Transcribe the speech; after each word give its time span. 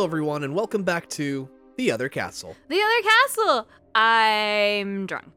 Hello, 0.00 0.08
everyone, 0.08 0.44
and 0.44 0.54
welcome 0.54 0.82
back 0.82 1.10
to 1.10 1.46
The 1.76 1.90
Other 1.90 2.08
Castle. 2.08 2.56
The 2.68 2.80
other 2.80 3.02
castle. 3.02 3.68
I'm 3.94 5.04
drunk. 5.04 5.30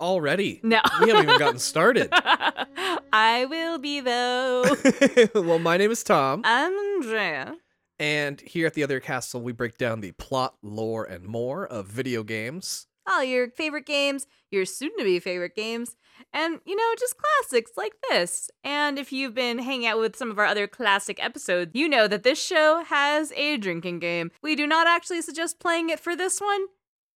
Already. 0.00 0.58
No. 0.64 0.80
We 1.00 1.10
haven't 1.10 1.26
even 1.26 1.38
gotten 1.38 1.60
started. 1.60 2.08
I 3.12 3.46
will 3.48 3.78
be 3.78 4.00
though. 4.00 4.64
well, 5.36 5.60
my 5.60 5.76
name 5.76 5.92
is 5.92 6.02
Tom, 6.02 6.42
I'm 6.44 6.72
Andrea. 6.96 7.54
and 8.00 8.40
here 8.40 8.66
at 8.66 8.74
The 8.74 8.82
Other 8.82 8.98
Castle, 8.98 9.40
we 9.40 9.52
break 9.52 9.78
down 9.78 10.00
the 10.00 10.10
plot, 10.10 10.56
lore, 10.64 11.04
and 11.04 11.22
more 11.24 11.64
of 11.64 11.86
video 11.86 12.24
games. 12.24 12.88
All 13.08 13.24
your 13.24 13.50
favorite 13.50 13.86
games, 13.86 14.26
your 14.50 14.64
soon 14.64 14.96
to 14.98 15.04
be 15.04 15.18
favorite 15.18 15.56
games, 15.56 15.96
and 16.32 16.60
you 16.64 16.76
know, 16.76 16.94
just 16.98 17.16
classics 17.16 17.72
like 17.76 17.94
this. 18.10 18.50
And 18.62 18.98
if 18.98 19.12
you've 19.12 19.34
been 19.34 19.58
hanging 19.58 19.86
out 19.86 19.98
with 19.98 20.16
some 20.16 20.30
of 20.30 20.38
our 20.38 20.44
other 20.44 20.66
classic 20.66 21.22
episodes, 21.22 21.72
you 21.74 21.88
know 21.88 22.06
that 22.08 22.22
this 22.22 22.42
show 22.42 22.84
has 22.84 23.32
a 23.32 23.56
drinking 23.56 23.98
game. 23.98 24.30
We 24.42 24.54
do 24.56 24.66
not 24.66 24.86
actually 24.86 25.22
suggest 25.22 25.60
playing 25.60 25.90
it 25.90 26.00
for 26.00 26.14
this 26.14 26.40
one. 26.40 26.66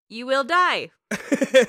You 0.08 0.26
will 0.26 0.44
die. 0.44 0.90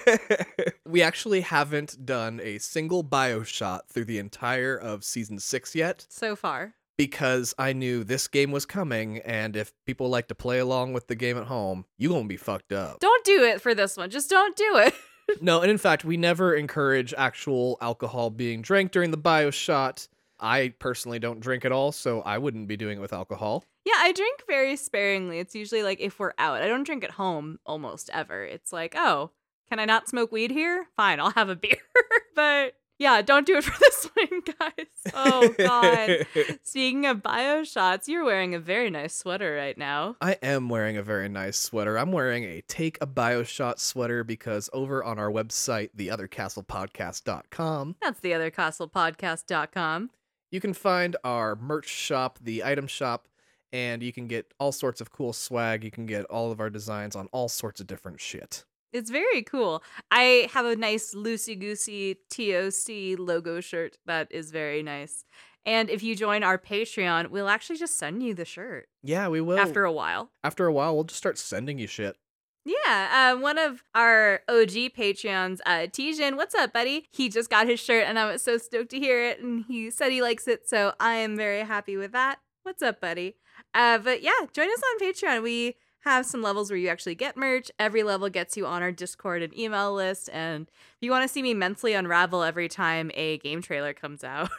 we 0.85 1.01
actually 1.01 1.41
haven't 1.41 2.05
done 2.05 2.39
a 2.43 2.57
single 2.59 3.03
bio 3.03 3.43
shot 3.43 3.89
through 3.89 4.05
the 4.05 4.19
entire 4.19 4.75
of 4.75 5.03
season 5.03 5.39
six 5.39 5.75
yet 5.75 6.05
So 6.09 6.35
far. 6.35 6.73
Because 6.97 7.53
I 7.57 7.73
knew 7.73 8.03
this 8.03 8.27
game 8.27 8.51
was 8.51 8.65
coming, 8.65 9.19
and 9.19 9.55
if 9.55 9.71
people 9.85 10.09
like 10.09 10.27
to 10.27 10.35
play 10.35 10.59
along 10.59 10.93
with 10.93 11.07
the 11.07 11.15
game 11.15 11.37
at 11.37 11.45
home, 11.45 11.85
you 11.97 12.09
gonna 12.09 12.27
be 12.27 12.37
fucked 12.37 12.73
up. 12.73 12.99
Don't 12.99 13.23
do 13.23 13.43
it 13.43 13.61
for 13.61 13.73
this 13.75 13.95
one. 13.95 14.09
Just 14.09 14.29
don't 14.29 14.55
do 14.55 14.77
it. 14.77 14.93
No, 15.41 15.61
and 15.61 15.69
in 15.69 15.77
fact, 15.77 16.05
we 16.05 16.15
never 16.15 16.55
encourage 16.55 17.13
actual 17.17 17.77
alcohol 17.81 18.29
being 18.29 18.61
drank 18.61 18.93
during 18.93 19.11
the 19.11 19.17
bio 19.17 19.51
shot. 19.51 20.07
I 20.39 20.73
personally 20.79 21.19
don't 21.19 21.41
drink 21.41 21.65
at 21.65 21.73
all, 21.73 21.91
so 21.91 22.21
I 22.21 22.37
wouldn't 22.37 22.69
be 22.69 22.77
doing 22.77 22.99
it 22.99 23.01
with 23.01 23.11
alcohol. 23.11 23.65
Yeah, 23.83 23.95
I 23.97 24.13
drink 24.13 24.43
very 24.47 24.77
sparingly. 24.77 25.39
It's 25.39 25.53
usually 25.53 25.83
like 25.83 25.99
if 25.99 26.17
we're 26.17 26.33
out. 26.37 26.61
I 26.61 26.67
don't 26.67 26.85
drink 26.85 27.03
at 27.03 27.11
home 27.11 27.59
almost 27.65 28.09
ever. 28.13 28.45
It's 28.45 28.71
like, 28.71 28.95
oh, 28.95 29.31
can 29.69 29.79
I 29.79 29.85
not 29.85 30.07
smoke 30.07 30.31
weed 30.31 30.51
here? 30.51 30.87
Fine, 30.95 31.19
I'll 31.19 31.31
have 31.31 31.49
a 31.49 31.55
beer. 31.55 31.77
but 32.35 32.75
yeah, 32.99 33.21
don't 33.21 33.45
do 33.45 33.57
it 33.57 33.63
for 33.63 33.77
this 33.79 34.09
one, 34.15 34.41
guys. 34.59 35.13
Oh 35.13 35.53
god. 35.57 36.25
Speaking 36.63 37.05
of 37.05 37.21
bio 37.21 37.63
shots, 37.63 38.07
you're 38.09 38.25
wearing 38.25 38.55
a 38.55 38.59
very 38.59 38.89
nice 38.89 39.15
sweater 39.15 39.55
right 39.55 39.77
now. 39.77 40.15
I 40.21 40.37
am 40.41 40.69
wearing 40.69 40.97
a 40.97 41.03
very 41.03 41.29
nice 41.29 41.57
sweater. 41.57 41.97
I'm 41.97 42.11
wearing 42.11 42.43
a 42.43 42.61
Take 42.61 42.97
a 43.01 43.07
Bioshot 43.07 43.79
sweater 43.79 44.23
because 44.23 44.69
over 44.73 45.03
on 45.03 45.19
our 45.19 45.31
website, 45.31 45.91
theothercastlepodcast.com, 45.95 47.95
That's 48.01 48.19
theothercastlepodcast.com. 48.21 50.09
you 50.51 50.59
can 50.59 50.73
find 50.73 51.15
our 51.23 51.55
merch 51.55 51.87
shop, 51.87 52.39
the 52.41 52.63
item 52.63 52.87
shop, 52.87 53.27
and 53.71 54.01
you 54.01 54.13
can 54.13 54.27
get 54.27 54.53
all 54.59 54.71
sorts 54.71 55.01
of 55.01 55.11
cool 55.11 55.33
swag. 55.33 55.83
You 55.83 55.91
can 55.91 56.05
get 56.05 56.25
all 56.25 56.51
of 56.51 56.59
our 56.59 56.69
designs 56.69 57.15
on 57.15 57.27
all 57.31 57.49
sorts 57.49 57.81
of 57.81 57.87
different 57.87 58.21
shit. 58.21 58.65
It's 58.93 59.09
very 59.09 59.41
cool. 59.43 59.83
I 60.11 60.49
have 60.53 60.65
a 60.65 60.75
nice 60.75 61.13
loosey 61.13 61.59
goosey 61.59 62.17
TOC 62.29 63.19
logo 63.19 63.59
shirt 63.59 63.97
that 64.05 64.27
is 64.31 64.51
very 64.51 64.81
nice. 64.83 65.23
And 65.65 65.89
if 65.89 66.01
you 66.01 66.15
join 66.15 66.43
our 66.43 66.57
Patreon, 66.57 67.29
we'll 67.29 67.49
actually 67.49 67.77
just 67.77 67.97
send 67.99 68.23
you 68.23 68.33
the 68.33 68.45
shirt 68.45 68.87
Yeah, 69.03 69.27
we 69.27 69.41
will. 69.41 69.59
after 69.59 69.83
a 69.83 69.91
while. 69.91 70.31
after 70.43 70.65
a 70.65 70.71
while, 70.71 70.95
we'll 70.95 71.03
just 71.03 71.17
start 71.17 71.37
sending 71.37 71.77
you 71.77 71.87
shit. 71.87 72.15
Yeah, 72.63 73.33
uh, 73.35 73.39
one 73.39 73.57
of 73.57 73.81
our 73.95 74.41
OG 74.49 74.91
Patreons, 74.97 75.59
uh, 75.65 75.87
Tijan, 75.87 76.35
what's 76.35 76.53
up, 76.55 76.73
buddy? 76.73 77.07
He 77.11 77.29
just 77.29 77.49
got 77.49 77.65
his 77.67 77.79
shirt, 77.79 78.05
and 78.07 78.19
I 78.19 78.29
was 78.29 78.41
so 78.41 78.57
stoked 78.57 78.89
to 78.91 78.99
hear 78.99 79.23
it, 79.23 79.39
and 79.41 79.63
he 79.69 79.89
said 79.89 80.11
he 80.11 80.21
likes 80.21 80.47
it, 80.49 80.67
so 80.67 80.93
I 80.99 81.15
am 81.15 81.37
very 81.37 81.61
happy 81.61 81.95
with 81.95 82.11
that. 82.11 82.39
What's 82.63 82.81
up, 82.83 82.99
buddy? 82.99 83.35
Uh, 83.73 83.97
but 83.99 84.21
yeah, 84.21 84.33
join 84.53 84.67
us 84.69 84.81
on 84.93 84.99
Patreon. 84.99 85.43
We 85.43 85.75
have 86.01 86.25
some 86.25 86.41
levels 86.41 86.69
where 86.69 86.77
you 86.77 86.87
actually 86.89 87.15
get 87.15 87.35
merch. 87.35 87.69
Every 87.79 88.03
level 88.03 88.29
gets 88.29 88.55
you 88.55 88.65
on 88.65 88.81
our 88.81 88.91
Discord 88.91 89.41
and 89.41 89.57
email 89.57 89.93
list, 89.93 90.29
and 90.31 90.67
if 90.69 90.97
you 91.01 91.11
want 91.11 91.23
to 91.23 91.27
see 91.27 91.41
me 91.41 91.53
mentally 91.53 91.93
unravel 91.93 92.43
every 92.43 92.67
time 92.67 93.11
a 93.13 93.37
game 93.39 93.61
trailer 93.61 93.93
comes 93.93 94.23
out. 94.23 94.49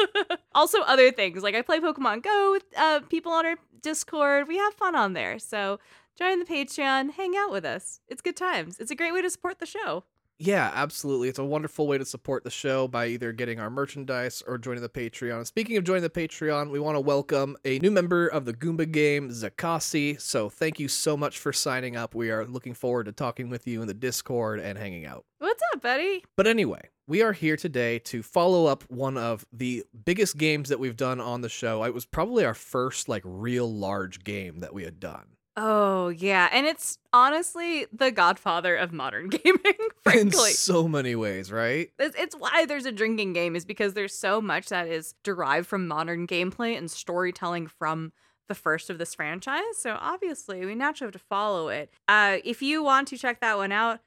also, 0.54 0.80
other 0.82 1.12
things 1.12 1.42
like 1.42 1.54
I 1.54 1.62
play 1.62 1.80
Pokemon 1.80 2.22
Go 2.22 2.52
with 2.52 2.64
uh, 2.76 3.00
people 3.08 3.32
on 3.32 3.46
our 3.46 3.56
Discord. 3.82 4.48
We 4.48 4.58
have 4.58 4.74
fun 4.74 4.94
on 4.96 5.12
there, 5.12 5.38
so 5.38 5.78
join 6.18 6.38
the 6.38 6.44
Patreon, 6.44 7.12
hang 7.12 7.34
out 7.36 7.52
with 7.52 7.64
us. 7.64 8.00
It's 8.08 8.22
good 8.22 8.36
times. 8.36 8.78
It's 8.78 8.90
a 8.90 8.96
great 8.96 9.12
way 9.12 9.22
to 9.22 9.30
support 9.30 9.58
the 9.58 9.66
show. 9.66 10.04
Yeah, 10.38 10.70
absolutely. 10.74 11.28
It's 11.28 11.38
a 11.38 11.44
wonderful 11.44 11.86
way 11.86 11.96
to 11.96 12.04
support 12.04 12.44
the 12.44 12.50
show 12.50 12.86
by 12.88 13.06
either 13.06 13.32
getting 13.32 13.58
our 13.58 13.70
merchandise 13.70 14.42
or 14.46 14.58
joining 14.58 14.82
the 14.82 14.88
Patreon. 14.88 15.46
Speaking 15.46 15.78
of 15.78 15.84
joining 15.84 16.02
the 16.02 16.10
Patreon, 16.10 16.70
we 16.70 16.78
want 16.78 16.94
to 16.94 17.00
welcome 17.00 17.56
a 17.64 17.78
new 17.78 17.90
member 17.90 18.26
of 18.26 18.44
the 18.44 18.52
Goomba 18.52 18.90
game, 18.90 19.30
Zakasi. 19.30 20.20
So 20.20 20.50
thank 20.50 20.78
you 20.78 20.88
so 20.88 21.16
much 21.16 21.38
for 21.38 21.54
signing 21.54 21.96
up. 21.96 22.14
We 22.14 22.30
are 22.30 22.44
looking 22.44 22.74
forward 22.74 23.04
to 23.04 23.12
talking 23.12 23.48
with 23.48 23.66
you 23.66 23.80
in 23.80 23.88
the 23.88 23.94
Discord 23.94 24.60
and 24.60 24.76
hanging 24.76 25.06
out. 25.06 25.24
What's 25.38 25.62
up, 25.72 25.80
buddy? 25.80 26.22
But 26.36 26.46
anyway, 26.46 26.90
we 27.06 27.22
are 27.22 27.32
here 27.32 27.56
today 27.56 27.98
to 28.00 28.22
follow 28.22 28.66
up 28.66 28.84
one 28.88 29.16
of 29.16 29.46
the 29.54 29.84
biggest 30.04 30.36
games 30.36 30.68
that 30.68 30.78
we've 30.78 30.96
done 30.96 31.18
on 31.18 31.40
the 31.40 31.48
show. 31.48 31.82
It 31.84 31.94
was 31.94 32.04
probably 32.04 32.44
our 32.44 32.54
first 32.54 33.08
like 33.08 33.22
real 33.24 33.72
large 33.72 34.22
game 34.22 34.60
that 34.60 34.74
we 34.74 34.84
had 34.84 35.00
done. 35.00 35.35
Oh, 35.56 36.08
yeah. 36.08 36.48
And 36.52 36.66
it's 36.66 36.98
honestly 37.12 37.86
the 37.92 38.10
godfather 38.10 38.76
of 38.76 38.92
modern 38.92 39.28
gaming, 39.30 39.74
In 40.14 40.30
so 40.30 40.86
many 40.86 41.14
ways, 41.16 41.50
right? 41.50 41.90
It's, 41.98 42.14
it's 42.18 42.34
why 42.36 42.66
there's 42.66 42.84
a 42.86 42.92
drinking 42.92 43.32
game, 43.32 43.56
is 43.56 43.64
because 43.64 43.94
there's 43.94 44.14
so 44.14 44.40
much 44.42 44.66
that 44.68 44.86
is 44.86 45.14
derived 45.24 45.66
from 45.66 45.88
modern 45.88 46.26
gameplay 46.26 46.76
and 46.76 46.90
storytelling 46.90 47.66
from 47.68 48.12
the 48.48 48.54
first 48.54 48.90
of 48.90 48.98
this 48.98 49.14
franchise. 49.14 49.78
So 49.78 49.96
obviously, 50.00 50.64
we 50.66 50.74
naturally 50.74 51.06
have 51.08 51.20
to 51.20 51.26
follow 51.28 51.68
it. 51.68 51.90
Uh, 52.06 52.36
if 52.44 52.60
you 52.62 52.82
want 52.82 53.08
to 53.08 53.16
check 53.18 53.40
that 53.40 53.56
one 53.56 53.72
out, 53.72 54.00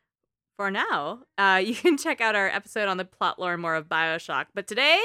for 0.58 0.70
now, 0.70 1.22
uh, 1.38 1.62
you 1.66 1.74
can 1.74 1.98
check 1.98 2.22
out 2.22 2.36
our 2.36 2.48
episode 2.48 2.88
on 2.88 2.98
the 2.98 3.06
plot 3.06 3.40
lore 3.40 3.54
and 3.54 3.62
more 3.62 3.76
of 3.76 3.88
Bioshock. 3.90 4.48
But 4.54 4.68
today, 4.68 5.02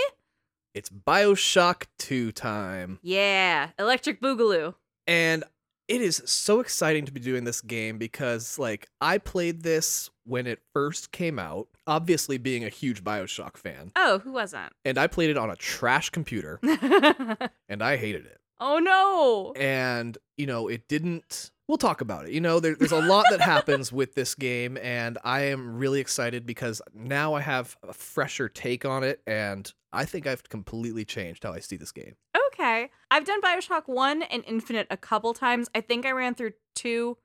It's 0.75 0.91
Bioshock 0.91 1.87
2 1.99 2.33
time. 2.33 2.99
yeah, 3.03 3.71
Electric 3.79 4.21
Boogaloo. 4.21 4.75
And 5.07 5.45
it 5.89 6.01
is 6.01 6.23
so 6.25 6.61
exciting 6.61 7.05
to 7.07 7.13
be 7.13 7.21
doing 7.21 7.45
this 7.45 7.61
game 7.61 7.99
because, 7.99 8.59
like, 8.59 8.89
I 9.01 9.19
played 9.19 9.63
this 9.63 10.11
when 10.25 10.47
it 10.47 10.61
first 10.73 11.13
came 11.13 11.39
out, 11.39 11.69
obviously 11.87 12.39
being 12.39 12.65
a 12.65 12.69
huge 12.71 13.05
Bioshock 13.05 13.57
fan. 13.57 13.93
Oh, 13.97 14.19
who 14.21 14.33
wasn't? 14.33 14.73
And 14.85 14.97
I 14.97 15.07
played 15.07 15.31
it 15.31 15.37
on 15.37 15.51
a 15.51 15.57
trash 15.57 16.11
computer, 16.11 16.59
and 17.69 17.83
I 17.83 17.97
hated 17.97 18.25
it. 18.27 18.41
oh 18.61 18.79
no. 18.79 19.53
And, 19.61 20.17
you 20.37 20.47
know, 20.47 20.69
it 20.69 20.89
didn't. 20.89 21.51
We'll 21.69 21.79
talk 21.79 22.01
about 22.03 22.27
it. 22.27 22.33
You 22.33 22.41
know, 22.43 22.61
there, 22.61 22.75
there's 22.75 22.93
a 22.93 23.01
lot 23.01 23.25
that 23.31 23.41
happens 23.41 23.91
with 23.91 24.15
this 24.15 24.35
game, 24.35 24.77
and 24.83 25.17
I 25.25 25.43
am 25.47 25.77
really 25.77 25.99
excited 26.01 26.45
because 26.47 26.83
now 26.95 27.33
I 27.35 27.41
have 27.41 27.77
a 27.83 27.93
fresher 27.95 28.49
take 28.51 28.85
on 28.85 29.03
it, 29.03 29.23
and 29.27 29.71
I 29.93 30.05
think 30.05 30.27
I've 30.27 30.47
completely 30.49 31.05
changed 31.07 31.43
how 31.45 31.53
I 31.53 31.61
see 31.61 31.77
this 31.77 31.93
game. 31.93 32.17
Okay. 32.53 32.91
I've 33.15 33.25
done 33.25 33.41
Bioshock 33.41 33.83
1 33.87 34.25
and 34.25 34.43
Infinite 34.45 34.89
a 34.91 34.97
couple 34.97 35.35
times. 35.35 35.71
I 35.73 35.81
think 35.81 36.05
I 36.05 36.11
ran 36.11 36.35
through 36.35 36.55
2 36.75 37.17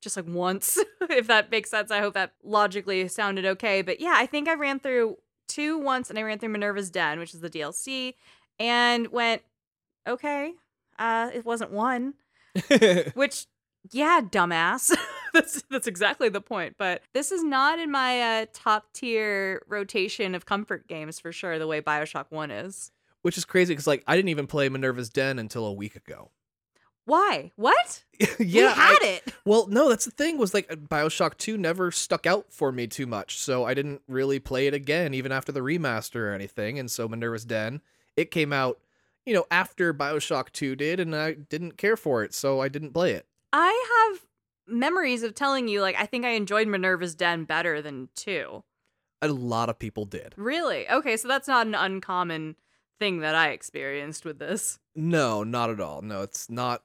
just 0.00 0.16
like 0.16 0.26
once, 0.26 0.80
if 1.02 1.28
that 1.28 1.48
makes 1.48 1.70
sense. 1.70 1.92
I 1.92 2.00
hope 2.00 2.14
that 2.14 2.32
logically 2.42 3.06
sounded 3.06 3.46
okay. 3.46 3.82
But 3.82 4.00
yeah, 4.00 4.14
I 4.16 4.26
think 4.26 4.48
I 4.48 4.54
ran 4.54 4.80
through 4.80 5.18
2 5.46 5.78
once 5.78 6.10
and 6.10 6.18
I 6.18 6.22
ran 6.22 6.40
through 6.40 6.48
Minerva's 6.48 6.90
Den, 6.90 7.20
which 7.20 7.34
is 7.34 7.40
the 7.40 7.48
DLC, 7.48 8.14
and 8.58 9.12
went, 9.12 9.42
okay, 10.08 10.54
uh, 10.98 11.30
it 11.32 11.44
wasn't 11.44 11.70
1, 11.70 12.14
which, 13.14 13.46
yeah, 13.92 14.20
dumbass. 14.20 14.92
that's, 15.32 15.62
that's 15.70 15.86
exactly 15.86 16.28
the 16.28 16.40
point. 16.40 16.74
But 16.80 17.02
this 17.14 17.30
is 17.30 17.44
not 17.44 17.78
in 17.78 17.92
my 17.92 18.40
uh, 18.40 18.46
top 18.52 18.92
tier 18.92 19.62
rotation 19.68 20.34
of 20.34 20.46
comfort 20.46 20.88
games 20.88 21.20
for 21.20 21.30
sure, 21.30 21.60
the 21.60 21.68
way 21.68 21.80
Bioshock 21.80 22.26
1 22.30 22.50
is. 22.50 22.90
Which 23.22 23.36
is 23.36 23.44
crazy 23.44 23.72
because, 23.72 23.86
like, 23.86 24.04
I 24.06 24.16
didn't 24.16 24.28
even 24.28 24.46
play 24.46 24.68
Minerva's 24.68 25.08
Den 25.10 25.38
until 25.38 25.66
a 25.66 25.72
week 25.72 25.96
ago. 25.96 26.30
Why? 27.04 27.52
What? 27.56 28.04
yeah, 28.20 28.26
we 28.38 28.64
I- 28.66 28.70
had 28.70 28.98
it. 29.02 29.34
Well, 29.44 29.66
no, 29.68 29.88
that's 29.88 30.04
the 30.04 30.10
thing 30.10 30.36
was 30.36 30.52
like 30.52 30.68
BioShock 30.68 31.38
2 31.38 31.56
never 31.56 31.90
stuck 31.90 32.26
out 32.26 32.52
for 32.52 32.70
me 32.70 32.86
too 32.86 33.06
much, 33.06 33.38
so 33.38 33.64
I 33.64 33.72
didn't 33.74 34.02
really 34.06 34.38
play 34.38 34.66
it 34.66 34.74
again 34.74 35.14
even 35.14 35.32
after 35.32 35.50
the 35.50 35.60
remaster 35.60 36.16
or 36.16 36.32
anything. 36.32 36.78
And 36.78 36.90
so 36.90 37.08
Minerva's 37.08 37.46
Den, 37.46 37.80
it 38.16 38.30
came 38.30 38.52
out, 38.52 38.78
you 39.24 39.32
know, 39.32 39.46
after 39.50 39.94
BioShock 39.94 40.52
2 40.52 40.76
did 40.76 41.00
and 41.00 41.16
I 41.16 41.32
didn't 41.32 41.78
care 41.78 41.96
for 41.96 42.22
it, 42.22 42.34
so 42.34 42.60
I 42.60 42.68
didn't 42.68 42.92
play 42.92 43.12
it. 43.12 43.26
I 43.54 44.10
have 44.12 44.26
memories 44.66 45.22
of 45.22 45.34
telling 45.34 45.66
you, 45.66 45.80
like, 45.80 45.96
I 45.98 46.04
think 46.04 46.26
I 46.26 46.30
enjoyed 46.30 46.68
Minerva's 46.68 47.14
Den 47.14 47.44
better 47.44 47.80
than 47.80 48.10
two. 48.14 48.64
A 49.22 49.28
lot 49.28 49.70
of 49.70 49.78
people 49.78 50.04
did. 50.04 50.34
Really? 50.36 50.88
Okay, 50.90 51.16
so 51.16 51.26
that's 51.26 51.48
not 51.48 51.66
an 51.66 51.74
uncommon 51.74 52.56
thing 52.98 53.20
that 53.20 53.34
I 53.34 53.50
experienced 53.50 54.24
with 54.24 54.38
this. 54.38 54.78
No, 54.94 55.44
not 55.44 55.70
at 55.70 55.80
all. 55.80 56.02
No, 56.02 56.22
it's 56.22 56.50
not 56.50 56.82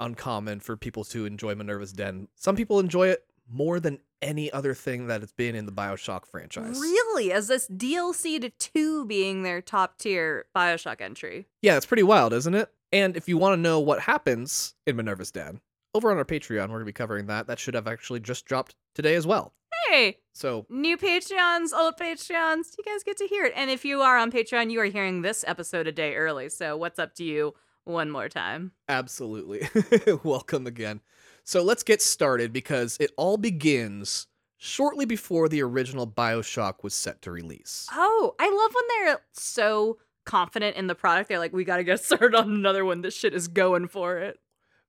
uncommon 0.00 0.60
for 0.60 0.76
people 0.76 1.04
to 1.04 1.26
enjoy 1.26 1.54
Minerva's 1.54 1.92
Den. 1.92 2.28
Some 2.36 2.56
people 2.56 2.78
enjoy 2.80 3.08
it 3.08 3.24
more 3.50 3.80
than 3.80 3.98
any 4.20 4.50
other 4.52 4.74
thing 4.74 5.06
that 5.06 5.22
it's 5.22 5.32
been 5.32 5.54
in 5.54 5.66
the 5.66 5.72
BioShock 5.72 6.26
franchise. 6.26 6.78
Really? 6.78 7.32
As 7.32 7.48
this 7.48 7.68
DLC 7.68 8.40
to 8.40 8.50
two 8.50 9.06
being 9.06 9.42
their 9.42 9.60
top 9.60 9.98
tier 9.98 10.46
Bioshock 10.54 11.00
entry. 11.00 11.46
Yeah, 11.62 11.76
it's 11.76 11.86
pretty 11.86 12.02
wild, 12.02 12.32
isn't 12.32 12.54
it? 12.54 12.70
And 12.92 13.16
if 13.16 13.28
you 13.28 13.38
want 13.38 13.54
to 13.54 13.60
know 13.60 13.80
what 13.80 14.00
happens 14.00 14.74
in 14.86 14.96
Minerva's 14.96 15.30
Den, 15.30 15.60
over 15.94 16.10
on 16.10 16.18
our 16.18 16.24
Patreon, 16.24 16.62
we're 16.62 16.66
going 16.66 16.80
to 16.80 16.84
be 16.86 16.92
covering 16.92 17.26
that. 17.26 17.46
That 17.46 17.58
should 17.58 17.74
have 17.74 17.86
actually 17.86 18.20
just 18.20 18.44
dropped 18.44 18.74
today 18.94 19.14
as 19.14 19.26
well. 19.26 19.52
Hey, 19.90 20.18
So, 20.34 20.66
new 20.68 20.98
Patreons, 20.98 21.72
old 21.72 21.96
Patreons, 21.96 22.76
you 22.76 22.84
guys 22.84 23.02
get 23.04 23.16
to 23.18 23.26
hear 23.26 23.46
it. 23.46 23.54
And 23.56 23.70
if 23.70 23.86
you 23.86 24.02
are 24.02 24.18
on 24.18 24.30
Patreon, 24.30 24.70
you 24.70 24.80
are 24.80 24.84
hearing 24.84 25.22
this 25.22 25.44
episode 25.46 25.86
a 25.86 25.92
day 25.92 26.14
early. 26.14 26.50
So 26.50 26.76
what's 26.76 26.98
up 26.98 27.14
to 27.14 27.24
you 27.24 27.54
one 27.84 28.10
more 28.10 28.28
time? 28.28 28.72
absolutely. 28.88 29.66
Welcome 30.24 30.66
again. 30.66 31.00
So, 31.44 31.62
let's 31.62 31.82
get 31.82 32.02
started 32.02 32.52
because 32.52 32.98
it 33.00 33.12
all 33.16 33.38
begins 33.38 34.26
shortly 34.58 35.06
before 35.06 35.48
the 35.48 35.62
original 35.62 36.06
BioShock 36.06 36.82
was 36.82 36.92
set 36.92 37.22
to 37.22 37.30
release. 37.30 37.86
Oh, 37.90 38.34
I 38.38 38.50
love 38.50 38.74
when 38.74 39.06
they're 39.06 39.20
so 39.32 39.98
confident 40.26 40.76
in 40.76 40.88
the 40.88 40.94
product. 40.94 41.30
They're 41.30 41.38
like, 41.38 41.54
we 41.54 41.64
got 41.64 41.78
to 41.78 41.84
get 41.84 42.00
started 42.04 42.34
on 42.34 42.52
another 42.52 42.84
one. 42.84 43.00
This 43.00 43.16
shit 43.16 43.32
is 43.32 43.48
going 43.48 43.88
for 43.88 44.18
it. 44.18 44.38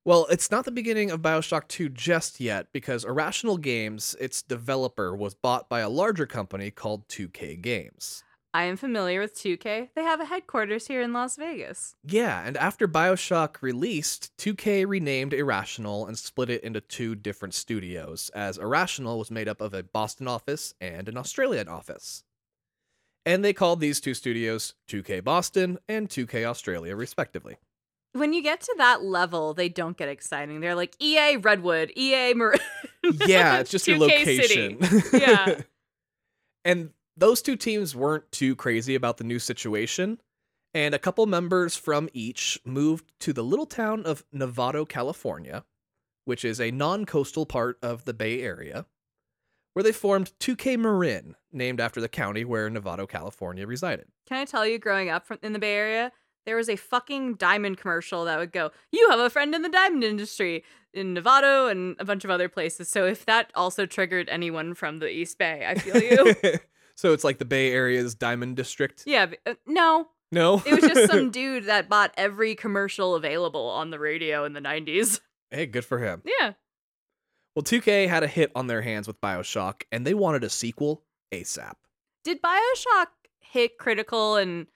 Well, 0.02 0.26
it's 0.30 0.50
not 0.50 0.64
the 0.64 0.70
beginning 0.70 1.10
of 1.10 1.20
BioShock 1.20 1.68
2 1.68 1.90
just 1.90 2.40
yet 2.40 2.68
because 2.72 3.04
Irrational 3.04 3.58
Games, 3.58 4.16
its 4.18 4.40
developer, 4.40 5.14
was 5.14 5.34
bought 5.34 5.68
by 5.68 5.80
a 5.80 5.90
larger 5.90 6.24
company 6.24 6.70
called 6.70 7.06
2K 7.08 7.60
Games. 7.60 8.24
I 8.54 8.64
am 8.64 8.78
familiar 8.78 9.20
with 9.20 9.34
2K. 9.34 9.90
They 9.94 10.02
have 10.02 10.18
a 10.18 10.24
headquarters 10.24 10.86
here 10.86 11.02
in 11.02 11.12
Las 11.12 11.36
Vegas. 11.36 11.96
Yeah, 12.02 12.42
and 12.44 12.56
after 12.56 12.88
BioShock 12.88 13.60
released, 13.60 14.32
2K 14.38 14.88
renamed 14.88 15.34
Irrational 15.34 16.06
and 16.06 16.18
split 16.18 16.48
it 16.48 16.64
into 16.64 16.80
two 16.80 17.14
different 17.14 17.52
studios, 17.52 18.30
as 18.34 18.56
Irrational 18.56 19.18
was 19.18 19.30
made 19.30 19.48
up 19.48 19.60
of 19.60 19.74
a 19.74 19.82
Boston 19.82 20.26
office 20.26 20.72
and 20.80 21.10
an 21.10 21.18
Australian 21.18 21.68
office. 21.68 22.24
And 23.26 23.44
they 23.44 23.52
called 23.52 23.80
these 23.80 24.00
two 24.00 24.14
studios 24.14 24.74
2K 24.88 25.22
Boston 25.22 25.78
and 25.86 26.08
2K 26.08 26.44
Australia, 26.46 26.96
respectively. 26.96 27.58
When 28.12 28.32
you 28.32 28.42
get 28.42 28.60
to 28.62 28.74
that 28.78 29.02
level, 29.04 29.54
they 29.54 29.68
don't 29.68 29.96
get 29.96 30.08
exciting. 30.08 30.60
They're 30.60 30.74
like 30.74 30.96
EA 31.00 31.36
Redwood, 31.36 31.92
EA 31.96 32.34
Marin. 32.34 32.58
Yeah, 33.26 33.60
it's 33.60 33.70
just 33.70 33.88
your 33.88 33.96
2K 33.98 34.24
City. 34.24 34.76
location. 34.78 35.20
Yeah. 35.20 35.60
and 36.64 36.90
those 37.16 37.40
two 37.40 37.56
teams 37.56 37.96
weren't 37.96 38.30
too 38.30 38.54
crazy 38.54 38.94
about 38.94 39.16
the 39.16 39.24
new 39.24 39.38
situation, 39.38 40.20
and 40.74 40.94
a 40.94 40.98
couple 40.98 41.24
members 41.26 41.76
from 41.76 42.08
each 42.12 42.60
moved 42.64 43.10
to 43.20 43.32
the 43.32 43.42
little 43.42 43.66
town 43.66 44.04
of 44.04 44.24
Novato, 44.34 44.88
California, 44.88 45.64
which 46.24 46.44
is 46.44 46.60
a 46.60 46.70
non 46.70 47.06
coastal 47.06 47.46
part 47.46 47.78
of 47.82 48.04
the 48.04 48.14
Bay 48.14 48.42
Area, 48.42 48.86
where 49.72 49.82
they 49.82 49.92
formed 49.92 50.32
2K 50.38 50.78
Marin, 50.78 51.36
named 51.52 51.80
after 51.80 52.00
the 52.00 52.08
county 52.08 52.44
where 52.44 52.68
Novato, 52.70 53.08
California 53.08 53.66
resided. 53.66 54.08
Can 54.26 54.36
I 54.38 54.44
tell 54.44 54.66
you, 54.66 54.78
growing 54.78 55.08
up 55.08 55.26
from, 55.26 55.38
in 55.42 55.52
the 55.52 55.58
Bay 55.58 55.74
Area, 55.74 56.12
there 56.50 56.56
was 56.56 56.68
a 56.68 56.74
fucking 56.74 57.34
diamond 57.34 57.78
commercial 57.78 58.24
that 58.24 58.36
would 58.36 58.50
go, 58.50 58.72
You 58.90 59.08
have 59.10 59.20
a 59.20 59.30
friend 59.30 59.54
in 59.54 59.62
the 59.62 59.68
diamond 59.68 60.02
industry 60.02 60.64
in 60.92 61.14
Nevada 61.14 61.66
and 61.66 61.94
a 62.00 62.04
bunch 62.04 62.24
of 62.24 62.30
other 62.30 62.48
places. 62.48 62.88
So 62.88 63.06
if 63.06 63.24
that 63.26 63.52
also 63.54 63.86
triggered 63.86 64.28
anyone 64.28 64.74
from 64.74 64.98
the 64.98 65.08
East 65.08 65.38
Bay, 65.38 65.64
I 65.64 65.76
feel 65.76 66.02
you. 66.02 66.34
so 66.96 67.12
it's 67.12 67.22
like 67.22 67.38
the 67.38 67.44
Bay 67.44 67.70
Area's 67.70 68.16
Diamond 68.16 68.56
District? 68.56 69.04
yeah, 69.06 69.26
but, 69.26 69.38
uh, 69.46 69.54
no. 69.64 70.08
No? 70.32 70.60
It 70.66 70.74
was 70.74 70.92
just 70.92 71.08
some 71.08 71.30
dude 71.30 71.66
that 71.66 71.88
bought 71.88 72.12
every 72.16 72.56
commercial 72.56 73.14
available 73.14 73.68
on 73.68 73.90
the 73.90 74.00
radio 74.00 74.44
in 74.44 74.52
the 74.52 74.60
90s. 74.60 75.20
hey, 75.52 75.66
good 75.66 75.84
for 75.84 76.00
him. 76.00 76.20
Yeah. 76.24 76.54
Well, 77.54 77.62
2K 77.62 78.08
had 78.08 78.24
a 78.24 78.28
hit 78.28 78.50
on 78.56 78.66
their 78.66 78.82
hands 78.82 79.06
with 79.06 79.20
Bioshock, 79.20 79.82
and 79.92 80.04
they 80.04 80.14
wanted 80.14 80.42
a 80.42 80.50
sequel 80.50 81.04
ASAP. 81.32 81.74
Did 82.24 82.42
Bioshock 82.42 83.06
hit 83.38 83.78
critical 83.78 84.34
and 84.34 84.66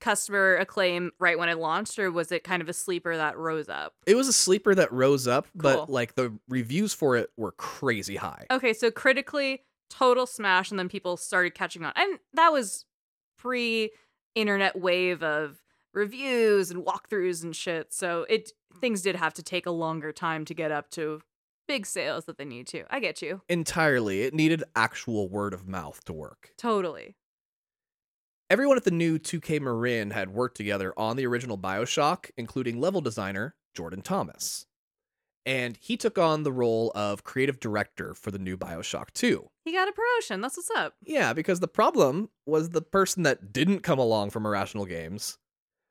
customer 0.00 0.56
acclaim 0.56 1.10
right 1.18 1.38
when 1.38 1.48
it 1.48 1.58
launched, 1.58 1.98
or 1.98 2.10
was 2.10 2.30
it 2.32 2.44
kind 2.44 2.62
of 2.62 2.68
a 2.68 2.72
sleeper 2.72 3.16
that 3.16 3.36
rose 3.36 3.68
up? 3.68 3.94
It 4.06 4.14
was 4.14 4.28
a 4.28 4.32
sleeper 4.32 4.74
that 4.74 4.92
rose 4.92 5.26
up, 5.26 5.46
Cool. 5.58 5.62
but 5.62 5.90
like 5.90 6.14
the 6.14 6.32
reviews 6.48 6.92
for 6.92 7.16
it 7.16 7.30
were 7.36 7.52
crazy 7.52 8.16
high. 8.16 8.46
Okay, 8.50 8.72
so 8.72 8.90
critically, 8.90 9.62
total 9.90 10.26
smash, 10.26 10.70
and 10.70 10.78
then 10.78 10.88
people 10.88 11.16
started 11.16 11.54
catching 11.54 11.84
on. 11.84 11.92
And 11.96 12.18
that 12.34 12.52
was 12.52 12.84
pre 13.38 13.90
internet 14.34 14.78
wave 14.78 15.22
of 15.22 15.62
reviews 15.94 16.70
and 16.70 16.84
walkthroughs 16.84 17.42
and 17.42 17.56
shit. 17.56 17.92
So 17.92 18.26
it 18.28 18.52
things 18.80 19.00
did 19.02 19.16
have 19.16 19.32
to 19.34 19.42
take 19.42 19.64
a 19.66 19.70
longer 19.70 20.12
time 20.12 20.44
to 20.44 20.52
get 20.54 20.70
up 20.70 20.90
to 20.90 21.22
big 21.66 21.86
sales 21.86 22.26
that 22.26 22.36
they 22.38 22.44
need 22.44 22.66
to. 22.68 22.84
I 22.90 23.00
get 23.00 23.22
you. 23.22 23.40
Entirely. 23.48 24.22
It 24.22 24.34
needed 24.34 24.62
actual 24.76 25.28
word 25.28 25.54
of 25.54 25.66
mouth 25.66 26.04
to 26.04 26.12
work. 26.12 26.50
Totally. 26.58 27.16
Everyone 28.48 28.76
at 28.76 28.84
the 28.84 28.92
new 28.92 29.18
2K 29.18 29.60
Marin 29.60 30.12
had 30.12 30.30
worked 30.30 30.56
together 30.56 30.94
on 30.96 31.16
the 31.16 31.26
original 31.26 31.58
Bioshock, 31.58 32.30
including 32.36 32.80
level 32.80 33.00
designer 33.00 33.56
Jordan 33.74 34.02
Thomas. 34.02 34.66
And 35.44 35.76
he 35.80 35.96
took 35.96 36.16
on 36.16 36.44
the 36.44 36.52
role 36.52 36.92
of 36.94 37.24
creative 37.24 37.58
director 37.58 38.14
for 38.14 38.30
the 38.30 38.38
new 38.38 38.56
Bioshock 38.56 39.12
2. 39.14 39.48
He 39.64 39.72
got 39.72 39.88
a 39.88 39.92
promotion. 39.92 40.40
That's 40.40 40.56
what's 40.56 40.70
up. 40.76 40.94
Yeah, 41.02 41.32
because 41.32 41.58
the 41.58 41.66
problem 41.66 42.30
was 42.46 42.70
the 42.70 42.82
person 42.82 43.24
that 43.24 43.52
didn't 43.52 43.80
come 43.80 43.98
along 43.98 44.30
from 44.30 44.46
Irrational 44.46 44.86
Games 44.86 45.38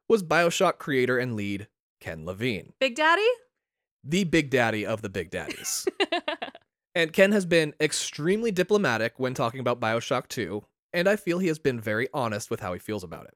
was 0.07 0.23
Bioshock 0.23 0.77
creator 0.77 1.17
and 1.17 1.35
lead 1.35 1.67
Ken 1.99 2.25
Levine, 2.25 2.71
Big 2.79 2.95
Daddy? 2.95 3.27
the 4.01 4.23
big 4.23 4.49
daddy 4.49 4.85
of 4.85 5.01
the 5.01 5.09
big 5.09 5.29
daddies. 5.29 5.87
and 6.95 7.11
Ken 7.11 7.31
has 7.31 7.45
been 7.45 7.73
extremely 7.81 8.51
diplomatic 8.51 9.15
when 9.17 9.33
talking 9.33 9.59
about 9.59 9.81
Bioshock 9.81 10.27
2, 10.27 10.63
and 10.93 11.07
I 11.07 11.15
feel 11.15 11.39
he 11.39 11.47
has 11.47 11.59
been 11.59 11.79
very 11.79 12.07
honest 12.13 12.49
with 12.49 12.59
how 12.59 12.73
he 12.73 12.79
feels 12.79 13.03
about 13.03 13.25
it. 13.25 13.35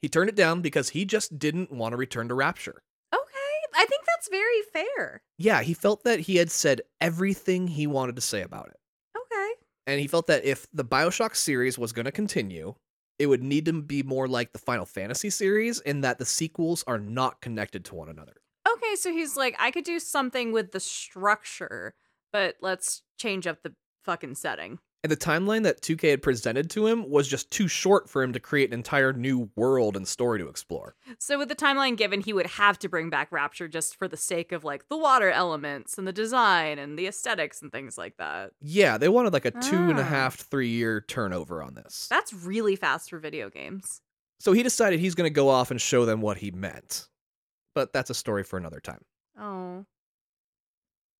He 0.00 0.08
turned 0.08 0.28
it 0.28 0.36
down 0.36 0.60
because 0.62 0.90
he 0.90 1.04
just 1.04 1.38
didn't 1.38 1.72
want 1.72 1.92
to 1.92 1.96
return 1.96 2.28
to 2.28 2.34
Rapture. 2.34 2.82
okay. 3.12 3.20
I 3.74 3.84
think 3.86 4.04
that's 4.06 4.28
very 4.28 4.62
fair. 4.72 5.22
Yeah, 5.38 5.62
he 5.62 5.74
felt 5.74 6.04
that 6.04 6.20
he 6.20 6.36
had 6.36 6.50
said 6.50 6.82
everything 7.00 7.66
he 7.66 7.86
wanted 7.86 8.16
to 8.16 8.22
say 8.22 8.42
about 8.42 8.68
it. 8.68 8.76
Okay. 9.16 9.52
And 9.86 10.00
he 10.00 10.06
felt 10.06 10.26
that 10.28 10.44
if 10.44 10.66
the 10.72 10.84
Bioshock 10.84 11.34
series 11.34 11.78
was 11.78 11.92
going 11.92 12.04
to 12.06 12.12
continue, 12.12 12.74
it 13.18 13.26
would 13.26 13.42
need 13.42 13.64
to 13.64 13.72
be 13.72 14.02
more 14.04 14.28
like 14.28 14.52
the 14.52 14.58
Final 14.58 14.86
Fantasy 14.86 15.30
series 15.30 15.80
in 15.80 16.02
that 16.02 16.18
the 16.18 16.24
sequels 16.24 16.84
are 16.86 16.98
not 16.98 17.40
connected 17.40 17.84
to 17.86 17.94
one 17.96 18.08
another. 18.08 18.34
Okay, 18.70 18.94
so 18.96 19.10
he's 19.12 19.36
like, 19.36 19.56
I 19.58 19.70
could 19.70 19.84
do 19.84 19.98
something 19.98 20.52
with 20.52 20.70
the 20.72 20.80
structure, 20.80 21.94
but 22.32 22.56
let's 22.60 23.02
change 23.18 23.46
up 23.46 23.62
the 23.62 23.74
fucking 24.04 24.36
setting. 24.36 24.78
And 25.04 25.12
the 25.12 25.16
timeline 25.16 25.62
that 25.62 25.80
2K 25.80 26.10
had 26.10 26.22
presented 26.22 26.68
to 26.70 26.86
him 26.88 27.08
was 27.08 27.28
just 27.28 27.52
too 27.52 27.68
short 27.68 28.10
for 28.10 28.20
him 28.20 28.32
to 28.32 28.40
create 28.40 28.70
an 28.70 28.74
entire 28.74 29.12
new 29.12 29.48
world 29.54 29.96
and 29.96 30.08
story 30.08 30.40
to 30.40 30.48
explore. 30.48 30.96
So 31.20 31.38
with 31.38 31.48
the 31.48 31.54
timeline 31.54 31.96
given, 31.96 32.20
he 32.20 32.32
would 32.32 32.46
have 32.48 32.80
to 32.80 32.88
bring 32.88 33.08
back 33.08 33.30
Rapture 33.30 33.68
just 33.68 33.94
for 33.94 34.08
the 34.08 34.16
sake 34.16 34.50
of 34.50 34.64
like 34.64 34.88
the 34.88 34.96
water 34.98 35.30
elements 35.30 35.98
and 35.98 36.06
the 36.06 36.12
design 36.12 36.80
and 36.80 36.98
the 36.98 37.06
aesthetics 37.06 37.62
and 37.62 37.70
things 37.70 37.96
like 37.96 38.16
that. 38.16 38.50
Yeah, 38.60 38.98
they 38.98 39.08
wanted 39.08 39.32
like 39.32 39.44
a 39.44 39.52
two 39.52 39.76
and 39.76 40.00
a 40.00 40.02
Ah. 40.02 40.06
half, 40.06 40.34
three 40.34 40.68
year 40.70 41.00
turnover 41.00 41.62
on 41.62 41.74
this. 41.74 42.08
That's 42.10 42.32
really 42.32 42.74
fast 42.74 43.10
for 43.10 43.20
video 43.20 43.50
games. 43.50 44.00
So 44.40 44.52
he 44.52 44.64
decided 44.64 44.98
he's 44.98 45.14
going 45.14 45.30
to 45.30 45.34
go 45.34 45.48
off 45.48 45.70
and 45.70 45.80
show 45.80 46.06
them 46.06 46.20
what 46.20 46.38
he 46.38 46.50
meant. 46.50 47.06
But 47.74 47.92
that's 47.92 48.10
a 48.10 48.14
story 48.14 48.42
for 48.42 48.56
another 48.56 48.80
time. 48.80 49.02
Oh. 49.38 49.84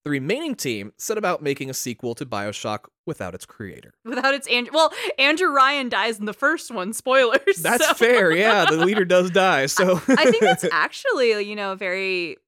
The 0.08 0.12
remaining 0.12 0.54
team 0.54 0.94
set 0.96 1.18
about 1.18 1.42
making 1.42 1.68
a 1.68 1.74
sequel 1.74 2.14
to 2.14 2.24
Bioshock 2.24 2.86
without 3.04 3.34
its 3.34 3.44
creator. 3.44 3.92
Without 4.06 4.32
its 4.32 4.48
Andrew 4.48 4.72
well, 4.72 4.90
Andrew 5.18 5.48
Ryan 5.48 5.90
dies 5.90 6.18
in 6.18 6.24
the 6.24 6.32
first 6.32 6.70
one, 6.70 6.94
spoilers. 6.94 7.56
That's 7.62 7.86
so- 7.86 7.92
fair, 7.92 8.32
yeah. 8.32 8.64
The 8.64 8.78
leader 8.78 9.04
does 9.04 9.30
die, 9.30 9.66
so 9.66 9.96
I 10.08 10.30
think 10.30 10.40
that's 10.40 10.64
actually, 10.72 11.42
you 11.46 11.54
know, 11.54 11.74
very 11.74 12.38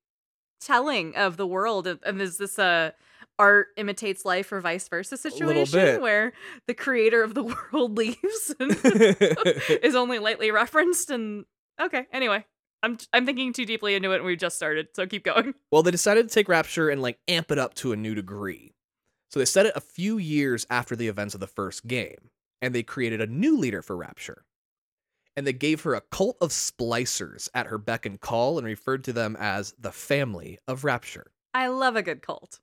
telling 0.62 1.14
of 1.17 1.37
the 1.37 1.47
world. 1.47 1.87
And 1.87 2.23
is 2.23 2.38
this 2.38 2.59
a 2.59 2.95
art 3.38 3.67
imitates 3.76 4.25
life 4.25 4.50
or 4.52 4.62
vice 4.62 4.88
versa 4.88 5.19
situation 5.19 6.00
where 6.00 6.33
the 6.67 6.73
creator 6.73 7.23
of 7.23 7.35
the 7.35 7.43
world 7.43 7.99
leaves 7.99 8.55
and 8.59 8.75
is 9.83 9.95
only 9.95 10.19
lightly 10.19 10.50
referenced? 10.50 11.11
And 11.11 11.45
okay, 11.79 12.07
anyway, 12.11 12.47
I'm 12.83 12.99
I'm 13.13 13.27
thinking 13.27 13.53
too 13.53 13.67
deeply 13.67 13.95
into 13.95 14.13
it, 14.13 14.17
and 14.17 14.25
we 14.25 14.37
just 14.37 14.57
started, 14.57 14.89
so 14.95 15.07
keep 15.07 15.25
going. 15.25 15.55
Well, 15.73 15.83
they 15.83 15.91
decided 15.91 16.29
to 16.29 16.35
take 16.35 16.49
Rapture 16.49 16.89
and 16.89 17.01
like 17.01 17.19
amp 17.29 17.51
it 17.51 17.59
up 17.59 17.75
to 17.75 17.93
a 17.93 17.97
new 17.97 18.15
degree. 18.15 18.75
So 19.31 19.39
they 19.39 19.45
set 19.45 19.67
it 19.67 19.73
a 19.77 19.81
few 19.81 20.19
years 20.19 20.67
after 20.69 20.97
the 20.97 21.09
events 21.09 21.35
of 21.35 21.41
the 21.41 21.47
first 21.47 21.87
game, 21.87 22.31
and 22.61 22.75
they 22.75 22.83
created 22.83 23.21
a 23.21 23.27
new 23.27 23.57
leader 23.57 23.83
for 23.83 23.97
Rapture. 23.97 24.45
And 25.37 25.47
they 25.47 25.53
gave 25.53 25.83
her 25.83 25.95
a 25.95 26.01
cult 26.01 26.37
of 26.41 26.51
splicers 26.51 27.49
at 27.55 27.69
her 27.69 27.79
beck 27.79 28.05
and 28.05 28.21
call 28.21 28.59
and 28.59 28.67
referred 28.67 29.05
to 29.05 29.13
them 29.13 29.37
as 29.39 29.75
the 29.79 29.93
family 29.93 30.59
of 30.67 30.83
Rapture. 30.85 31.31
I 31.55 31.69
love 31.69 31.95
a 31.95 32.03
good 32.03 32.21
cult. 32.23 32.59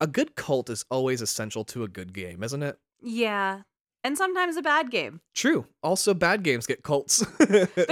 A 0.00 0.06
good 0.06 0.34
cult 0.34 0.70
is 0.70 0.84
always 0.90 1.20
essential 1.20 1.64
to 1.66 1.84
a 1.84 1.88
good 1.88 2.14
game, 2.14 2.42
isn't 2.42 2.62
it? 2.62 2.78
Yeah, 3.02 3.62
and 4.04 4.16
sometimes 4.16 4.56
a 4.56 4.62
bad 4.62 4.90
game. 4.90 5.20
True. 5.34 5.66
Also, 5.82 6.14
bad 6.14 6.42
games 6.42 6.66
get 6.66 6.82
cults. 6.82 7.24
But 7.38 7.48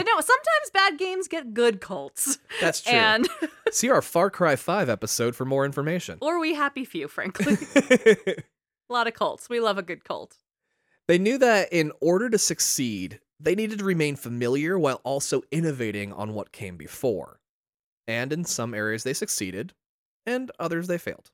no, 0.07 0.21
sometimes 0.21 0.71
bad 0.73 0.99
games 0.99 1.29
get 1.29 1.55
good 1.55 1.81
cults. 1.81 2.39
That's 2.61 2.81
true. 2.83 2.93
And 2.93 3.29
See 3.71 3.89
our 3.91 4.03
Far 4.03 4.31
Cry 4.31 4.57
5 4.57 4.89
episode 4.89 5.35
for 5.37 5.45
more 5.45 5.65
information. 5.65 6.19
or 6.21 6.39
we 6.41 6.55
happy 6.55 6.85
few, 6.85 7.09
frankly. 7.09 7.57
a 7.77 8.43
lot 8.89 9.07
of 9.07 9.15
cults. 9.15 9.49
We 9.49 9.61
love 9.61 9.79
a 9.79 9.83
good 9.83 10.05
cult. 10.05 10.37
They 11.09 11.19
knew 11.19 11.39
that 11.39 11.73
in 11.73 11.93
order 12.01 12.31
to 12.31 12.39
succeed, 12.39 13.21
they 13.39 13.55
needed 13.55 13.79
to 13.79 13.85
remain 13.85 14.17
familiar 14.17 14.79
while 14.79 15.01
also 15.05 15.43
innovating 15.51 16.13
on 16.13 16.35
what 16.35 16.53
came 16.53 16.77
before. 16.77 17.41
And 18.07 18.33
in 18.33 18.45
some 18.45 18.75
areas, 18.75 19.05
they 19.05 19.15
succeeded, 19.15 19.73
and 20.27 20.51
others 20.59 20.87
they 20.87 20.99
failed. 20.99 21.31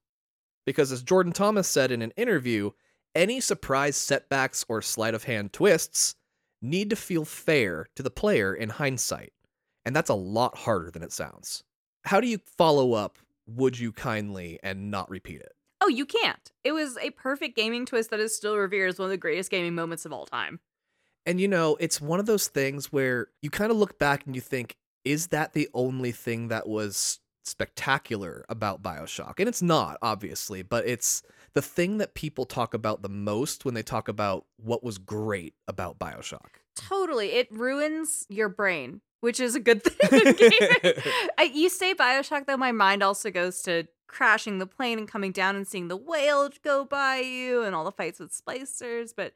Because 0.66 0.92
as 0.92 1.02
Jordan 1.02 1.32
Thomas 1.32 1.68
said 1.68 1.90
in 1.92 2.02
an 2.02 2.12
interview, 2.16 2.70
any 3.16 3.40
surprise 3.40 3.96
setbacks 3.96 4.64
or 4.68 4.82
sleight 4.82 5.14
of 5.14 5.24
hand 5.24 5.52
twists 5.52 6.14
need 6.62 6.90
to 6.90 6.96
feel 6.96 7.24
fair 7.24 7.86
to 7.96 8.02
the 8.02 8.10
player 8.10 8.54
in 8.54 8.68
hindsight. 8.68 9.32
And 9.84 9.96
that's 9.96 10.10
a 10.10 10.14
lot 10.14 10.58
harder 10.58 10.90
than 10.90 11.02
it 11.02 11.12
sounds. 11.12 11.64
How 12.04 12.20
do 12.20 12.28
you 12.28 12.38
follow 12.56 12.92
up 12.92 13.18
Would 13.46 13.78
You 13.78 13.92
Kindly 13.92 14.60
and 14.62 14.90
not 14.90 15.10
repeat 15.10 15.40
it? 15.40 15.52
Oh, 15.80 15.88
you 15.88 16.06
can't. 16.06 16.52
It 16.64 16.72
was 16.72 16.96
a 16.98 17.10
perfect 17.10 17.56
gaming 17.56 17.86
twist 17.86 18.10
that 18.10 18.20
is 18.20 18.34
still 18.34 18.56
revered 18.56 18.88
as 18.88 18.98
one 18.98 19.06
of 19.06 19.10
the 19.10 19.16
greatest 19.16 19.50
gaming 19.50 19.74
moments 19.74 20.04
of 20.04 20.12
all 20.12 20.26
time. 20.26 20.60
And 21.24 21.40
you 21.40 21.48
know, 21.48 21.76
it's 21.80 22.00
one 22.00 22.20
of 22.20 22.26
those 22.26 22.48
things 22.48 22.92
where 22.92 23.28
you 23.42 23.50
kind 23.50 23.70
of 23.70 23.76
look 23.76 23.98
back 23.98 24.26
and 24.26 24.34
you 24.34 24.40
think, 24.40 24.76
is 25.04 25.28
that 25.28 25.52
the 25.52 25.68
only 25.74 26.12
thing 26.12 26.48
that 26.48 26.68
was 26.68 27.20
spectacular 27.44 28.44
about 28.48 28.82
Bioshock? 28.82 29.34
And 29.38 29.48
it's 29.48 29.62
not, 29.62 29.98
obviously, 30.02 30.62
but 30.62 30.86
it's 30.86 31.22
the 31.56 31.62
thing 31.62 31.96
that 31.96 32.12
people 32.12 32.44
talk 32.44 32.74
about 32.74 33.00
the 33.00 33.08
most 33.08 33.64
when 33.64 33.72
they 33.72 33.82
talk 33.82 34.08
about 34.08 34.44
what 34.58 34.84
was 34.84 34.98
great 34.98 35.54
about 35.66 35.98
Bioshock. 35.98 36.60
Totally. 36.76 37.32
It 37.32 37.50
ruins 37.50 38.26
your 38.28 38.50
brain, 38.50 39.00
which 39.22 39.40
is 39.40 39.54
a 39.54 39.60
good 39.60 39.82
thing. 39.82 40.92
I, 41.38 41.44
you 41.44 41.70
say 41.70 41.94
Bioshock, 41.94 42.44
though, 42.44 42.58
my 42.58 42.72
mind 42.72 43.02
also 43.02 43.30
goes 43.30 43.62
to 43.62 43.88
crashing 44.06 44.58
the 44.58 44.66
plane 44.66 44.98
and 44.98 45.08
coming 45.08 45.32
down 45.32 45.56
and 45.56 45.66
seeing 45.66 45.88
the 45.88 45.96
whale 45.96 46.50
go 46.62 46.84
by 46.84 47.20
you 47.20 47.62
and 47.62 47.74
all 47.74 47.84
the 47.84 47.90
fights 47.90 48.20
with 48.20 48.38
splicers. 48.38 49.14
But 49.16 49.32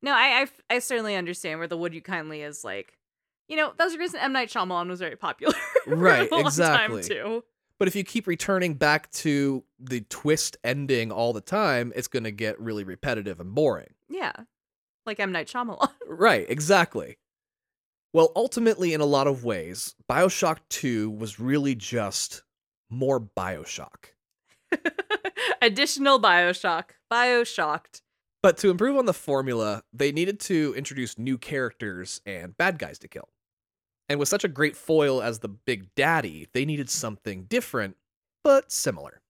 no, 0.00 0.12
I, 0.12 0.46
I, 0.70 0.76
I 0.76 0.78
certainly 0.78 1.16
understand 1.16 1.58
where 1.58 1.66
the 1.66 1.76
Would 1.76 1.92
You 1.92 2.02
Kindly 2.02 2.42
is 2.42 2.62
like, 2.62 2.98
you 3.48 3.56
know, 3.56 3.72
that 3.76 3.82
was 3.82 3.94
the 3.94 3.98
reason 3.98 4.20
M. 4.20 4.32
Night 4.32 4.48
Shyamalan 4.48 4.88
was 4.88 5.00
very 5.00 5.16
popular. 5.16 5.54
Right, 5.86 6.30
a 6.30 6.34
long 6.34 6.46
exactly. 6.46 7.02
Time 7.02 7.08
too. 7.08 7.44
But 7.78 7.88
if 7.88 7.96
you 7.96 8.04
keep 8.04 8.26
returning 8.26 8.74
back 8.74 9.10
to 9.12 9.64
the 9.80 10.02
twist 10.02 10.56
ending 10.62 11.10
all 11.10 11.32
the 11.32 11.40
time, 11.40 11.92
it's 11.96 12.08
going 12.08 12.24
to 12.24 12.30
get 12.30 12.60
really 12.60 12.84
repetitive 12.84 13.40
and 13.40 13.54
boring. 13.54 13.94
Yeah. 14.08 14.32
Like 15.06 15.20
M. 15.20 15.32
Night 15.32 15.48
Shyamalan. 15.48 15.90
Right, 16.06 16.46
exactly. 16.48 17.18
Well, 18.12 18.30
ultimately, 18.36 18.94
in 18.94 19.00
a 19.00 19.06
lot 19.06 19.26
of 19.26 19.42
ways, 19.42 19.96
Bioshock 20.08 20.58
2 20.68 21.10
was 21.10 21.40
really 21.40 21.74
just 21.74 22.42
more 22.88 23.18
Bioshock. 23.18 24.12
Additional 25.62 26.20
Bioshock. 26.20 26.90
Bioshocked. 27.12 28.02
But 28.42 28.56
to 28.58 28.70
improve 28.70 28.96
on 28.96 29.06
the 29.06 29.14
formula, 29.14 29.82
they 29.92 30.12
needed 30.12 30.38
to 30.40 30.74
introduce 30.76 31.18
new 31.18 31.38
characters 31.38 32.20
and 32.24 32.56
bad 32.56 32.78
guys 32.78 32.98
to 33.00 33.08
kill. 33.08 33.28
And 34.08 34.18
with 34.18 34.28
such 34.28 34.44
a 34.44 34.48
great 34.48 34.76
foil 34.76 35.22
as 35.22 35.38
the 35.38 35.48
Big 35.48 35.94
Daddy, 35.94 36.48
they 36.52 36.64
needed 36.64 36.90
something 36.90 37.44
different, 37.44 37.96
but 38.42 38.70
similar. 38.70 39.22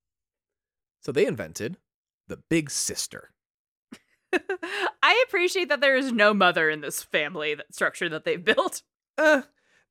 So 1.00 1.12
they 1.12 1.26
invented 1.26 1.76
the 2.26 2.38
Big 2.50 2.70
Sister. 2.70 3.30
I 5.02 5.24
appreciate 5.28 5.68
that 5.68 5.80
there 5.80 5.96
is 5.96 6.10
no 6.10 6.34
mother 6.34 6.68
in 6.68 6.80
this 6.80 7.02
family 7.02 7.54
that 7.54 7.72
structure 7.74 8.08
that 8.08 8.24
they've 8.24 8.44
built. 8.44 8.82
Uh, 9.16 9.42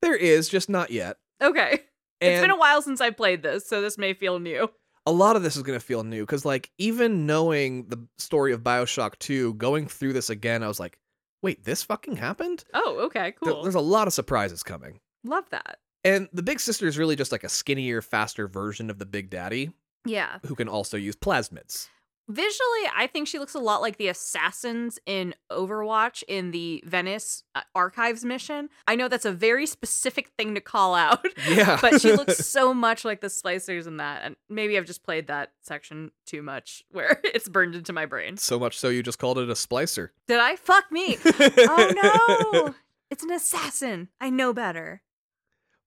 there 0.02 0.16
is, 0.18 0.50
just 0.50 0.70
not 0.70 0.92
yet. 0.92 1.18
Okay. 1.42 1.80
And 2.20 2.34
it's 2.34 2.42
been 2.42 2.52
a 2.52 2.58
while 2.58 2.82
since 2.82 3.00
I 3.00 3.10
played 3.12 3.42
this, 3.42 3.68
so 3.68 3.82
this 3.82 3.98
may 3.98 4.14
feel 4.14 4.40
new. 4.40 4.70
a 5.06 5.12
lot 5.12 5.36
of 5.36 5.44
this 5.44 5.56
is 5.56 5.64
going 5.64 5.80
to 5.80 5.86
feel 5.86 6.04
new 6.04 6.24
because 6.24 6.46
like 6.46 6.72
even 6.78 7.26
knowing 7.26 7.88
the 7.88 8.06
story 8.18 8.54
of 8.54 8.62
bioshock 8.62 9.18
2 9.20 9.54
going 9.56 9.86
through 9.88 10.14
this 10.14 10.30
again 10.30 10.64
i 10.64 10.68
was 10.68 10.80
like 10.80 10.98
wait 11.44 11.64
this 11.64 11.84
fucking 11.84 12.16
happened 12.16 12.64
Oh, 12.74 13.00
okay, 13.06 13.34
cool. 13.44 13.62
there's 13.62 13.76
a 13.76 13.80
lot 13.80 14.08
of 14.08 14.14
surprises 14.14 14.64
coming 14.64 15.00
Love 15.24 15.48
that. 15.52 15.78
and 16.04 16.28
the 16.34 16.42
big 16.44 16.60
sister 16.60 16.88
is 16.88 16.98
really 16.98 17.16
just 17.16 17.32
like 17.32 17.44
a 17.44 17.50
skinnier 17.50 18.02
faster 18.02 18.48
version 18.48 18.90
of 18.90 18.98
the 18.98 19.06
big 19.06 19.30
daddy 19.30 19.72
Yeah. 20.06 20.40
who 20.48 20.56
can 20.56 20.68
also 20.68 20.98
use 20.98 21.16
plasmids 21.16 21.88
Visually, 22.30 22.90
I 22.96 23.08
think 23.12 23.28
she 23.28 23.38
looks 23.38 23.54
a 23.54 23.60
lot 23.60 23.82
like 23.82 23.98
the 23.98 24.08
assassins 24.08 24.98
in 25.06 25.36
Overwatch 25.52 26.24
in 26.28 26.52
the 26.52 26.82
Venice 26.86 27.44
uh, 27.54 27.62
Archives 27.76 28.24
mission. 28.24 28.70
I 28.88 28.96
know 28.96 29.10
that's 29.10 29.26
a 29.26 29.32
very 29.32 29.66
specific 29.66 30.30
thing 30.38 30.56
to 30.56 30.62
call 30.62 30.96
out, 30.96 31.26
yeah 31.50 31.78
but 31.82 32.00
she 32.02 32.14
looks 32.14 32.38
so 32.48 32.74
much 32.74 33.04
like 33.04 33.20
the 33.20 33.28
splicers 33.28 33.88
in 33.88 33.98
that. 33.98 34.22
And 34.24 34.38
maybe 34.50 34.78
I've 34.78 34.86
just 34.86 35.04
played 35.04 35.28
that 35.28 35.52
section 35.62 36.12
too 36.26 36.42
much 36.42 36.82
where 36.92 37.20
it's 37.26 37.50
burned 37.50 37.76
into 37.76 37.92
my 37.92 38.06
brain. 38.06 38.38
so 38.38 38.58
much 38.58 38.78
so 38.80 38.88
you 38.88 39.04
just 39.04 39.20
called 39.20 39.38
it 39.38 39.50
a 39.50 39.54
splicer 39.54 40.10
Did 40.28 40.40
I? 40.40 40.56
Fuck 40.56 40.92
me. 40.92 41.18
Oh 41.26 42.52
no. 42.64 42.76
It's 43.12 43.24
an 43.24 43.32
assassin. 43.32 44.08
I 44.22 44.30
know 44.30 44.54
better. 44.54 45.02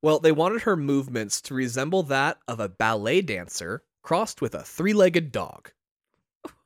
well 0.02 0.18
they 0.18 0.32
wanted 0.32 0.62
her 0.62 0.76
movements 0.76 1.40
to 1.42 1.54
resemble 1.54 2.02
that 2.04 2.38
of 2.46 2.60
a 2.60 2.68
ballet 2.68 3.22
dancer 3.22 3.82
crossed 4.02 4.40
with 4.42 4.54
a 4.54 4.62
three-legged 4.62 5.32
dog 5.32 5.70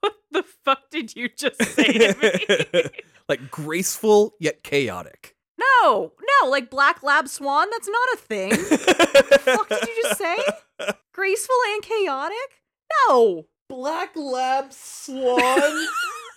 What 0.00 0.14
the 0.30 0.45
fuck 0.64 0.90
did 0.90 1.14
you 1.16 1.28
just 1.28 1.62
say 1.62 1.85
to 1.85 2.16
me? 2.21 2.85
like 3.28 3.50
graceful 3.50 4.35
yet 4.38 4.62
chaotic 4.62 5.37
no, 5.83 6.12
no, 6.42 6.49
like 6.49 6.71
Black 6.71 7.02
Lab 7.02 7.28
Swan, 7.28 7.69
that's 7.71 7.88
not 7.88 8.09
a 8.14 8.16
thing. 8.16 8.50
What 8.50 9.30
the 9.30 9.38
fuck 9.45 9.69
did 9.69 9.88
you 9.88 10.02
just 10.02 10.19
say? 10.19 10.37
Graceful 11.12 11.57
and 11.75 11.83
chaotic? 11.83 12.62
No. 13.09 13.47
Black 13.69 14.16
Lab 14.16 14.73
Swan. 14.73 15.87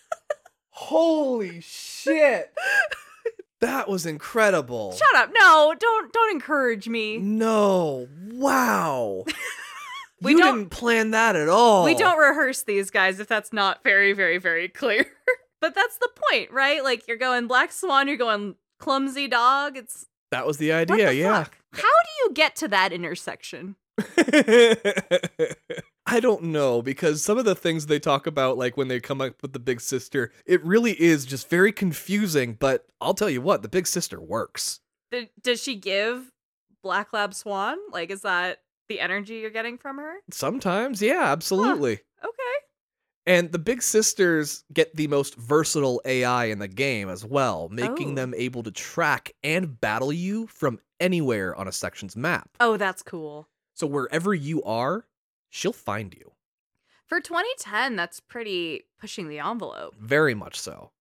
Holy 0.69 1.61
shit. 1.61 2.53
That 3.61 3.87
was 3.87 4.05
incredible. 4.05 4.91
Shut 4.93 5.15
up. 5.15 5.31
No, 5.33 5.73
don't 5.79 6.11
don't 6.11 6.31
encourage 6.31 6.89
me. 6.89 7.17
No. 7.17 8.07
Wow. 8.33 9.23
We 10.23 10.31
you 10.31 10.37
don't- 10.39 10.57
didn't 10.57 10.69
plan 10.71 11.11
that 11.11 11.35
at 11.35 11.49
all. 11.49 11.83
We 11.85 11.95
don't 11.95 12.17
rehearse 12.17 12.63
these 12.63 12.89
guys 12.89 13.19
if 13.19 13.27
that's 13.27 13.53
not 13.53 13.83
very, 13.83 14.13
very, 14.13 14.37
very 14.37 14.67
clear. 14.69 15.05
but 15.61 15.75
that's 15.75 15.97
the 15.97 16.09
point, 16.31 16.51
right? 16.51 16.83
Like 16.83 17.07
you're 17.07 17.17
going 17.17 17.47
Black 17.47 17.71
Swan, 17.71 18.07
you're 18.07 18.17
going 18.17 18.55
clumsy 18.79 19.27
dog. 19.27 19.77
It's 19.77 20.05
That 20.31 20.45
was 20.47 20.57
the 20.57 20.69
what 20.71 20.91
idea, 20.91 21.07
the 21.07 21.15
yeah. 21.15 21.43
fuck? 21.43 21.57
How 21.73 21.81
do 21.81 22.09
you 22.23 22.33
get 22.33 22.55
to 22.57 22.67
that 22.69 22.91
intersection? 22.91 23.75
I 26.05 26.19
don't 26.19 26.43
know 26.43 26.81
because 26.81 27.23
some 27.23 27.37
of 27.37 27.45
the 27.45 27.55
things 27.55 27.85
they 27.85 27.99
talk 27.99 28.27
about, 28.27 28.57
like 28.57 28.75
when 28.75 28.87
they 28.87 28.99
come 28.99 29.21
up 29.21 29.41
with 29.41 29.53
the 29.53 29.59
big 29.59 29.79
sister, 29.81 30.31
it 30.45 30.63
really 30.63 30.99
is 31.01 31.25
just 31.25 31.49
very 31.49 31.71
confusing. 31.71 32.53
But 32.59 32.85
I'll 32.99 33.13
tell 33.13 33.29
you 33.29 33.41
what, 33.41 33.61
the 33.61 33.69
big 33.69 33.87
sister 33.87 34.19
works. 34.21 34.81
Did, 35.11 35.29
does 35.41 35.61
she 35.61 35.75
give 35.75 36.29
Black 36.83 37.13
Lab 37.13 37.33
Swan? 37.33 37.77
Like, 37.91 38.11
is 38.11 38.21
that 38.21 38.59
the 38.87 38.99
energy 38.99 39.35
you're 39.35 39.49
getting 39.49 39.77
from 39.77 39.97
her? 39.97 40.15
Sometimes, 40.31 41.01
yeah, 41.01 41.23
absolutely. 41.31 41.93
Okay. 42.23 42.39
And 43.25 43.51
the 43.53 43.59
big 43.59 43.81
sisters 43.81 44.65
get 44.73 44.95
the 44.95 45.07
most 45.07 45.35
versatile 45.35 46.01
AI 46.03 46.45
in 46.45 46.59
the 46.59 46.67
game 46.67 47.07
as 47.07 47.23
well, 47.23 47.69
making 47.69 48.11
Oh. 48.11 48.15
them 48.15 48.33
able 48.35 48.63
to 48.63 48.71
track 48.71 49.31
and 49.43 49.79
battle 49.79 50.11
you 50.11 50.47
from 50.47 50.79
anywhere 50.99 51.55
on 51.55 51.67
a 51.67 51.71
section's 51.71 52.17
map. 52.17 52.49
Oh, 52.59 52.75
that's 52.75 53.01
cool. 53.01 53.47
So 53.75 53.87
wherever 53.87 54.33
you 54.33 54.61
are, 54.63 55.07
she'll 55.49 55.71
find 55.73 56.13
you. 56.13 56.33
For 57.05 57.21
2010, 57.21 57.95
that's 57.95 58.19
pretty 58.19 58.83
pushing 58.99 59.29
the 59.29 59.39
envelope. 59.39 59.95
Very 59.97 60.33
much 60.33 60.59
so. 60.59 60.91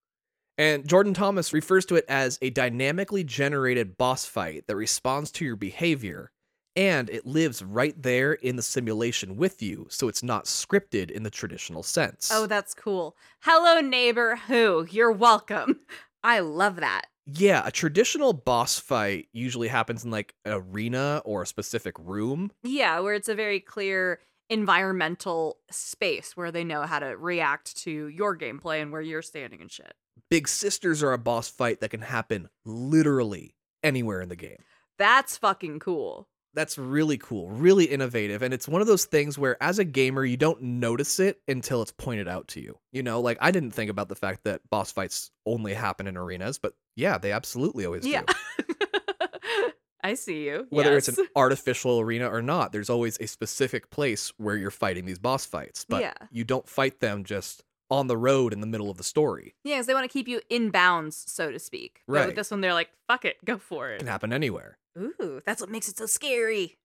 And 0.59 0.87
Jordan 0.87 1.15
Thomas 1.15 1.53
refers 1.53 1.87
to 1.87 1.97
it 1.97 2.05
as 2.09 2.39
a 2.43 2.51
dynamically 2.51 3.25
generated 3.25 3.97
boss 3.97 4.27
fight 4.27 4.67
that 4.69 4.77
responds 4.77 5.33
to 5.33 5.45
your 5.45 5.57
behavior, 5.57 6.31
and 6.77 7.11
it 7.11 7.27
lives 7.27 7.63
right 7.63 8.01
there 8.01 8.33
in 8.33 8.57
the 8.57 8.63
simulation 8.63 9.37
with 9.37 9.63
you, 9.63 9.87
so 9.91 10.09
it's 10.09 10.23
not 10.23 10.47
scripted 10.47 11.11
in 11.11 11.23
the 11.23 11.31
traditional 11.31 11.83
sense. 11.83 12.31
Oh, 12.33 12.47
that's 12.47 12.75
cool. 12.75 13.17
Hello, 13.41 13.81
neighbor 13.81 14.37
who. 14.47 14.87
You're 14.91 15.13
welcome. 15.13 15.81
I 16.25 16.41
love 16.41 16.77
that. 16.77 17.07
Yeah, 17.27 17.63
a 17.65 17.71
traditional 17.71 18.33
boss 18.33 18.79
fight 18.79 19.29
usually 19.33 19.69
happens 19.69 20.05
in 20.05 20.11
like 20.11 20.35
an 20.45 20.53
arena 20.55 21.23
or 21.25 21.43
a 21.43 21.47
specific 21.47 21.95
room. 21.99 22.51
Yeah, 22.63 22.99
where 23.01 23.15
it's 23.15 23.29
a 23.29 23.35
very 23.35 23.61
clear 23.61 24.19
environmental 24.51 25.59
space 25.71 26.37
where 26.37 26.51
they 26.51 26.65
know 26.65 26.83
how 26.83 26.99
to 26.99 27.17
react 27.17 27.77
to 27.79 28.09
your 28.09 28.37
gameplay 28.37 28.83
and 28.83 28.93
where 28.93 29.01
you're 29.01 29.23
standing 29.23 29.61
and 29.61 29.71
shit. 29.71 29.95
Big 30.31 30.49
Sisters 30.49 31.03
are 31.03 31.13
a 31.13 31.19
boss 31.19 31.49
fight 31.49 31.81
that 31.81 31.91
can 31.91 32.03
happen 32.03 32.49
literally 32.65 33.55
anywhere 33.83 34.21
in 34.21 34.29
the 34.29 34.37
game. 34.37 34.59
That's 34.99 35.37
fucking 35.37 35.79
cool. 35.79 36.29
That's 36.55 36.77
really 36.77 37.17
cool, 37.19 37.49
really 37.51 37.87
innovative. 37.87 38.43
And 38.43 38.53
it's 38.53 38.69
one 38.69 38.81
of 38.83 38.87
those 38.87 39.07
things 39.07 39.39
where, 39.39 39.61
as 39.63 39.79
a 39.79 39.85
gamer, 39.85 40.25
you 40.25 40.37
don't 40.37 40.61
notice 40.63 41.19
it 41.19 41.41
until 41.49 41.81
it's 41.81 41.93
pointed 41.93 42.29
out 42.29 42.49
to 42.49 42.61
you. 42.61 42.79
You 42.93 43.03
know, 43.03 43.21
like 43.21 43.39
I 43.41 43.51
didn't 43.51 43.71
think 43.71 43.91
about 43.91 44.09
the 44.09 44.15
fact 44.15 44.45
that 44.45 44.61
boss 44.71 44.93
fights 44.93 45.31
only 45.47 45.73
happen 45.73 46.07
in 46.07 46.17
arenas, 46.17 46.59
but 46.59 46.75
yeah, 46.95 47.17
they 47.17 47.33
absolutely 47.33 47.87
always 47.87 48.07
Yeah. 48.07 48.23
do. 48.27 48.75
I 50.05 50.15
see 50.15 50.45
you. 50.47 50.67
Whether 50.71 50.97
it's 50.97 51.07
an 51.09 51.17
artificial 51.37 52.01
arena 52.01 52.29
or 52.29 52.43
not, 52.43 52.73
there's 52.73 52.91
always 52.91 53.17
a 53.21 53.27
specific 53.29 53.89
place 53.91 54.33
where 54.37 54.57
you're 54.57 54.73
fighting 54.73 55.05
these 55.05 55.19
boss 55.21 55.47
fights. 55.47 55.85
But 55.89 56.01
Yeah. 56.03 56.15
you 56.33 56.43
don't 56.45 56.69
fight 56.69 56.99
them 57.01 57.23
just 57.25 57.63
on 57.89 58.09
the 58.09 58.17
road 58.17 58.53
in 58.53 58.61
the 58.61 58.67
middle 58.67 58.91
of 58.91 58.97
the 58.97 59.05
story. 59.05 59.55
Yeah, 59.65 59.75
because 59.77 59.87
they 59.87 59.95
want 59.95 60.05
to 60.05 60.13
keep 60.13 60.27
you 60.27 60.41
in 60.51 60.71
bounds, 60.71 61.25
so 61.29 61.53
to 61.53 61.59
speak. 61.59 62.03
But 62.09 62.13
Right. 62.15 62.27
with 62.27 62.35
this 62.37 62.51
one, 62.51 62.61
they're 62.63 62.75
like, 62.75 62.91
fuck 63.07 63.25
it, 63.25 63.37
go 63.45 63.59
for 63.59 63.91
It 63.91 63.95
it. 63.97 63.99
can 63.99 64.07
happen 64.09 64.33
anywhere. 64.33 64.77
Ooh, 64.99 65.41
that's 65.45 65.61
what 65.61 65.71
makes 65.71 65.89
it 65.89 65.97
so 65.97 66.07
scary. 66.07 66.77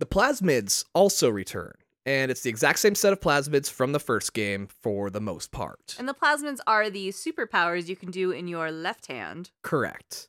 The 0.00 0.06
plasmids 0.06 0.84
also 0.94 1.28
return, 1.28 1.72
And 2.06 2.30
it's 2.30 2.42
the 2.42 2.50
exact 2.50 2.78
same 2.80 2.94
set 2.94 3.12
of 3.12 3.20
plasmids 3.20 3.70
from 3.70 3.92
the 3.92 4.00
first 4.00 4.34
game 4.34 4.66
for 4.66 5.08
the 5.08 5.20
most 5.20 5.50
part. 5.52 5.96
And 5.98 6.08
the 6.08 6.14
plasmids 6.14 6.58
are 6.66 6.90
the 6.90 7.08
superpowers 7.08 7.88
you 7.88 7.96
can 7.96 8.10
do 8.10 8.30
in 8.30 8.48
your 8.48 8.70
left 8.70 9.06
hand. 9.06 9.50
Correct. 9.62 10.28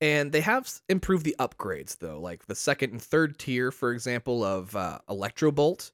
And 0.00 0.30
they 0.30 0.42
have 0.42 0.70
improved 0.88 1.24
the 1.24 1.34
upgrades, 1.40 1.98
though, 1.98 2.20
like 2.20 2.46
the 2.46 2.54
second 2.54 2.92
and 2.92 3.02
third 3.02 3.38
tier, 3.38 3.72
for 3.72 3.92
example, 3.92 4.44
of 4.44 4.76
uh, 4.76 4.98
Electro 5.08 5.50
Bolt. 5.50 5.90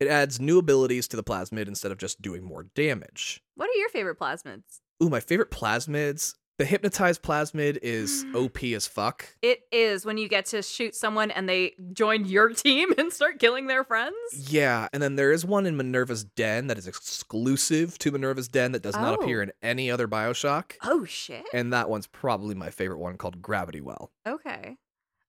It 0.00 0.08
adds 0.08 0.40
new 0.40 0.58
abilities 0.58 1.06
to 1.08 1.16
the 1.16 1.22
plasmid 1.22 1.68
instead 1.68 1.92
of 1.92 1.98
just 1.98 2.22
doing 2.22 2.42
more 2.42 2.64
damage. 2.74 3.42
What 3.54 3.68
are 3.68 3.78
your 3.78 3.90
favorite 3.90 4.18
plasmids? 4.18 4.80
Ooh, 5.02 5.10
my 5.10 5.20
favorite 5.20 5.50
plasmids. 5.50 6.34
The 6.56 6.64
hypnotized 6.64 7.22
plasmid 7.22 7.78
is 7.82 8.24
OP 8.34 8.62
as 8.62 8.86
fuck. 8.86 9.26
It 9.42 9.62
is 9.72 10.06
when 10.06 10.18
you 10.18 10.28
get 10.28 10.46
to 10.46 10.62
shoot 10.62 10.94
someone 10.94 11.32
and 11.32 11.48
they 11.48 11.72
join 11.92 12.26
your 12.26 12.50
team 12.50 12.92
and 12.98 13.12
start 13.12 13.40
killing 13.40 13.66
their 13.66 13.82
friends. 13.82 14.14
Yeah, 14.32 14.86
and 14.92 15.02
then 15.02 15.16
there 15.16 15.32
is 15.32 15.44
one 15.44 15.66
in 15.66 15.76
Minerva's 15.76 16.22
Den 16.22 16.68
that 16.68 16.78
is 16.78 16.86
exclusive 16.86 17.98
to 17.98 18.12
Minerva's 18.12 18.46
Den 18.48 18.70
that 18.72 18.82
does 18.82 18.94
not 18.94 19.18
Oh. 19.18 19.22
appear 19.22 19.42
in 19.42 19.52
any 19.62 19.90
other 19.90 20.06
Bioshock. 20.06 20.72
Oh 20.84 21.04
shit. 21.04 21.44
And 21.52 21.72
that 21.72 21.90
one's 21.90 22.06
probably 22.06 22.54
my 22.54 22.70
favorite 22.70 22.98
one 22.98 23.16
called 23.16 23.42
Gravity 23.42 23.80
Well. 23.80 24.12
Okay. 24.26 24.76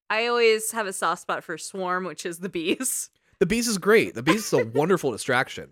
I 0.10 0.27
always 0.27 0.72
have 0.74 0.86
a 0.86 0.94
soft 0.94 1.24
spot 1.24 1.44
for 1.44 1.58
Swarm, 1.58 2.03
which 2.05 2.25
is 2.25 2.38
the 2.39 2.50
bees. 2.50 3.10
The 3.39 3.48
bees 3.48 3.67
is 3.67 3.77
great. 3.79 4.13
The 4.13 4.22
bees 4.24 4.46
is 4.46 4.53
a 4.53 4.65
wonderful 4.75 5.12
distraction. 5.12 5.72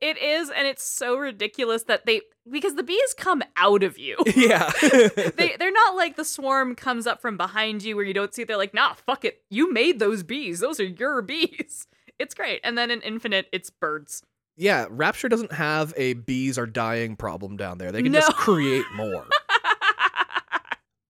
It 0.00 0.18
is, 0.18 0.50
and 0.50 0.66
it's 0.66 0.84
so 0.84 1.16
ridiculous 1.16 1.84
that 1.84 2.06
they 2.06 2.22
because 2.50 2.74
the 2.74 2.82
bees 2.82 3.14
come 3.16 3.42
out 3.56 3.82
of 3.82 3.98
you. 3.98 4.16
Yeah. 4.36 4.70
they 4.82 5.56
they're 5.58 5.72
not 5.72 5.96
like 5.96 6.16
the 6.16 6.24
swarm 6.24 6.74
comes 6.74 7.06
up 7.06 7.20
from 7.22 7.36
behind 7.36 7.82
you 7.82 7.96
where 7.96 8.04
you 8.04 8.14
don't 8.14 8.34
see 8.34 8.42
it. 8.42 8.48
They're 8.48 8.56
like, 8.56 8.74
nah, 8.74 8.94
fuck 9.06 9.24
it. 9.24 9.42
You 9.50 9.72
made 9.72 9.98
those 9.98 10.22
bees. 10.22 10.60
Those 10.60 10.78
are 10.80 10.84
your 10.84 11.22
bees. 11.22 11.86
It's 12.20 12.32
great. 12.32 12.60
And 12.62 12.78
then 12.78 12.92
in 12.92 13.00
Infinite, 13.02 13.46
it's 13.50 13.70
birds. 13.70 14.22
yeah, 14.56 14.86
Rapture 14.88 15.28
doesn't 15.28 15.50
have 15.52 15.92
a 15.96 16.12
bees 16.14 16.56
are 16.58 16.66
dying 16.66 17.16
problem 17.16 17.56
down 17.56 17.78
there. 17.78 17.90
They 17.90 18.04
can 18.04 18.12
No. 18.12 18.20
just 18.20 18.36
create 18.36 18.84
more. 18.94 19.26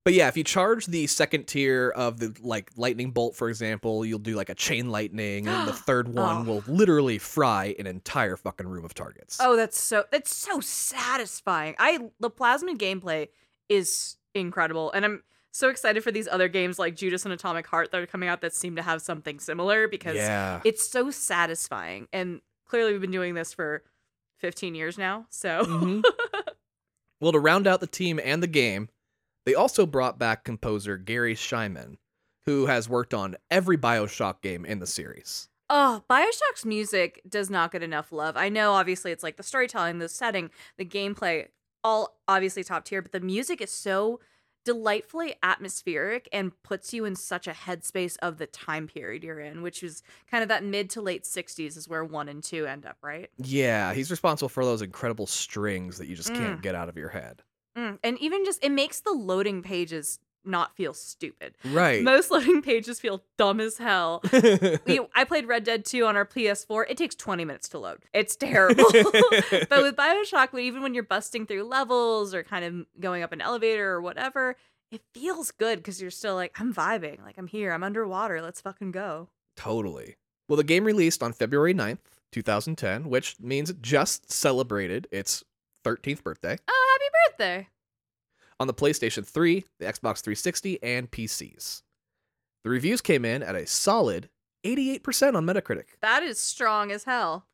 But 0.05 0.13
yeah, 0.13 0.29
if 0.29 0.37
you 0.37 0.45
charge 0.45 0.85
the 0.87 1.07
second 1.07 1.47
tier 1.47 1.89
of 1.97 2.19
the 2.21 2.37
like 2.43 2.71
lightning 2.77 3.11
bolt, 3.11 3.37
for 3.37 3.49
example, 3.49 4.05
you'll 4.05 4.19
do 4.19 4.35
like 4.35 4.51
a 4.51 4.55
chain 4.55 4.91
lightning, 4.91 5.49
and 5.49 5.67
the 5.67 5.73
third 5.89 6.09
one 6.09 6.37
Oh. 6.37 6.43
will 6.45 6.65
literally 6.67 7.17
fry 7.19 7.75
an 7.79 7.87
entire 7.87 8.37
fucking 8.37 8.69
room 8.69 8.85
of 8.85 8.93
targets. 8.93 9.39
oh, 9.41 9.57
that's 9.57 9.81
so 9.81 10.05
that's 10.11 10.35
so 10.35 10.61
satisfying. 10.61 11.75
I 11.79 12.11
the 12.21 12.31
plasmid 12.31 12.77
gameplay 12.79 13.29
is 13.71 14.17
incredible, 14.35 14.93
and 14.93 15.05
I'm 15.07 15.23
so 15.53 15.69
excited 15.71 16.03
for 16.05 16.11
these 16.13 16.29
other 16.29 16.49
games 16.49 16.79
like 16.79 16.97
Judas 16.97 17.25
and 17.25 17.33
Atomic 17.33 17.67
Heart 17.67 17.93
that 17.93 18.01
are 18.01 18.07
coming 18.07 18.29
out 18.29 18.41
that 18.43 18.53
seem 18.55 18.77
to 18.77 18.83
have 18.83 19.01
something 19.01 19.39
similar 19.39 19.89
because 19.89 20.17
yeah. 20.17 20.61
it's 20.65 20.87
so 20.87 21.11
satisfying. 21.13 22.09
And 22.13 22.41
clearly, 22.67 22.93
we've 22.93 23.01
been 23.01 23.11
doing 23.13 23.35
this 23.35 23.55
for 23.55 23.85
15 24.41 24.75
years 24.75 24.99
now. 24.99 25.27
So 25.31 25.65
Mhm. 25.65 26.03
well, 27.21 27.33
to 27.33 27.39
round 27.39 27.67
out 27.67 27.81
the 27.81 27.87
team 27.87 28.21
and 28.23 28.43
the 28.43 28.47
game, 28.49 28.89
they 29.45 29.55
also 29.55 29.87
brought 29.87 30.19
back 30.19 30.45
composer 30.45 30.97
Garry 30.97 31.35
Schyman, 31.35 31.97
who 32.45 32.67
has 32.67 32.89
worked 32.89 33.15
on 33.15 33.37
every 33.51 33.77
Bioshock 33.79 34.41
game 34.43 34.65
in 34.65 34.79
the 34.79 34.87
series. 34.87 35.49
Oh, 35.71 36.05
Bioshock's 36.11 36.65
music 36.67 37.23
does 37.29 37.49
not 37.49 37.73
get 37.73 37.83
enough 37.83 38.13
love. 38.13 38.37
I 38.37 38.49
know, 38.51 38.73
obviously, 38.73 39.13
it's 39.13 39.23
like 39.23 39.37
the 39.39 39.43
storytelling, 39.43 39.99
the 39.99 40.09
setting, 40.11 40.51
the 40.77 40.85
gameplay, 40.85 41.49
all 41.83 42.19
obviously 42.29 42.63
top 42.63 42.85
tier, 42.85 43.01
but 43.03 43.13
the 43.13 43.21
music 43.21 43.61
is 43.63 43.71
so 43.71 44.21
delightfully 44.65 45.35
atmospheric 45.43 46.27
and 46.33 46.53
puts 46.63 46.95
you 46.95 47.05
in 47.05 47.15
such 47.15 47.47
a 47.47 47.53
headspace 47.53 48.17
of 48.23 48.39
the 48.39 48.47
time 48.47 48.87
period 48.89 49.23
you're 49.23 49.41
in, 49.41 49.61
which 49.63 49.83
is 49.83 50.03
kind 50.31 50.43
of 50.43 50.49
that 50.49 50.65
mid 50.65 50.89
to 50.91 51.03
late 51.03 51.25
60s 51.25 51.77
is 51.77 51.89
where 51.89 52.05
one 52.05 52.29
and 52.29 52.43
two 52.43 52.65
end 52.67 52.87
up, 52.87 52.97
right? 53.03 53.31
Yeah, 53.39 53.93
he's 53.93 54.11
responsible 54.11 54.49
for 54.49 54.65
those 54.65 54.81
incredible 54.83 55.27
strings 55.27 55.99
that 55.99 56.07
you 56.09 56.17
just 56.17 56.33
Mm. 56.33 56.37
can't 56.37 56.63
get 56.63 56.75
out 56.75 56.89
of 56.89 56.97
your 56.97 57.11
head. 57.11 57.43
Mm, 57.77 57.99
And 58.03 58.19
even 58.19 58.45
just, 58.45 58.65
it 58.65 58.71
makes 58.71 59.01
the 59.01 59.13
loading 59.13 59.63
pages 59.63 60.19
not 60.45 60.77
feel 60.77 60.93
stupid. 60.93 61.57
Right. 61.65 62.03
Most 62.03 62.31
loading 62.31 62.61
pages 62.63 63.01
feel 63.01 63.23
dumb 63.39 63.61
as 63.61 63.79
hell. 63.79 64.23
we, 64.87 65.01
I 65.15 65.25
played 65.25 65.47
Red 65.49 65.65
Dead 65.65 65.85
2 65.85 66.05
on 66.05 66.17
our 66.17 66.27
PS4. 66.27 66.85
It 66.89 66.97
takes 66.99 67.15
20 67.15 67.45
minutes 67.45 67.69
to 67.71 67.79
load. 67.79 68.03
It's 68.13 68.37
terrible. 68.37 68.85
but 68.93 69.83
with 69.83 69.97
Bioshock, 69.97 70.59
even 70.59 70.83
when 70.83 70.93
you're 70.95 71.03
busting 71.03 71.47
through 71.47 71.65
levels 71.65 72.35
or 72.35 72.43
kind 72.43 72.65
of 72.65 72.87
going 73.01 73.23
up 73.23 73.33
an 73.33 73.41
elevator 73.41 73.91
or 73.91 74.03
whatever, 74.03 74.57
it 74.93 75.01
feels 75.15 75.51
good 75.51 75.79
because 75.79 76.01
you're 76.01 76.11
still 76.11 76.35
like, 76.35 76.55
I'm 76.61 76.75
vibing. 76.75 77.23
Like, 77.23 77.39
I'm 77.39 77.47
here. 77.47 77.73
I'm 77.73 77.83
underwater. 77.83 78.43
Let's 78.43 78.61
fucking 78.61 78.93
go. 78.93 79.31
Totally. 79.57 80.17
Well, 80.49 80.57
the 80.59 80.65
game 80.65 80.85
released 80.85 81.23
on 81.23 81.33
February 81.33 81.73
9th, 81.73 81.99
2010, 82.33 83.09
which 83.09 83.37
means 83.41 83.71
it 83.71 83.81
just 83.81 84.31
celebrated 84.31 85.09
its 85.11 85.43
13th 85.87 86.23
birthday 86.23 86.57
Oh, 86.69 86.84
happy 86.95 87.11
birthday. 87.31 87.69
on 88.61 88.67
the 88.69 88.75
PlayStation 88.75 89.27
3, 89.27 89.65
the 89.81 89.87
Xbox 89.87 90.23
360, 90.23 90.83
and 90.83 91.11
PCs. 91.11 91.83
The 92.63 92.71
reviews 92.71 93.01
came 93.01 93.25
in 93.25 93.43
at 93.43 93.55
a 93.57 93.67
solid 93.67 94.31
88% 94.65 95.35
on 95.35 95.45
Metacritic, 95.45 95.85
That 96.01 96.23
is 96.23 96.39
strong 96.39 96.91
as 96.93 97.05
hell. 97.05 97.47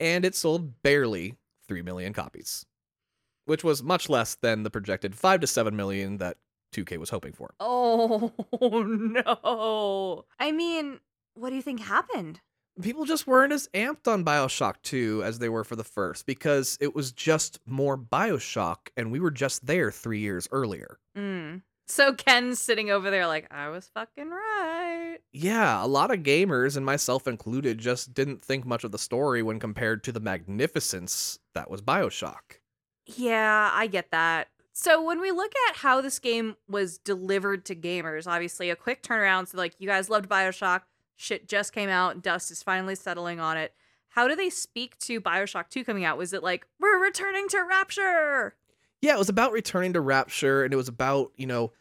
and 0.00 0.24
it 0.24 0.34
sold 0.34 0.82
barely 0.82 1.36
3 1.68 1.82
million 1.82 2.12
copies, 2.12 2.66
which 3.44 3.62
was 3.62 3.82
much 3.82 4.08
less 4.08 4.34
than 4.36 4.62
the 4.64 4.70
projected 4.70 5.14
5 5.14 5.40
to 5.40 5.46
7 5.46 5.76
million 5.76 6.18
that 6.18 6.38
2K 6.74 6.96
was 6.98 7.10
hoping 7.10 7.32
for. 7.32 7.54
Oh, 7.60 8.32
no. 8.62 10.24
I 10.40 10.50
mean, 10.52 11.00
what 11.34 11.50
do 11.50 11.56
you 11.56 11.62
think 11.62 11.80
happened? 11.80 12.40
People 12.80 13.04
just 13.04 13.26
weren't 13.26 13.52
as 13.52 13.68
amped 13.74 14.06
on 14.06 14.24
Bioshock 14.24 14.76
2 14.82 15.22
as 15.24 15.38
they 15.38 15.48
were 15.48 15.64
for 15.64 15.76
the 15.76 15.84
first 15.84 16.26
because 16.26 16.78
it 16.80 16.94
was 16.94 17.12
just 17.12 17.60
more 17.66 17.96
Bioshock 17.96 18.88
and 18.96 19.10
we 19.10 19.20
were 19.20 19.30
just 19.30 19.66
there 19.66 19.90
three 19.90 20.20
years 20.20 20.48
earlier. 20.52 20.98
Mm. 21.16 21.62
So 21.90 22.12
Ken's 22.14 22.60
sitting 22.60 22.90
over 22.90 23.10
there 23.10 23.26
like, 23.26 23.48
I 23.50 23.68
was 23.68 23.90
fucking 23.92 24.30
right. 24.30 25.18
Yeah, 25.32 25.84
a 25.84 25.88
lot 25.88 26.12
of 26.12 26.20
gamers, 26.20 26.76
and 26.76 26.86
myself 26.86 27.26
included, 27.26 27.78
just 27.78 28.14
didn't 28.14 28.44
think 28.44 28.64
much 28.64 28.84
of 28.84 28.92
the 28.92 28.98
story 28.98 29.42
when 29.42 29.58
compared 29.58 30.04
to 30.04 30.12
the 30.12 30.20
magnificence 30.20 31.40
that 31.54 31.68
was 31.68 31.82
Bioshock. 31.82 32.60
Yeah, 33.06 33.70
I 33.72 33.88
get 33.88 34.12
that. 34.12 34.48
So 34.72 35.02
when 35.02 35.20
we 35.20 35.32
look 35.32 35.52
at 35.68 35.76
how 35.76 36.00
this 36.00 36.18
game 36.20 36.56
was 36.68 36.98
delivered 36.98 37.64
to 37.66 37.74
gamers, 37.74 38.26
obviously 38.26 38.70
a 38.70 38.76
quick 38.76 39.02
turnaround. 39.02 39.48
So 39.48 39.58
like 39.58 39.74
you 39.78 39.88
guys 39.88 40.08
loved 40.08 40.28
Bioshock, 40.28 40.82
shit 41.20 41.46
just 41.48 41.72
came 41.72 41.90
out, 41.90 42.22
dust 42.22 42.50
is 42.50 42.62
finally 42.62 42.94
settling 42.94 43.38
on 43.40 43.56
it. 43.56 43.74
How 44.10 44.26
do 44.26 44.34
they 44.34 44.50
speak 44.50 44.98
to 45.00 45.20
Bioshock 45.20 45.68
2 45.68 45.84
coming 45.84 46.04
out? 46.04 46.16
Was 46.18 46.32
it 46.32 46.42
like, 46.42 46.66
we're 46.80 46.98
returning 46.98 47.46
to 47.50 47.62
Rapture? 47.62 48.54
Yeah, 49.02 49.14
it 49.14 49.18
was 49.18 49.28
about 49.28 49.52
returning 49.52 49.92
to 49.92 50.00
Rapture, 50.00 50.64
and 50.64 50.72
it 50.72 50.76
was 50.76 50.88
about, 50.88 51.32
you 51.36 51.46
know, 51.46 51.72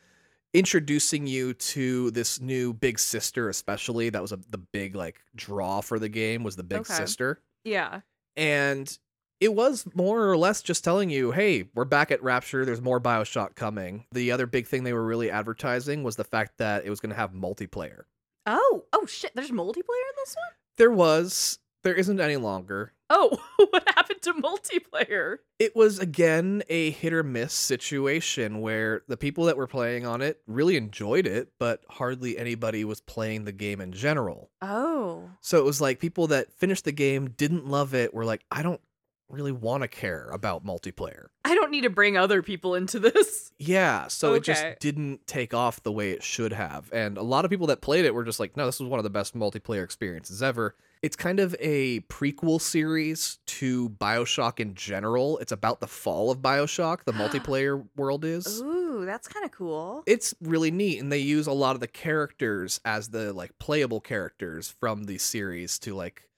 introducing 0.54 1.28
you 1.28 1.54
to 1.54 2.12
this 2.12 2.40
new 2.42 2.74
big 2.74 3.00
sister, 3.00 3.50
especially. 3.50 4.10
That 4.10 4.22
was 4.22 4.32
a, 4.32 4.40
the 4.50 4.58
big, 4.58 4.96
like, 4.96 5.22
draw 5.36 5.82
for 5.82 6.00
the 6.00 6.10
game, 6.10 6.44
was 6.44 6.56
the 6.56 6.64
big 6.64 6.80
Okay. 6.80 6.94
sister. 6.94 7.40
Yeah. 7.64 8.02
and 8.38 8.98
it 9.42 9.54
was 9.56 9.86
more 9.96 10.30
or 10.30 10.36
less 10.36 10.62
just 10.62 10.84
telling 10.84 11.10
you, 11.10 11.32
hey, 11.32 11.70
we're 11.74 11.86
back 11.86 12.12
at 12.12 12.22
Rapture. 12.22 12.66
There's 12.66 12.82
more 12.82 13.00
Bioshock 13.00 13.56
coming. 13.56 14.04
The 14.12 14.34
other 14.34 14.46
big 14.46 14.68
thing 14.68 14.84
they 14.84 14.92
were 14.92 15.06
really 15.06 15.32
advertising 15.32 16.04
was 16.04 16.18
the 16.18 16.26
fact 16.26 16.58
that 16.58 16.84
it 16.86 16.90
was 16.90 17.00
going 17.00 17.12
to 17.12 17.16
have 17.16 17.32
multiplayer. 17.32 18.02
Oh, 18.46 18.86
oh 18.94 19.06
shit, 19.06 19.32
there's 19.36 19.52
multiplayer 19.52 19.78
in 19.78 20.16
this 20.18 20.36
one? 20.36 20.54
There 20.78 20.92
was, 20.92 21.60
there 21.84 21.94
isn't 21.94 22.20
any 22.20 22.38
longer. 22.38 22.94
Oh, 23.10 23.38
what 23.70 23.88
happened 23.88 24.22
to 24.22 24.34
multiplayer? 24.34 25.38
It 25.58 25.76
was 25.76 26.00
again 26.00 26.64
a 26.70 26.92
hit 26.92 27.12
or 27.12 27.24
miss 27.24 27.54
situation 27.54 28.62
where 28.62 29.02
the 29.08 29.18
people 29.18 29.46
that 29.46 29.58
were 29.58 29.68
playing 29.68 30.06
on 30.06 30.22
it 30.22 30.42
really 30.48 30.78
enjoyed 30.78 31.26
it, 31.26 31.52
but 31.58 31.82
hardly 31.90 32.38
anybody 32.38 32.86
was 32.86 33.02
playing 33.02 33.46
the 33.46 33.52
game 33.52 33.82
in 33.82 33.92
general. 33.92 34.52
Oh. 34.62 35.30
So 35.42 35.58
it 35.58 35.66
was 35.66 35.82
like 35.82 36.00
people 36.00 36.28
that 36.28 36.54
finished 36.54 36.86
the 36.86 36.92
game 36.92 37.32
didn't 37.32 37.68
love 37.68 37.94
it, 37.94 38.14
were 38.14 38.26
like, 38.26 38.44
I 38.52 38.62
don't 38.62 38.82
really 39.30 39.52
want 39.52 39.84
to 39.84 39.88
care 39.88 40.30
about 40.32 40.66
multiplayer. 40.66 41.28
I 41.46 41.56
don't 41.56 41.72
need 41.72 41.82
to 41.82 41.90
bring 41.90 42.18
other 42.18 42.42
people 42.42 42.76
into 42.76 43.00
this. 43.00 43.52
Yeah, 43.58 44.08
so 44.08 44.34
it 44.34 44.44
just 44.44 44.66
didn't 44.80 45.28
take 45.28 45.54
off 45.54 45.84
the 45.84 45.92
way 45.92 46.12
it 46.12 46.24
should 46.24 46.54
have. 46.54 46.90
And 46.94 47.18
a 47.18 47.24
lot 47.24 47.46
of 47.46 47.52
people 47.52 47.68
that 47.68 47.82
played 47.82 48.06
it 48.06 48.14
were 48.14 48.24
just 48.24 48.40
like, 48.40 48.56
no, 48.56 48.66
this 48.66 48.80
was 48.80 48.90
one 48.90 49.00
of 49.00 49.04
the 49.04 49.10
best 49.10 49.36
multiplayer 49.36 49.84
experiences 49.84 50.42
ever. 50.42 50.76
It's 51.02 51.16
kind 51.16 51.40
of 51.40 51.56
a 51.60 52.02
prequel 52.02 52.60
series 52.60 53.40
to 53.46 53.90
BioShock 53.90 54.60
in 54.60 54.76
general. 54.76 55.38
It's 55.40 55.52
about 55.52 55.80
the 55.80 55.88
fall 55.88 56.30
of 56.30 56.40
BioShock, 56.40 57.06
the 57.06 57.12
multiplayer 57.14 57.86
world 57.96 58.26
is. 58.26 58.62
Ooh, 58.62 59.06
that's 59.06 59.28
kind 59.28 59.46
of 59.46 59.52
cool. 59.52 60.04
It's 60.06 60.34
really 60.42 60.72
neat 60.72 61.00
and 61.00 61.12
they 61.12 61.20
use 61.20 61.48
a 61.48 61.54
lot 61.54 61.76
of 61.76 61.80
the 61.80 61.88
characters 61.88 62.82
as 62.84 63.10
the 63.10 63.34
like 63.34 63.58
playable 63.60 64.02
characters 64.02 64.74
from 64.80 65.06
the 65.06 65.18
series 65.18 65.80
to 65.80 65.96
like 65.96 66.29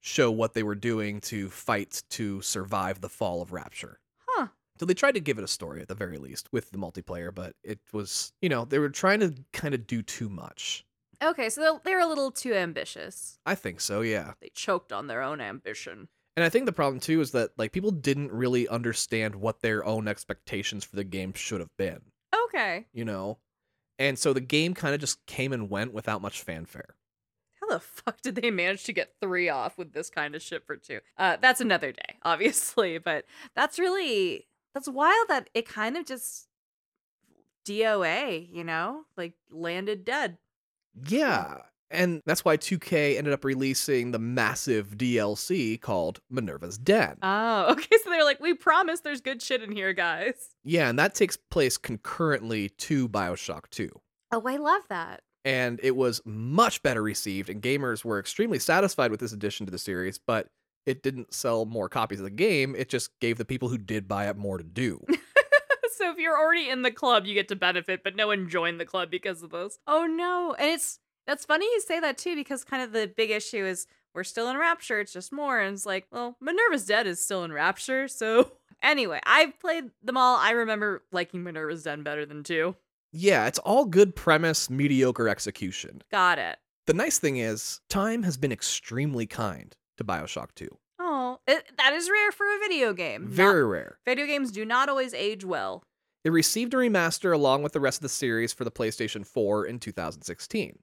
show 0.00 0.30
what 0.30 0.54
they 0.54 0.62
were 0.62 0.74
doing 0.74 1.20
to 1.22 1.48
fight 1.50 2.02
to 2.10 2.40
survive 2.42 3.00
the 3.00 3.08
fall 3.08 3.42
of 3.42 3.52
Rapture. 3.52 3.98
Huh. 4.28 4.48
So 4.78 4.86
they 4.86 4.94
tried 4.94 5.12
to 5.14 5.20
give 5.20 5.38
it 5.38 5.44
a 5.44 5.48
story 5.48 5.80
at 5.82 5.88
the 5.88 5.94
very 5.94 6.18
least 6.18 6.48
with 6.52 6.70
the 6.70 6.78
multiplayer, 6.78 7.34
but 7.34 7.54
it 7.64 7.80
was, 7.92 8.32
you 8.40 8.48
know, 8.48 8.64
they 8.64 8.78
were 8.78 8.90
trying 8.90 9.20
to 9.20 9.34
kind 9.52 9.74
of 9.74 9.86
do 9.86 10.02
too 10.02 10.28
much. 10.28 10.84
Okay, 11.20 11.50
so 11.50 11.60
they're- 11.60 11.80
they're 11.84 12.00
a 12.00 12.06
little 12.06 12.30
too 12.30 12.54
ambitious. 12.54 13.40
I 13.44 13.56
think 13.56 13.80
so, 13.80 14.02
yeah. 14.02 14.34
They 14.40 14.50
choked 14.54 14.92
on 14.92 15.08
their 15.08 15.20
own 15.20 15.40
ambition. 15.40 16.08
And 16.36 16.44
I 16.44 16.48
think 16.48 16.66
the 16.66 16.72
problem 16.72 17.00
too 17.00 17.20
is 17.20 17.32
that 17.32 17.50
like 17.58 17.72
people 17.72 17.90
didn't 17.90 18.30
really 18.30 18.68
understand 18.68 19.34
what 19.34 19.60
their 19.60 19.84
own 19.84 20.06
expectations 20.06 20.84
for 20.84 20.94
the 20.94 21.02
game 21.02 21.32
should 21.32 21.58
have 21.58 21.76
been, 21.76 22.00
Okay. 22.44 22.86
you 22.92 23.04
know? 23.04 23.38
And 23.98 24.16
so 24.16 24.32
the 24.32 24.40
game 24.40 24.74
kind 24.74 24.94
of 24.94 25.00
just 25.00 25.26
came 25.26 25.52
and 25.52 25.68
went 25.68 25.92
without 25.92 26.22
much 26.22 26.40
fanfare. 26.40 26.94
How 27.68 27.74
the 27.76 27.80
fuck 27.80 28.20
did 28.22 28.34
they 28.36 28.50
manage 28.50 28.84
to 28.84 28.92
get 28.92 29.14
three 29.20 29.48
off 29.48 29.76
with 29.78 29.92
this 29.92 30.10
kind 30.10 30.34
of 30.34 30.42
shit 30.42 30.64
for 30.66 30.76
two? 30.76 31.00
Uh, 31.16 31.36
that's 31.40 31.60
another 31.60 31.92
day, 31.92 32.16
obviously, 32.22 32.98
but 32.98 33.24
that's 33.54 33.78
really 33.78 34.46
that's 34.74 34.88
wild 34.88 35.28
that 35.28 35.50
it 35.54 35.68
kind 35.68 35.96
of 35.96 36.06
just 36.06 36.48
DOA, 37.66 38.48
you 38.52 38.64
know, 38.64 39.02
like 39.16 39.34
landed 39.50 40.04
dead. 40.04 40.38
Yeah. 41.08 41.58
And 41.90 42.20
that's 42.26 42.44
why 42.44 42.58
2K 42.58 43.16
ended 43.16 43.32
up 43.32 43.44
releasing 43.44 44.10
the 44.10 44.18
massive 44.18 44.98
DLC 44.98 45.80
called 45.80 46.20
Minerva's 46.28 46.76
Den. 46.76 47.16
Oh, 47.22 47.66
okay. 47.72 47.96
So 48.04 48.10
they're 48.10 48.24
like, 48.24 48.40
we 48.40 48.52
promise 48.52 49.00
there's 49.00 49.22
good 49.22 49.40
shit 49.40 49.62
in 49.62 49.72
here, 49.72 49.94
guys. 49.94 50.50
yeah, 50.64 50.88
and 50.90 50.98
that 50.98 51.14
takes 51.14 51.36
place 51.36 51.78
concurrently 51.78 52.68
to 52.70 53.08
BioShock 53.08 53.70
2. 53.70 53.88
Oh, 54.32 54.42
I 54.46 54.56
love 54.56 54.82
that. 54.90 55.22
And 55.48 55.80
it 55.82 55.96
was 55.96 56.20
much 56.24 56.82
better 56.82 57.02
received 57.02 57.48
and 57.48 57.62
gamers 57.62 58.04
were 58.04 58.18
extremely 58.18 58.58
satisfied 58.58 59.10
with 59.10 59.20
this 59.20 59.32
addition 59.32 59.66
to 59.66 59.72
the 59.72 59.78
series 59.78 60.18
but 60.18 60.48
it 60.84 61.02
didn't 61.02 61.32
sell 61.32 61.64
more 61.64 61.88
copies 61.88 62.20
of 62.20 62.24
the 62.24 62.30
game 62.30 62.74
it 62.76 62.88
just 62.88 63.18
gave 63.20 63.38
the 63.38 63.44
people 63.44 63.68
who 63.68 63.78
did 63.78 64.06
buy 64.06 64.28
it 64.28 64.36
more 64.36 64.58
to 64.58 64.64
do 64.64 65.00
so 65.98 66.10
if 66.10 66.18
you're 66.18 66.38
already 66.38 66.70
in 66.70 66.82
the 66.82 66.90
club, 66.90 67.26
you 67.26 67.34
get 67.34 67.48
to 67.48 67.56
benefit, 67.56 68.02
but 68.04 68.16
no 68.16 68.28
one 68.28 68.48
joined 68.48 68.80
the 68.80 68.86
club 68.86 69.10
because 69.10 69.42
of 69.42 69.50
this. 69.50 69.78
Oh 69.86 70.06
no. 70.06 70.54
And 70.58 70.70
it's 70.70 71.00
that's 71.26 71.44
funny 71.44 71.66
you 71.66 71.80
say 71.80 72.00
that 72.00 72.16
too, 72.16 72.34
because 72.34 72.64
kind 72.64 72.82
of 72.82 72.92
the 72.92 73.12
big 73.14 73.30
issue 73.30 73.64
is 73.66 73.86
we're 74.14 74.24
still 74.24 74.48
in 74.48 74.56
Rapture, 74.56 75.00
it's 75.00 75.12
just 75.12 75.32
more. 75.32 75.60
And 75.60 75.74
it's 75.74 75.84
like, 75.84 76.06
well, 76.10 76.36
Minerva's 76.40 76.86
Den 76.86 77.06
is 77.06 77.20
still 77.20 77.44
in 77.44 77.52
Rapture, 77.52 78.08
so 78.08 78.52
anyway, 78.82 79.20
I've 79.26 79.58
played 79.60 79.90
them 80.02 80.16
all. 80.16 80.36
I 80.36 80.52
remember 80.52 81.02
liking 81.12 81.42
Minerva's 81.42 81.82
Den 81.82 82.02
better 82.02 82.24
than 82.24 82.44
two. 82.44 82.76
Yeah 83.12 83.46
it's 83.46 83.58
all 83.60 83.84
good 83.84 84.14
premise 84.14 84.68
mediocre 84.70 85.28
execution 85.28 86.02
Got 86.10 86.38
it. 86.38 86.58
the 86.86 86.94
nice 86.94 87.18
thing 87.18 87.36
is 87.38 87.80
time 87.88 88.22
has 88.22 88.36
been 88.36 88.52
extremely 88.52 89.26
kind 89.26 89.74
to 89.96 90.04
bioshock 90.04 90.48
2 90.54 90.68
Oh, 91.00 91.38
it, 91.46 91.64
that 91.78 91.92
is 91.92 92.10
rare 92.10 92.32
for 92.32 92.44
a 92.46 92.58
video 92.58 92.92
game. 92.92 93.24
Not- 93.24 93.30
very 93.32 93.64
rare 93.64 93.98
video 94.04 94.26
games 94.26 94.50
do 94.50 94.64
not 94.64 94.88
always 94.88 95.14
age 95.14 95.44
well. 95.44 95.82
it 96.24 96.30
received 96.30 96.74
a 96.74 96.76
remaster 96.76 97.32
along 97.32 97.62
with 97.62 97.72
the 97.72 97.80
rest 97.80 97.98
of 97.98 98.02
the 98.02 98.08
series 98.08 98.52
for 98.52 98.64
the 98.64 98.70
playstation 98.70 99.26
4 99.26 99.64
in 99.66 99.78
2016 99.78 100.78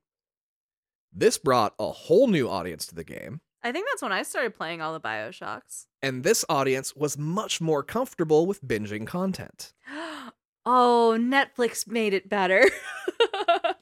this 1.18 1.38
brought 1.38 1.74
a 1.80 1.92
whole 1.92 2.28
new 2.28 2.50
audience 2.50 2.86
to 2.88 2.96
the 2.96 3.04
game 3.04 3.42
I 3.64 3.72
think 3.72 3.88
that's 3.90 4.04
when 4.04 4.12
I 4.12 4.22
started 4.22 4.54
playing 4.54 4.82
all 4.82 4.94
the 4.94 5.00
Bioshocks. 5.00 5.86
and 6.02 6.24
this 6.24 6.46
audience 6.50 6.96
was 6.96 7.18
much 7.18 7.60
more 7.62 7.82
comfortable 7.84 8.46
with 8.46 8.64
binging 8.64 9.06
content 9.08 9.74
oh, 9.92 10.30
oh, 10.66 11.18
Netflix 11.20 11.88
made 11.88 12.14
it 12.14 12.30
better. 12.30 12.64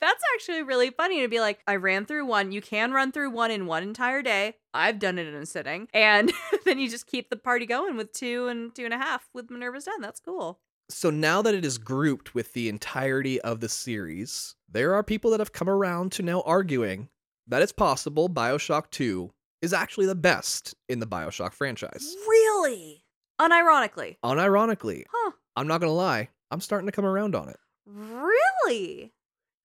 That's 0.02 0.24
actually 0.36 0.63
really 0.63 0.89
funny 0.91 1.22
to 1.22 1.28
be 1.28 1.39
like, 1.39 1.60
I 1.67 1.78
ran 1.78 2.06
through 2.06 2.26
one. 2.26 2.52
You 2.52 2.62
can 2.62 2.91
run 2.91 3.12
through 3.12 3.32
one 3.32 3.52
in 3.52 3.65
one 3.65 3.84
entire 3.84 4.22
day. 4.22 4.56
I've 4.74 5.00
done 5.00 5.17
it 5.17 5.28
in 5.28 5.34
a 5.36 5.46
sitting. 5.46 5.88
And 5.93 6.32
then 6.65 6.80
you 6.80 6.89
just 6.89 7.08
keep 7.08 7.30
the 7.30 7.36
party 7.38 7.65
going 7.65 7.96
with 7.96 8.12
two 8.12 8.48
and 8.48 8.76
two 8.76 8.86
and 8.86 8.93
a 8.93 8.98
half 8.98 9.30
with 9.34 9.50
Minerva's 9.50 9.86
Den. 9.86 10.02
That's 10.02 10.19
cool. 10.19 10.60
So 10.89 11.10
now 11.10 11.41
that 11.41 11.56
it 11.56 11.63
is 11.63 11.78
grouped 11.78 12.36
with 12.36 12.54
the 12.54 12.67
entirety 12.67 13.39
of 13.41 13.62
the 13.62 13.69
series, 13.69 14.56
there 14.69 14.93
are 14.93 15.04
people 15.04 15.32
that 15.32 15.39
have 15.39 15.54
come 15.54 15.69
around 15.69 16.12
to 16.13 16.24
now 16.24 16.41
arguing 16.41 17.10
that 17.48 17.62
it's 17.62 17.72
possible 17.72 18.30
BioShock 18.30 18.89
2 18.91 19.32
is 19.62 19.74
actually 19.74 20.06
the 20.06 20.15
best 20.15 20.76
in 20.89 21.00
the 21.00 21.08
BioShock 21.08 21.54
franchise. 21.54 22.15
Really? 22.28 23.06
Unironically. 23.39 24.17
Unironically, 24.24 25.04
Huh. 25.12 25.32
I'm 25.56 25.67
not 25.67 25.80
going 25.80 25.89
to 25.89 25.96
lie, 25.96 26.30
I'm 26.51 26.62
starting 26.62 26.86
to 26.88 26.91
come 26.91 27.06
around 27.06 27.36
on 27.36 27.49
it. 27.49 27.58
Really? 27.86 29.12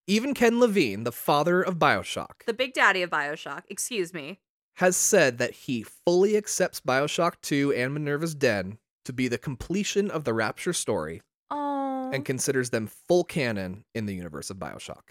Even 0.06 0.34
Ken 0.34 0.58
Levine, 0.58 1.04
the 1.04 1.12
father 1.12 1.60
of 1.62 1.76
BioShock, 1.78 2.44
The 2.46 2.54
big 2.54 2.72
daddy 2.72 3.02
of 3.02 3.10
Bioshock. 3.10 3.62
Excuse 3.68 4.14
me. 4.14 4.40
has 4.76 4.96
said 4.96 5.38
that 5.38 5.52
he 5.52 5.82
fully 5.82 6.36
accepts 6.36 6.80
BioShock 6.80 7.34
2 7.42 7.72
and 7.74 7.92
Minerva's 7.92 8.34
Den 8.34 8.78
to 9.04 9.12
be 9.12 9.28
the 9.28 9.38
completion 9.38 10.10
of 10.10 10.24
the 10.24 10.32
Rapture 10.34 10.72
story 10.72 11.20
Oh. 11.50 12.10
and 12.12 12.24
considers 12.24 12.70
them 12.70 12.86
full 12.86 13.24
canon 13.24 13.84
in 13.94 14.06
the 14.06 14.14
universe 14.14 14.50
of 14.50 14.56
BioShock. 14.58 15.10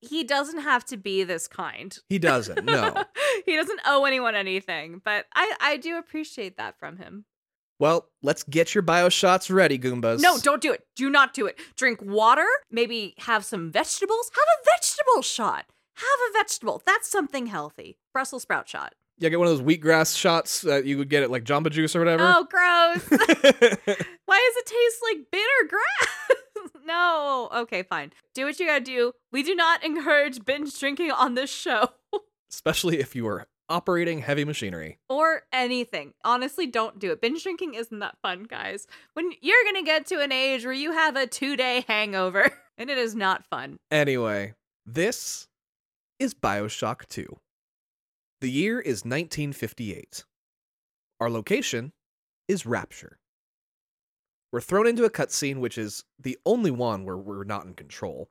he 0.00 0.24
doesn't 0.24 0.60
have 0.62 0.84
to 0.86 0.96
be 0.96 1.22
this 1.24 1.46
kind. 1.46 1.96
He 2.08 2.18
doesn't, 2.18 2.64
no. 2.64 3.04
he 3.46 3.54
doesn't 3.56 3.80
owe 3.86 4.04
anyone 4.04 4.34
anything, 4.34 5.00
but 5.04 5.26
I 5.34 5.54
I 5.60 5.76
do 5.76 5.96
appreciate 5.98 6.56
that 6.56 6.76
from 6.78 6.96
him. 6.96 7.24
Well, 7.82 8.06
let's 8.22 8.44
get 8.44 8.76
your 8.76 8.82
bio 8.82 9.08
shots 9.08 9.50
ready, 9.50 9.76
Goombas. 9.76 10.20
No, 10.20 10.38
don't 10.38 10.62
do 10.62 10.70
it. 10.70 10.86
Do 10.94 11.10
not 11.10 11.34
do 11.34 11.46
it. 11.46 11.58
Drink 11.74 12.00
water, 12.00 12.46
maybe 12.70 13.14
have 13.18 13.44
some 13.44 13.72
vegetables. 13.72 14.30
Have 14.32 14.44
a 14.60 14.76
vegetable 14.76 15.22
shot. 15.22 15.66
Have 15.96 16.06
a 16.06 16.38
vegetable. 16.38 16.80
That's 16.86 17.10
something 17.10 17.46
healthy. 17.46 17.98
Brussels 18.12 18.42
sprout 18.42 18.68
shot. 18.68 18.94
Yeah, 19.18 19.30
get 19.30 19.40
one 19.40 19.48
of 19.48 19.58
those 19.58 19.66
wheatgrass 19.66 20.16
shots 20.16 20.60
that 20.60 20.84
you 20.84 20.96
would 20.96 21.08
get 21.08 21.24
at 21.24 21.32
like 21.32 21.42
Jamba 21.42 21.72
Juice 21.72 21.96
or 21.96 21.98
whatever. 21.98 22.22
Oh, 22.24 22.46
gross. 22.48 23.10
Why 23.10 24.38
does 24.38 24.56
it 24.58 24.66
taste 24.66 25.02
like 25.02 25.26
bitter 25.32 25.68
grass? 25.68 26.70
no. 26.86 27.48
Okay, 27.52 27.82
fine. 27.82 28.12
Do 28.32 28.44
what 28.44 28.60
you 28.60 28.66
gotta 28.68 28.84
do. 28.84 29.12
We 29.32 29.42
do 29.42 29.56
not 29.56 29.82
encourage 29.82 30.44
binge 30.44 30.78
drinking 30.78 31.10
on 31.10 31.34
this 31.34 31.50
show. 31.50 31.88
Especially 32.48 33.00
if 33.00 33.16
you 33.16 33.26
are 33.26 33.48
operating 33.72 34.20
heavy 34.20 34.44
machinery. 34.44 34.98
or 35.08 35.42
anything. 35.52 36.12
Honestly, 36.24 36.66
don't 36.66 36.98
do 36.98 37.10
it. 37.10 37.20
Binge 37.20 37.42
drinking 37.42 37.74
isn't 37.74 37.98
that 38.00 38.18
fun, 38.22 38.44
guys. 38.44 38.86
When 39.14 39.32
you're 39.40 39.64
gonna 39.64 39.82
get 39.82 40.06
to 40.06 40.20
an 40.20 40.30
age 40.30 40.64
where 40.64 40.74
you 40.74 40.92
have 40.92 41.16
a 41.16 41.26
two 41.26 41.56
day 41.56 41.84
hangover, 41.88 42.50
and 42.78 42.90
it 42.90 42.98
is 42.98 43.14
not 43.14 43.46
fun. 43.46 43.78
Anyway, 43.90 44.54
this 44.84 45.48
is 46.18 46.34
Bioshock 46.34 47.08
2. 47.08 47.38
The 48.40 48.50
year 48.50 48.78
is 48.80 49.04
1958. 49.04 50.24
Our 51.20 51.30
location 51.30 51.92
is 52.48 52.66
Rapture. 52.66 53.18
We're 54.52 54.60
thrown 54.60 54.86
into 54.86 55.04
a 55.04 55.10
cutscene 55.10 55.60
which 55.60 55.78
is 55.78 56.04
the 56.18 56.38
only 56.44 56.70
one 56.70 57.04
where 57.04 57.16
we're 57.16 57.44
not 57.44 57.64
in 57.64 57.74
control. 57.74 58.28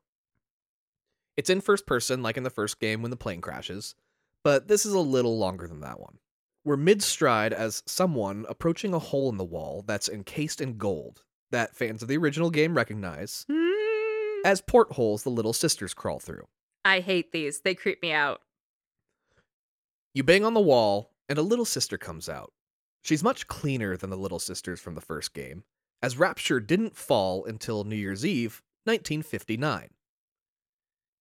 It's 1.37 1.49
in 1.49 1.61
first 1.61 1.87
person, 1.87 2.21
like 2.21 2.37
in 2.37 2.43
the 2.43 2.49
first 2.49 2.79
game 2.79 3.01
when 3.01 3.09
the 3.09 3.17
plane 3.17 3.41
crashes, 3.41 3.95
but 4.43 4.67
this 4.67 4.85
is 4.85 4.93
a 4.93 4.99
little 4.99 5.37
longer 5.37 5.67
than 5.67 5.81
that 5.81 5.99
one. 5.99 6.17
We're 6.63 6.77
mid 6.77 7.01
stride 7.01 7.53
as 7.53 7.81
someone 7.85 8.45
approaching 8.47 8.93
a 8.93 8.99
hole 8.99 9.29
in 9.29 9.37
the 9.37 9.43
wall 9.43 9.83
that's 9.87 10.09
encased 10.09 10.61
in 10.61 10.77
gold 10.77 11.23
that 11.49 11.75
fans 11.75 12.01
of 12.01 12.07
the 12.07 12.17
original 12.17 12.49
game 12.51 12.75
recognize 12.75 13.45
Hmm. 13.49 14.41
as 14.45 14.61
portholes 14.61 15.23
the 15.23 15.29
little 15.31 15.53
sisters 15.53 15.93
crawl 15.93 16.19
through. 16.19 16.47
I 16.85 16.99
hate 16.99 17.31
these. 17.31 17.61
They 17.61 17.75
creep 17.75 18.01
me 18.01 18.11
out. 18.11 18.41
You 20.13 20.23
bang 20.23 20.43
on 20.43 20.53
the 20.53 20.59
wall, 20.61 21.11
and 21.29 21.37
a 21.39 21.43
little 21.43 21.65
sister 21.65 21.97
comes 21.97 22.27
out. 22.27 22.51
She's 23.03 23.23
much 23.23 23.47
cleaner 23.47 23.95
than 23.97 24.09
the 24.09 24.17
little 24.17 24.39
sisters 24.39 24.79
from 24.79 24.95
the 24.95 25.01
first 25.01 25.33
game, 25.33 25.63
as 26.01 26.17
Rapture 26.17 26.59
didn't 26.59 26.95
fall 26.95 27.45
until 27.45 27.83
New 27.83 27.95
Year's 27.95 28.25
Eve, 28.25 28.61
1959. 28.85 29.89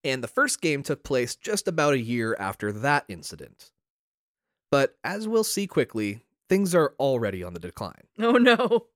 And 0.02 0.22
the 0.24 0.28
first 0.28 0.60
game 0.60 0.82
took 0.82 1.02
place 1.02 1.36
just 1.36 1.68
about 1.68 1.94
a 1.94 1.98
year 2.00 2.36
after 2.38 2.72
that 2.72 3.04
incident. 3.08 3.70
But 4.70 4.96
as 5.04 5.28
we'll 5.28 5.44
see 5.44 5.66
quickly, 5.66 6.22
things 6.48 6.74
are 6.74 6.94
already 6.98 7.42
on 7.42 7.52
the 7.54 7.60
decline. 7.60 8.04
Oh 8.18 8.32
no. 8.32 8.86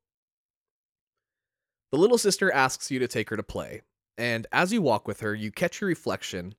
The 1.93 1.99
little 1.99 2.19
sister 2.19 2.51
asks 2.53 2.90
you 2.90 2.99
to 2.99 3.07
take 3.09 3.31
her 3.31 3.37
to 3.37 3.43
play, 3.45 3.83
and 4.19 4.47
as 4.51 4.73
you 4.73 4.83
walk 4.83 5.07
with 5.07 5.21
her, 5.21 5.33
you 5.35 5.53
catch 5.53 5.81
your 5.81 5.87
reflection 5.88 6.55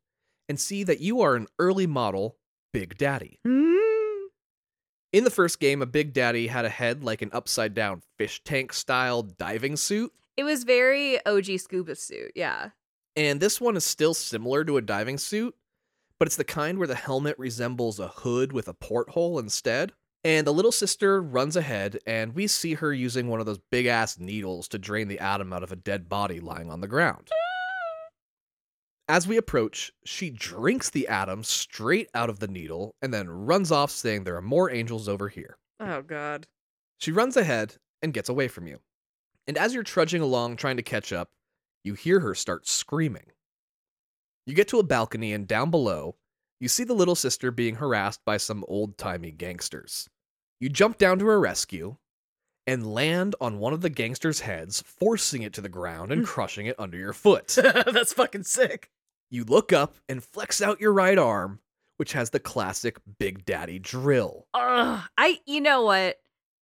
and 0.47 0.58
see 0.60 0.84
that 0.84 1.01
you 1.01 1.21
are 1.21 1.36
an 1.36 1.47
early 1.60 1.88
model 1.88 2.38
Big 2.71 2.97
Daddy. 2.97 3.39
Hmm. 3.45 3.73
In 5.12 5.23
the 5.25 5.29
first 5.29 5.60
game, 5.60 5.81
a 5.81 5.86
Big 5.86 6.13
Daddy 6.13 6.47
had 6.47 6.63
a 6.65 6.69
head 6.69 7.03
like 7.03 7.21
an 7.21 7.31
upside 7.34 7.73
down 7.73 8.01
fish 8.17 8.41
tank 8.45 8.71
style 8.73 9.23
diving 9.23 9.75
suit, 9.75 10.13
It 10.38 10.43
was 10.43 10.63
very 10.63 11.23
OG 11.25 11.60
scuba 11.60 11.95
suit. 11.95 12.31
Yeah. 12.36 12.69
And 13.15 13.39
this 13.39 13.62
one 13.62 13.75
is 13.75 13.86
still 13.86 14.13
similar 14.13 14.63
to 14.65 14.78
a 14.78 14.82
diving 14.82 15.17
suit, 15.17 15.56
but 16.19 16.28
it's 16.28 16.36
the 16.36 16.43
kind 16.43 16.78
where 16.78 16.88
the 16.88 16.95
helmet 16.95 17.38
resembles 17.38 17.99
a 17.99 18.08
hood 18.08 18.54
with 18.54 18.67
a 18.67 18.73
porthole 18.73 19.39
instead. 19.39 19.91
And 20.23 20.47
the 20.47 20.54
little 20.54 20.71
sister 20.71 21.21
runs 21.21 21.56
ahead, 21.56 21.99
and 22.08 22.34
we 22.34 22.47
see 22.47 22.73
her 22.73 22.91
using 22.91 23.28
one 23.28 23.39
of 23.39 23.45
those 23.45 23.60
big 23.69 23.86
ass 23.86 24.17
needles 24.17 24.67
to 24.69 24.80
drain 24.80 25.08
the 25.08 25.19
atom 25.19 25.54
out 25.54 25.62
of 25.62 25.71
a 25.71 25.75
dead 25.75 26.10
body 26.10 26.39
lying 26.39 26.71
on 26.71 26.82
the 26.82 26.88
ground. 26.88 27.30
As 29.08 29.28
we 29.28 29.38
approach, 29.38 29.91
she 30.04 30.32
drinks 30.32 30.89
the 30.89 31.08
atom 31.08 31.43
straight 31.43 32.10
out 32.15 32.32
of 32.32 32.39
the 32.39 32.47
needle 32.47 32.95
and 33.04 33.13
then 33.13 33.30
runs 33.30 33.71
off, 33.71 33.91
saying 33.91 34.23
there 34.23 34.36
are 34.36 34.41
more 34.41 34.71
angels 34.71 35.08
over 35.08 35.30
here. 35.30 35.58
Oh 35.80 36.01
god. 36.01 36.47
She 36.97 37.12
runs 37.12 37.38
ahead 37.38 37.75
and 38.01 38.13
gets 38.13 38.30
away 38.30 38.47
from 38.47 38.65
you. 38.65 38.80
And 39.45 39.60
as 39.60 39.75
you're 39.75 39.84
trudging 39.84 40.23
along 40.23 40.56
trying 40.56 40.78
to 40.78 40.84
catch 40.84 41.13
up, 41.13 41.30
you 41.85 41.93
hear 41.93 42.19
her 42.21 42.33
start 42.33 42.67
screaming. 42.67 43.27
You 44.45 44.55
get 44.55 44.67
to 44.69 44.79
a 44.79 44.83
balcony, 44.83 45.33
and 45.33 45.47
down 45.47 45.71
below, 45.71 46.15
you 46.59 46.67
see 46.67 46.83
the 46.83 46.93
little 46.93 47.15
sister 47.15 47.51
being 47.51 47.75
harassed 47.75 48.21
by 48.25 48.37
some 48.37 48.65
old 48.67 48.97
timey 48.97 49.31
gangsters. 49.31 50.09
You 50.59 50.69
jump 50.69 50.97
down 50.97 51.19
to 51.19 51.27
her 51.27 51.39
rescue 51.39 51.97
and 52.65 52.93
land 52.93 53.35
on 53.39 53.59
one 53.59 53.73
of 53.73 53.81
the 53.81 53.89
gangsters' 53.89 54.39
heads, 54.39 54.81
forcing 54.81 55.43
it 55.43 55.53
to 55.53 55.61
the 55.61 55.69
ground 55.69 56.11
and 56.11 56.21
hmm. 56.21 56.25
crushing 56.25 56.65
it 56.65 56.75
under 56.79 56.97
your 56.97 57.13
foot. 57.13 57.47
That's 57.91 58.13
fucking 58.13 58.43
sick. 58.43 58.89
You 59.29 59.43
look 59.43 59.73
up 59.73 59.95
and 60.09 60.23
flex 60.23 60.61
out 60.61 60.81
your 60.81 60.93
right 60.93 61.17
arm, 61.17 61.59
which 61.97 62.13
has 62.13 62.31
the 62.31 62.39
classic 62.39 62.97
Big 63.19 63.45
Daddy 63.45 63.79
drill. 63.79 64.47
Ugh. 64.53 65.03
I 65.17 65.39
you 65.45 65.61
know 65.61 65.83
what? 65.83 66.17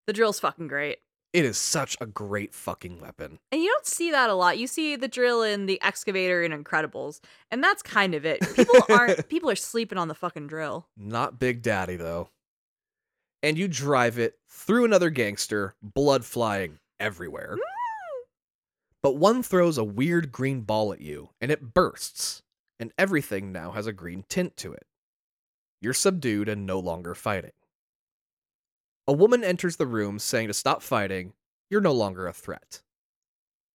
The 0.07 0.13
drill's 0.13 0.39
fucking 0.39 0.67
great. 0.67 0.97
It 1.34 1.46
is 1.46 1.58
such 1.58 1.98
a 2.00 2.06
great 2.06 2.54
fucking 2.54 3.02
weapon. 3.02 3.39
And 3.52 3.62
you 3.62 3.69
don't 3.69 3.88
see 3.88 4.12
that 4.12 4.30
a 4.30 4.36
lot. 4.36 4.60
You 4.60 4.67
see 4.67 4.96
the 4.96 5.08
drill 5.08 5.41
in 5.41 5.65
the 5.65 5.82
excavator 5.82 6.43
in 6.43 6.52
Incredibles, 6.52 7.22
and 7.50 7.63
that's 7.63 7.82
kind 7.82 8.13
of 8.13 8.24
it. 8.24 8.39
People 8.56 8.76
aren't 8.88 9.28
people 9.30 9.50
are 9.50 9.56
sleeping 9.56 9.98
on 9.98 10.08
the 10.08 10.13
fucking 10.13 10.46
drill. 10.46 10.88
Not 10.96 11.39
Big 11.39 11.63
Daddy, 11.63 11.96
though. 11.96 12.30
And 13.41 13.58
you 13.58 13.67
drive 13.67 14.19
it 14.19 14.36
through 14.48 14.86
another 14.86 15.10
gangster, 15.10 15.74
blood 15.82 16.24
flying 16.24 16.78
everywhere. 17.00 17.56
Mm. 17.58 17.60
But 19.02 19.17
one 19.17 19.41
throws 19.43 19.78
a 19.78 19.84
weird 19.84 20.32
green 20.32 20.62
ball 20.62 20.93
at 20.93 21.02
you, 21.02 21.32
and 21.41 21.52
it 21.52 21.74
bursts, 21.74 22.43
and 22.80 22.93
everything 22.98 23.52
now 23.52 23.72
has 23.72 23.88
a 23.88 23.91
green 23.91 24.24
tint 24.30 24.56
to 24.58 24.72
it. 24.72 24.86
You're 25.82 25.93
subdued 25.93 26.48
and 26.48 26.65
no 26.65 26.80
longer 26.80 27.15
fighting. 27.15 27.52
A 29.08 29.13
woman 29.13 29.44
enters 29.44 29.76
the 29.76 29.88
room 29.88 30.18
saying 30.18 30.48
to 30.48 30.54
stop 30.54 30.82
fighting, 30.82 31.34
you're 31.70 31.82
no 31.82 31.92
longer 31.92 32.28
a 32.28 32.34
threat. 32.34 32.82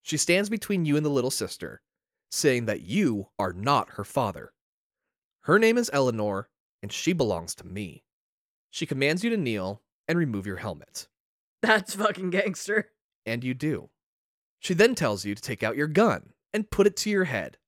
She 0.02 0.16
stands 0.16 0.48
between 0.48 0.86
you 0.86 0.96
and 0.96 1.04
the 1.04 1.10
little 1.10 1.30
sister, 1.30 1.82
saying 2.30 2.66
that 2.66 2.82
you 2.82 3.28
are 3.38 3.52
not 3.52 3.90
her 3.90 4.04
father. 4.04 4.52
Her 5.42 5.58
name 5.58 5.76
is 5.76 5.90
Eleanor, 5.92 6.48
and 6.82 6.90
she 6.92 7.12
belongs 7.12 7.54
to 7.56 7.66
me. 7.66 8.04
She 8.70 8.86
commands 8.86 9.22
you 9.24 9.30
to 9.30 9.36
kneel 9.36 9.82
and 10.06 10.16
remove 10.18 10.46
your 10.46 10.56
helmet. 10.56 11.08
That's 11.60 11.94
fucking 11.94 12.30
gangster. 12.30 12.90
And 13.26 13.44
you 13.44 13.52
do. 13.52 13.90
She 14.60 14.74
then 14.74 14.94
tells 14.94 15.24
you 15.24 15.34
to 15.34 15.42
take 15.42 15.62
out 15.62 15.76
your 15.76 15.86
gun 15.86 16.32
and 16.54 16.70
put 16.70 16.86
it 16.86 16.96
to 16.98 17.10
your 17.10 17.24
head. 17.24 17.58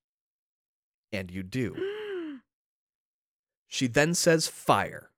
And 1.12 1.30
you 1.30 1.42
do. 1.42 1.76
She 3.72 3.86
then 3.86 4.14
says 4.14 4.48
fire. 4.48 5.12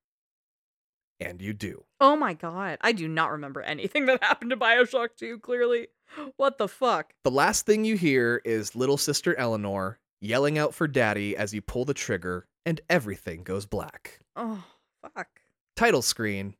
And 1.19 1.41
you 1.41 1.53
do. 1.53 1.85
Oh 2.03 2.17
my 2.17 2.33
god. 2.33 2.79
I 2.81 2.91
do 2.91 3.07
not 3.07 3.31
remember 3.31 3.61
anything 3.61 4.05
that 4.07 4.21
happened 4.21 4.49
to 4.51 4.57
BioShock 4.57 5.15
2, 5.17 5.39
clearly. 5.39 5.87
What 6.35 6.59
the 6.59 6.67
fuck? 6.67 7.13
The 7.23 7.31
last 7.31 7.65
thing 7.65 7.85
you 7.85 7.95
hear 7.95 8.39
is 8.45 8.75
little 8.75 8.97
sister 8.97 9.35
Eleanor 9.35 9.99
yelling 10.21 10.59
out 10.59 10.75
for 10.75 10.87
daddy 10.87 11.35
as 11.35 11.55
you 11.55 11.61
pull 11.61 11.85
the 11.85 11.93
trigger, 11.93 12.45
and 12.67 12.79
everything 12.87 13.41
goes 13.41 13.65
black. 13.65 14.19
Oh, 14.35 14.63
fuck. 15.01 15.27
Title 15.75 16.03
screen 16.03 16.55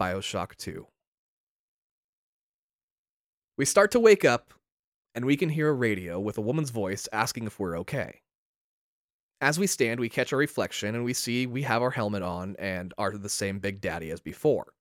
Bioshock 0.00 0.54
2. 0.56 0.86
We 3.58 3.64
start 3.64 3.90
to 3.92 4.00
wake 4.00 4.24
up, 4.24 4.52
and 5.16 5.24
we 5.24 5.36
can 5.36 5.48
hear 5.48 5.70
a 5.70 5.74
radio 5.74 6.20
with 6.20 6.38
a 6.38 6.42
woman's 6.42 6.70
voice 6.70 7.08
asking 7.12 7.46
if 7.46 7.58
we're 7.58 7.78
okay. 7.78 8.20
As 9.40 9.58
we 9.58 9.66
stand, 9.66 9.98
we 9.98 10.08
catch 10.08 10.32
our 10.32 10.38
reflection 10.38 10.94
and 10.94 11.04
we 11.04 11.14
see 11.14 11.46
we 11.46 11.62
have 11.62 11.82
our 11.82 11.90
helmet 11.90 12.22
on 12.22 12.54
and 12.60 12.94
are 12.98 13.10
the 13.10 13.28
same 13.28 13.58
Big 13.58 13.80
Daddy 13.80 14.12
as 14.12 14.20
before. 14.20 14.72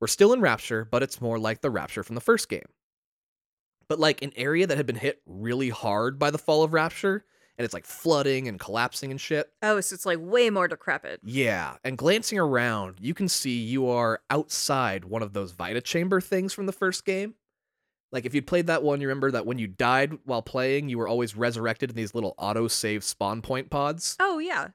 We're 0.00 0.06
still 0.06 0.32
in 0.32 0.40
Rapture, 0.40 0.84
but 0.84 1.02
it's 1.02 1.20
more 1.20 1.38
like 1.38 1.60
the 1.60 1.70
Rapture 1.70 2.02
from 2.02 2.14
the 2.14 2.20
first 2.20 2.48
game. 2.48 2.66
But 3.88 3.98
like 3.98 4.22
an 4.22 4.32
area 4.36 4.66
that 4.66 4.76
had 4.76 4.86
been 4.86 4.96
hit 4.96 5.22
really 5.26 5.70
hard 5.70 6.18
by 6.18 6.30
the 6.30 6.38
fall 6.38 6.62
of 6.62 6.72
Rapture, 6.72 7.24
and 7.56 7.64
it's 7.64 7.74
like 7.74 7.86
flooding 7.86 8.46
and 8.46 8.60
collapsing 8.60 9.10
and 9.10 9.20
shit. 9.20 9.50
Oh, 9.62 9.80
so 9.80 9.94
it's 9.94 10.06
like 10.06 10.18
way 10.20 10.50
more 10.50 10.68
decrepit. 10.68 11.20
Yeah, 11.24 11.76
and 11.82 11.98
glancing 11.98 12.38
around, 12.38 12.98
you 13.00 13.14
can 13.14 13.28
see 13.28 13.58
you 13.58 13.88
are 13.88 14.20
outside 14.30 15.04
one 15.04 15.22
of 15.22 15.32
those 15.32 15.52
Vita 15.52 15.80
Chamber 15.80 16.20
things 16.20 16.52
from 16.52 16.66
the 16.66 16.72
first 16.72 17.04
game. 17.04 17.34
Like 18.12 18.24
if 18.24 18.34
you'd 18.34 18.46
played 18.46 18.68
that 18.68 18.82
one, 18.82 19.00
you 19.00 19.08
remember 19.08 19.32
that 19.32 19.44
when 19.44 19.58
you 19.58 19.66
died 19.66 20.18
while 20.24 20.42
playing, 20.42 20.88
you 20.88 20.98
were 20.98 21.08
always 21.08 21.36
resurrected 21.36 21.90
in 21.90 21.96
these 21.96 22.14
little 22.14 22.34
auto-save 22.38 23.02
spawn 23.02 23.42
point 23.42 23.68
pods. 23.70 24.16
Oh, 24.20 24.38
yeah. 24.38 24.68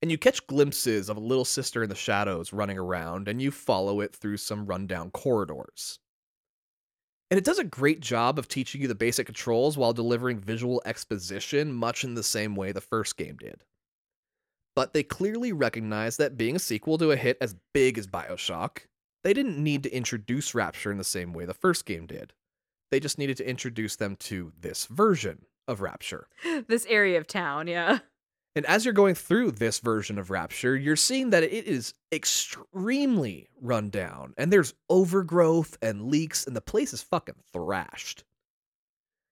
And 0.00 0.10
you 0.10 0.18
catch 0.18 0.46
glimpses 0.46 1.08
of 1.08 1.16
a 1.16 1.20
little 1.20 1.44
sister 1.44 1.82
in 1.82 1.88
the 1.88 1.94
shadows 1.94 2.52
running 2.52 2.78
around, 2.78 3.26
and 3.26 3.42
you 3.42 3.50
follow 3.50 4.00
it 4.00 4.14
through 4.14 4.36
some 4.36 4.66
rundown 4.66 5.10
corridors. 5.10 5.98
And 7.30 7.36
it 7.36 7.44
does 7.44 7.58
a 7.58 7.64
great 7.64 8.00
job 8.00 8.38
of 8.38 8.48
teaching 8.48 8.80
you 8.80 8.88
the 8.88 8.94
basic 8.94 9.26
controls 9.26 9.76
while 9.76 9.92
delivering 9.92 10.38
visual 10.38 10.80
exposition, 10.86 11.72
much 11.72 12.04
in 12.04 12.14
the 12.14 12.22
same 12.22 12.54
way 12.54 12.72
the 12.72 12.80
first 12.80 13.16
game 13.16 13.36
did. 13.36 13.64
But 14.74 14.94
they 14.94 15.02
clearly 15.02 15.52
recognize 15.52 16.16
that 16.16 16.38
being 16.38 16.56
a 16.56 16.60
sequel 16.60 16.96
to 16.98 17.10
a 17.10 17.16
hit 17.16 17.36
as 17.40 17.56
big 17.74 17.98
as 17.98 18.06
Bioshock, 18.06 18.86
they 19.24 19.34
didn't 19.34 19.62
need 19.62 19.82
to 19.82 19.94
introduce 19.94 20.54
Rapture 20.54 20.92
in 20.92 20.98
the 20.98 21.04
same 21.04 21.32
way 21.32 21.44
the 21.44 21.52
first 21.52 21.84
game 21.84 22.06
did. 22.06 22.32
They 22.90 23.00
just 23.00 23.18
needed 23.18 23.36
to 23.38 23.48
introduce 23.48 23.96
them 23.96 24.16
to 24.20 24.52
this 24.58 24.86
version 24.86 25.44
of 25.66 25.80
Rapture. 25.80 26.28
This 26.68 26.86
area 26.86 27.18
of 27.18 27.26
town, 27.26 27.66
yeah. 27.66 27.98
And 28.58 28.66
as 28.66 28.84
you're 28.84 28.92
going 28.92 29.14
through 29.14 29.52
this 29.52 29.78
version 29.78 30.18
of 30.18 30.30
Rapture, 30.30 30.74
you're 30.74 30.96
seeing 30.96 31.30
that 31.30 31.44
it 31.44 31.52
is 31.52 31.94
extremely 32.10 33.48
run 33.60 33.88
down, 33.88 34.34
and 34.36 34.52
there's 34.52 34.74
overgrowth 34.90 35.78
and 35.80 36.10
leaks, 36.10 36.44
and 36.44 36.56
the 36.56 36.60
place 36.60 36.92
is 36.92 37.00
fucking 37.00 37.36
thrashed. 37.52 38.24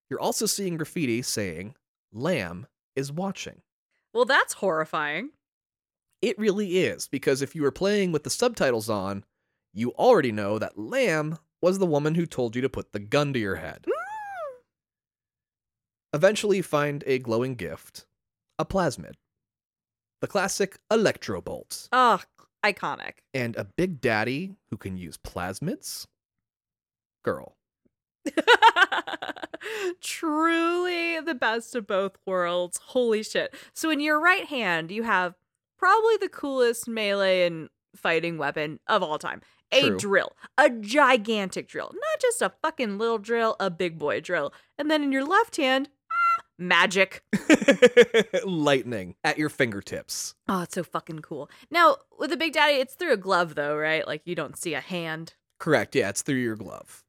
You're 0.09 0.21
also 0.21 0.47
seeing 0.47 0.77
graffiti 0.77 1.23
saying, 1.23 1.75
Lamb 2.13 2.69
is 2.95 3.11
watching. 3.11 3.63
Well, 4.15 4.27
that's 4.27 4.53
horrifying. 4.53 5.31
It 6.23 6.39
really 6.39 6.79
is, 6.79 7.09
because 7.09 7.43
if 7.43 7.57
you 7.57 7.63
were 7.63 7.73
playing 7.73 8.13
with 8.13 8.23
the 8.23 8.31
subtitles 8.31 8.89
on, 8.89 9.25
you 9.75 9.91
already 9.95 10.31
know 10.31 10.61
that 10.61 10.79
Lamb 10.79 11.37
was 11.61 11.81
the 11.81 11.85
woman 11.85 12.15
who 12.15 12.27
told 12.27 12.55
you 12.55 12.63
to 12.63 12.69
put 12.69 12.93
the 12.93 13.01
gun 13.01 13.33
to 13.33 13.41
your 13.41 13.57
head. 13.57 13.87
Mm. 13.89 13.93
Eventually, 16.15 16.59
you 16.59 16.63
find 16.63 17.03
a 17.09 17.19
glowing 17.19 17.57
gift, 17.57 18.07
a 18.59 18.65
plasmid, 18.65 19.15
the 20.21 20.27
classic 20.27 20.79
electro 20.91 21.41
bolt, 21.41 21.89
Oh, 21.93 22.21
iconic. 22.65 23.15
and 23.35 23.55
a 23.57 23.65
big 23.65 24.01
daddy 24.01 24.55
who 24.71 24.77
can 24.77 24.97
use 24.97 25.17
plasmids. 25.19 26.07
Girl. 27.25 27.57
Truly 30.01 31.21
the 31.21 31.35
best 31.35 31.75
of 31.75 31.87
both 31.87 32.17
worlds. 32.27 32.79
Holy 32.87 33.23
shit. 33.23 33.55
So 33.75 33.91
in 33.91 34.01
your 34.01 34.21
right 34.21 34.45
hand, 34.47 34.91
you 34.91 35.03
have 35.05 35.35
probably 35.79 36.17
the 36.19 36.29
coolest 36.29 36.89
melee 36.89 37.47
and 37.47 37.69
fighting 37.95 38.39
weapon 38.39 38.81
of 38.87 39.03
all 39.03 39.19
time. 39.19 39.43
A 39.73 39.89
True. 39.89 39.99
drill, 39.99 40.37
a 40.57 40.71
gigantic 40.71 41.67
drill, 41.67 41.91
not 41.93 42.21
just 42.21 42.41
a 42.41 42.53
fucking 42.63 42.99
little 42.99 43.19
drill, 43.19 43.57
a 43.59 43.69
big 43.71 43.99
boy 43.99 44.21
drill. 44.21 44.53
And 44.79 44.89
then 44.91 45.03
in 45.03 45.11
your 45.11 45.25
left 45.25 45.57
hand, 45.57 45.89
magic. 46.59 47.23
Lightning 48.45 49.15
at 49.25 49.39
your 49.39 49.49
fingertips. 49.49 50.35
Oh, 50.49 50.63
it's 50.63 50.75
so 50.75 50.83
fucking 50.85 51.21
cool. 51.21 51.51
Now, 51.71 51.97
with 52.19 52.31
the 52.31 52.37
Big 52.37 52.53
Daddy, 52.53 52.75
it's 52.75 52.95
through 52.95 53.13
a 53.13 53.17
glove 53.17 53.55
though, 53.55 53.77
right? 53.77 54.07
Like 54.07 54.23
you 54.25 54.35
don't 54.35 54.57
see 54.57 54.75
a 54.75 54.81
hand. 54.81 55.35
Correct. 55.59 55.95
Yeah, 55.95 56.11
it's 56.11 56.23
through 56.23 56.37
your 56.37 56.57
glove. 56.57 57.03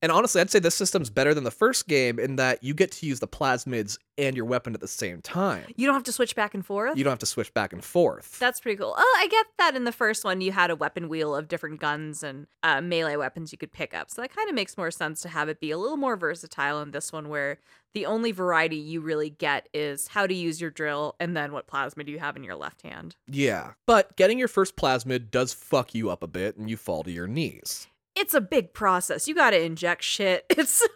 And 0.00 0.12
honestly, 0.12 0.40
I'd 0.40 0.50
say 0.50 0.60
this 0.60 0.76
system's 0.76 1.10
better 1.10 1.34
than 1.34 1.44
the 1.44 1.50
first 1.50 1.88
game 1.88 2.18
in 2.20 2.36
that 2.36 2.62
you 2.62 2.72
get 2.72 2.92
to 2.92 3.06
use 3.06 3.18
the 3.18 3.26
plasmids 3.26 3.98
and 4.16 4.36
your 4.36 4.44
weapon 4.44 4.74
at 4.74 4.80
the 4.80 4.88
same 4.88 5.20
time. 5.22 5.64
You 5.76 5.86
don't 5.86 5.94
have 5.94 6.04
to 6.04 6.12
switch 6.12 6.36
back 6.36 6.54
and 6.54 6.64
forth. 6.64 6.96
You 6.96 7.04
don't 7.04 7.12
have 7.12 7.18
to 7.20 7.26
switch 7.26 7.52
back 7.52 7.72
and 7.72 7.84
forth. 7.84 8.38
That's 8.38 8.60
pretty 8.60 8.76
cool. 8.76 8.94
Oh, 8.96 9.16
I 9.18 9.26
get 9.26 9.46
that 9.58 9.74
in 9.74 9.84
the 9.84 9.92
first 9.92 10.24
one 10.24 10.40
you 10.40 10.52
had 10.52 10.70
a 10.70 10.76
weapon 10.76 11.08
wheel 11.08 11.34
of 11.34 11.48
different 11.48 11.80
guns 11.80 12.22
and 12.22 12.46
uh, 12.62 12.80
melee 12.80 13.16
weapons 13.16 13.50
you 13.50 13.58
could 13.58 13.72
pick 13.72 13.92
up. 13.92 14.10
So 14.10 14.22
that 14.22 14.34
kind 14.34 14.48
of 14.48 14.54
makes 14.54 14.76
more 14.76 14.90
sense 14.90 15.20
to 15.22 15.28
have 15.28 15.48
it 15.48 15.60
be 15.60 15.70
a 15.72 15.78
little 15.78 15.96
more 15.96 16.16
versatile 16.16 16.80
in 16.80 16.92
this 16.92 17.12
one 17.12 17.28
where 17.28 17.58
the 17.94 18.06
only 18.06 18.30
variety 18.32 18.76
you 18.76 19.00
really 19.00 19.30
get 19.30 19.68
is 19.74 20.08
how 20.08 20.26
to 20.26 20.34
use 20.34 20.60
your 20.60 20.70
drill 20.70 21.16
and 21.18 21.36
then 21.36 21.52
what 21.52 21.66
plasmid 21.66 22.06
you 22.06 22.18
have 22.18 22.36
in 22.36 22.44
your 22.44 22.56
left 22.56 22.82
hand. 22.82 23.16
yeah. 23.26 23.72
But 23.86 24.16
getting 24.16 24.38
your 24.38 24.48
first 24.48 24.76
plasmid 24.76 25.30
does 25.30 25.52
fuck 25.52 25.94
you 25.94 26.10
up 26.10 26.22
a 26.22 26.26
bit 26.28 26.56
and 26.56 26.68
you 26.68 26.76
fall 26.76 27.02
to 27.02 27.10
your 27.10 27.26
knees. 27.26 27.88
It's 28.18 28.34
a 28.34 28.40
big 28.40 28.72
process. 28.74 29.28
You 29.28 29.34
got 29.34 29.50
to 29.50 29.62
inject 29.62 30.02
shit. 30.02 30.44
It's 30.58 30.86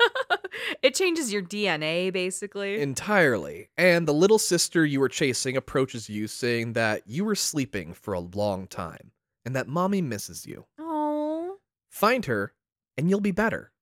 it 0.83 0.95
changes 0.95 1.33
your 1.33 1.43
DNA 1.43 2.13
basically. 2.13 2.81
Entirely. 2.81 3.71
And 3.79 4.07
the 4.07 4.13
little 4.13 4.39
sister 4.39 4.85
you 4.85 5.01
were 5.01 5.09
chasing 5.09 5.57
approaches 5.57 6.11
you 6.11 6.27
saying 6.29 6.75
that 6.75 7.03
you 7.07 7.25
were 7.25 7.35
sleeping 7.35 7.95
for 7.95 8.13
a 8.13 8.21
long 8.21 8.67
time 8.67 9.13
and 9.47 9.57
that 9.57 9.67
mommy 9.69 10.03
misses 10.03 10.47
you. 10.47 10.67
oh. 10.79 11.57
Find 11.89 12.27
her 12.27 12.53
and 12.99 13.09
you'll 13.09 13.21
be 13.21 13.31
better. 13.31 13.73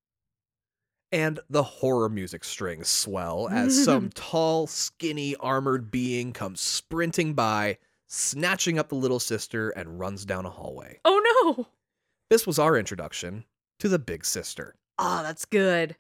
And 1.10 1.40
the 1.48 1.64
horror 1.64 2.08
music 2.08 2.44
strings 2.44 2.88
swell 2.88 3.48
as 3.50 3.84
some 3.84 4.10
tall, 4.14 4.68
skinny, 4.68 5.34
armored 5.36 5.90
being 5.90 6.32
comes 6.32 6.60
sprinting 6.60 7.34
by, 7.34 7.78
snatching 8.06 8.78
up 8.78 8.90
the 8.90 8.94
little 8.94 9.18
sister 9.18 9.70
and 9.70 9.98
runs 9.98 10.24
down 10.24 10.46
a 10.46 10.50
hallway. 10.50 11.00
Oh 11.04 11.54
no. 11.56 11.66
This 12.30 12.46
was 12.46 12.60
our 12.60 12.76
introduction 12.78 13.44
to 13.80 13.88
the 13.88 13.98
big 13.98 14.24
sister. 14.24 14.76
Oh, 15.00 15.24
that's 15.24 15.44
good. 15.44 15.96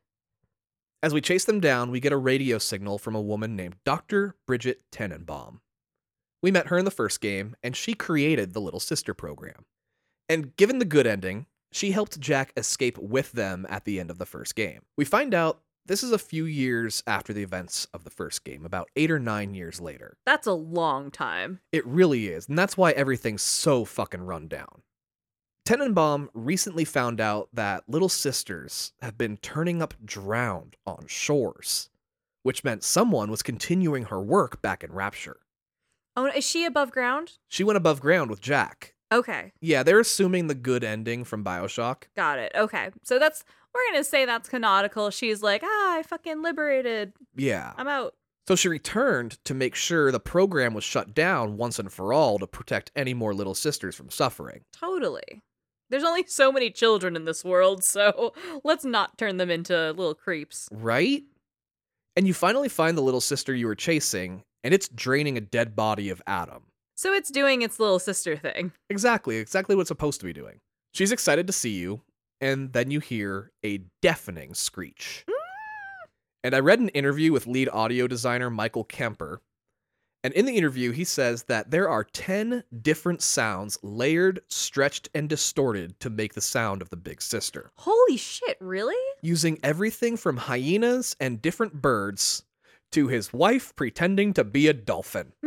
As 1.02 1.12
we 1.12 1.20
chase 1.20 1.44
them 1.44 1.58
down, 1.58 1.90
we 1.90 1.98
get 1.98 2.12
a 2.12 2.16
radio 2.16 2.58
signal 2.58 2.98
from 2.98 3.16
a 3.16 3.20
woman 3.20 3.56
named 3.56 3.74
Dr. 3.84 4.36
Brigid 4.46 4.76
Tenenbaum. 4.92 5.58
We 6.40 6.52
met 6.52 6.68
her 6.68 6.78
in 6.78 6.84
the 6.84 6.92
first 6.92 7.20
game, 7.20 7.56
and 7.64 7.74
she 7.74 7.94
created 7.94 8.52
the 8.52 8.60
Little 8.60 8.78
Sister 8.78 9.12
program. 9.12 9.64
And 10.28 10.54
given 10.54 10.78
the 10.78 10.84
good 10.84 11.04
ending, 11.04 11.46
she 11.72 11.90
helped 11.90 12.20
Jack 12.20 12.52
escape 12.56 12.96
with 12.98 13.32
them 13.32 13.66
at 13.68 13.84
the 13.84 13.98
end 13.98 14.08
of 14.08 14.18
the 14.18 14.26
first 14.26 14.54
game. 14.54 14.82
We 14.96 15.04
find 15.04 15.34
out 15.34 15.62
this 15.86 16.04
is 16.04 16.12
a 16.12 16.18
few 16.18 16.44
years 16.44 17.02
after 17.08 17.32
the 17.32 17.42
events 17.42 17.88
of 17.92 18.04
the 18.04 18.10
first 18.10 18.44
game, 18.44 18.64
about 18.64 18.88
eight 18.94 19.10
or 19.10 19.18
nine 19.18 19.54
years 19.54 19.80
later. 19.80 20.16
That's 20.26 20.46
a 20.46 20.52
long 20.52 21.10
time. 21.10 21.58
It 21.72 21.84
really 21.84 22.28
is, 22.28 22.46
and 22.48 22.56
that's 22.56 22.76
why 22.76 22.92
everything's 22.92 23.42
so 23.42 23.84
fucking 23.84 24.22
run 24.22 24.46
down. 24.46 24.82
Tenenbaum 25.70 26.26
recently 26.34 26.84
found 26.84 27.20
out 27.20 27.48
that 27.52 27.84
little 27.86 28.08
sisters 28.08 28.92
have 29.00 29.16
been 29.16 29.36
turning 29.36 29.80
up 29.80 29.94
drowned 30.04 30.74
on 30.84 31.04
shores, 31.06 31.90
which 32.42 32.64
meant 32.64 32.82
someone 32.82 33.30
was 33.30 33.44
continuing 33.44 34.06
her 34.06 34.20
work 34.20 34.60
back 34.62 34.82
in 34.82 34.92
Rapture. 34.92 35.38
Oh, 36.16 36.26
is 36.26 36.42
she 36.42 36.64
above 36.64 36.90
ground? 36.90 37.34
She 37.46 37.62
went 37.62 37.76
above 37.76 38.00
ground 38.00 38.30
with 38.30 38.40
Jack. 38.40 38.94
Okay, 39.12 39.52
Yeah, 39.60 39.84
they're 39.84 40.00
assuming 40.00 40.48
the 40.48 40.56
good 40.56 40.82
ending 40.82 41.22
from 41.22 41.44
Bioshock. 41.44 42.08
got 42.16 42.40
it. 42.40 42.50
Okay, 42.56 42.90
so 43.04 43.20
that's 43.20 43.44
we're 43.72 43.92
gonna 43.92 44.02
say 44.02 44.24
that's 44.24 44.48
canonical. 44.48 45.10
She's 45.10 45.40
like, 45.40 45.62
ah, 45.64 45.98
I 45.98 46.02
fucking 46.02 46.42
liberated. 46.42 47.12
Yeah. 47.36 47.74
I'm 47.76 47.86
out. 47.86 48.16
So 48.48 48.56
she 48.56 48.66
returned 48.66 49.38
to 49.44 49.54
make 49.54 49.76
sure 49.76 50.10
the 50.10 50.18
program 50.18 50.74
was 50.74 50.82
shut 50.82 51.14
down 51.14 51.56
once 51.56 51.78
and 51.78 51.92
for 51.92 52.12
all 52.12 52.40
to 52.40 52.48
protect 52.48 52.90
any 52.96 53.14
more 53.14 53.32
little 53.32 53.54
sisters 53.54 53.94
from 53.94 54.10
suffering. 54.10 54.62
Totally. 54.72 55.44
There's 55.90 56.04
only 56.04 56.24
so 56.26 56.52
many 56.52 56.70
children 56.70 57.16
in 57.16 57.24
this 57.24 57.44
world, 57.44 57.84
so 57.84 58.32
let's 58.64 58.84
not 58.84 59.18
turn 59.18 59.36
them 59.36 59.50
into 59.50 59.74
little 59.92 60.14
creeps. 60.14 60.68
Right? 60.72 61.24
And 62.16 62.26
you 62.26 62.34
finally 62.34 62.68
find 62.68 62.96
the 62.96 63.02
little 63.02 63.20
sister 63.20 63.54
you 63.54 63.66
were 63.66 63.74
chasing, 63.74 64.42
and 64.64 64.72
it's 64.72 64.88
draining 64.88 65.36
a 65.36 65.40
dead 65.40 65.74
body 65.76 66.10
of 66.10 66.22
Adam. 66.26 66.62
So 66.96 67.12
it's 67.12 67.30
doing 67.30 67.62
its 67.62 67.80
little 67.80 67.98
sister 67.98 68.36
thing. 68.36 68.72
Exactly, 68.88 69.36
exactly 69.36 69.74
what 69.74 69.82
it's 69.82 69.88
supposed 69.88 70.20
to 70.20 70.26
be 70.26 70.32
doing. 70.32 70.60
She's 70.92 71.12
excited 71.12 71.46
to 71.46 71.52
see 71.52 71.78
you, 71.78 72.02
and 72.40 72.72
then 72.72 72.90
you 72.90 73.00
hear 73.00 73.52
a 73.64 73.80
deafening 74.02 74.54
screech. 74.54 75.24
Mm. 75.28 75.34
And 76.42 76.54
I 76.54 76.60
read 76.60 76.80
an 76.80 76.88
interview 76.90 77.32
with 77.32 77.46
lead 77.46 77.68
audio 77.70 78.06
designer 78.06 78.50
Michael 78.50 78.84
Kamper. 78.84 79.40
And 80.22 80.34
in 80.34 80.44
the 80.44 80.56
interview, 80.56 80.90
he 80.90 81.04
says 81.04 81.44
that 81.44 81.70
there 81.70 81.88
are 81.88 82.04
10 82.04 82.64
different 82.82 83.22
sounds 83.22 83.78
layered, 83.82 84.40
stretched, 84.48 85.08
and 85.14 85.28
distorted 85.30 85.98
to 86.00 86.10
make 86.10 86.34
the 86.34 86.42
sound 86.42 86.82
of 86.82 86.90
the 86.90 86.96
big 86.96 87.22
sister, 87.22 87.70
Holy 87.76 88.18
shit, 88.18 88.58
really? 88.60 88.94
using 89.22 89.58
everything 89.62 90.18
from 90.18 90.36
hyenas 90.36 91.16
and 91.20 91.40
different 91.40 91.80
birds 91.80 92.44
to 92.92 93.08
his 93.08 93.32
wife 93.32 93.74
pretending 93.76 94.34
to 94.34 94.44
be 94.44 94.68
a 94.68 94.74
dolphin. 94.74 95.32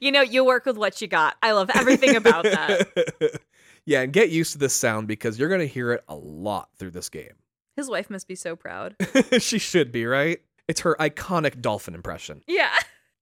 you 0.00 0.12
know, 0.12 0.20
you 0.22 0.44
work 0.44 0.64
with 0.66 0.76
what 0.76 1.00
you 1.00 1.08
got. 1.08 1.36
I 1.42 1.52
love 1.52 1.70
everything 1.74 2.14
about 2.14 2.44
that. 2.44 3.40
yeah, 3.84 4.02
and 4.02 4.12
get 4.12 4.30
used 4.30 4.52
to 4.52 4.58
this 4.58 4.74
sound 4.74 5.08
because 5.08 5.38
you're 5.38 5.48
going 5.48 5.60
to 5.60 5.66
hear 5.66 5.92
it 5.92 6.04
a 6.08 6.14
lot 6.14 6.68
through 6.76 6.90
this 6.90 7.08
game. 7.08 7.32
His 7.76 7.88
wife 7.88 8.10
must 8.10 8.28
be 8.28 8.34
so 8.34 8.54
proud. 8.56 8.96
she 9.38 9.58
should 9.58 9.92
be, 9.92 10.04
right? 10.04 10.40
It's 10.68 10.80
her 10.82 10.94
iconic 11.00 11.60
dolphin 11.60 11.94
impression. 11.94 12.42
Yeah. 12.46 12.70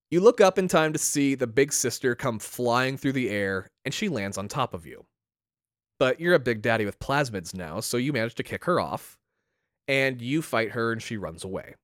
You 0.08 0.20
look 0.20 0.40
up 0.40 0.56
in 0.56 0.68
time 0.68 0.92
to 0.92 1.00
see 1.00 1.34
the 1.34 1.48
big 1.48 1.72
sister 1.72 2.14
come 2.14 2.38
flying 2.38 2.96
through 2.96 3.14
the 3.14 3.28
air, 3.28 3.72
and 3.84 3.92
she 3.92 4.08
lands 4.08 4.38
on 4.38 4.46
top 4.46 4.72
of 4.72 4.86
you. 4.86 5.04
But 5.98 6.20
you're 6.20 6.34
a 6.34 6.38
big 6.38 6.62
daddy 6.62 6.84
with 6.84 7.00
plasmids 7.00 7.54
now, 7.54 7.80
so 7.80 7.96
you 7.96 8.12
manage 8.12 8.36
to 8.36 8.44
kick 8.44 8.66
her 8.66 8.78
off, 8.78 9.18
and 9.88 10.22
you 10.22 10.42
fight 10.42 10.70
her, 10.70 10.92
and 10.92 11.02
she 11.02 11.16
runs 11.16 11.42
away. 11.42 11.74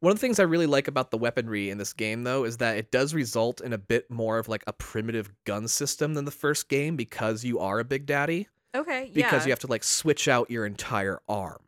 One 0.00 0.10
of 0.10 0.16
the 0.16 0.20
things 0.20 0.38
I 0.38 0.44
really 0.44 0.66
like 0.66 0.88
about 0.88 1.10
the 1.10 1.18
weaponry 1.18 1.68
in 1.68 1.76
this 1.76 1.92
game, 1.92 2.22
though, 2.22 2.44
is 2.44 2.56
that 2.58 2.78
it 2.78 2.90
does 2.90 3.12
result 3.12 3.60
in 3.60 3.74
a 3.74 3.78
bit 3.78 4.10
more 4.10 4.38
of 4.38 4.48
like 4.48 4.64
a 4.66 4.72
primitive 4.72 5.30
gun 5.44 5.68
system 5.68 6.14
than 6.14 6.24
the 6.24 6.30
first 6.30 6.70
game 6.70 6.96
because 6.96 7.44
you 7.44 7.58
are 7.58 7.78
a 7.78 7.84
big 7.84 8.06
daddy. 8.06 8.48
Okay. 8.74 9.10
Because 9.12 9.42
yeah. 9.42 9.44
you 9.44 9.50
have 9.52 9.58
to 9.60 9.66
like 9.66 9.84
switch 9.84 10.28
out 10.28 10.50
your 10.50 10.64
entire 10.64 11.20
arm. 11.28 11.65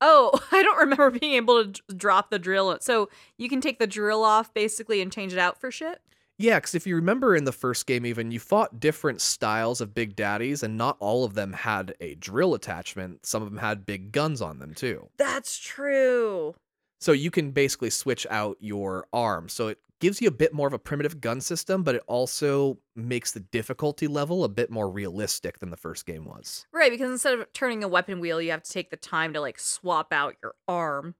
Oh, 0.00 0.38
I 0.52 0.62
don't 0.62 0.78
remember 0.78 1.10
being 1.10 1.34
able 1.34 1.64
to 1.64 1.70
d- 1.70 1.80
drop 1.96 2.30
the 2.30 2.38
drill. 2.38 2.68
Uh, 2.68 2.78
so 2.80 3.08
you 3.38 3.48
can 3.48 3.60
take 3.60 3.78
the 3.78 3.86
drill 3.86 4.24
off 4.24 4.52
basically 4.54 5.00
and 5.00 5.12
change 5.12 5.32
it 5.32 5.38
out 5.38 5.60
for 5.60 5.70
shit. 5.70 6.00
Yeah, 6.38 6.58
because 6.58 6.74
if 6.74 6.86
you 6.86 6.96
remember 6.96 7.34
in 7.34 7.44
the 7.44 7.52
first 7.52 7.86
game, 7.86 8.04
even 8.04 8.30
you 8.30 8.38
fought 8.38 8.78
different 8.78 9.22
styles 9.22 9.80
of 9.80 9.94
big 9.94 10.14
daddies, 10.14 10.62
and 10.62 10.76
not 10.76 10.98
all 11.00 11.24
of 11.24 11.32
them 11.32 11.54
had 11.54 11.94
a 11.98 12.14
drill 12.16 12.52
attachment. 12.52 13.24
Some 13.24 13.42
of 13.42 13.48
them 13.48 13.58
had 13.58 13.86
big 13.86 14.12
guns 14.12 14.42
on 14.42 14.58
them 14.58 14.74
too. 14.74 15.08
That's 15.16 15.58
true. 15.58 16.54
So 17.00 17.12
you 17.12 17.30
can 17.30 17.52
basically 17.52 17.90
switch 17.90 18.26
out 18.28 18.58
your 18.60 19.06
arm. 19.14 19.48
So 19.48 19.68
it 19.68 19.78
gives 20.00 20.20
you 20.20 20.28
a 20.28 20.32
bit 20.32 20.52
more 20.52 20.66
of 20.66 20.74
a 20.74 20.78
primitive 20.78 21.20
gun 21.20 21.40
system, 21.40 21.82
but 21.82 21.94
it 21.94 22.02
also 22.06 22.78
makes 22.94 23.32
the 23.32 23.40
difficulty 23.40 24.06
level 24.06 24.44
a 24.44 24.48
bit 24.48 24.70
more 24.70 24.90
realistic 24.90 25.58
than 25.58 25.70
the 25.70 25.76
first 25.76 26.06
game 26.06 26.24
was. 26.24 26.66
Right, 26.72 26.90
because 26.90 27.10
instead 27.10 27.38
of 27.38 27.52
turning 27.52 27.82
a 27.82 27.88
weapon 27.88 28.20
wheel, 28.20 28.40
you 28.40 28.50
have 28.50 28.62
to 28.62 28.70
take 28.70 28.90
the 28.90 28.96
time 28.96 29.32
to 29.32 29.40
like 29.40 29.58
swap 29.58 30.12
out 30.12 30.36
your 30.42 30.54
arm. 30.68 31.14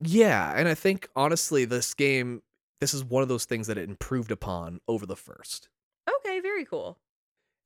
Yeah, 0.00 0.52
and 0.56 0.68
I 0.68 0.74
think 0.74 1.08
honestly, 1.14 1.64
this 1.64 1.94
game, 1.94 2.42
this 2.80 2.94
is 2.94 3.04
one 3.04 3.22
of 3.22 3.28
those 3.28 3.44
things 3.44 3.66
that 3.66 3.78
it 3.78 3.88
improved 3.88 4.30
upon 4.30 4.80
over 4.88 5.06
the 5.06 5.16
first. 5.16 5.68
Okay, 6.08 6.40
very 6.40 6.64
cool. 6.64 6.98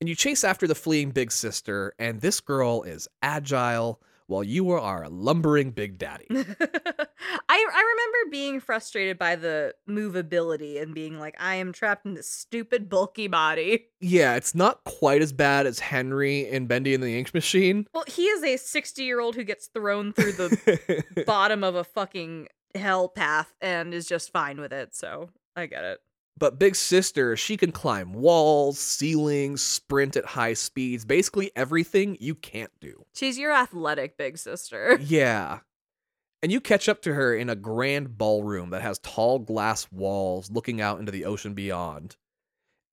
And 0.00 0.08
you 0.08 0.14
chase 0.14 0.44
after 0.44 0.66
the 0.66 0.76
fleeing 0.76 1.10
big 1.10 1.32
sister, 1.32 1.92
and 1.98 2.20
this 2.20 2.40
girl 2.40 2.82
is 2.82 3.08
agile 3.22 4.00
while 4.28 4.44
you 4.44 4.70
are 4.70 5.02
a 5.02 5.08
lumbering 5.08 5.72
big 5.72 5.98
daddy. 5.98 6.26
I 6.30 6.36
I 7.48 7.94
remember 7.96 8.30
being 8.30 8.60
frustrated 8.60 9.18
by 9.18 9.36
the 9.36 9.74
movability 9.88 10.80
and 10.80 10.94
being 10.94 11.18
like, 11.18 11.34
I 11.40 11.56
am 11.56 11.72
trapped 11.72 12.06
in 12.06 12.14
this 12.14 12.30
stupid 12.30 12.88
bulky 12.88 13.26
body. 13.26 13.86
yeah, 14.00 14.36
it's 14.36 14.54
not 14.54 14.84
quite 14.84 15.22
as 15.22 15.32
bad 15.32 15.66
as 15.66 15.80
Henry 15.80 16.48
in 16.48 16.66
Bendy 16.66 16.94
and 16.94 17.02
the 17.02 17.18
Ink 17.18 17.34
Machine. 17.34 17.86
Well, 17.92 18.04
he 18.06 18.26
is 18.26 18.44
a 18.44 18.56
60 18.56 19.02
year 19.02 19.18
old 19.20 19.34
who 19.34 19.44
gets 19.44 19.66
thrown 19.66 20.12
through 20.12 20.32
the 20.32 21.04
bottom 21.26 21.64
of 21.64 21.74
a 21.74 21.84
fucking 21.84 22.48
hell 22.74 23.08
path 23.08 23.52
and 23.60 23.92
is 23.94 24.06
just 24.06 24.30
fine 24.30 24.60
with 24.60 24.72
it. 24.72 24.94
So 24.94 25.30
I 25.56 25.66
get 25.66 25.84
it. 25.84 25.98
But 26.38 26.58
Big 26.58 26.76
Sister, 26.76 27.36
she 27.36 27.56
can 27.56 27.72
climb 27.72 28.12
walls, 28.12 28.78
ceilings, 28.78 29.62
sprint 29.62 30.16
at 30.16 30.24
high 30.24 30.54
speeds, 30.54 31.04
basically 31.04 31.50
everything 31.56 32.16
you 32.20 32.34
can't 32.34 32.70
do. 32.80 33.04
She's 33.14 33.38
your 33.38 33.52
athletic 33.52 34.16
big 34.16 34.38
sister. 34.38 34.98
Yeah. 35.08 35.60
And 36.42 36.52
you 36.52 36.60
catch 36.60 36.88
up 36.88 37.02
to 37.02 37.14
her 37.14 37.34
in 37.34 37.50
a 37.50 37.56
grand 37.56 38.16
ballroom 38.16 38.70
that 38.70 38.82
has 38.82 38.98
tall 39.00 39.40
glass 39.40 39.90
walls 39.90 40.50
looking 40.50 40.80
out 40.80 41.00
into 41.00 41.10
the 41.10 41.24
ocean 41.24 41.54
beyond. 41.54 42.16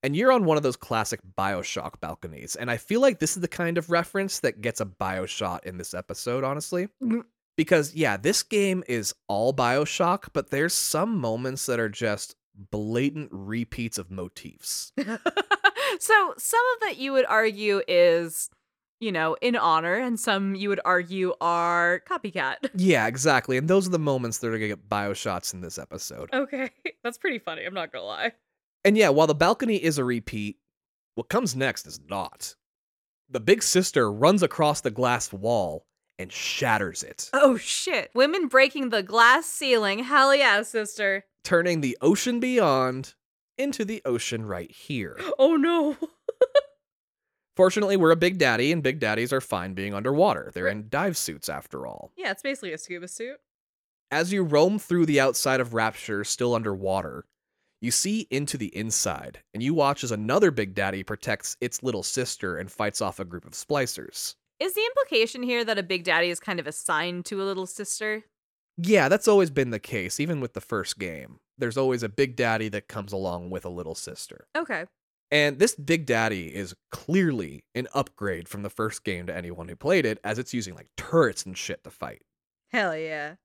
And 0.01 0.15
you're 0.15 0.31
on 0.31 0.45
one 0.45 0.57
of 0.57 0.63
those 0.63 0.77
classic 0.77 1.19
Bioshock 1.37 1.99
balconies. 1.99 2.55
And 2.55 2.71
I 2.71 2.77
feel 2.77 3.01
like 3.01 3.19
this 3.19 3.35
is 3.35 3.41
the 3.41 3.47
kind 3.47 3.77
of 3.77 3.91
reference 3.91 4.39
that 4.39 4.61
gets 4.61 4.81
a 4.81 4.85
Bioshock 4.85 5.63
in 5.65 5.77
this 5.77 5.93
episode, 5.93 6.43
honestly. 6.43 6.87
Mm. 7.03 7.23
Because, 7.55 7.93
yeah, 7.93 8.17
this 8.17 8.41
game 8.41 8.83
is 8.87 9.13
all 9.27 9.53
Bioshock, 9.53 10.29
but 10.33 10.49
there's 10.49 10.73
some 10.73 11.17
moments 11.17 11.67
that 11.67 11.79
are 11.79 11.89
just 11.89 12.35
blatant 12.71 13.29
repeats 13.31 13.97
of 13.97 14.11
motifs. 14.11 14.91
so 15.99 16.33
some 16.37 16.63
of 16.73 16.81
that 16.81 16.97
you 16.97 17.11
would 17.13 17.25
argue 17.25 17.81
is, 17.87 18.49
you 18.99 19.11
know, 19.11 19.35
in 19.41 19.55
honor, 19.55 19.95
and 19.95 20.19
some 20.19 20.55
you 20.55 20.69
would 20.69 20.81
argue 20.85 21.33
are 21.41 22.01
copycat. 22.07 22.55
yeah, 22.75 23.07
exactly. 23.07 23.57
And 23.57 23.67
those 23.67 23.87
are 23.87 23.91
the 23.91 23.99
moments 23.99 24.39
that 24.39 24.47
are 24.47 24.51
going 24.51 24.61
to 24.61 24.67
get 24.67 24.89
Bioshots 24.89 25.53
in 25.53 25.61
this 25.61 25.77
episode. 25.77 26.29
Okay, 26.33 26.69
that's 27.03 27.17
pretty 27.17 27.39
funny. 27.39 27.65
I'm 27.65 27.73
not 27.73 27.91
gonna 27.91 28.05
lie. 28.05 28.31
And 28.83 28.97
yeah, 28.97 29.09
while 29.09 29.27
the 29.27 29.35
balcony 29.35 29.83
is 29.83 29.97
a 29.97 30.03
repeat, 30.03 30.57
what 31.15 31.29
comes 31.29 31.55
next 31.55 31.87
is 31.87 31.99
not. 32.07 32.55
The 33.29 33.39
big 33.39 33.63
sister 33.63 34.11
runs 34.11 34.43
across 34.43 34.81
the 34.81 34.91
glass 34.91 35.33
wall 35.33 35.87
and 36.19 36.31
shatters 36.31 37.03
it, 37.03 37.29
Oh 37.33 37.57
shit! 37.57 38.11
Women 38.13 38.47
breaking 38.47 38.89
the 38.89 39.03
glass 39.03 39.47
ceiling. 39.47 39.99
Hell 39.99 40.33
yeah, 40.35 40.61
sister. 40.61 41.25
Turning 41.45 41.81
the 41.81 41.97
ocean 42.01 42.39
beyond 42.39 43.13
into 43.57 43.85
the 43.85 44.01
ocean 44.03 44.45
right 44.45 44.71
here. 44.71 45.17
Oh 45.39 45.55
no. 45.55 45.95
Fortunately, 47.55 47.95
we're 47.95 48.11
a 48.11 48.17
big 48.17 48.37
daddy, 48.37 48.73
and 48.73 48.83
big 48.83 48.99
daddies 48.99 49.31
are 49.31 49.39
fine 49.39 49.73
being 49.73 49.93
underwater. 49.93 50.51
They're 50.53 50.67
in 50.67 50.89
dive 50.89 51.15
suits 51.15 51.47
after 51.47 51.87
all. 51.87 52.11
yeah, 52.17 52.31
it's 52.31 52.41
basically 52.41 52.73
a 52.73 52.77
scuba 52.77 53.07
suit. 53.07 53.37
As 54.11 54.33
you 54.33 54.43
roam 54.43 54.77
through 54.77 55.05
the 55.05 55.21
outside 55.21 55.61
of 55.61 55.73
Rapture, 55.73 56.25
still 56.25 56.53
underwater, 56.53 57.23
you 57.81 57.91
see 57.91 58.27
into 58.29 58.57
the 58.57 58.75
inside, 58.75 59.39
and 59.53 59.63
you 59.63 59.73
watch 59.73 60.03
as 60.03 60.11
another 60.11 60.51
Big 60.51 60.73
Daddy 60.73 61.01
protects 61.03 61.55
its 61.61 61.81
little 61.81 62.03
sister 62.03 62.57
and 62.57 62.69
fights 62.69 62.99
off 63.01 63.19
a 63.19 63.25
group 63.25 63.45
of 63.45 63.53
splicers. 63.53 64.35
Is 64.59 64.73
the 64.73 64.85
implication 64.85 65.41
here 65.43 65.63
that 65.65 65.77
a 65.77 65.83
big 65.83 66.03
daddy 66.05 66.29
is 66.29 66.39
kind 66.39 66.59
of 66.61 66.67
assigned 66.67 67.25
to 67.25 67.41
a 67.41 67.43
little 67.43 67.65
sister? 67.65 68.23
Yeah, 68.77 69.07
that's 69.09 69.27
always 69.27 69.49
been 69.49 69.69
the 69.69 69.79
case, 69.79 70.19
even 70.19 70.41
with 70.41 70.53
the 70.53 70.61
first 70.61 70.99
game. 70.99 71.39
There's 71.57 71.77
always 71.77 72.03
a 72.03 72.09
Big 72.09 72.35
Daddy 72.35 72.67
that 72.69 72.87
comes 72.87 73.13
along 73.13 73.49
with 73.49 73.65
a 73.65 73.69
little 73.69 73.95
sister. 73.95 74.47
Okay. 74.55 74.85
And 75.31 75.59
this 75.59 75.75
Big 75.75 76.05
Daddy 76.05 76.53
is 76.53 76.75
clearly 76.91 77.63
an 77.73 77.87
upgrade 77.93 78.47
from 78.49 78.63
the 78.63 78.69
first 78.69 79.03
game 79.03 79.27
to 79.27 79.35
anyone 79.35 79.67
who 79.67 79.75
played 79.75 80.05
it, 80.05 80.19
as 80.23 80.37
it's 80.37 80.53
using 80.53 80.75
like 80.75 80.89
turrets 80.97 81.45
and 81.45 81.57
shit 81.57 81.83
to 81.83 81.89
fight. 81.89 82.21
Hell 82.71 82.95
yeah. 82.97 83.35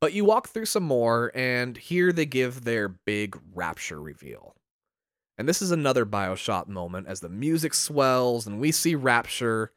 But 0.00 0.12
you 0.12 0.24
walk 0.24 0.48
through 0.48 0.66
some 0.66 0.84
more, 0.84 1.30
and 1.34 1.76
here 1.76 2.12
they 2.12 2.26
give 2.26 2.64
their 2.64 2.88
big 2.88 3.38
rapture 3.54 4.00
reveal. 4.00 4.54
And 5.36 5.48
this 5.48 5.62
is 5.62 5.70
another 5.70 6.04
Bioshock 6.04 6.68
moment 6.68 7.06
as 7.06 7.20
the 7.20 7.28
music 7.28 7.74
swells 7.74 8.46
and 8.46 8.58
we 8.58 8.72
see 8.72 8.94
Rapture, 8.94 9.72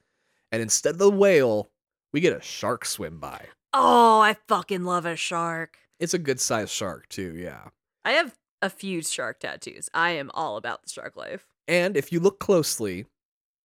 and 0.51 0.61
instead 0.61 0.93
of 0.93 0.99
the 0.99 1.11
whale, 1.11 1.69
we 2.11 2.19
get 2.19 2.35
a 2.35 2.41
shark 2.41 2.83
swim 2.83 3.19
by. 3.19 3.45
Oh, 3.73 4.19
I 4.19 4.35
fucking 4.47 4.83
love 4.83 5.05
a 5.05 5.15
shark. 5.15 5.77
It's 5.99 6.13
a 6.13 6.19
good 6.19 6.39
sized 6.39 6.71
shark, 6.71 7.07
too, 7.09 7.35
yeah. 7.37 7.69
I 8.03 8.11
have 8.13 8.35
a 8.61 8.69
few 8.69 9.01
shark 9.01 9.39
tattoos. 9.39 9.89
I 9.93 10.11
am 10.11 10.31
all 10.33 10.57
about 10.57 10.83
the 10.83 10.89
shark 10.89 11.15
life. 11.15 11.47
And 11.67 11.95
if 11.95 12.11
you 12.11 12.19
look 12.19 12.39
closely, 12.39 13.05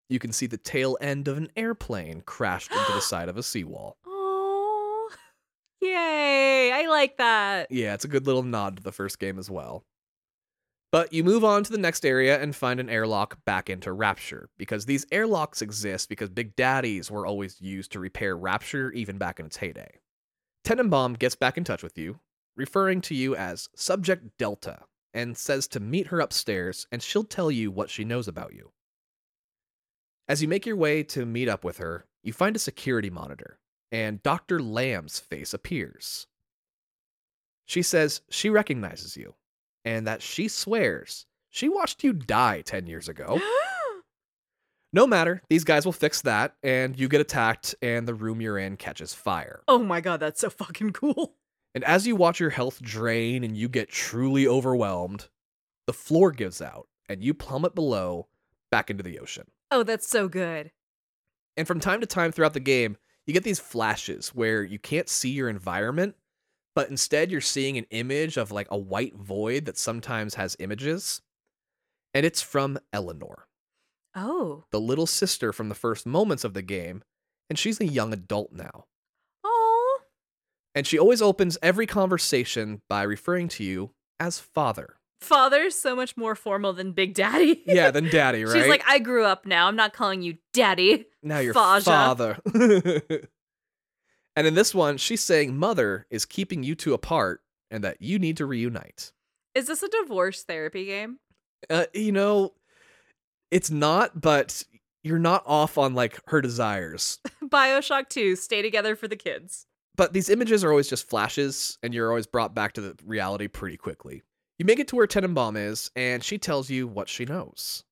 you 0.08 0.18
can 0.18 0.32
see 0.32 0.46
the 0.46 0.58
tail 0.58 0.96
end 1.00 1.28
of 1.28 1.36
an 1.36 1.48
airplane 1.56 2.22
crashed 2.24 2.70
into 2.70 2.92
the 2.92 3.00
side 3.00 3.28
of 3.28 3.36
a 3.36 3.42
seawall. 3.42 3.96
Oh, 4.06 5.10
yay. 5.80 6.72
I 6.72 6.86
like 6.88 7.16
that. 7.16 7.70
Yeah, 7.70 7.94
it's 7.94 8.04
a 8.04 8.08
good 8.08 8.26
little 8.26 8.42
nod 8.42 8.76
to 8.76 8.82
the 8.82 8.92
first 8.92 9.18
game 9.18 9.38
as 9.38 9.50
well. 9.50 9.84
But 10.96 11.12
you 11.12 11.24
move 11.24 11.44
on 11.44 11.62
to 11.62 11.70
the 11.70 11.76
next 11.76 12.06
area 12.06 12.40
and 12.40 12.56
find 12.56 12.80
an 12.80 12.88
airlock 12.88 13.44
back 13.44 13.68
into 13.68 13.92
Rapture, 13.92 14.48
because 14.56 14.86
these 14.86 15.04
airlocks 15.12 15.60
exist 15.60 16.08
because 16.08 16.30
Big 16.30 16.56
Daddies 16.56 17.10
were 17.10 17.26
always 17.26 17.60
used 17.60 17.92
to 17.92 18.00
repair 18.00 18.34
Rapture 18.34 18.90
even 18.92 19.18
back 19.18 19.38
in 19.38 19.44
its 19.44 19.58
heyday. 19.58 20.00
Tenenbaum 20.64 21.18
gets 21.18 21.34
back 21.34 21.58
in 21.58 21.64
touch 21.64 21.82
with 21.82 21.98
you, 21.98 22.20
referring 22.56 23.02
to 23.02 23.14
you 23.14 23.36
as 23.36 23.68
Subject 23.76 24.38
Delta, 24.38 24.84
and 25.12 25.36
says 25.36 25.68
to 25.68 25.80
meet 25.80 26.06
her 26.06 26.18
upstairs 26.18 26.86
and 26.90 27.02
she'll 27.02 27.24
tell 27.24 27.50
you 27.50 27.70
what 27.70 27.90
she 27.90 28.02
knows 28.02 28.26
about 28.26 28.54
you. 28.54 28.72
As 30.26 30.40
you 30.40 30.48
make 30.48 30.64
your 30.64 30.76
way 30.76 31.02
to 31.02 31.26
meet 31.26 31.46
up 31.46 31.62
with 31.62 31.76
her, 31.76 32.06
you 32.22 32.32
find 32.32 32.56
a 32.56 32.58
security 32.58 33.10
monitor, 33.10 33.58
and 33.92 34.22
Dr. 34.22 34.62
Lamb's 34.62 35.18
face 35.18 35.52
appears. 35.52 36.26
She 37.66 37.82
says 37.82 38.22
she 38.30 38.48
recognizes 38.48 39.14
you, 39.14 39.34
and 39.86 40.06
that 40.06 40.20
she 40.20 40.48
swears 40.48 41.24
she 41.56 41.70
watched 41.70 42.04
you 42.04 42.12
die 42.12 42.60
10 42.60 42.86
years 42.86 43.08
ago. 43.08 43.40
No 44.92 45.06
matter, 45.06 45.42
these 45.50 45.64
guys 45.64 45.84
will 45.84 45.92
fix 45.92 46.22
that, 46.22 46.54
and 46.62 46.98
you 46.98 47.06
get 47.08 47.20
attacked, 47.20 47.74
and 47.82 48.08
the 48.08 48.14
room 48.14 48.40
you're 48.40 48.56
in 48.56 48.76
catches 48.78 49.12
fire. 49.12 49.60
oh 49.68 49.82
my 49.82 50.00
god, 50.00 50.20
that's 50.20 50.40
so 50.40 50.48
fucking 50.48 50.92
cool. 50.92 51.34
And 51.74 51.84
as 51.84 52.06
you 52.06 52.16
watch 52.16 52.40
your 52.40 52.48
health 52.50 52.80
drain 52.80 53.44
and 53.44 53.54
you 53.54 53.68
get 53.68 53.90
truly 53.90 54.46
overwhelmed, 54.46 55.28
the 55.86 55.92
floor 55.92 56.30
gives 56.30 56.62
out, 56.62 56.88
and 57.10 57.22
you 57.22 57.34
plummet 57.34 57.74
below 57.74 58.28
back 58.70 58.88
into 58.88 59.02
the 59.02 59.18
ocean. 59.18 59.48
Oh, 59.70 59.82
that's 59.82 60.08
so 60.08 60.28
good. 60.28 60.70
And 61.58 61.66
from 61.66 61.80
time 61.80 62.00
to 62.00 62.06
time 62.06 62.32
throughout 62.32 62.54
the 62.54 62.60
game, 62.60 62.96
you 63.26 63.34
get 63.34 63.44
these 63.44 63.60
flashes 63.60 64.28
where 64.28 64.62
you 64.62 64.78
can't 64.78 65.10
see 65.10 65.30
your 65.30 65.50
environment, 65.50 66.14
but 66.76 66.88
instead 66.90 67.32
you're 67.32 67.40
seeing 67.40 67.76
an 67.76 67.86
image 67.90 68.36
of 68.36 68.52
like 68.52 68.68
a 68.70 68.78
white 68.78 69.16
void 69.16 69.64
that 69.64 69.76
sometimes 69.78 70.34
has 70.36 70.54
images. 70.60 71.22
And 72.14 72.24
it's 72.24 72.40
from 72.42 72.78
Eleanor, 72.92 73.48
Oh. 74.14 74.64
the 74.70 74.80
little 74.80 75.06
sister 75.06 75.52
from 75.52 75.68
the 75.68 75.74
first 75.74 76.06
moments 76.06 76.44
of 76.44 76.54
the 76.54 76.62
game, 76.62 77.02
and 77.50 77.58
she's 77.58 77.80
a 77.80 77.86
young 77.86 78.12
adult 78.12 78.52
now. 78.52 78.84
Oh. 79.42 80.00
And 80.74 80.86
she 80.86 80.98
always 80.98 81.20
opens 81.20 81.58
every 81.62 81.86
conversation 81.86 82.80
by 82.88 83.02
referring 83.02 83.48
to 83.48 83.64
you 83.64 83.90
as 84.20 84.38
father. 84.38 84.96
Father's 85.20 85.74
so 85.74 85.96
much 85.96 86.16
more 86.16 86.34
formal 86.34 86.72
than 86.74 86.92
Big 86.92 87.14
Daddy. 87.14 87.62
Yeah, 87.66 87.90
than 87.90 88.04
daddy, 88.10 88.44
right? 88.44 88.54
She's 88.54 88.68
like, 88.68 88.84
I 88.86 88.98
grew 88.98 89.24
up 89.24 89.44
now. 89.46 89.66
I'm 89.66 89.76
not 89.76 89.92
calling 89.94 90.20
you 90.22 90.36
daddy. 90.52 91.06
now 91.22 91.38
you're 91.38 91.54
Faja. 91.54 91.84
father. 91.84 92.38
and 94.36 94.46
in 94.46 94.54
this 94.54 94.74
one, 94.74 94.98
she's 94.98 95.22
saying 95.22 95.56
mother 95.56 96.06
is 96.10 96.26
keeping 96.26 96.62
you 96.62 96.74
two 96.74 96.94
apart 96.94 97.40
and 97.70 97.82
that 97.82 98.00
you 98.00 98.18
need 98.18 98.36
to 98.36 98.46
reunite. 98.46 99.12
Is 99.54 99.66
this 99.66 99.82
a 99.82 99.88
divorce 99.88 100.42
therapy 100.42 100.84
game? 100.84 101.18
Uh, 101.70 101.86
you 101.94 102.12
know, 102.12 102.52
it's 103.50 103.70
not, 103.70 104.20
but 104.20 104.62
you're 105.02 105.18
not 105.18 105.42
off 105.46 105.78
on 105.78 105.94
like 105.94 106.20
her 106.26 106.42
desires. 106.42 107.18
Bioshock 107.42 108.08
2, 108.10 108.36
stay 108.36 108.60
together 108.60 108.94
for 108.94 109.08
the 109.08 109.16
kids. 109.16 109.66
But 109.96 110.12
these 110.12 110.28
images 110.28 110.62
are 110.62 110.70
always 110.70 110.90
just 110.90 111.08
flashes, 111.08 111.78
and 111.82 111.94
you're 111.94 112.10
always 112.10 112.26
brought 112.26 112.54
back 112.54 112.74
to 112.74 112.82
the 112.82 112.96
reality 113.04 113.48
pretty 113.48 113.78
quickly. 113.78 114.22
You 114.58 114.66
make 114.66 114.78
it 114.78 114.88
to 114.88 114.96
where 114.96 115.06
Tenenbaum 115.06 115.56
is, 115.56 115.90
and 115.96 116.22
she 116.22 116.36
tells 116.36 116.68
you 116.68 116.86
what 116.86 117.08
she 117.08 117.24
knows. 117.24 117.82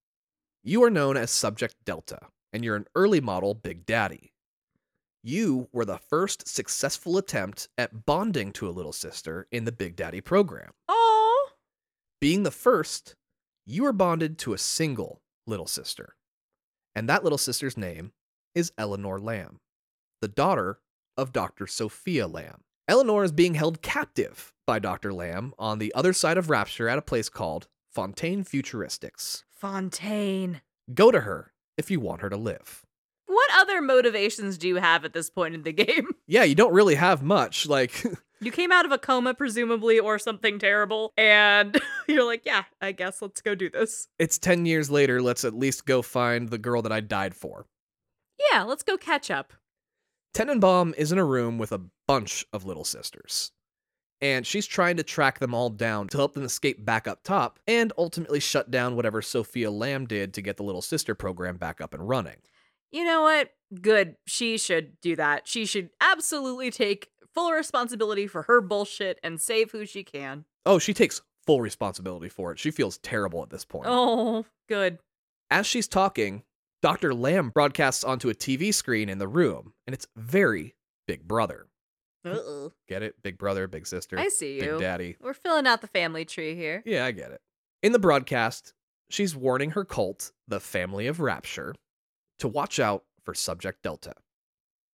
You 0.62 0.84
are 0.84 0.90
known 0.90 1.16
as 1.16 1.30
Subject 1.30 1.74
Delta, 1.86 2.18
and 2.52 2.62
you're 2.62 2.76
an 2.76 2.86
early 2.94 3.22
model 3.22 3.54
Big 3.54 3.86
Daddy. 3.86 4.33
You 5.26 5.70
were 5.72 5.86
the 5.86 5.96
first 5.96 6.46
successful 6.46 7.16
attempt 7.16 7.70
at 7.78 8.04
bonding 8.04 8.52
to 8.52 8.68
a 8.68 8.76
little 8.76 8.92
sister 8.92 9.48
in 9.50 9.64
the 9.64 9.72
Big 9.72 9.96
Daddy 9.96 10.20
program. 10.20 10.72
Oh. 10.86 11.48
Being 12.20 12.42
the 12.42 12.50
first, 12.50 13.16
you 13.64 13.84
were 13.84 13.94
bonded 13.94 14.36
to 14.40 14.52
a 14.52 14.58
single 14.58 15.22
little 15.46 15.66
sister. 15.66 16.16
And 16.94 17.08
that 17.08 17.24
little 17.24 17.38
sister's 17.38 17.78
name 17.78 18.12
is 18.54 18.72
Eleanor 18.76 19.18
Lamb, 19.18 19.60
the 20.20 20.28
daughter 20.28 20.80
of 21.16 21.32
Dr. 21.32 21.66
Sophia 21.66 22.26
Lamb. 22.26 22.60
Eleanor 22.86 23.24
is 23.24 23.32
being 23.32 23.54
held 23.54 23.80
captive 23.80 24.52
by 24.66 24.78
Dr. 24.78 25.10
Lamb 25.10 25.54
on 25.58 25.78
the 25.78 25.94
other 25.94 26.12
side 26.12 26.36
of 26.36 26.50
Rapture 26.50 26.86
at 26.86 26.98
a 26.98 27.02
place 27.02 27.30
called 27.30 27.68
Fontaine 27.90 28.44
Futuristics. 28.44 29.44
Fontaine. 29.50 30.60
Go 30.92 31.10
to 31.10 31.20
her 31.20 31.54
if 31.78 31.90
you 31.90 31.98
want 31.98 32.20
her 32.20 32.28
to 32.28 32.36
live. 32.36 32.83
What 33.34 33.50
other 33.56 33.82
motivations 33.82 34.58
do 34.58 34.68
you 34.68 34.76
have 34.76 35.04
at 35.04 35.12
this 35.12 35.28
point 35.28 35.54
in 35.56 35.64
the 35.64 35.72
game? 35.84 36.12
Yeah, 36.28 36.44
you 36.44 36.54
don't 36.54 36.72
really 36.72 36.94
have 36.94 37.20
much. 37.22 37.66
Like, 37.66 38.04
You 38.40 38.52
came 38.52 38.70
out 38.70 38.84
of 38.84 38.92
a 38.92 38.98
coma, 38.98 39.32
presumably, 39.34 39.98
or 39.98 40.18
something 40.18 40.58
terrible, 40.58 41.12
and 41.16 41.80
you're 42.08 42.24
like, 42.26 42.42
yeah, 42.44 42.64
I 42.80 42.92
guess 42.92 43.22
let's 43.22 43.40
go 43.40 43.54
do 43.54 43.70
this. 43.70 44.06
it's 44.18 44.38
10 44.38 44.66
years 44.66 44.90
later. 44.90 45.20
Let's 45.22 45.44
at 45.44 45.54
least 45.54 45.86
go 45.86 46.02
find 46.02 46.50
the 46.50 46.58
girl 46.58 46.82
that 46.82 46.92
I 46.92 47.00
died 47.00 47.34
for. 47.34 47.66
Yeah, 48.52 48.62
let's 48.62 48.82
go 48.82 48.96
catch 48.96 49.30
up. 49.30 49.52
Tenenbaum 50.34 50.94
is 50.96 51.10
in 51.10 51.18
a 51.18 51.24
room 51.24 51.58
with 51.58 51.72
a 51.72 51.80
bunch 52.06 52.44
of 52.52 52.64
little 52.64 52.84
sisters. 52.84 53.50
And 54.20 54.46
she's 54.46 54.66
trying 54.66 54.96
to 54.98 55.02
track 55.02 55.38
them 55.38 55.54
all 55.54 55.70
down 55.70 56.08
to 56.08 56.16
help 56.16 56.34
them 56.34 56.44
escape 56.44 56.84
back 56.84 57.08
up 57.08 57.22
top 57.24 57.58
and 57.66 57.92
ultimately 57.98 58.40
shut 58.40 58.70
down 58.70 58.94
whatever 58.96 59.22
Sophia 59.22 59.70
Lamb 59.70 60.06
did 60.06 60.34
to 60.34 60.42
get 60.42 60.56
the 60.56 60.62
little 60.62 60.82
sister 60.82 61.14
program 61.14 61.56
back 61.56 61.80
up 61.80 61.94
and 61.94 62.08
running. 62.08 62.36
You 62.94 63.02
know 63.04 63.22
what? 63.22 63.50
Good. 63.82 64.14
She 64.24 64.56
should 64.56 65.00
do 65.00 65.16
that. 65.16 65.48
She 65.48 65.66
should 65.66 65.90
absolutely 66.00 66.70
take 66.70 67.10
full 67.34 67.50
responsibility 67.50 68.28
for 68.28 68.42
her 68.42 68.60
bullshit 68.60 69.18
and 69.24 69.40
save 69.40 69.72
who 69.72 69.84
she 69.84 70.04
can. 70.04 70.44
Oh, 70.64 70.78
she 70.78 70.94
takes 70.94 71.20
full 71.44 71.60
responsibility 71.60 72.28
for 72.28 72.52
it. 72.52 72.60
She 72.60 72.70
feels 72.70 72.98
terrible 72.98 73.42
at 73.42 73.50
this 73.50 73.64
point. 73.64 73.86
Oh, 73.88 74.44
good. 74.68 75.00
As 75.50 75.66
she's 75.66 75.88
talking, 75.88 76.44
Dr. 76.82 77.12
Lamb 77.12 77.50
broadcasts 77.50 78.04
onto 78.04 78.30
a 78.30 78.34
TV 78.34 78.72
screen 78.72 79.08
in 79.08 79.18
the 79.18 79.26
room, 79.26 79.72
and 79.88 79.92
it's 79.92 80.06
very 80.14 80.76
Big 81.08 81.26
Brother. 81.26 81.66
Uh-oh. 82.24 82.74
Get 82.88 83.02
it? 83.02 83.16
Big 83.24 83.38
Brother, 83.38 83.66
Big 83.66 83.88
Sister, 83.88 84.20
I 84.20 84.28
see 84.28 84.54
you. 84.54 84.60
Big. 84.60 84.78
Daddy. 84.80 85.16
We're 85.20 85.34
filling 85.34 85.66
out 85.66 85.80
the 85.80 85.88
family 85.88 86.24
tree 86.24 86.54
here. 86.54 86.80
Yeah, 86.86 87.04
I 87.04 87.10
get 87.10 87.32
it. 87.32 87.40
In 87.82 87.90
the 87.90 87.98
broadcast, 87.98 88.72
she's 89.10 89.34
warning 89.34 89.72
her 89.72 89.84
cult, 89.84 90.30
the 90.46 90.60
Family 90.60 91.08
of 91.08 91.18
Rapture, 91.18 91.74
to 92.38 92.48
watch 92.48 92.78
out 92.78 93.04
for 93.22 93.34
Subject 93.34 93.82
Delta. 93.82 94.14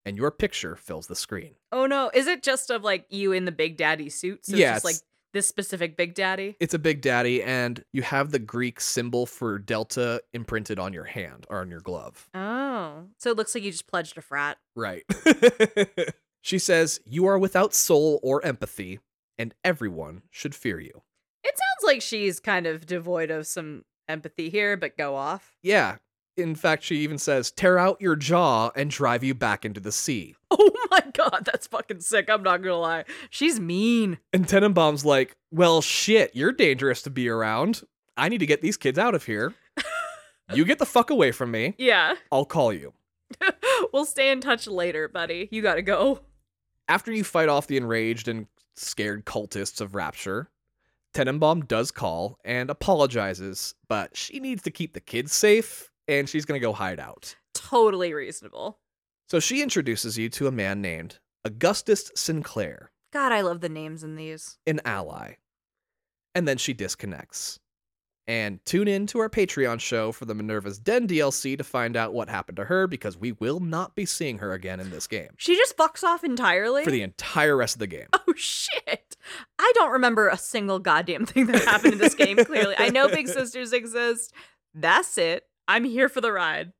And 0.07 0.16
your 0.16 0.30
picture 0.30 0.76
fills 0.76 1.07
the 1.07 1.14
screen. 1.14 1.55
Oh 1.72 1.86
no, 1.86 2.11
is 2.14 2.26
it 2.26 2.43
just 2.43 2.70
of 2.70 2.82
like 2.82 3.07
you 3.11 3.32
in 3.32 3.45
the 3.45 3.53
Big 3.53 3.76
Daddy 3.76 4.09
suit? 4.09 4.47
So 4.47 4.57
Yeah, 4.57 4.76
it's 4.76 4.76
just 4.76 4.84
like 4.84 4.97
this 5.32 5.47
specific 5.47 5.97
Big 5.97 6.14
Daddy? 6.14 6.57
It's 6.61 6.74
a 6.74 6.78
Big 6.78 7.01
Daddy, 7.03 7.43
and 7.43 7.84
you 7.93 8.03
have 8.03 8.30
the 8.30 8.38
Greek 8.38 8.80
symbol 8.80 9.26
for 9.26 9.59
Delta 9.59 10.22
imprinted 10.32 10.78
on 10.78 10.93
your 10.93 11.05
hand 11.05 11.47
or 11.49 11.61
on 11.61 11.70
your 11.70 11.80
glove. 11.80 12.28
Oh. 12.34 13.05
So 13.18 13.30
it 13.30 13.36
looks 13.36 13.55
like 13.55 13.64
you 13.64 13.70
just 13.70 13.86
pledged 13.86 14.18
a 14.18 14.22
frat. 14.22 14.59
Right. 14.74 15.05
she 16.43 16.59
says, 16.59 17.01
You 17.05 17.26
are 17.26 17.38
without 17.38 17.74
soul 17.74 18.20
or 18.22 18.45
empathy, 18.45 19.01
and 19.38 19.55
everyone 19.64 20.22
should 20.30 20.55
fear 20.55 20.80
you. 20.80 21.03
It 21.45 21.55
sounds 21.57 21.86
like 21.86 22.03
she's 22.03 22.41
kind 22.41 22.66
of 22.66 22.86
devoid 22.86 23.30
of 23.30 23.47
some 23.47 23.84
empathy 24.09 24.51
here, 24.51 24.76
but 24.76 24.97
go 24.97 25.14
off. 25.14 25.57
Yeah. 25.62 25.97
In 26.41 26.55
fact, 26.55 26.82
she 26.82 26.97
even 26.97 27.18
says, 27.18 27.51
Tear 27.51 27.78
out 27.78 28.01
your 28.01 28.16
jaw 28.16 28.70
and 28.74 28.91
drive 28.91 29.22
you 29.22 29.34
back 29.34 29.64
into 29.64 29.80
the 29.80 29.93
sea. 29.93 30.34
Oh 30.53 30.97
my 30.97 31.05
god, 31.12 31.45
that's 31.45 31.68
fucking 31.68 32.01
sick. 32.01 32.28
I'm 32.28 32.43
not 32.43 32.62
gonna 32.62 32.76
lie. 32.76 33.05
She's 33.30 33.61
mean. 33.61 34.18
And 34.32 34.45
Tenenbaum's 34.45 35.05
like, 35.05 35.36
Well, 35.53 35.80
shit, 35.80 36.34
you're 36.34 36.51
dangerous 36.51 37.03
to 37.03 37.11
be 37.11 37.28
around. 37.28 37.82
I 38.16 38.28
need 38.28 38.38
to 38.38 38.47
get 38.47 38.61
these 38.61 38.76
kids 38.76 38.99
out 38.99 39.14
of 39.14 39.24
here. 39.24 39.55
you 40.53 40.64
get 40.64 40.80
the 40.80 40.86
fuck 40.86 41.11
away 41.11 41.30
from 41.30 41.53
me. 41.53 41.76
Yeah. 41.78 42.14
I'll 42.32 42.45
call 42.45 42.72
you. 42.72 42.93
we'll 43.93 44.05
stay 44.05 44.32
in 44.32 44.41
touch 44.41 44.66
later, 44.66 45.07
buddy. 45.07 45.49
You 45.53 45.62
gotta 45.62 45.82
go. 45.82 46.22
After 46.88 47.12
you 47.12 47.22
fight 47.22 47.49
off 47.49 47.68
the 47.68 47.76
enraged 47.76 48.26
and 48.26 48.49
scared 48.74 49.24
cultists 49.24 49.80
of 49.80 49.95
Rapture, 49.95 50.51
Tenenbaum 51.14 51.66
does 51.68 51.91
call 51.91 52.38
and 52.45 52.70
apologizes, 52.70 53.74
but 53.88 54.16
she 54.16 54.41
needs 54.41 54.62
to 54.62 54.70
keep 54.70 54.95
the 54.95 55.01
kids 55.01 55.32
safe 55.32 55.89
and 56.11 56.28
she's 56.28 56.44
gonna 56.44 56.61
go 56.61 56.72
hide 56.74 57.00
out. 57.00 57.34
Totally 57.54 58.12
reasonable. 58.12 58.78
So 59.28 59.40
she 59.40 59.62
introduces 59.62 60.18
you 60.18 60.28
to 60.30 60.46
a 60.48 60.52
man 60.52 60.82
named 60.82 61.18
Augustus 61.44 62.11
Sinclair, 62.14 62.90
God, 63.12 63.32
I 63.32 63.40
love 63.40 63.61
the 63.61 63.68
names 63.68 64.04
in 64.04 64.16
these. 64.16 64.58
an 64.66 64.80
ally. 64.84 65.34
And 66.34 66.46
then 66.46 66.58
she 66.58 66.74
disconnects. 66.74 67.58
And 68.28 68.64
tune 68.64 68.86
in 68.86 69.08
to 69.08 69.18
our 69.18 69.28
Patreon 69.28 69.80
show 69.80 70.12
for 70.12 70.24
the 70.24 70.34
Minerva's 70.34 70.78
Den 70.78 71.08
DLC 71.08 71.58
to 71.58 71.64
find 71.64 71.96
out 71.96 72.12
what 72.12 72.28
happened 72.28 72.56
to 72.56 72.64
her 72.66 72.86
because 72.86 73.16
we 73.16 73.32
will 73.32 73.58
not 73.58 73.96
be 73.96 74.06
seeing 74.06 74.38
her 74.38 74.52
again 74.52 74.78
in 74.78 74.90
this 74.90 75.08
game 75.08 75.30
She 75.36 75.56
just 75.56 75.76
fucks 75.76 76.04
off 76.04 76.22
entirely. 76.22 76.84
for 76.84 76.92
the 76.92 77.02
entire 77.02 77.56
rest 77.56 77.74
of 77.76 77.80
the 77.80 77.86
game. 77.88 78.06
Oh 78.28 78.34
shit! 78.36 79.16
I 79.58 79.72
don't 79.74 79.90
remember 79.90 80.28
a 80.28 80.36
single 80.36 80.78
goddamn 80.78 81.26
thing 81.26 81.46
that 81.46 81.64
happened 81.64 81.94
in 81.94 81.98
this 81.98 82.14
game. 82.14 82.36
Clearly, 82.36 82.74
I 82.78 82.90
know 82.90 83.08
Big 83.08 83.26
Sisters 83.38 83.72
exist. 83.72 84.32
That's 84.74 85.18
it. 85.18 85.44
I'm 85.70 85.84
here 85.84 86.08
for 86.08 86.20
the 86.20 86.32
ride. 86.32 86.72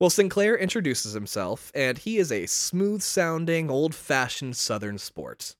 Well, 0.00 0.10
Sinclair 0.10 0.58
introduces 0.58 1.12
himself, 1.12 1.70
and 1.76 1.96
he 1.96 2.18
is 2.18 2.32
a 2.32 2.46
smooth 2.46 3.00
sounding, 3.00 3.70
old 3.70 3.94
fashioned 3.94 4.56
Southern 4.56 4.98
sport. 4.98 5.54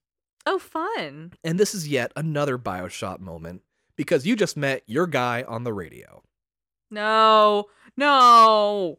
Oh, 0.47 0.59
fun. 0.59 1.35
And 1.45 1.61
this 1.61 1.77
is 1.77 1.87
yet 1.87 2.11
another 2.17 2.59
Bioshock 2.59 3.21
moment 3.21 3.63
because 3.95 4.27
you 4.27 4.35
just 4.35 4.57
met 4.57 4.83
your 4.89 5.07
guy 5.07 5.45
on 5.47 5.63
the 5.63 5.73
radio. 5.73 6.25
No, 6.91 7.67
no. 7.97 8.99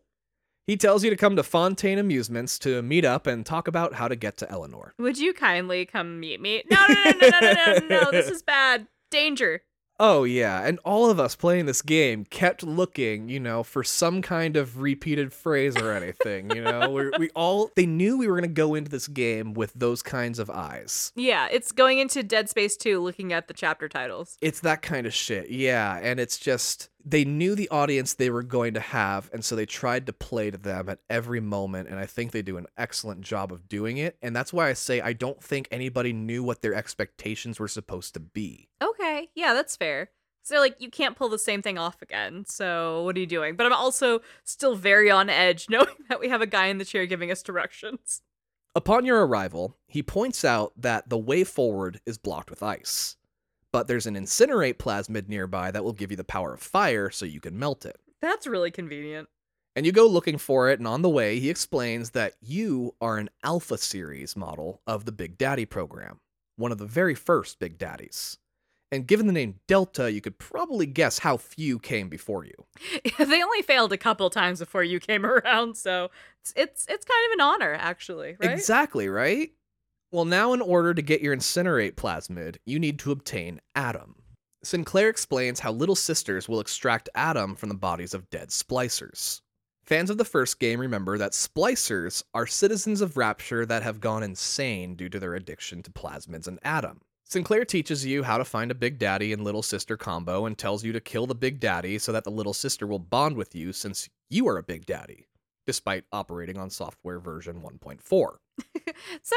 He 0.66 0.78
tells 0.78 1.04
you 1.04 1.10
to 1.10 1.18
come 1.18 1.36
to 1.36 1.44
Fontaine 1.44 2.00
Amusements 2.00 2.58
to 2.60 2.82
meet 2.82 3.04
up 3.04 3.28
and 3.28 3.46
talk 3.46 3.68
about 3.68 3.96
how 3.96 4.08
to 4.08 4.16
get 4.16 4.38
to 4.38 4.50
Eleanor. 4.50 4.94
Would 4.98 5.18
you 5.18 5.34
kindly 5.34 5.86
come 5.86 6.22
meet 6.22 6.40
me? 6.40 6.64
No, 6.72 6.86
no, 6.88 7.04
no, 7.04 7.12
no, 7.20 7.40
no, 7.42 7.52
no, 7.52 7.78
no, 7.80 7.88
no. 8.04 8.12
This 8.12 8.30
is 8.30 8.42
bad. 8.48 8.88
Danger. 9.12 9.62
Oh, 10.00 10.24
yeah, 10.26 10.64
and 10.64 10.80
all 10.86 11.10
of 11.10 11.20
us 11.20 11.36
playing 11.36 11.66
this 11.66 11.82
game 11.82 12.24
kept 12.26 12.62
looking, 12.62 13.30
you 13.30 13.40
know, 13.40 13.64
for 13.64 13.84
some 13.84 14.22
kind 14.22 14.56
of 14.56 14.80
repeated 14.80 15.34
phrase 15.34 15.76
or 15.76 15.92
anything, 15.92 16.56
you 16.56 16.64
know? 16.64 16.90
we 16.90 17.10
we 17.18 17.30
all, 17.32 17.72
they 17.76 17.88
knew 17.88 18.18
we 18.18 18.28
were 18.28 18.34
going 18.40 18.50
to 18.50 18.54
go 18.54 18.76
into 18.76 18.92
this 18.92 19.08
game 19.08 19.54
with 19.54 19.74
those 19.74 20.04
kinds 20.04 20.38
of 20.38 20.50
eyes. 20.50 21.12
Yeah, 21.16 21.48
it's 21.52 21.72
going 21.72 21.98
into 21.98 22.22
Dead 22.22 22.48
Space 22.50 22.78
2 22.78 23.00
looking 23.00 23.34
at 23.34 23.48
the 23.48 23.54
chapter 23.54 23.90
titles. 23.90 24.38
It's 24.40 24.60
that 24.60 24.82
kind 24.84 25.08
of 25.08 25.14
shit, 25.14 25.50
yeah, 25.50 26.00
and 26.02 26.20
it's 26.20 26.38
just, 26.38 26.90
they 27.10 27.24
knew 27.24 27.56
the 27.56 27.70
audience 27.70 28.14
they 28.14 28.30
were 28.30 28.44
going 28.44 28.74
to 28.74 28.82
have, 28.82 29.30
and 29.32 29.44
so 29.44 29.56
they 29.56 29.66
tried 29.66 30.06
to 30.08 30.14
play 30.14 30.52
to 30.52 30.58
them 30.58 30.90
at 30.90 31.00
every 31.10 31.40
moment, 31.40 31.88
and 31.88 31.98
I 31.98 32.06
think 32.06 32.32
they 32.32 32.42
do 32.42 32.58
an 32.58 32.68
excellent 32.78 33.22
job 33.22 33.54
of 33.54 33.70
doing 33.70 33.98
it, 33.98 34.18
and 34.22 34.36
that's 34.36 34.52
why 34.52 34.68
I 34.68 34.74
say 34.74 35.00
I 35.00 35.14
don't 35.14 35.42
think 35.42 35.70
anybody 35.72 36.12
knew 36.12 36.44
what 36.44 36.62
their 36.62 36.74
expectations 36.74 37.60
were 37.60 37.70
supposed 37.70 38.14
to 38.16 38.20
be. 38.20 38.68
Okay, 38.84 39.30
yeah, 39.36 39.54
that's 39.54 39.78
fair. 39.78 40.10
So, 40.44 40.60
like, 40.60 40.76
you 40.80 40.90
can't 40.90 41.16
pull 41.16 41.30
the 41.30 41.40
same 41.40 41.62
thing 41.62 41.78
off 41.78 42.02
again. 42.02 42.46
So, 42.46 43.04
what 43.04 43.16
are 43.16 43.20
you 43.20 43.26
doing? 43.26 43.56
But 43.56 43.66
I'm 43.66 43.74
also 43.74 44.22
still 44.44 44.76
very 44.76 45.12
on 45.12 45.30
edge 45.30 45.68
knowing 45.70 45.96
that 46.10 46.20
we 46.20 46.30
have 46.30 46.42
a 46.42 46.48
guy 46.48 46.68
in 46.68 46.78
the 46.78 46.86
chair 46.86 47.06
giving 47.06 47.32
us 47.32 47.44
directions. 47.44 48.22
Upon 48.74 49.06
your 49.06 49.26
arrival, 49.26 49.76
he 49.88 50.04
points 50.04 50.46
out 50.46 50.74
that 50.78 51.10
the 51.10 51.18
way 51.18 51.44
forward 51.44 52.00
is 52.06 52.18
blocked 52.18 52.50
with 52.50 52.64
ice. 52.64 53.17
But 53.78 53.88
there's 53.88 54.08
an 54.08 54.16
incinerate 54.16 54.78
plasmid 54.78 55.30
nearby 55.30 55.70
that 55.70 55.84
will 55.84 55.94
give 55.94 56.10
you 56.10 56.18
the 56.18 56.24
power 56.24 56.52
of 56.52 56.60
fire 56.60 57.12
so 57.12 57.28
you 57.28 57.40
can 57.40 57.60
melt 57.60 57.86
it. 57.86 58.00
That's 58.24 58.48
really 58.48 58.72
convenient. 58.72 59.30
And 59.76 59.86
you 59.86 59.92
go 59.92 60.08
looking 60.08 60.40
for 60.40 60.72
it, 60.72 60.80
and 60.80 60.88
on 60.88 61.04
the 61.04 61.10
way, 61.10 61.38
he 61.38 61.52
explains 61.52 62.10
that 62.10 62.34
you 62.42 62.96
are 63.00 63.20
an 63.20 63.30
Alpha 63.44 63.78
Series 63.78 64.36
model 64.36 64.82
of 64.88 65.06
the 65.06 65.12
Big 65.12 65.38
Daddy 65.38 65.66
program, 65.66 66.22
one 66.56 66.72
of 66.72 66.80
the 66.80 66.88
very 66.88 67.14
first 67.14 67.60
Big 67.60 67.78
Daddies. 67.78 68.40
And 68.92 69.06
given 69.06 69.28
the 69.28 69.34
name 69.34 69.60
Delta, 69.68 70.12
you 70.12 70.22
could 70.22 70.40
probably 70.40 70.88
guess 70.88 71.20
how 71.20 71.38
few 71.38 71.78
came 71.78 72.10
before 72.10 72.46
you. 72.46 72.56
they 73.20 73.44
only 73.44 73.62
failed 73.62 73.94
a 73.94 73.98
couple 73.98 74.28
times 74.32 74.58
before 74.58 74.84
you 74.84 75.00
came 75.00 75.24
around, 75.28 75.78
so 75.78 76.10
it's 76.42 76.54
it's, 76.56 76.86
it's 76.90 77.06
kind 77.06 77.28
of 77.28 77.34
an 77.34 77.42
honor, 77.42 77.76
actually, 77.80 78.38
right? 78.40 78.50
Exactly, 78.54 79.08
right? 79.08 79.52
Well, 80.10 80.24
now, 80.24 80.54
in 80.54 80.62
order 80.62 80.94
to 80.94 81.02
get 81.02 81.20
your 81.20 81.36
incinerate 81.36 81.96
plasmid, 81.96 82.58
you 82.66 82.80
need 82.80 82.98
to 83.00 83.12
obtain 83.12 83.60
Adam. 83.76 84.16
Sinclair 84.64 85.10
explains 85.10 85.60
how 85.60 85.74
Little 85.74 85.96
Sisters 85.96 86.48
will 86.48 86.62
extract 86.62 87.10
Adam 87.14 87.56
from 87.56 87.68
the 87.68 87.76
bodies 87.76 88.14
of 88.14 88.30
dead 88.30 88.50
splicers. 88.50 89.42
Fans 89.84 90.10
of 90.10 90.18
the 90.18 90.24
first 90.26 90.60
game 90.60 90.80
remember 90.80 91.18
that 91.18 91.34
splicers 91.34 92.24
are 92.34 92.48
citizens 92.48 93.02
of 93.02 93.18
Rapture 93.18 93.66
that 93.66 93.84
have 93.84 94.00
gone 94.00 94.24
insane 94.24 94.96
due 94.96 95.10
to 95.10 95.20
their 95.20 95.36
addiction 95.36 95.84
to 95.84 95.92
plasmids 95.92 96.48
and 96.48 96.60
Adam. 96.64 97.02
Sinclair 97.26 97.66
teaches 97.66 98.06
you 98.06 98.24
how 98.24 98.38
to 98.38 98.46
find 98.46 98.72
a 98.72 98.76
Big 98.76 99.00
Daddy 99.00 99.34
and 99.34 99.44
Little 99.44 99.62
Sister 99.62 99.98
combo 99.98 100.46
and 100.46 100.58
tells 100.58 100.86
you 100.86 100.94
to 100.94 101.02
kill 101.02 101.28
the 101.28 101.36
Big 101.36 101.60
Daddy 101.60 102.00
so 102.00 102.14
that 102.14 102.24
the 102.24 102.32
Little 102.32 102.54
Sister 102.54 102.88
will 102.88 103.00
bond 103.00 103.36
with 103.36 103.54
you 103.54 103.74
since 103.74 104.08
you 104.30 104.48
are 104.48 104.58
a 104.58 104.64
Big 104.64 104.86
Daddy, 104.86 105.28
despite 105.66 106.06
operating 106.14 106.58
on 106.58 106.70
software 106.70 107.20
version 107.20 107.62
1.4. 107.62 108.38
So, 109.22 109.36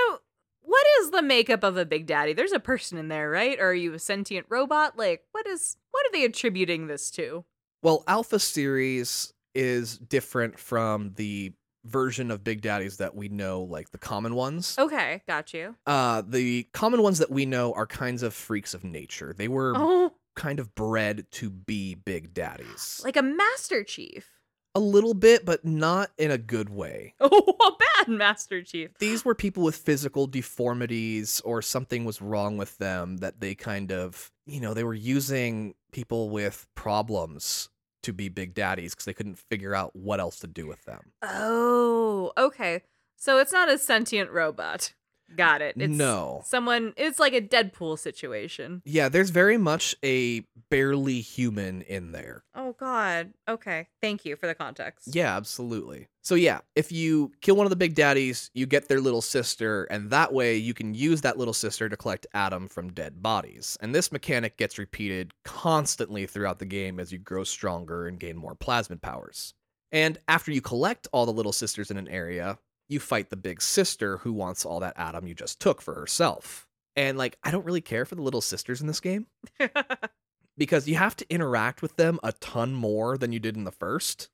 what 0.70 0.86
is 1.00 1.10
the 1.10 1.22
makeup 1.22 1.64
of 1.64 1.76
a 1.76 1.84
Big 1.84 2.06
Daddy? 2.06 2.32
There's 2.32 2.52
a 2.52 2.60
person 2.60 2.96
in 2.96 3.08
there, 3.08 3.28
right? 3.28 3.58
Or 3.58 3.70
are 3.70 3.74
you 3.74 3.92
a 3.94 3.98
sentient 3.98 4.46
robot? 4.48 4.96
Like, 4.96 5.22
what 5.32 5.46
is 5.46 5.76
what 5.90 6.06
are 6.06 6.12
they 6.12 6.24
attributing 6.24 6.86
this 6.86 7.10
to? 7.12 7.44
Well, 7.82 8.04
Alpha 8.06 8.38
Series 8.38 9.32
is 9.54 9.98
different 9.98 10.58
from 10.58 11.12
the 11.16 11.52
version 11.84 12.30
of 12.30 12.44
Big 12.44 12.60
Daddies 12.60 12.98
that 12.98 13.14
we 13.16 13.28
know, 13.28 13.62
like 13.62 13.90
the 13.90 13.98
common 13.98 14.34
ones. 14.34 14.76
Okay, 14.78 15.22
got 15.26 15.52
you. 15.54 15.74
Uh, 15.86 16.22
the 16.26 16.68
common 16.74 17.02
ones 17.02 17.18
that 17.18 17.30
we 17.30 17.46
know 17.46 17.72
are 17.72 17.86
kinds 17.86 18.22
of 18.22 18.34
freaks 18.34 18.74
of 18.74 18.84
nature. 18.84 19.34
They 19.36 19.48
were 19.48 19.72
Oh, 19.74 20.12
kind 20.36 20.60
of 20.60 20.74
bred 20.74 21.26
to 21.32 21.48
be 21.50 21.94
Big 21.94 22.32
Daddies. 22.34 23.00
like 23.02 23.16
a 23.16 23.22
Master 23.22 23.82
Chief. 23.82 24.28
A 24.74 24.80
little 24.80 25.14
bit, 25.14 25.44
but 25.44 25.64
not 25.64 26.10
in 26.18 26.30
a 26.30 26.38
good 26.38 26.70
way. 26.70 27.14
Oh, 27.32 27.76
bad 27.78 28.08
Master 28.08 28.62
Chief. 28.62 28.90
These 28.98 29.24
were 29.24 29.34
people 29.34 29.62
with 29.62 29.76
physical 29.76 30.26
deformities 30.26 31.40
or 31.44 31.62
something 31.62 32.04
was 32.04 32.22
wrong 32.22 32.56
with 32.56 32.76
them 32.78 33.18
that 33.18 33.40
they 33.40 33.54
kind 33.54 33.92
of, 33.92 34.30
you 34.46 34.60
know, 34.60 34.74
they 34.74 34.84
were 34.84 34.94
using 34.94 35.74
people 35.92 36.30
with 36.30 36.66
problems 36.74 37.68
to 38.02 38.12
be 38.12 38.28
big 38.28 38.54
daddies 38.54 38.94
because 38.94 39.04
they 39.04 39.12
couldn't 39.12 39.38
figure 39.38 39.74
out 39.74 39.94
what 39.94 40.20
else 40.20 40.40
to 40.40 40.46
do 40.46 40.66
with 40.66 40.82
them. 40.84 41.12
Oh, 41.22 42.32
okay. 42.38 42.82
So 43.16 43.38
it's 43.38 43.52
not 43.52 43.70
a 43.70 43.78
sentient 43.78 44.30
robot. 44.30 44.94
Got 45.36 45.62
it. 45.62 45.76
It's 45.78 45.96
no. 45.96 46.42
Someone 46.44 46.92
it's 46.96 47.18
like 47.18 47.32
a 47.32 47.40
Deadpool 47.40 47.98
situation. 47.98 48.82
Yeah, 48.84 49.08
there's 49.08 49.30
very 49.30 49.58
much 49.58 49.94
a 50.04 50.44
barely 50.70 51.20
human 51.20 51.82
in 51.82 52.12
there. 52.12 52.44
Oh 52.54 52.74
god. 52.78 53.32
Okay. 53.48 53.88
Thank 54.00 54.24
you 54.24 54.36
for 54.36 54.46
the 54.46 54.54
context. 54.54 55.14
Yeah, 55.14 55.36
absolutely. 55.36 56.08
So 56.22 56.34
yeah, 56.34 56.60
if 56.74 56.92
you 56.92 57.32
kill 57.40 57.56
one 57.56 57.66
of 57.66 57.70
the 57.70 57.76
big 57.76 57.94
daddies, 57.94 58.50
you 58.54 58.66
get 58.66 58.88
their 58.88 59.00
little 59.00 59.22
sister, 59.22 59.84
and 59.84 60.10
that 60.10 60.32
way 60.32 60.56
you 60.56 60.74
can 60.74 60.94
use 60.94 61.22
that 61.22 61.38
little 61.38 61.54
sister 61.54 61.88
to 61.88 61.96
collect 61.96 62.26
Adam 62.34 62.68
from 62.68 62.92
dead 62.92 63.22
bodies. 63.22 63.78
And 63.80 63.94
this 63.94 64.12
mechanic 64.12 64.56
gets 64.56 64.78
repeated 64.78 65.32
constantly 65.44 66.26
throughout 66.26 66.58
the 66.58 66.66
game 66.66 67.00
as 67.00 67.12
you 67.12 67.18
grow 67.18 67.44
stronger 67.44 68.06
and 68.06 68.18
gain 68.18 68.36
more 68.36 68.54
plasmid 68.54 69.00
powers. 69.00 69.54
And 69.92 70.18
after 70.28 70.52
you 70.52 70.60
collect 70.60 71.08
all 71.12 71.26
the 71.26 71.32
little 71.32 71.52
sisters 71.52 71.90
in 71.90 71.96
an 71.96 72.08
area, 72.08 72.58
you 72.90 73.00
fight 73.00 73.30
the 73.30 73.36
big 73.36 73.62
sister 73.62 74.18
who 74.18 74.32
wants 74.32 74.64
all 74.64 74.80
that 74.80 74.94
Adam 74.96 75.26
you 75.26 75.34
just 75.34 75.60
took 75.60 75.80
for 75.80 75.94
herself. 75.94 76.66
And 76.96 77.16
like, 77.16 77.38
I 77.42 77.50
don't 77.50 77.64
really 77.64 77.80
care 77.80 78.04
for 78.04 78.16
the 78.16 78.22
little 78.22 78.40
sisters 78.40 78.80
in 78.80 78.86
this 78.86 79.00
game 79.00 79.26
because 80.58 80.88
you 80.88 80.96
have 80.96 81.16
to 81.16 81.32
interact 81.32 81.82
with 81.82 81.96
them 81.96 82.18
a 82.22 82.32
ton 82.32 82.74
more 82.74 83.16
than 83.16 83.32
you 83.32 83.38
did 83.38 83.56
in 83.56 83.64
the 83.64 83.70
first. 83.70 84.28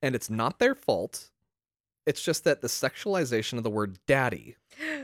And 0.00 0.14
it's 0.14 0.30
not 0.30 0.60
their 0.60 0.76
fault. 0.76 1.30
It's 2.06 2.22
just 2.22 2.44
that 2.44 2.62
the 2.62 2.68
sexualization 2.68 3.58
of 3.58 3.64
the 3.64 3.70
word 3.70 3.98
daddy 4.06 4.56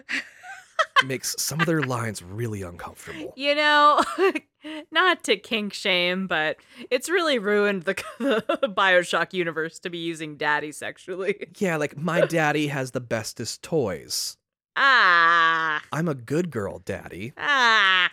makes 1.06 1.34
some 1.38 1.60
of 1.60 1.66
their 1.66 1.82
lines 1.82 2.22
really 2.22 2.62
uncomfortable. 2.62 3.32
you 3.36 3.54
know, 3.54 4.02
not 4.90 5.24
to 5.24 5.36
kink 5.36 5.72
shame, 5.72 6.26
but 6.26 6.56
it's 6.90 7.08
really 7.08 7.38
ruined 7.38 7.82
the, 7.82 7.94
the 8.18 8.68
BioShock 8.68 9.32
universe 9.32 9.78
to 9.80 9.90
be 9.90 9.98
using 9.98 10.36
daddy 10.36 10.72
sexually. 10.72 11.48
Yeah, 11.58 11.76
like 11.76 11.96
my 11.96 12.20
daddy 12.26 12.68
has 12.68 12.92
the 12.92 13.00
bestest 13.00 13.62
toys. 13.62 14.36
Ah. 14.76 15.82
I'm 15.92 16.08
a 16.08 16.14
good 16.14 16.50
girl, 16.50 16.80
daddy. 16.80 17.32
Ah. 17.36 18.10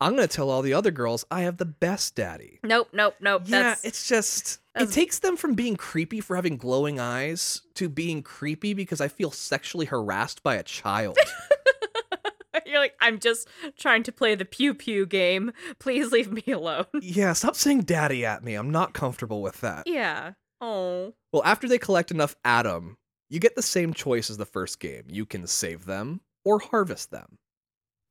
I'm 0.00 0.14
going 0.14 0.28
to 0.28 0.32
tell 0.32 0.48
all 0.50 0.62
the 0.62 0.74
other 0.74 0.92
girls 0.92 1.24
I 1.28 1.40
have 1.40 1.56
the 1.56 1.64
best 1.64 2.14
daddy. 2.14 2.60
Nope, 2.62 2.90
nope, 2.92 3.16
nope. 3.20 3.42
Yeah, 3.46 3.62
That's 3.62 3.84
it's 3.84 4.08
just 4.08 4.60
it 4.76 4.92
takes 4.92 5.18
them 5.18 5.36
from 5.36 5.54
being 5.54 5.74
creepy 5.74 6.20
for 6.20 6.36
having 6.36 6.56
glowing 6.56 7.00
eyes 7.00 7.62
to 7.74 7.88
being 7.88 8.22
creepy 8.22 8.74
because 8.74 9.00
I 9.00 9.08
feel 9.08 9.32
sexually 9.32 9.86
harassed 9.86 10.44
by 10.44 10.54
a 10.54 10.62
child. 10.62 11.18
You're 12.70 12.78
like, 12.80 12.94
I'm 13.00 13.18
just 13.18 13.48
trying 13.78 14.02
to 14.04 14.12
play 14.12 14.34
the 14.34 14.44
pew 14.44 14.74
pew 14.74 15.06
game. 15.06 15.52
Please 15.78 16.12
leave 16.12 16.30
me 16.32 16.52
alone. 16.52 16.86
yeah, 17.00 17.32
stop 17.32 17.56
saying 17.56 17.82
daddy 17.82 18.24
at 18.24 18.44
me. 18.44 18.54
I'm 18.54 18.70
not 18.70 18.92
comfortable 18.92 19.42
with 19.42 19.60
that. 19.62 19.86
yeah. 19.86 20.32
Oh. 20.60 21.14
Well, 21.32 21.42
after 21.44 21.68
they 21.68 21.78
collect 21.78 22.10
enough 22.10 22.34
Adam, 22.44 22.96
you 23.30 23.38
get 23.38 23.54
the 23.54 23.62
same 23.62 23.94
choice 23.94 24.28
as 24.28 24.38
the 24.38 24.44
first 24.44 24.80
game. 24.80 25.04
You 25.08 25.24
can 25.24 25.46
save 25.46 25.84
them 25.84 26.20
or 26.44 26.58
harvest 26.58 27.10
them. 27.10 27.38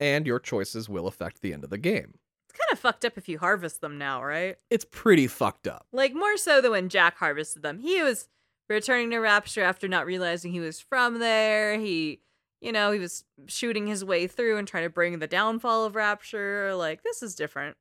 And 0.00 0.26
your 0.26 0.38
choices 0.38 0.88
will 0.88 1.06
affect 1.08 1.42
the 1.42 1.52
end 1.52 1.64
of 1.64 1.70
the 1.70 1.76
game. 1.78 2.14
It's 2.48 2.58
kind 2.58 2.72
of 2.72 2.78
fucked 2.78 3.04
up 3.04 3.18
if 3.18 3.28
you 3.28 3.38
harvest 3.38 3.80
them 3.80 3.98
now, 3.98 4.22
right? 4.24 4.56
It's 4.70 4.86
pretty 4.90 5.26
fucked 5.26 5.66
up. 5.66 5.86
Like 5.92 6.14
more 6.14 6.36
so 6.38 6.60
than 6.60 6.70
when 6.70 6.88
Jack 6.88 7.18
harvested 7.18 7.62
them. 7.62 7.80
He 7.80 8.00
was 8.02 8.28
returning 8.70 9.10
to 9.10 9.18
Rapture 9.18 9.62
after 9.62 9.88
not 9.88 10.06
realizing 10.06 10.52
he 10.52 10.60
was 10.60 10.80
from 10.80 11.18
there. 11.18 11.78
He 11.78 12.20
you 12.60 12.72
know, 12.72 12.90
he 12.92 12.98
was 12.98 13.24
shooting 13.46 13.86
his 13.86 14.04
way 14.04 14.26
through 14.26 14.56
and 14.58 14.66
trying 14.66 14.84
to 14.84 14.90
bring 14.90 15.18
the 15.18 15.26
downfall 15.26 15.84
of 15.84 15.94
Rapture. 15.94 16.74
Like, 16.74 17.02
this 17.02 17.22
is 17.22 17.34
different. 17.34 17.76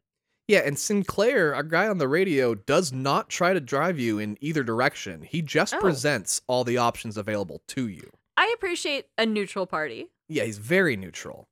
Yeah, 0.48 0.60
and 0.60 0.80
Sinclair, 0.80 1.54
our 1.54 1.64
guy 1.64 1.88
on 1.90 1.98
the 1.98 2.08
radio, 2.08 2.56
does 2.56 2.94
not 2.94 3.30
try 3.30 3.54
to 3.54 3.60
drive 3.60 4.00
you 4.00 4.18
in 4.18 4.38
either 4.40 4.64
direction. 4.64 5.24
He 5.24 5.42
just 5.42 5.74
Oh. 5.74 5.80
presents 5.80 6.42
all 6.48 6.64
the 6.64 6.78
options 6.78 7.18
available 7.18 7.62
to 7.70 7.88
you. 7.88 8.10
I 8.38 8.54
appreciate 8.56 9.08
a 9.18 9.26
neutral 9.26 9.66
party. 9.66 10.08
Yeah, 10.30 10.44
he's 10.44 10.58
very 10.60 10.96
neutral. 10.96 11.48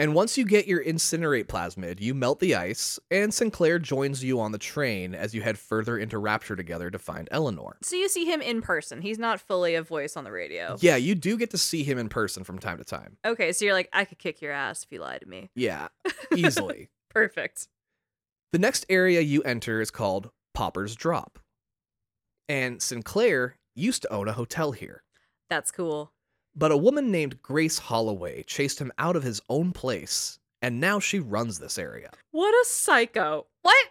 And 0.00 0.14
once 0.14 0.38
you 0.38 0.44
get 0.44 0.68
your 0.68 0.82
incinerate 0.84 1.46
plasmid, 1.46 2.00
you 2.00 2.14
melt 2.14 2.38
the 2.38 2.54
ice, 2.54 3.00
and 3.10 3.34
Sinclair 3.34 3.80
joins 3.80 4.22
you 4.22 4.38
on 4.38 4.52
the 4.52 4.58
train 4.58 5.12
as 5.12 5.34
you 5.34 5.42
head 5.42 5.58
further 5.58 5.98
into 5.98 6.18
Rapture 6.18 6.54
together 6.54 6.88
to 6.88 6.98
find 7.00 7.28
Eleanor. 7.32 7.78
So 7.82 7.96
you 7.96 8.08
see 8.08 8.24
him 8.24 8.40
in 8.40 8.62
person. 8.62 9.02
He's 9.02 9.18
not 9.18 9.40
fully 9.40 9.74
a 9.74 9.82
voice 9.82 10.16
on 10.16 10.22
the 10.22 10.30
radio. 10.30 10.76
Yeah, 10.78 10.94
you 10.94 11.16
do 11.16 11.36
get 11.36 11.50
to 11.50 11.58
see 11.58 11.82
him 11.82 11.98
in 11.98 12.08
person 12.08 12.44
from 12.44 12.60
time 12.60 12.78
to 12.78 12.84
time. 12.84 13.16
Okay, 13.24 13.50
so 13.52 13.64
you're 13.64 13.74
like, 13.74 13.88
I 13.92 14.04
could 14.04 14.18
kick 14.18 14.40
your 14.40 14.52
ass 14.52 14.84
if 14.84 14.92
you 14.92 15.00
lied 15.00 15.22
to 15.22 15.28
me. 15.28 15.50
Yeah, 15.56 15.88
easily. 16.36 16.90
Perfect. 17.10 17.66
the 18.52 18.58
next 18.60 18.86
area 18.88 19.20
you 19.20 19.42
enter 19.42 19.80
is 19.80 19.90
called 19.90 20.30
Pauper's 20.54 20.94
Drop. 20.94 21.40
And 22.48 22.80
Sinclair 22.80 23.56
used 23.74 24.02
to 24.02 24.12
own 24.12 24.28
a 24.28 24.32
hotel 24.32 24.70
here. 24.72 25.02
That's 25.50 25.72
cool. 25.72 26.12
But 26.58 26.72
a 26.72 26.76
woman 26.76 27.12
named 27.12 27.40
Grace 27.40 27.78
Holloway 27.78 28.42
chased 28.42 28.80
him 28.80 28.90
out 28.98 29.14
of 29.14 29.22
his 29.22 29.40
own 29.48 29.70
place, 29.72 30.40
and 30.60 30.80
now 30.80 30.98
she 30.98 31.20
runs 31.20 31.60
this 31.60 31.78
area. 31.78 32.10
What 32.32 32.52
a 32.52 32.64
psycho. 32.66 33.46
What? 33.62 33.86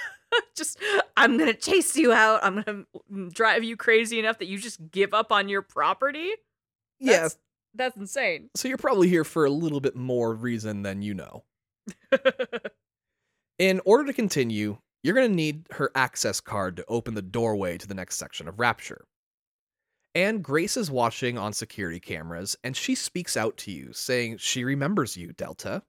just, 0.56 0.78
I'm 1.16 1.36
going 1.38 1.52
to 1.52 1.58
chase 1.58 1.94
you 1.96 2.12
out. 2.12 2.40
I'm 2.42 2.62
going 2.62 2.86
to 3.12 3.30
drive 3.30 3.62
you 3.62 3.76
crazy 3.76 4.18
enough 4.18 4.38
that 4.38 4.46
you 4.48 4.58
just 4.58 4.90
give 4.90 5.14
up 5.14 5.30
on 5.30 5.48
your 5.48 5.62
property. 5.62 6.30
Yeah, 6.98 7.12
That's- 7.12 7.38
That's 7.74 7.96
insane. 7.96 8.50
so 8.56 8.66
you're 8.66 8.78
probably 8.78 9.08
here 9.08 9.22
for 9.24 9.44
a 9.44 9.50
little 9.50 9.80
bit 9.80 9.94
more 9.94 10.34
reason 10.34 10.82
than 10.82 11.02
you 11.02 11.14
know. 11.14 11.44
In 13.60 13.80
order 13.84 14.04
to 14.06 14.12
continue, 14.12 14.78
you're 15.04 15.14
going 15.14 15.30
to 15.30 15.34
need 15.34 15.66
her 15.70 15.90
access 15.94 16.40
card 16.40 16.76
to 16.76 16.84
open 16.88 17.14
the 17.14 17.22
doorway 17.22 17.78
to 17.78 17.86
the 17.86 17.94
next 17.94 18.16
section 18.16 18.48
of 18.48 18.58
Rapture. 18.58 19.04
And 20.14 20.42
Grace 20.42 20.76
is 20.76 20.90
watching 20.90 21.38
on 21.38 21.52
security 21.52 22.00
cameras, 22.00 22.56
and 22.64 22.76
she 22.76 22.94
speaks 22.94 23.36
out 23.36 23.56
to 23.58 23.70
you, 23.70 23.92
saying 23.92 24.38
she 24.38 24.64
remembers 24.64 25.16
you, 25.16 25.32
Delta, 25.32 25.82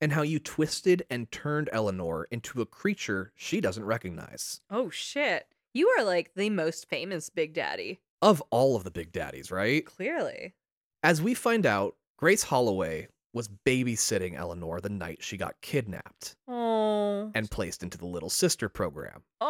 and 0.00 0.12
how 0.12 0.22
you 0.22 0.38
twisted 0.38 1.04
and 1.10 1.30
turned 1.30 1.68
Eleanor 1.72 2.26
into 2.30 2.60
a 2.62 2.66
creature 2.66 3.32
she 3.34 3.60
doesn't 3.60 3.84
recognize. 3.84 4.60
oh, 4.70 4.88
shit. 4.90 5.46
You 5.74 5.88
are 5.88 6.04
like 6.04 6.32
the 6.34 6.48
most 6.48 6.88
famous 6.88 7.28
Big 7.28 7.52
Daddy. 7.52 8.00
Of 8.22 8.42
all 8.50 8.76
of 8.76 8.84
the 8.84 8.90
Big 8.90 9.12
Daddies, 9.12 9.50
right? 9.50 9.84
Clearly. 9.84 10.54
As 11.02 11.20
we 11.20 11.34
find 11.34 11.66
out, 11.66 11.96
Grace 12.16 12.44
Holloway 12.44 13.08
was 13.34 13.50
babysitting 13.66 14.34
Eleanor 14.36 14.80
the 14.80 14.88
night 14.88 15.18
she 15.22 15.36
got 15.36 15.60
kidnapped 15.60 16.34
Oh. 16.48 17.30
and 17.34 17.50
placed 17.50 17.82
into 17.82 17.98
the 17.98 18.06
Little 18.06 18.30
Sister 18.30 18.68
program. 18.70 19.22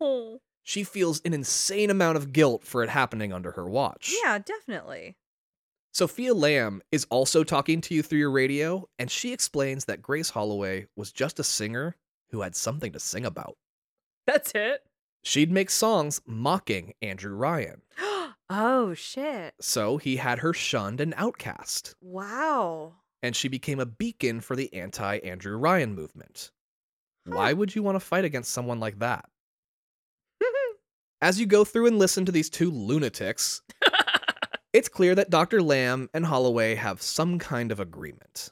Oh. 0.00 0.40
She 0.64 0.82
feels 0.82 1.20
an 1.24 1.34
insane 1.34 1.90
amount 1.90 2.16
of 2.16 2.32
guilt 2.32 2.64
for 2.64 2.82
it 2.82 2.88
happening 2.90 3.32
under 3.32 3.52
her 3.52 3.68
watch. 3.68 4.12
Yeah, 4.24 4.38
definitely. 4.38 5.16
Sophia 5.92 6.34
Lamb 6.34 6.82
is 6.90 7.06
also 7.10 7.44
talking 7.44 7.80
to 7.82 7.94
you 7.94 8.02
through 8.02 8.18
your 8.18 8.30
radio, 8.30 8.88
and 8.98 9.10
she 9.10 9.32
explains 9.32 9.84
that 9.84 10.02
Grace 10.02 10.30
Holloway 10.30 10.86
was 10.96 11.12
just 11.12 11.38
a 11.38 11.44
singer 11.44 11.96
who 12.30 12.40
had 12.40 12.56
something 12.56 12.90
to 12.92 12.98
sing 12.98 13.24
about. 13.24 13.56
That's 14.26 14.52
it. 14.54 14.80
She'd 15.22 15.52
make 15.52 15.70
songs 15.70 16.20
mocking 16.26 16.94
Andrew 17.00 17.34
Ryan, 17.34 17.82
oh, 18.50 18.92
shit. 18.94 19.54
so 19.60 19.98
he 19.98 20.16
had 20.16 20.40
her 20.40 20.52
shunned 20.52 21.00
and 21.00 21.14
outcast, 21.16 21.94
Wow. 22.00 22.94
and 23.22 23.36
she 23.36 23.48
became 23.48 23.80
a 23.80 23.86
beacon 23.86 24.40
for 24.40 24.56
the 24.56 24.72
anti 24.74 25.18
Andrew 25.18 25.56
Ryan 25.56 25.94
movement. 25.94 26.50
Why 27.26 27.52
would 27.52 27.74
you 27.74 27.82
want 27.82 27.94
to 27.96 28.00
fight 28.00 28.24
against 28.24 28.52
someone 28.52 28.80
like 28.80 28.98
that? 28.98 29.26
As 31.24 31.40
you 31.40 31.46
go 31.46 31.64
through 31.64 31.86
and 31.86 31.98
listen 31.98 32.26
to 32.26 32.32
these 32.32 32.50
two 32.50 32.70
lunatics, 32.70 33.62
it's 34.74 34.90
clear 34.90 35.14
that 35.14 35.30
Dr. 35.30 35.62
Lamb 35.62 36.10
and 36.12 36.26
Holloway 36.26 36.74
have 36.74 37.00
some 37.00 37.38
kind 37.38 37.72
of 37.72 37.80
agreement. 37.80 38.50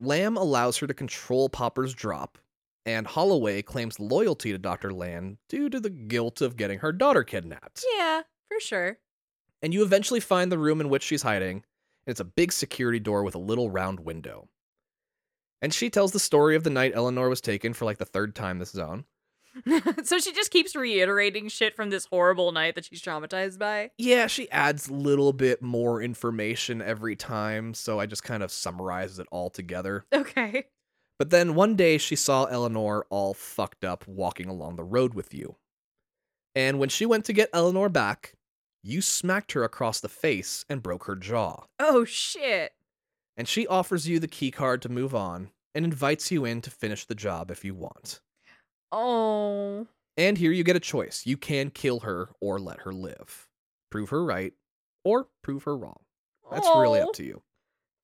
Lamb 0.00 0.38
allows 0.38 0.78
her 0.78 0.86
to 0.86 0.94
control 0.94 1.50
Pauper's 1.50 1.92
drop, 1.92 2.38
and 2.86 3.06
Holloway 3.06 3.60
claims 3.60 4.00
loyalty 4.00 4.52
to 4.52 4.58
Dr. 4.58 4.90
Lamb 4.90 5.36
due 5.50 5.68
to 5.68 5.78
the 5.80 5.90
guilt 5.90 6.40
of 6.40 6.56
getting 6.56 6.78
her 6.78 6.92
daughter 6.92 7.24
kidnapped. 7.24 7.84
yeah, 7.94 8.22
for 8.48 8.58
sure. 8.58 8.96
And 9.60 9.74
you 9.74 9.82
eventually 9.82 10.20
find 10.20 10.50
the 10.50 10.58
room 10.58 10.80
in 10.80 10.88
which 10.88 11.02
she's 11.02 11.20
hiding, 11.20 11.56
and 11.56 11.62
it's 12.06 12.20
a 12.20 12.24
big 12.24 12.52
security 12.52 13.00
door 13.00 13.22
with 13.22 13.34
a 13.34 13.38
little 13.38 13.68
round 13.68 14.00
window. 14.00 14.48
And 15.60 15.74
she 15.74 15.90
tells 15.90 16.12
the 16.12 16.18
story 16.18 16.56
of 16.56 16.64
the 16.64 16.70
night 16.70 16.92
Eleanor 16.94 17.28
was 17.28 17.42
taken 17.42 17.74
for 17.74 17.84
like 17.84 17.98
the 17.98 18.06
third 18.06 18.34
time 18.34 18.60
this 18.60 18.70
zone. 18.70 19.04
so 20.04 20.18
she 20.18 20.32
just 20.32 20.50
keeps 20.50 20.74
reiterating 20.74 21.48
shit 21.48 21.76
from 21.76 21.90
this 21.90 22.06
horrible 22.06 22.52
night 22.52 22.74
that 22.74 22.84
she's 22.84 23.02
traumatized 23.02 23.58
by. 23.58 23.90
Yeah, 23.98 24.26
she 24.26 24.50
adds 24.50 24.88
a 24.88 24.94
little 24.94 25.32
bit 25.32 25.62
more 25.62 26.02
information 26.02 26.80
every 26.80 27.16
time, 27.16 27.74
so 27.74 28.00
I 28.00 28.06
just 28.06 28.24
kind 28.24 28.42
of 28.42 28.50
summarizes 28.50 29.18
it 29.18 29.26
all 29.30 29.50
together. 29.50 30.06
Okay. 30.12 30.66
But 31.18 31.30
then 31.30 31.54
one 31.54 31.76
day 31.76 31.98
she 31.98 32.16
saw 32.16 32.44
Eleanor 32.46 33.06
all 33.10 33.34
fucked 33.34 33.84
up 33.84 34.06
walking 34.08 34.48
along 34.48 34.76
the 34.76 34.84
road 34.84 35.14
with 35.14 35.32
you. 35.32 35.56
And 36.54 36.78
when 36.78 36.88
she 36.88 37.06
went 37.06 37.24
to 37.26 37.32
get 37.32 37.50
Eleanor 37.52 37.88
back, 37.88 38.34
you 38.82 39.00
smacked 39.00 39.52
her 39.52 39.62
across 39.62 40.00
the 40.00 40.08
face 40.08 40.64
and 40.68 40.82
broke 40.82 41.04
her 41.04 41.16
jaw. 41.16 41.64
Oh 41.78 42.04
shit. 42.04 42.72
And 43.36 43.46
she 43.48 43.66
offers 43.66 44.08
you 44.08 44.18
the 44.18 44.28
key 44.28 44.50
card 44.50 44.82
to 44.82 44.88
move 44.88 45.14
on 45.14 45.50
and 45.74 45.84
invites 45.84 46.30
you 46.30 46.44
in 46.44 46.60
to 46.62 46.70
finish 46.70 47.04
the 47.04 47.14
job 47.14 47.50
if 47.50 47.64
you 47.64 47.74
want. 47.74 48.20
Oh. 48.92 49.86
And 50.16 50.36
here 50.36 50.52
you 50.52 50.62
get 50.62 50.76
a 50.76 50.80
choice. 50.80 51.22
You 51.24 51.36
can 51.36 51.70
kill 51.70 52.00
her 52.00 52.28
or 52.40 52.58
let 52.60 52.80
her 52.82 52.92
live. 52.92 53.48
Prove 53.90 54.10
her 54.10 54.24
right 54.24 54.52
or 55.04 55.28
prove 55.42 55.64
her 55.64 55.76
wrong. 55.76 56.00
That's 56.50 56.66
really 56.66 57.00
Oh. 57.00 57.08
up 57.08 57.14
to 57.14 57.24
you. 57.24 57.42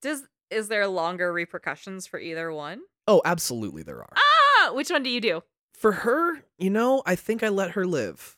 Does 0.01 0.27
is 0.51 0.69
there 0.69 0.87
longer 0.87 1.31
repercussions 1.33 2.07
for 2.07 2.19
either 2.19 2.51
one? 2.51 2.81
Oh, 3.07 3.21
absolutely 3.25 3.83
there 3.83 3.99
are. 4.01 4.13
Ah, 4.17 4.71
which 4.73 4.89
one 4.91 5.03
do 5.03 5.11
you 5.11 5.21
do? 5.21 5.43
For 5.75 5.93
her, 5.93 6.43
you 6.59 6.71
know, 6.71 7.03
I 7.05 7.15
think 7.17 7.43
I 7.43 7.51
let 7.51 7.73
her 7.73 7.87
live. 7.87 8.37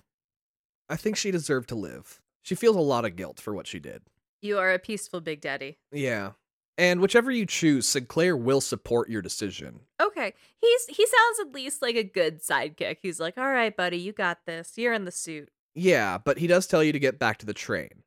I 0.89 0.97
think 0.97 1.17
she 1.17 1.31
deserved 1.31 1.69
to 1.69 1.77
live. 1.77 2.21
She 2.43 2.57
feels 2.57 2.75
a 2.77 2.81
lot 2.81 3.05
of 3.05 3.15
guilt 3.15 3.39
for 3.41 3.55
what 3.55 3.69
she 3.69 3.79
did. 3.79 4.03
You 4.43 4.59
are 4.59 4.73
a 4.73 4.79
peaceful 4.81 5.21
big 5.21 5.41
daddy. 5.41 5.79
Yeah. 5.93 6.33
And 6.79 7.01
whichever 7.01 7.31
you 7.31 7.45
choose, 7.45 7.87
Sinclair 7.87 8.37
will 8.37 8.61
support 8.61 9.11
your 9.11 9.21
decision. 9.21 9.81
Okay. 10.01 10.35
He's 10.61 10.87
he 10.87 11.07
sounds 11.07 11.41
at 11.41 11.55
least 11.55 11.83
like 11.83 11.97
a 11.97 12.05
good 12.05 12.43
sidekick. 12.43 12.99
He's 13.03 13.21
like, 13.21 13.37
"All 13.37 13.51
right, 13.51 13.77
buddy, 13.77 13.99
you 13.99 14.13
got 14.13 14.47
this. 14.47 14.73
You're 14.77 14.95
in 14.95 15.05
the 15.05 15.11
suit." 15.11 15.51
Yeah, 15.75 16.19
but 16.19 16.39
he 16.39 16.47
does 16.47 16.67
tell 16.67 16.83
you 16.83 16.93
to 16.93 16.99
get 16.99 17.19
back 17.19 17.39
to 17.39 17.47
the 17.47 17.55
train. 17.55 18.03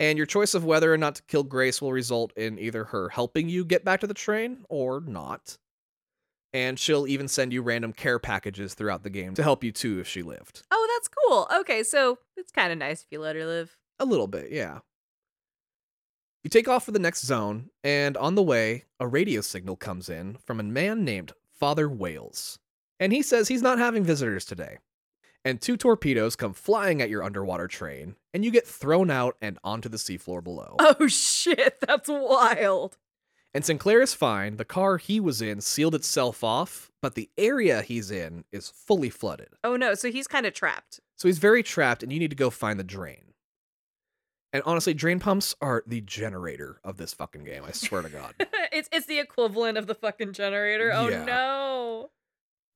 And 0.00 0.16
your 0.16 0.26
choice 0.26 0.54
of 0.54 0.64
whether 0.64 0.92
or 0.92 0.96
not 0.96 1.16
to 1.16 1.22
kill 1.24 1.44
Grace 1.44 1.82
will 1.82 1.92
result 1.92 2.32
in 2.36 2.58
either 2.58 2.84
her 2.84 3.10
helping 3.10 3.50
you 3.50 3.66
get 3.66 3.84
back 3.84 4.00
to 4.00 4.06
the 4.06 4.14
train 4.14 4.64
or 4.70 5.00
not. 5.00 5.58
And 6.54 6.78
she'll 6.78 7.06
even 7.06 7.28
send 7.28 7.52
you 7.52 7.62
random 7.62 7.92
care 7.92 8.18
packages 8.18 8.74
throughout 8.74 9.02
the 9.02 9.10
game 9.10 9.34
to 9.34 9.42
help 9.42 9.62
you 9.62 9.72
too 9.72 10.00
if 10.00 10.08
she 10.08 10.22
lived. 10.22 10.62
Oh, 10.70 10.88
that's 10.96 11.08
cool. 11.08 11.48
Okay, 11.60 11.82
so 11.82 12.18
it's 12.36 12.50
kind 12.50 12.72
of 12.72 12.78
nice 12.78 13.02
if 13.02 13.08
you 13.10 13.20
let 13.20 13.36
her 13.36 13.44
live. 13.44 13.76
A 13.98 14.06
little 14.06 14.26
bit, 14.26 14.50
yeah. 14.50 14.78
You 16.42 16.48
take 16.48 16.68
off 16.68 16.86
for 16.86 16.92
the 16.92 16.98
next 16.98 17.26
zone, 17.26 17.68
and 17.84 18.16
on 18.16 18.34
the 18.34 18.42
way, 18.42 18.84
a 18.98 19.06
radio 19.06 19.42
signal 19.42 19.76
comes 19.76 20.08
in 20.08 20.38
from 20.46 20.58
a 20.58 20.62
man 20.62 21.04
named 21.04 21.32
Father 21.52 21.86
Wales. 21.86 22.58
And 22.98 23.12
he 23.12 23.20
says 23.20 23.48
he's 23.48 23.60
not 23.60 23.78
having 23.78 24.04
visitors 24.04 24.46
today. 24.46 24.78
And 25.44 25.60
two 25.60 25.76
torpedoes 25.76 26.36
come 26.36 26.54
flying 26.54 27.02
at 27.02 27.10
your 27.10 27.22
underwater 27.22 27.68
train, 27.68 28.16
and 28.32 28.42
you 28.42 28.50
get 28.50 28.66
thrown 28.66 29.10
out 29.10 29.36
and 29.42 29.58
onto 29.62 29.90
the 29.90 29.98
seafloor 29.98 30.42
below. 30.42 30.76
Oh 30.80 31.06
shit, 31.08 31.78
that's 31.86 32.08
wild. 32.08 32.96
And 33.52 33.62
Sinclair 33.64 34.00
is 34.00 34.14
fine. 34.14 34.56
The 34.56 34.64
car 34.64 34.96
he 34.96 35.20
was 35.20 35.42
in 35.42 35.60
sealed 35.60 35.94
itself 35.94 36.42
off, 36.42 36.90
but 37.02 37.16
the 37.16 37.28
area 37.36 37.82
he's 37.82 38.10
in 38.10 38.44
is 38.50 38.70
fully 38.70 39.10
flooded. 39.10 39.48
Oh 39.62 39.76
no, 39.76 39.94
so 39.94 40.10
he's 40.10 40.26
kind 40.26 40.46
of 40.46 40.54
trapped. 40.54 41.00
So 41.16 41.28
he's 41.28 41.38
very 41.38 41.62
trapped, 41.62 42.02
and 42.02 42.10
you 42.10 42.18
need 42.18 42.30
to 42.30 42.36
go 42.36 42.48
find 42.48 42.80
the 42.80 42.84
drain. 42.84 43.29
And 44.52 44.62
honestly, 44.66 44.94
drain 44.94 45.20
pumps 45.20 45.54
are 45.60 45.84
the 45.86 46.00
generator 46.00 46.80
of 46.84 46.96
this 46.96 47.14
fucking 47.14 47.44
game. 47.44 47.62
I 47.66 47.70
swear 47.72 48.02
to 48.02 48.08
God. 48.08 48.34
it's 48.72 48.88
it's 48.92 49.06
the 49.06 49.18
equivalent 49.20 49.78
of 49.78 49.86
the 49.86 49.94
fucking 49.94 50.32
generator. 50.32 50.90
Oh 50.94 51.08
Yeah. 51.08 51.24
no. 51.24 52.10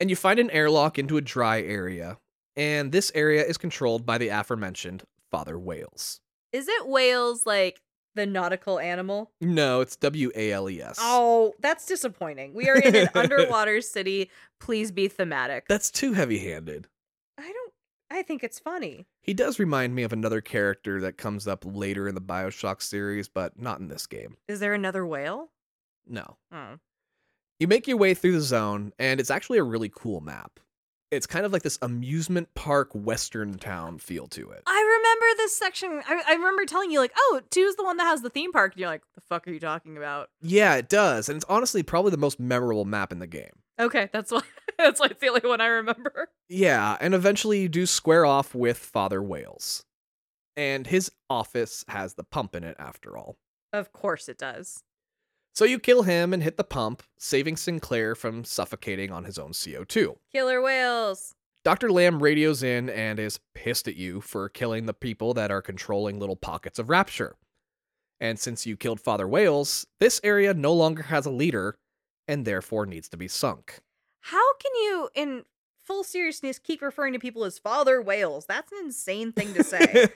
and 0.00 0.08
you 0.10 0.16
find 0.16 0.38
an 0.38 0.50
airlock 0.50 0.98
into 0.98 1.16
a 1.16 1.20
dry 1.20 1.60
area, 1.62 2.18
and 2.56 2.92
this 2.92 3.10
area 3.14 3.44
is 3.44 3.58
controlled 3.58 4.06
by 4.06 4.18
the 4.18 4.28
aforementioned 4.28 5.02
Father 5.30 5.58
Wales. 5.58 6.20
Is 6.52 6.68
it 6.68 6.86
whales 6.88 7.44
like 7.46 7.80
the 8.14 8.26
nautical 8.26 8.78
animal? 8.78 9.32
No, 9.40 9.80
it's 9.80 9.96
W 9.96 10.30
A 10.36 10.52
L 10.52 10.70
E 10.70 10.80
S. 10.80 10.96
Oh, 11.00 11.54
that's 11.58 11.86
disappointing. 11.86 12.54
We 12.54 12.68
are 12.68 12.76
in 12.76 12.94
an 12.94 13.08
underwater 13.16 13.80
city. 13.80 14.30
Please 14.60 14.92
be 14.92 15.08
thematic. 15.08 15.66
That's 15.68 15.90
too 15.90 16.12
heavy 16.12 16.38
handed. 16.38 16.86
I 18.14 18.22
think 18.22 18.44
it's 18.44 18.60
funny. 18.60 19.06
He 19.22 19.34
does 19.34 19.58
remind 19.58 19.96
me 19.96 20.04
of 20.04 20.12
another 20.12 20.40
character 20.40 21.00
that 21.00 21.18
comes 21.18 21.48
up 21.48 21.64
later 21.66 22.06
in 22.06 22.14
the 22.14 22.20
Bioshock 22.20 22.80
series, 22.80 23.26
but 23.26 23.58
not 23.58 23.80
in 23.80 23.88
this 23.88 24.06
game. 24.06 24.36
Is 24.46 24.60
there 24.60 24.72
another 24.72 25.04
whale? 25.04 25.50
No. 26.06 26.36
Oh. 26.52 26.76
You 27.58 27.66
make 27.66 27.88
your 27.88 27.96
way 27.96 28.14
through 28.14 28.34
the 28.34 28.40
zone, 28.40 28.92
and 29.00 29.18
it's 29.18 29.32
actually 29.32 29.58
a 29.58 29.64
really 29.64 29.90
cool 29.92 30.20
map. 30.20 30.60
It's 31.14 31.26
kind 31.26 31.46
of 31.46 31.52
like 31.52 31.62
this 31.62 31.78
amusement 31.82 32.54
park 32.54 32.90
western 32.92 33.58
town 33.58 33.98
feel 33.98 34.26
to 34.28 34.50
it. 34.50 34.62
I 34.66 34.98
remember 34.98 35.36
this 35.36 35.56
section. 35.56 36.02
I, 36.06 36.22
I 36.28 36.32
remember 36.34 36.64
telling 36.64 36.90
you, 36.90 36.98
like, 36.98 37.12
oh, 37.16 37.40
two's 37.50 37.76
the 37.76 37.84
one 37.84 37.96
that 37.98 38.04
has 38.04 38.22
the 38.22 38.30
theme 38.30 38.52
park. 38.52 38.72
And 38.72 38.80
you're 38.80 38.88
like, 38.88 39.02
the 39.14 39.20
fuck 39.20 39.46
are 39.46 39.52
you 39.52 39.60
talking 39.60 39.96
about? 39.96 40.30
Yeah, 40.42 40.74
it 40.76 40.88
does, 40.88 41.28
and 41.28 41.36
it's 41.36 41.46
honestly 41.48 41.82
probably 41.82 42.10
the 42.10 42.16
most 42.16 42.40
memorable 42.40 42.84
map 42.84 43.12
in 43.12 43.18
the 43.18 43.26
game. 43.26 43.52
Okay, 43.80 44.08
that's 44.12 44.30
why 44.30 44.42
that's 44.78 45.00
why 45.00 45.06
it's 45.06 45.20
the 45.20 45.28
only 45.28 45.40
one 45.48 45.60
I 45.60 45.66
remember. 45.66 46.28
Yeah, 46.48 46.96
and 47.00 47.14
eventually 47.14 47.60
you 47.60 47.68
do 47.68 47.86
square 47.86 48.24
off 48.26 48.54
with 48.54 48.78
Father 48.78 49.22
Wales. 49.22 49.84
And 50.56 50.86
his 50.86 51.10
office 51.28 51.84
has 51.88 52.14
the 52.14 52.22
pump 52.22 52.54
in 52.54 52.62
it 52.62 52.76
after 52.78 53.16
all. 53.16 53.36
Of 53.72 53.92
course 53.92 54.28
it 54.28 54.38
does. 54.38 54.84
So 55.54 55.64
you 55.64 55.78
kill 55.78 56.02
him 56.02 56.32
and 56.34 56.42
hit 56.42 56.56
the 56.56 56.64
pump, 56.64 57.04
saving 57.16 57.56
Sinclair 57.56 58.16
from 58.16 58.42
suffocating 58.44 59.12
on 59.12 59.22
his 59.22 59.38
own 59.38 59.52
CO2. 59.52 60.16
Killer 60.32 60.60
whales. 60.60 61.36
Dr. 61.62 61.92
Lamb 61.92 62.20
radios 62.20 62.64
in 62.64 62.90
and 62.90 63.20
is 63.20 63.38
pissed 63.54 63.86
at 63.86 63.94
you 63.94 64.20
for 64.20 64.48
killing 64.48 64.86
the 64.86 64.92
people 64.92 65.32
that 65.34 65.52
are 65.52 65.62
controlling 65.62 66.18
little 66.18 66.34
pockets 66.34 66.80
of 66.80 66.90
rapture. 66.90 67.36
And 68.20 68.38
since 68.38 68.66
you 68.66 68.76
killed 68.76 69.00
Father 69.00 69.28
Wales, 69.28 69.86
this 70.00 70.20
area 70.24 70.54
no 70.54 70.72
longer 70.72 71.04
has 71.04 71.24
a 71.24 71.30
leader 71.30 71.76
and 72.26 72.44
therefore 72.44 72.84
needs 72.84 73.08
to 73.10 73.16
be 73.16 73.28
sunk. 73.28 73.78
How 74.22 74.54
can 74.54 74.72
you, 74.74 75.08
in 75.14 75.44
full 75.84 76.02
seriousness, 76.02 76.58
keep 76.58 76.82
referring 76.82 77.12
to 77.12 77.20
people 77.20 77.44
as 77.44 77.60
father 77.60 78.02
whales? 78.02 78.46
That's 78.46 78.72
an 78.72 78.78
insane 78.86 79.32
thing 79.32 79.54
to 79.54 79.62
say. 79.62 80.08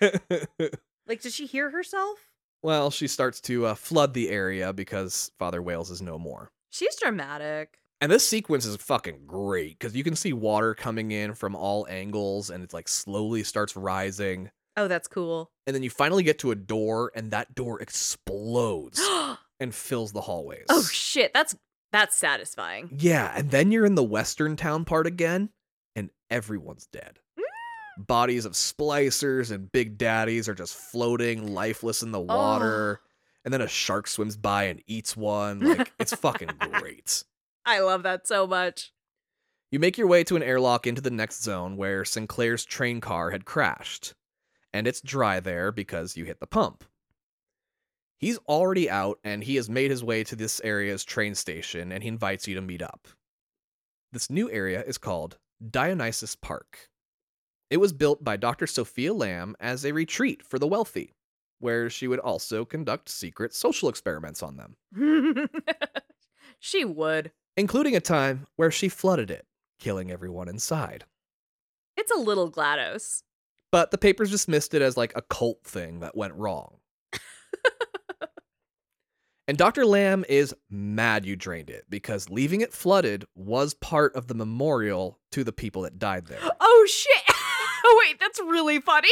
like, 1.06 1.22
did 1.22 1.32
she 1.32 1.46
hear 1.46 1.70
herself? 1.70 2.27
Well, 2.62 2.90
she 2.90 3.08
starts 3.08 3.40
to 3.42 3.66
uh, 3.66 3.74
flood 3.74 4.14
the 4.14 4.30
area 4.30 4.72
because 4.72 5.30
Father 5.38 5.62
Wales 5.62 5.90
is 5.90 6.02
no 6.02 6.18
more. 6.18 6.50
She's 6.70 6.96
dramatic. 6.96 7.78
And 8.00 8.12
this 8.12 8.28
sequence 8.28 8.64
is 8.64 8.76
fucking 8.76 9.26
great 9.26 9.78
because 9.78 9.96
you 9.96 10.04
can 10.04 10.14
see 10.14 10.32
water 10.32 10.74
coming 10.74 11.10
in 11.10 11.34
from 11.34 11.56
all 11.56 11.86
angles 11.88 12.50
and 12.50 12.62
it's 12.62 12.74
like 12.74 12.88
slowly 12.88 13.42
starts 13.42 13.74
rising. 13.74 14.50
Oh, 14.76 14.86
that's 14.86 15.08
cool. 15.08 15.50
And 15.66 15.74
then 15.74 15.82
you 15.82 15.90
finally 15.90 16.22
get 16.22 16.38
to 16.40 16.52
a 16.52 16.54
door 16.54 17.10
and 17.16 17.32
that 17.32 17.56
door 17.56 17.80
explodes 17.80 19.04
and 19.60 19.74
fills 19.74 20.12
the 20.12 20.20
hallways. 20.20 20.66
Oh 20.68 20.84
shit, 20.84 21.34
that's 21.34 21.56
that's 21.90 22.16
satisfying. 22.16 22.90
Yeah, 22.96 23.32
and 23.34 23.50
then 23.50 23.72
you're 23.72 23.86
in 23.86 23.96
the 23.96 24.04
western 24.04 24.54
town 24.54 24.84
part 24.84 25.06
again 25.06 25.48
and 25.96 26.10
everyone's 26.30 26.86
dead. 26.86 27.18
Bodies 27.98 28.44
of 28.44 28.52
splicers 28.52 29.50
and 29.50 29.70
big 29.72 29.98
daddies 29.98 30.48
are 30.48 30.54
just 30.54 30.74
floating 30.74 31.52
lifeless 31.54 32.02
in 32.02 32.12
the 32.12 32.20
oh. 32.20 32.24
water. 32.24 33.00
And 33.44 33.52
then 33.52 33.60
a 33.60 33.68
shark 33.68 34.06
swims 34.06 34.36
by 34.36 34.64
and 34.64 34.82
eats 34.86 35.16
one. 35.16 35.60
Like, 35.60 35.92
it's 35.98 36.14
fucking 36.14 36.50
great. 36.72 37.24
I 37.64 37.80
love 37.80 38.02
that 38.04 38.26
so 38.26 38.46
much. 38.46 38.92
You 39.70 39.78
make 39.78 39.98
your 39.98 40.06
way 40.06 40.24
to 40.24 40.36
an 40.36 40.42
airlock 40.42 40.86
into 40.86 41.02
the 41.02 41.10
next 41.10 41.42
zone 41.42 41.76
where 41.76 42.04
Sinclair's 42.04 42.64
train 42.64 43.00
car 43.00 43.30
had 43.30 43.44
crashed, 43.44 44.14
and 44.72 44.86
it's 44.86 45.02
dry 45.02 45.40
there 45.40 45.70
because 45.72 46.16
you 46.16 46.24
hit 46.24 46.40
the 46.40 46.46
pump. 46.46 46.84
He's 48.18 48.38
already 48.48 48.90
out 48.90 49.18
and 49.22 49.44
he 49.44 49.56
has 49.56 49.70
made 49.70 49.90
his 49.90 50.02
way 50.02 50.24
to 50.24 50.34
this 50.34 50.60
area's 50.60 51.04
train 51.04 51.34
station 51.34 51.92
and 51.92 52.02
he 52.02 52.08
invites 52.08 52.48
you 52.48 52.54
to 52.56 52.60
meet 52.60 52.82
up. 52.82 53.06
This 54.10 54.28
new 54.28 54.50
area 54.50 54.82
is 54.82 54.98
called 54.98 55.38
Dionysus 55.70 56.34
Park. 56.34 56.88
It 57.70 57.76
was 57.78 57.92
built 57.92 58.24
by 58.24 58.36
Dr. 58.36 58.66
Sophia 58.66 59.12
Lamb 59.12 59.54
as 59.60 59.84
a 59.84 59.92
retreat 59.92 60.42
for 60.42 60.58
the 60.58 60.66
wealthy, 60.66 61.12
where 61.58 61.90
she 61.90 62.08
would 62.08 62.18
also 62.18 62.64
conduct 62.64 63.08
secret 63.08 63.52
social 63.54 63.88
experiments 63.88 64.42
on 64.42 64.56
them, 64.56 64.76
she 66.58 66.84
would. 66.84 67.30
including 67.56 67.94
a 67.94 68.00
time 68.00 68.46
where 68.56 68.70
she 68.70 68.88
flooded 68.88 69.30
it, 69.30 69.44
killing 69.78 70.10
everyone 70.10 70.48
inside. 70.48 71.04
It's 71.96 72.10
a 72.12 72.18
little 72.18 72.50
GLaDOS. 72.50 73.22
but 73.70 73.90
the 73.90 73.98
papers 73.98 74.30
dismissed 74.30 74.72
it 74.72 74.80
as 74.82 74.96
like 74.96 75.12
a 75.14 75.22
cult 75.22 75.62
thing 75.64 76.00
that 76.00 76.16
went 76.16 76.32
wrong. 76.34 76.78
and 79.48 79.58
Dr. 79.58 79.84
Lamb 79.84 80.24
is 80.28 80.54
mad 80.70 81.24
you 81.26 81.34
drained 81.36 81.70
it 81.70 81.84
because 81.90 82.30
leaving 82.30 82.60
it 82.60 82.72
flooded 82.72 83.24
was 83.34 83.74
part 83.74 84.14
of 84.14 84.26
the 84.26 84.34
memorial 84.34 85.18
to 85.32 85.42
the 85.44 85.52
people 85.52 85.82
that 85.82 85.98
died 85.98 86.26
there. 86.26 86.38
Oh 86.60 86.86
shit! 86.88 87.27
Oh 87.84 88.02
wait, 88.06 88.18
that's 88.20 88.40
really 88.40 88.80
funny. 88.80 89.08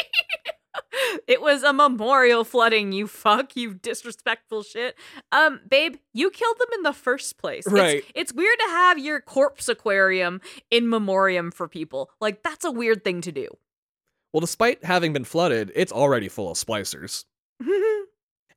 it 1.28 1.40
was 1.40 1.62
a 1.62 1.72
memorial 1.72 2.44
flooding, 2.44 2.92
you 2.92 3.06
fuck, 3.06 3.56
you 3.56 3.74
disrespectful 3.74 4.62
shit. 4.62 4.96
Um, 5.32 5.60
babe, 5.68 5.96
you 6.12 6.30
killed 6.30 6.58
them 6.58 6.68
in 6.74 6.82
the 6.82 6.92
first 6.92 7.38
place. 7.38 7.66
It's- 7.66 7.72
Right. 7.80 8.04
It's, 8.14 8.32
weird 8.32 8.58
to 8.58 8.70
have 8.70 8.98
your 8.98 9.20
corpse 9.20 9.68
aquarium 9.68 10.40
in 10.70 10.88
memoriam 10.88 11.50
for 11.50 11.68
people. 11.68 12.10
Like, 12.20 12.42
that's 12.42 12.64
a 12.64 12.70
weird 12.70 13.04
thing 13.04 13.20
to 13.22 13.32
do. 13.32 13.48
Well, 14.32 14.40
despite 14.42 14.84
having 14.84 15.12
been 15.12 15.24
flooded, 15.24 15.72
it's 15.74 15.92
already 15.92 16.28
full 16.28 16.50
of 16.50 16.58
splicers. 16.58 17.24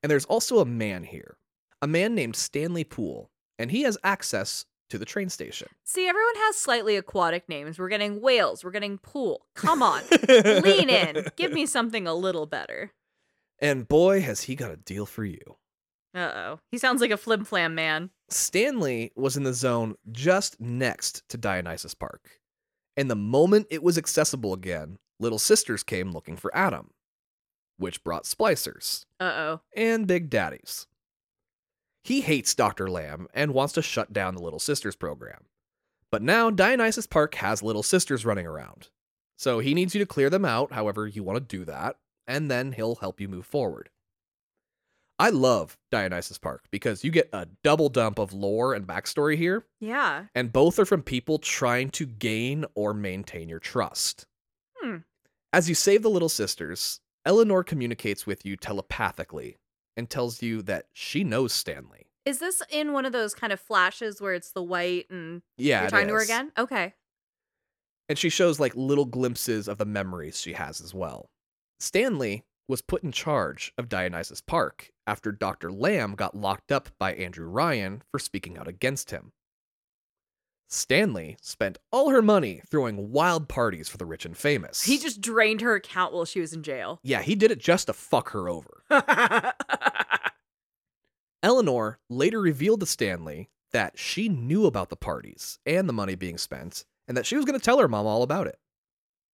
And 0.01 0.09
there's 0.09 0.25
also 0.25 0.59
a 0.59 0.65
man 0.65 1.03
here, 1.03 1.35
a 1.81 1.87
man 1.87 2.15
named 2.15 2.37
Stanley 2.37 2.85
Poole, 2.85 3.29
and 3.57 3.69
he 3.69 3.81
has 3.81 3.97
access 4.01 4.65
to 4.89 4.97
the 4.97 5.05
train 5.05 5.29
station. 5.29 5.67
See, 5.83 6.07
everyone 6.07 6.35
has 6.35 6.55
slightly 6.57 6.95
aquatic 6.95 7.47
names. 7.49 7.77
We're 7.79 7.89
getting 7.89 8.21
whales, 8.21 8.63
we're 8.63 8.71
getting 8.71 8.97
pool. 8.97 9.45
Come 9.55 9.81
on. 9.83 10.01
Lean 10.27 10.89
in. 10.89 11.25
Give 11.35 11.51
me 11.51 11.65
something 11.67 12.07
a 12.07 12.13
little 12.13 12.45
better. 12.45 12.91
And 13.59 13.87
boy, 13.87 14.21
has 14.21 14.41
he 14.43 14.55
got 14.55 14.71
a 14.71 14.77
deal 14.77 15.05
for 15.05 15.23
you. 15.25 15.57
Uh 16.15 16.31
oh. 16.33 16.59
He 16.71 16.77
sounds 16.77 17.01
like 17.01 17.11
a 17.11 17.17
flim 17.17 17.45
flam 17.45 17.75
man. 17.75 18.09
Stanley 18.29 19.11
was 19.15 19.37
in 19.37 19.43
the 19.43 19.53
zone 19.53 19.95
just 20.11 20.59
next 20.59 21.27
to 21.29 21.37
Dionysus 21.37 21.93
Park. 21.93 22.39
And 22.97 23.09
the 23.11 23.15
moment 23.15 23.67
it 23.69 23.83
was 23.83 23.97
accessible 23.97 24.53
again, 24.53 24.97
Little 25.19 25.39
Sisters 25.39 25.83
came 25.83 26.11
looking 26.11 26.35
for 26.35 26.55
Adam, 26.55 26.91
which 27.77 28.03
brought 28.03 28.23
splicers 28.23 29.05
Uh 29.19 29.33
oh. 29.35 29.61
and 29.75 30.07
Big 30.07 30.29
Daddies. 30.29 30.87
He 32.03 32.21
hates 32.21 32.55
Dr. 32.55 32.89
Lamb 32.89 33.27
and 33.33 33.53
wants 33.53 33.73
to 33.73 33.81
shut 33.81 34.13
down 34.13 34.35
the 34.35 34.41
Little 34.41 34.59
Sisters 34.59 34.95
program. 34.95 35.45
But 36.11 36.21
now 36.23 36.49
Dionysus 36.49 37.05
Park 37.07 37.35
has 37.35 37.61
Little 37.61 37.83
Sisters 37.83 38.25
running 38.25 38.47
around. 38.47 38.89
So 39.37 39.59
he 39.59 39.73
needs 39.73 39.93
you 39.93 39.99
to 39.99 40.05
clear 40.05 40.29
them 40.29 40.43
out, 40.45 40.71
however 40.73 41.07
you 41.07 41.23
want 41.23 41.37
to 41.37 41.57
do 41.57 41.65
that, 41.65 41.97
and 42.27 42.49
then 42.49 42.71
he'll 42.73 42.95
help 42.95 43.21
you 43.21 43.27
move 43.27 43.45
forward. 43.45 43.89
I 45.21 45.29
love 45.29 45.77
Dionysus 45.91 46.37
Park 46.37 46.63
because 46.71 47.03
you 47.03 47.11
get 47.11 47.29
a 47.33 47.47
double 47.63 47.89
dump 47.89 48.19
of 48.19 48.31
lore 48.31 48.73
and 48.73 48.87
backstory 48.87 49.35
here, 49.35 49.65
Yeah. 49.79 50.25
and 50.33 50.53
both 50.53 50.79
are 50.79 50.85
from 50.85 51.03
people 51.03 51.39
trying 51.39 51.89
to 51.91 52.05
gain 52.05 52.65
or 52.73 52.93
maintain 52.93 53.49
your 53.49 53.59
trust. 53.59 54.25
Hmm. 54.77 54.97
As 55.51 55.67
you 55.67 55.75
save 55.75 56.03
the 56.03 56.09
Little 56.09 56.29
Sisters, 56.29 57.01
Eleanor 57.25 57.63
communicates 57.65 58.25
with 58.25 58.45
you 58.45 58.55
telepathically 58.55 59.57
and 59.99 60.09
tells 60.09 60.41
you 60.41 60.61
that 60.63 60.85
she 60.93 61.23
knows 61.23 61.51
Stanley. 61.53 62.07
Is 62.25 62.39
this 62.39 62.63
in 62.71 62.93
one 62.93 63.05
of 63.05 63.11
those 63.11 63.35
kind 63.35 63.51
of 63.51 63.59
flashes 63.59 64.21
where 64.21 64.33
it's 64.33 64.51
the 64.51 64.63
white 64.63 65.07
and 65.09 65.41
Yeah, 65.57 65.81
you're 65.81 65.89
talking 65.89 66.07
to 66.07 66.13
her 66.13 66.21
again? 66.21 66.51
Okay. 66.57 66.93
And 68.07 68.17
she 68.17 68.29
shows 68.29 68.59
like 68.59 68.75
little 68.75 69.05
glimpses 69.05 69.67
of 69.67 69.77
the 69.77 69.85
memories 69.85 70.39
she 70.39 70.53
has 70.53 70.81
as 70.81 70.93
well. 70.93 71.29
Stanley 71.79 72.43
was 72.67 72.81
put 72.81 73.03
in 73.03 73.11
charge 73.11 73.73
of 73.77 73.89
Dionysus 73.89 74.41
Park 74.41 74.89
after 75.05 75.31
Dr. 75.31 75.71
Lamb 75.71 76.15
got 76.15 76.35
locked 76.35 76.71
up 76.71 76.89
by 76.97 77.13
Andrew 77.13 77.47
Ryan 77.47 78.01
for 78.11 78.19
speaking 78.19 78.57
out 78.57 78.67
against 78.67 79.11
him. 79.11 79.31
Stanley 80.71 81.35
spent 81.41 81.79
all 81.91 82.11
her 82.11 82.21
money 82.21 82.61
throwing 82.69 83.11
wild 83.11 83.49
parties 83.49 83.89
for 83.89 83.97
the 83.97 84.05
rich 84.05 84.23
and 84.23 84.37
famous. 84.37 84.83
He 84.83 84.99
just 84.99 85.19
drained 85.19 85.61
her 85.61 85.73
account 85.73 86.13
while 86.13 86.25
she 86.25 86.39
was 86.39 86.53
in 86.53 86.61
jail. 86.61 86.99
Yeah, 87.01 87.23
he 87.23 87.33
did 87.33 87.49
it 87.49 87.59
just 87.59 87.87
to 87.87 87.93
fuck 87.93 88.29
her 88.29 88.47
over. 88.47 88.83
Eleanor 91.43 91.99
later 92.07 92.39
revealed 92.39 92.81
to 92.81 92.85
Stanley 92.85 93.49
that 93.71 93.97
she 93.97 94.29
knew 94.29 94.65
about 94.67 94.89
the 94.89 94.95
parties 94.95 95.57
and 95.65 95.89
the 95.89 95.93
money 95.93 96.15
being 96.15 96.37
spent, 96.37 96.85
and 97.07 97.17
that 97.17 97.25
she 97.25 97.35
was 97.35 97.45
going 97.45 97.57
to 97.57 97.63
tell 97.63 97.79
her 97.79 97.87
mom 97.87 98.05
all 98.05 98.21
about 98.21 98.45
it. 98.47 98.59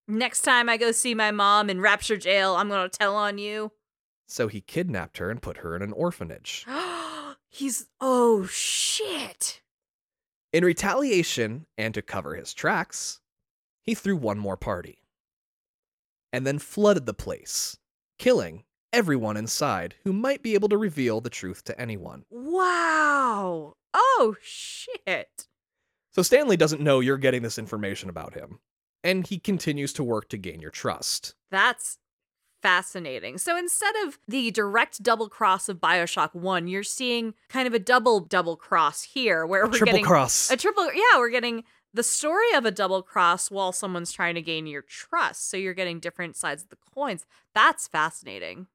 Next 0.08 0.42
time 0.42 0.70
I 0.70 0.78
go 0.78 0.92
see 0.92 1.14
my 1.16 1.32
mom 1.32 1.70
in 1.70 1.82
Rapture 1.82 2.18
Jail, 2.18 2.56
I'm 2.56 2.70
going 2.70 2.90
to 2.90 2.98
tell 2.98 3.16
on 3.16 3.38
you. 3.38 3.72
So 4.28 4.48
he 4.48 4.62
kidnapped 4.62 5.18
her 5.18 5.30
and 5.30 5.42
put 5.42 5.58
her 5.58 5.76
in 5.76 5.82
an 5.82 5.92
orphanage. 5.92 6.66
He's. 7.50 7.88
Oh, 8.00 8.46
shit. 8.46 9.62
In 10.56 10.64
retaliation, 10.64 11.66
and 11.78 11.94
to 11.94 12.02
cover 12.02 12.34
his 12.36 12.54
tracks, 12.54 13.20
he 13.82 13.94
threw 13.94 14.16
one 14.16 14.38
more 14.40 14.56
party. 14.56 15.00
And 16.32 16.48
then 16.48 16.60
flooded 16.60 17.06
the 17.06 17.14
place, 17.14 17.78
killing 18.18 18.64
everyone 18.94 19.36
inside 19.36 19.96
who 20.06 20.14
might 20.14 20.42
be 20.42 20.54
able 20.54 20.70
to 20.70 20.78
reveal 20.78 21.20
the 21.20 21.30
truth 21.30 21.66
to 21.66 21.78
anyone. 21.78 22.24
Wow. 22.30 23.74
Oh, 23.94 24.36
shit. 24.42 25.48
So 26.12 26.22
Stanley 26.22 26.56
doesn't 26.56 26.82
know 26.82 27.02
you're 27.02 27.18
getting 27.18 27.42
this 27.42 27.60
information 27.60 28.08
about 28.10 28.34
him. 28.34 28.60
and 29.06 29.28
he 29.28 29.38
continues 29.38 29.94
to 29.94 30.04
work 30.04 30.30
to 30.30 30.38
gain 30.38 30.60
your 30.60 30.72
trust. 30.72 31.36
That's 31.52 32.00
fascinating. 32.66 33.38
So 33.38 33.56
instead 33.56 33.94
of 34.06 34.18
the 34.28 34.50
direct 34.50 35.04
double 35.04 35.30
cross 35.30 35.70
of 35.70 35.78
Bioshock 35.78 36.34
1, 36.34 36.68
you're 36.68 36.82
seeing 36.82 37.36
kind 37.48 37.68
of 37.68 37.76
a 37.76 37.80
double 37.80 38.20
double 38.20 38.56
cross 38.58 39.04
here 39.04 39.46
where 39.46 39.66
we're 39.66 39.72
Triple 39.72 39.86
getting 39.86 40.04
cross. 40.06 40.50
a 40.50 40.58
triple 40.58 40.92
yeah, 40.94 41.20
we're 41.20 41.30
getting 41.30 41.64
the 41.94 42.02
story 42.02 42.52
of 42.56 42.66
a 42.66 42.72
double 42.72 43.04
cross 43.04 43.52
while 43.52 43.72
someone's 43.72 44.12
trying 44.12 44.34
to 44.34 44.42
gain 44.42 44.66
your 44.66 44.82
trust. 44.82 45.50
So 45.50 45.58
you're 45.58 45.76
getting 45.76 46.00
different 46.00 46.36
sides 46.36 46.64
of 46.64 46.70
the 46.70 46.78
coins. 46.94 47.26
That's 47.54 47.88
fascinating. 47.88 48.66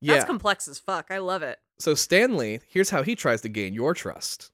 yeah. 0.00 0.14
That's 0.14 0.26
complex 0.26 0.66
as 0.66 0.78
fuck. 0.80 1.06
I 1.10 1.18
love 1.18 1.42
it. 1.42 1.58
So 1.78 1.94
Stanley, 1.94 2.60
here's 2.68 2.90
how 2.90 3.02
he 3.04 3.14
tries 3.14 3.40
to 3.42 3.48
gain 3.48 3.72
your 3.72 3.94
trust. 3.94 4.50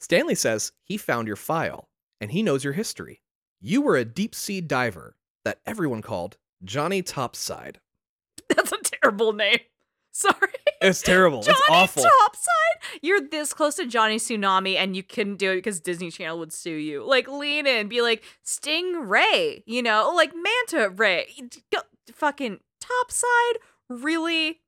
Stanley 0.00 0.34
says 0.34 0.72
he 0.84 0.96
found 0.96 1.26
your 1.26 1.36
file 1.36 1.88
and 2.20 2.30
he 2.30 2.42
knows 2.42 2.64
your 2.64 2.72
history. 2.72 3.20
You 3.60 3.82
were 3.82 3.96
a 3.96 4.04
deep 4.06 4.34
sea 4.34 4.60
diver 4.62 5.16
that 5.44 5.60
everyone 5.66 6.00
called 6.02 6.38
Johnny 6.64 7.02
Topside. 7.02 7.80
That's 8.48 8.72
a 8.72 8.78
terrible 8.82 9.32
name. 9.32 9.58
Sorry. 10.12 10.36
It's 10.82 11.00
terrible. 11.00 11.42
Johnny 11.42 11.56
it's 11.58 11.70
awful. 11.70 12.02
Topside? 12.02 13.00
You're 13.00 13.20
this 13.20 13.54
close 13.54 13.76
to 13.76 13.86
Johnny 13.86 14.16
Tsunami 14.16 14.76
and 14.76 14.94
you 14.94 15.02
couldn't 15.02 15.36
do 15.36 15.52
it 15.52 15.56
because 15.56 15.80
Disney 15.80 16.10
Channel 16.10 16.38
would 16.40 16.52
sue 16.52 16.70
you. 16.70 17.02
Like, 17.04 17.28
lean 17.28 17.66
in, 17.66 17.88
be 17.88 18.02
like, 18.02 18.22
Sting 18.42 19.08
Ray, 19.08 19.62
you 19.66 19.82
know, 19.82 20.12
like 20.14 20.32
Manta 20.34 20.90
Ray. 20.90 21.28
Go, 21.72 21.78
fucking 22.12 22.58
Topside? 22.80 23.58
Really? 23.88 24.60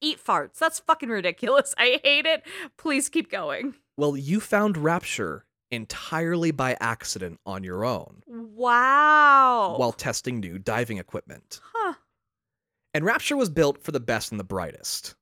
Eat 0.00 0.22
farts. 0.22 0.58
That's 0.58 0.78
fucking 0.80 1.08
ridiculous. 1.08 1.74
I 1.78 2.00
hate 2.04 2.26
it. 2.26 2.42
Please 2.76 3.08
keep 3.08 3.30
going. 3.30 3.74
well, 3.96 4.16
you 4.16 4.40
found 4.40 4.76
Rapture 4.76 5.45
entirely 5.70 6.50
by 6.50 6.76
accident 6.80 7.40
on 7.46 7.64
your 7.64 7.84
own 7.84 8.22
Wow. 8.26 9.76
while 9.78 9.92
testing 9.92 10.40
new 10.40 10.58
diving 10.58 10.98
equipment. 10.98 11.60
huh. 11.74 11.94
And 12.94 13.04
Rapture 13.04 13.36
was 13.36 13.50
built 13.50 13.82
for 13.82 13.92
the 13.92 14.00
best 14.00 14.30
and 14.30 14.40
the 14.40 14.44
brightest. 14.44 15.14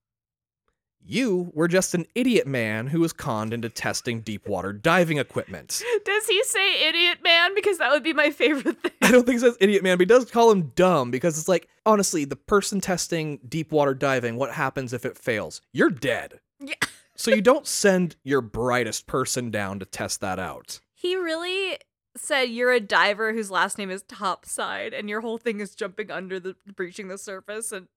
You 1.07 1.51
were 1.53 1.69
just 1.69 1.95
an 1.95 2.07
idiot 2.15 2.47
man 2.47 2.87
who 2.87 3.01
was 3.01 3.13
conned 3.13 3.53
into 3.53 3.69
testing 3.69 4.21
deep 4.23 4.49
water 4.49 4.73
diving 4.73 5.19
equipment. 5.19 5.83
Does 6.05 6.27
he 6.27 6.43
say 6.45 6.89
idiot 6.89 7.19
man? 7.23 7.55
Because 7.55 7.77
that 7.79 7.91
would 7.91 8.03
be 8.03 8.15
my 8.15 8.31
favorite 8.31 8.81
thing. 8.83 8.93
I 9.03 9.11
don't 9.11 9.27
think 9.27 9.35
he 9.35 9.39
says 9.41 9.57
idiot 9.61 9.83
man, 9.83 9.99
but 9.99 10.03
he 10.03 10.07
does 10.07 10.31
call 10.31 10.51
him 10.51 10.73
dumb 10.77 11.11
because 11.11 11.39
it's 11.39 11.49
like, 11.49 11.69
honestly, 11.85 12.25
the 12.25 12.37
person 12.37 12.81
testing 12.81 13.39
deep 13.47 13.71
water 13.71 13.93
diving, 13.93 14.37
what 14.37 14.53
happens 14.53 14.95
if 14.95 15.05
it 15.05 15.19
fails? 15.19 15.61
You're 15.75 15.91
dead. 15.91 16.41
Yeah. 16.61 16.75
so 17.17 17.31
you 17.31 17.43
don't 17.43 17.67
send 17.67 18.17
your 18.25 18.41
brightest 18.41 19.07
person 19.07 19.51
down 19.51 19.79
to 19.79 19.87
test 19.87 20.21
that 20.21 20.39
out. 20.39 20.81
He 20.95 21.17
really 21.17 21.79
said 22.17 22.45
you're 22.45 22.73
a 22.73 22.81
diver 22.81 23.33
whose 23.33 23.51
last 23.51 23.79
name 23.79 23.91
is 23.91 24.03
Topside, 24.03 24.93
and 24.95 25.09
your 25.09 25.21
whole 25.21 25.39
thing 25.39 25.61
is 25.61 25.75
jumping 25.75 26.11
under 26.11 26.39
the 26.41 26.57
breaching 26.75 27.09
the 27.09 27.19
surface. 27.19 27.73
And 27.73 27.89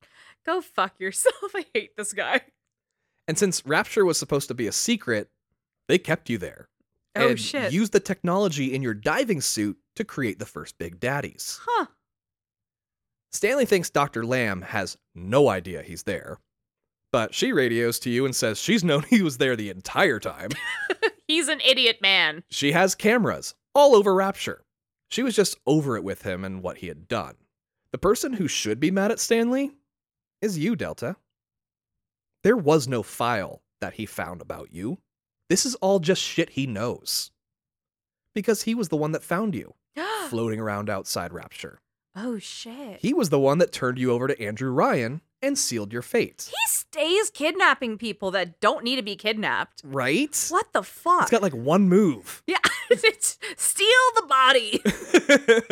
go 0.45 0.61
fuck 0.61 0.99
yourself. 0.99 1.36
I 1.55 1.65
hate 1.74 1.95
this 1.95 2.13
guy. 2.13 2.41
And 3.28 3.38
since 3.38 3.65
Rapture 3.65 4.05
was 4.05 4.18
supposed 4.18 4.47
to 4.47 4.53
be 4.53 4.68
a 4.68 4.72
secret, 4.72 5.30
they 5.88 5.97
kept 5.97 6.30
you 6.30 6.38
there. 6.38 6.70
Oh 7.15 7.30
and 7.30 7.39
shit. 7.39 7.74
Used 7.74 7.93
the 7.93 7.99
technology 7.99 8.74
in 8.74 8.82
your 8.82 8.93
diving 8.93 9.41
suit 9.41 9.78
to 9.95 10.03
create 10.03 10.39
the 10.39 10.45
first 10.45 10.78
big 10.78 10.99
daddies. 10.99 11.59
huh. 11.65 11.88
Stanley 13.32 13.65
thinks 13.65 13.89
Dr. 13.89 14.26
Lamb 14.26 14.61
has 14.61 14.97
no 15.13 15.49
idea 15.49 15.82
he's 15.84 16.03
there. 16.03 16.39
But 17.12 17.34
she 17.34 17.51
radios 17.53 17.99
to 17.99 18.10
you 18.10 18.26
and 18.26 18.36
says 18.36 18.60
she's 18.60 18.84
known 18.84 19.03
he 19.10 19.22
was 19.22 19.38
there 19.38 19.55
the 19.55 19.70
entire 19.70 20.20
time. 20.20 20.49
He's 21.28 21.47
an 21.49 21.60
idiot 21.62 21.97
man. 22.01 22.43
She 22.49 22.72
has 22.72 22.95
cameras 22.95 23.53
all 23.76 23.95
over 23.95 24.14
Rapture. 24.14 24.64
She 25.10 25.24
was 25.24 25.36
just 25.36 25.58
over 25.66 25.97
it 25.97 26.03
with 26.03 26.22
him 26.22 26.45
and 26.45 26.64
what 26.64 26.78
he 26.78 26.88
had 26.88 27.08
done. 27.08 27.36
The 27.91 27.97
person 27.97 28.34
who 28.34 28.47
should 28.47 28.80
be 28.80 28.91
mad 28.91 29.12
at 29.12 29.20
Stanley 29.20 29.72
is 30.41 30.58
you, 30.58 30.76
Delta. 30.76 31.16
There 32.43 32.58
was 32.58 32.88
no 32.88 33.03
file 33.03 33.62
that 33.82 33.93
he 33.95 34.05
found 34.05 34.41
about 34.41 34.74
you. 34.74 34.99
This 35.49 35.66
is 35.66 35.76
all 35.76 35.99
just 35.99 36.22
shit 36.22 36.51
he 36.51 36.68
knows. 36.68 37.32
Because 38.34 38.64
he 38.64 38.76
was 38.76 38.89
the 38.89 38.97
one 38.97 39.12
that 39.14 39.24
found 39.24 39.55
you, 39.55 39.74
floating 40.30 40.60
around 40.60 40.89
outside 40.89 41.34
Rapture. 41.34 41.80
oh 42.16 42.38
shit. 42.39 42.99
He 43.01 43.14
was 43.14 43.30
the 43.30 43.39
one 43.39 43.58
that 43.58 43.72
turned 43.72 43.97
you 43.99 44.12
over 44.12 44.28
to 44.28 44.41
Andrew 44.41 44.72
Ryan 44.72 45.22
and 45.41 45.57
sealed 45.57 45.93
your 45.93 46.01
fate. 46.01 46.49
He 46.49 46.67
stays 46.67 47.29
kidnapping 47.29 47.97
people 47.97 48.31
that 48.31 48.59
don't 48.59 48.83
need 48.83 48.95
to 48.97 49.01
be 49.01 49.15
kidnapped. 49.15 49.81
Right? 49.83 50.47
What 50.49 50.71
the 50.73 50.83
fuck? 50.83 51.23
It's 51.23 51.31
got 51.31 51.41
like 51.41 51.53
one 51.53 51.88
move. 51.89 52.43
yeah, 52.47 52.57
it's 52.89 53.38
steal 53.55 53.88
the 54.15 54.25
body. 54.27 54.81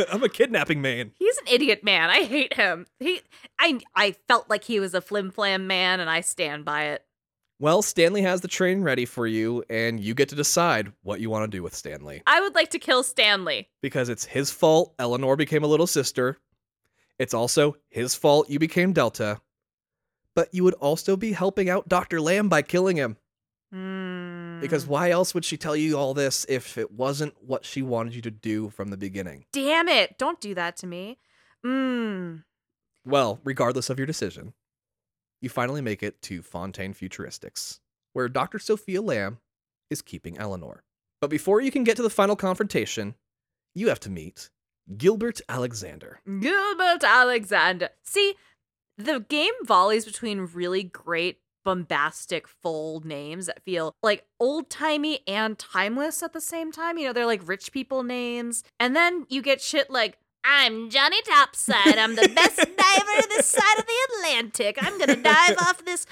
I'm 0.12 0.24
a 0.24 0.30
kidnapping 0.30 0.82
man. 0.82 1.12
He's 1.18 1.38
an 1.38 1.46
idiot 1.50 1.84
man. 1.84 2.10
I 2.10 2.24
hate 2.24 2.54
him. 2.54 2.86
He, 3.00 3.22
I, 3.60 3.80
I 3.96 4.12
felt 4.28 4.50
like 4.50 4.64
he 4.64 4.80
was 4.80 4.94
a 4.94 5.02
flim 5.02 5.32
flam 5.32 5.68
man, 5.68 6.00
and 6.00 6.10
I 6.10 6.22
stand 6.22 6.66
by 6.66 6.86
it. 6.86 7.04
Well, 7.58 7.82
Stanley 7.82 8.22
has 8.24 8.42
the 8.42 8.50
train 8.50 8.82
ready 8.82 9.06
for 9.06 9.26
you, 9.26 9.64
and 9.70 9.98
you 9.98 10.14
get 10.14 10.28
to 10.30 10.36
decide 10.36 10.92
what 11.04 11.22
you 11.22 11.30
want 11.30 11.50
to 11.50 11.58
do 11.58 11.64
with 11.64 11.74
Stanley. 11.74 12.22
I 12.28 12.42
would 12.42 12.54
like 12.54 12.70
to 12.72 12.80
kill 12.80 13.02
Stanley. 13.02 13.70
Because 13.82 14.10
it's 14.10 14.26
his 14.26 14.52
fault 14.52 14.94
Eleanor 15.00 15.38
became 15.38 15.64
a 15.64 15.68
little 15.68 15.88
sister. 15.88 16.38
It's 17.18 17.34
also 17.34 17.78
his 17.88 18.14
fault 18.14 18.50
you 18.50 18.60
became 18.60 18.92
Delta. 18.92 19.40
But 20.36 20.54
you 20.54 20.64
would 20.64 20.74
also 20.76 21.16
be 21.16 21.32
helping 21.32 21.70
out 21.70 21.88
Dr. 21.88 22.20
Lamb 22.22 22.50
by 22.50 22.62
killing 22.62 22.98
him. 22.98 23.18
Hmm. 23.72 24.60
Because 24.60 24.86
why 24.86 25.10
else 25.10 25.34
would 25.34 25.46
she 25.46 25.58
tell 25.58 25.76
you 25.76 25.98
all 25.98 26.14
this 26.14 26.46
if 26.48 26.78
it 26.78 26.92
wasn't 26.92 27.34
what 27.42 27.66
she 27.66 27.82
wanted 27.82 28.16
you 28.16 28.22
to 28.22 28.32
do 28.32 28.70
from 28.70 28.90
the 28.90 28.98
beginning? 28.98 29.46
damn 29.52 29.88
it! 29.88 30.18
Don't 30.18 30.40
do 30.40 30.54
that 30.56 30.78
to 30.78 30.88
me. 30.88 31.18
Mmm. 31.66 32.44
Well, 33.06 33.40
regardless 33.44 33.90
of 33.90 34.00
your 34.00 34.06
decision, 34.06 34.54
you 35.42 35.50
finally 35.50 35.82
make 35.82 36.02
it 36.04 36.22
to 36.24 36.42
Fontaine 36.42 36.94
Futuristics, 36.94 37.80
where 38.14 38.30
Dr. 38.30 38.60
Sophia 38.60 39.02
Lamb 39.02 39.40
is 39.90 40.02
keeping 40.02 40.38
Eleanor. 40.38 40.84
But 41.22 41.30
before 41.30 41.62
you 41.62 41.72
can 41.72 41.84
get 41.84 41.98
to 41.98 42.04
the 42.04 42.10
final 42.10 42.36
confrontation, 42.36 43.16
you 43.74 43.90
have 43.90 44.00
to 44.02 44.10
meet 44.10 44.50
Gilbert 44.98 45.42
Alexander. 45.50 46.20
Gilbert 46.40 47.04
Alexander. 47.04 47.90
See, 48.04 48.36
the 48.98 49.20
game 49.20 49.54
volleys 49.64 50.06
between 50.06 50.50
really 50.54 50.84
great, 50.84 51.40
bombastic, 51.64 52.48
full 52.48 53.02
names 53.06 53.48
that 53.48 53.64
feel 53.64 53.96
like 54.04 54.26
old 54.40 54.70
timey 54.70 55.20
and 55.28 55.58
timeless 55.58 56.22
at 56.24 56.34
the 56.34 56.42
same 56.42 56.72
time. 56.72 56.98
You 56.98 57.08
know, 57.08 57.14
they're 57.14 57.26
like 57.26 57.48
rich 57.48 57.72
people 57.72 58.04
names. 58.04 58.64
And 58.80 58.96
then 58.96 59.26
you 59.30 59.42
get 59.42 59.62
shit 59.62 59.90
like, 59.90 60.18
I'm 60.48 60.90
Johnny 60.92 61.22
Topside. 61.24 61.98
I'm 61.98 62.16
the 62.16 62.30
best 62.30 62.58
diver 62.58 63.28
this 63.30 63.48
side 63.48 63.80
of 63.80 63.86
the 63.86 63.94
Atlantic. 64.18 64.78
I'm 64.80 64.98
going 64.98 65.10
to 65.10 65.16
dive 65.16 65.58
off 65.60 65.84
this. 65.84 66.06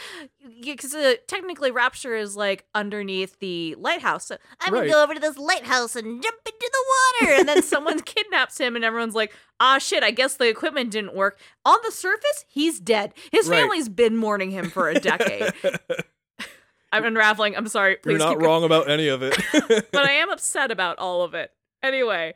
Because 0.64 0.94
uh, 0.96 1.14
technically, 1.28 1.70
Rapture 1.70 2.16
is 2.16 2.36
like 2.36 2.66
underneath 2.74 3.38
the 3.40 3.76
lighthouse. 3.76 4.28
So 4.28 4.38
I'm 4.60 4.74
gonna 4.74 4.88
go 4.90 5.04
over 5.04 5.14
to 5.14 5.20
this 5.20 5.38
lighthouse 5.38 5.96
and 5.96 6.22
jump 6.24 6.38
into 6.46 6.72
the 6.72 6.86
water. 7.28 7.34
And 7.40 7.48
then 7.50 7.62
someone 7.62 8.00
kidnaps 8.06 8.58
him, 8.58 8.76
and 8.76 8.84
everyone's 8.84 9.14
like, 9.16 9.34
ah, 9.60 9.78
shit, 9.78 10.04
I 10.04 10.12
guess 10.12 10.36
the 10.38 10.48
equipment 10.50 10.92
didn't 10.92 11.14
work. 11.16 11.40
On 11.66 11.78
the 11.86 11.92
surface, 11.92 12.46
he's 12.48 12.80
dead. 12.80 13.14
His 13.32 13.48
Right. 13.48 13.60
family's 13.62 13.90
been 13.90 14.18
mourning 14.18 14.52
him 14.52 14.70
for 14.70 14.90
a 14.90 15.00
decade. 15.00 15.54
I'm 16.92 17.06
unraveling. 17.06 17.56
I'm 17.56 17.68
sorry. 17.68 17.98
Please 17.98 18.12
You're 18.14 18.20
not 18.20 18.30
keep 18.30 18.40
going. 18.40 18.50
wrong 18.50 18.64
about 18.64 18.90
any 18.90 19.08
of 19.10 19.22
it. 19.24 19.36
But 19.92 20.06
I 20.06 20.12
am 20.14 20.30
upset 20.30 20.72
about 20.72 20.98
all 21.00 21.24
of 21.24 21.34
it. 21.34 21.52
Anyway, 21.82 22.34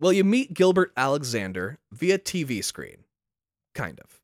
well, 0.00 0.12
you 0.12 0.24
meet 0.24 0.54
Gilbert 0.54 0.92
Alexander 0.96 1.78
via 1.92 2.18
TV 2.18 2.64
screen. 2.64 3.04
Kind 3.74 4.00
of. 4.00 4.20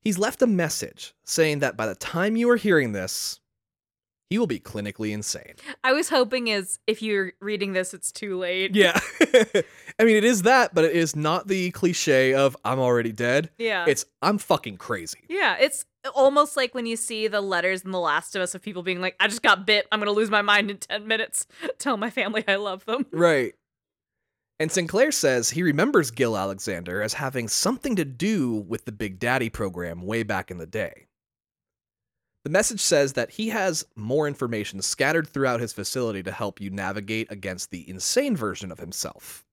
He's 0.00 0.18
left 0.18 0.42
a 0.42 0.46
message 0.46 1.14
saying 1.24 1.58
that 1.58 1.76
by 1.76 1.86
the 1.86 1.94
time 1.94 2.36
you 2.36 2.48
are 2.50 2.56
hearing 2.56 2.92
this, 2.92 3.40
he 4.30 4.38
will 4.38 4.46
be 4.46 4.60
clinically 4.60 5.10
insane. 5.10 5.54
I 5.82 5.92
was 5.92 6.10
hoping 6.10 6.48
is 6.48 6.78
if 6.86 7.02
you're 7.02 7.32
reading 7.40 7.72
this, 7.72 7.94
it's 7.94 8.12
too 8.12 8.38
late. 8.38 8.74
Yeah. 8.74 8.98
I 9.98 10.04
mean, 10.04 10.16
it 10.16 10.24
is 10.24 10.42
that, 10.42 10.74
but 10.74 10.84
it 10.84 10.92
is 10.92 11.16
not 11.16 11.48
the 11.48 11.70
cliche 11.70 12.34
of 12.34 12.56
I'm 12.64 12.78
already 12.78 13.12
dead. 13.12 13.50
Yeah. 13.58 13.86
It's 13.88 14.04
I'm 14.20 14.38
fucking 14.38 14.76
crazy. 14.76 15.20
yeah, 15.28 15.56
it's 15.58 15.84
almost 16.14 16.56
like 16.56 16.74
when 16.74 16.86
you 16.86 16.96
see 16.96 17.26
the 17.26 17.40
letters 17.40 17.82
in 17.82 17.90
The 17.90 18.00
Last 18.00 18.36
of 18.36 18.42
Us 18.42 18.54
of 18.54 18.62
people 18.62 18.82
being 18.82 19.00
like, 19.00 19.16
I 19.18 19.28
just 19.28 19.42
got 19.42 19.66
bit. 19.66 19.86
I'm 19.90 19.98
going 19.98 20.06
to 20.06 20.12
lose 20.12 20.30
my 20.30 20.42
mind 20.42 20.70
in 20.70 20.76
10 20.78 21.06
minutes. 21.06 21.46
Tell 21.78 21.96
my 21.96 22.10
family 22.10 22.44
I 22.46 22.56
love 22.56 22.84
them. 22.84 23.06
Right. 23.10 23.54
And 24.60 24.72
Sinclair 24.72 25.12
says 25.12 25.50
he 25.50 25.62
remembers 25.62 26.10
Gil 26.10 26.36
Alexander 26.36 27.00
as 27.00 27.14
having 27.14 27.46
something 27.46 27.94
to 27.96 28.04
do 28.04 28.54
with 28.54 28.84
the 28.84 28.92
Big 28.92 29.20
Daddy 29.20 29.48
program 29.48 30.02
way 30.02 30.24
back 30.24 30.50
in 30.50 30.58
the 30.58 30.66
day. 30.66 31.06
The 32.44 32.50
message 32.50 32.80
says 32.80 33.12
that 33.12 33.30
he 33.30 33.50
has 33.50 33.84
more 33.94 34.26
information 34.26 34.80
scattered 34.82 35.28
throughout 35.28 35.60
his 35.60 35.72
facility 35.72 36.22
to 36.22 36.32
help 36.32 36.60
you 36.60 36.70
navigate 36.70 37.30
against 37.30 37.70
the 37.70 37.88
insane 37.88 38.36
version 38.36 38.72
of 38.72 38.78
himself. 38.80 39.44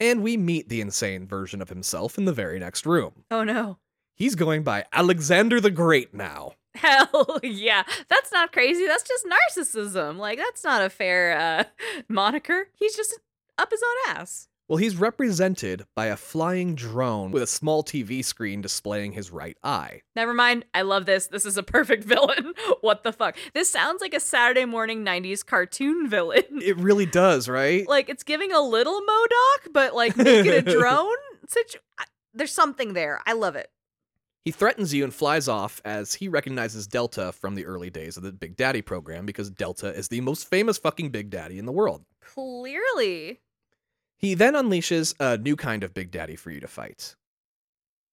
And 0.00 0.22
we 0.22 0.36
meet 0.36 0.68
the 0.68 0.80
insane 0.80 1.26
version 1.26 1.60
of 1.60 1.68
himself 1.68 2.18
in 2.18 2.24
the 2.24 2.32
very 2.32 2.58
next 2.58 2.86
room. 2.86 3.24
Oh 3.30 3.44
no. 3.44 3.78
He's 4.16 4.34
going 4.34 4.64
by 4.64 4.84
Alexander 4.92 5.60
the 5.60 5.70
Great 5.70 6.12
now. 6.12 6.54
Hell 6.74 7.40
yeah. 7.42 7.84
That's 8.08 8.32
not 8.32 8.52
crazy. 8.52 8.86
That's 8.86 9.04
just 9.04 9.26
narcissism. 9.26 10.16
Like, 10.16 10.38
that's 10.38 10.64
not 10.64 10.82
a 10.82 10.90
fair 10.90 11.38
uh, 11.38 11.64
moniker. 12.08 12.68
He's 12.74 12.96
just 12.96 13.18
up 13.58 13.70
his 13.70 13.82
own 13.82 14.16
ass. 14.16 14.48
Well, 14.68 14.76
he's 14.76 14.96
represented 14.96 15.86
by 15.96 16.06
a 16.06 16.16
flying 16.16 16.74
drone 16.74 17.30
with 17.30 17.42
a 17.42 17.46
small 17.46 17.82
TV 17.82 18.22
screen 18.22 18.60
displaying 18.60 19.12
his 19.12 19.30
right 19.30 19.56
eye. 19.64 20.02
Never 20.14 20.34
mind. 20.34 20.66
I 20.74 20.82
love 20.82 21.06
this. 21.06 21.28
This 21.28 21.46
is 21.46 21.56
a 21.56 21.62
perfect 21.62 22.04
villain. 22.14 22.52
what 22.82 23.02
the 23.02 23.12
fuck? 23.14 23.36
This 23.54 23.70
sounds 23.70 24.02
like 24.02 24.12
a 24.12 24.20
Saturday 24.20 24.66
morning 24.66 25.04
90s 25.06 25.44
cartoon 25.44 26.06
villain. 26.06 26.42
It 26.62 26.76
really 26.76 27.06
does, 27.06 27.48
right? 27.48 27.88
like 27.88 28.10
it's 28.10 28.22
giving 28.24 28.52
a 28.52 28.60
little 28.60 29.00
MODOK, 29.00 29.72
but 29.72 29.94
like 29.94 30.16
make 30.18 30.44
it 30.44 30.68
a 30.68 30.70
drone. 30.78 31.16
Situ- 31.48 31.78
There's 32.34 32.52
something 32.52 32.92
there. 32.92 33.22
I 33.24 33.32
love 33.32 33.56
it. 33.56 33.70
He 34.44 34.50
threatens 34.50 34.92
you 34.92 35.02
and 35.02 35.14
flies 35.14 35.48
off 35.48 35.80
as 35.84 36.12
he 36.14 36.28
recognizes 36.28 36.86
Delta 36.86 37.32
from 37.32 37.54
the 37.54 37.64
early 37.64 37.88
days 37.88 38.18
of 38.18 38.22
the 38.22 38.32
Big 38.32 38.54
Daddy 38.56 38.82
program 38.82 39.24
because 39.24 39.50
Delta 39.50 39.94
is 39.94 40.08
the 40.08 40.20
most 40.20 40.48
famous 40.48 40.76
fucking 40.76 41.08
Big 41.08 41.30
Daddy 41.30 41.58
in 41.58 41.64
the 41.64 41.72
world. 41.72 42.04
Clearly. 42.22 43.40
He 44.18 44.34
then 44.34 44.54
unleashes 44.54 45.14
a 45.20 45.38
new 45.38 45.54
kind 45.54 45.84
of 45.84 45.94
Big 45.94 46.10
Daddy 46.10 46.34
for 46.34 46.50
you 46.50 46.58
to 46.58 46.66
fight. 46.66 47.14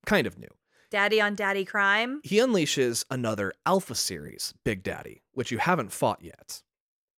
Kind 0.05 0.27
of 0.27 0.37
new. 0.37 0.49
Daddy 0.91 1.19
on 1.19 1.33
daddy 1.33 1.65
crime. 1.65 2.21
He 2.23 2.37
unleashes 2.37 3.03
another 3.09 3.53
Alpha 3.65 3.95
Series 3.95 4.53
Big 4.63 4.83
Daddy, 4.83 5.23
which 5.33 5.51
you 5.51 5.57
haven't 5.57 5.91
fought 5.91 6.21
yet. 6.21 6.61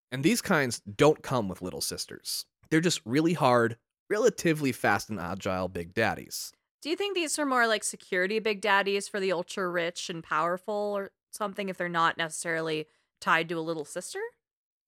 And 0.09 0.23
these 0.23 0.41
kinds 0.41 0.79
don't 0.79 1.21
come 1.21 1.49
with 1.49 1.61
little 1.61 1.81
sisters. 1.81 2.45
They're 2.69 2.79
just 2.79 3.01
really 3.03 3.33
hard, 3.33 3.77
relatively 4.09 4.71
fast 4.71 5.09
and 5.09 5.19
agile 5.19 5.67
Big 5.67 5.93
Daddies. 5.93 6.53
Do 6.81 6.89
you 6.89 6.95
think 6.95 7.13
these 7.13 7.37
are 7.37 7.45
more 7.45 7.67
like 7.67 7.83
security 7.83 8.39
big 8.39 8.61
daddies 8.61 9.09
for 9.09 9.19
the 9.19 9.33
ultra 9.33 9.67
rich 9.67 10.09
and 10.09 10.23
powerful 10.23 10.93
or 10.95 11.11
something 11.31 11.67
if 11.67 11.77
they're 11.77 11.89
not 11.89 12.17
necessarily 12.17 12.87
tied 13.19 13.49
to 13.49 13.59
a 13.59 13.61
little 13.61 13.83
sister? 13.83 14.21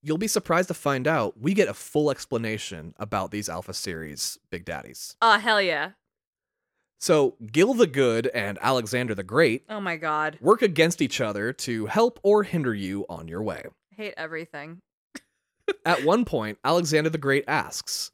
You'll 0.01 0.17
be 0.17 0.27
surprised 0.27 0.69
to 0.69 0.73
find 0.73 1.07
out 1.07 1.39
we 1.39 1.53
get 1.53 1.67
a 1.67 1.73
full 1.73 2.09
explanation 2.09 2.93
about 2.97 3.31
these 3.31 3.49
Alpha 3.49 3.73
Series 3.73 4.37
Big 4.49 4.63
Daddies. 4.65 5.15
Oh, 5.21 5.37
hell 5.37 5.61
yeah. 5.61 5.91
So, 7.01 7.35
Gil 7.51 7.73
the 7.73 7.87
Good 7.87 8.27
and 8.27 8.57
Alexander 8.61 9.15
the 9.15 9.23
Great 9.23 9.63
Oh 9.69 9.79
my 9.79 9.95
god. 9.97 10.37
work 10.41 10.61
against 10.61 11.01
each 11.01 11.21
other 11.21 11.51
to 11.53 11.85
help 11.87 12.19
or 12.23 12.43
hinder 12.43 12.73
you 12.73 13.05
on 13.09 13.27
your 13.27 13.41
way. 13.41 13.63
I 13.91 13.95
hate 13.95 14.13
everything. 14.17 14.79
At 15.85 16.03
one 16.03 16.25
point, 16.25 16.57
Alexander 16.63 17.09
the 17.09 17.17
Great 17.17 17.45
asks, 17.47 18.11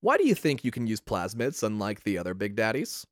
Why 0.00 0.16
do 0.16 0.26
you 0.26 0.34
think 0.34 0.64
you 0.64 0.70
can 0.70 0.86
use 0.86 1.00
plasmids 1.00 1.62
unlike 1.62 2.04
the 2.04 2.16
other 2.18 2.32
Big 2.34 2.56
Daddies? 2.56 3.06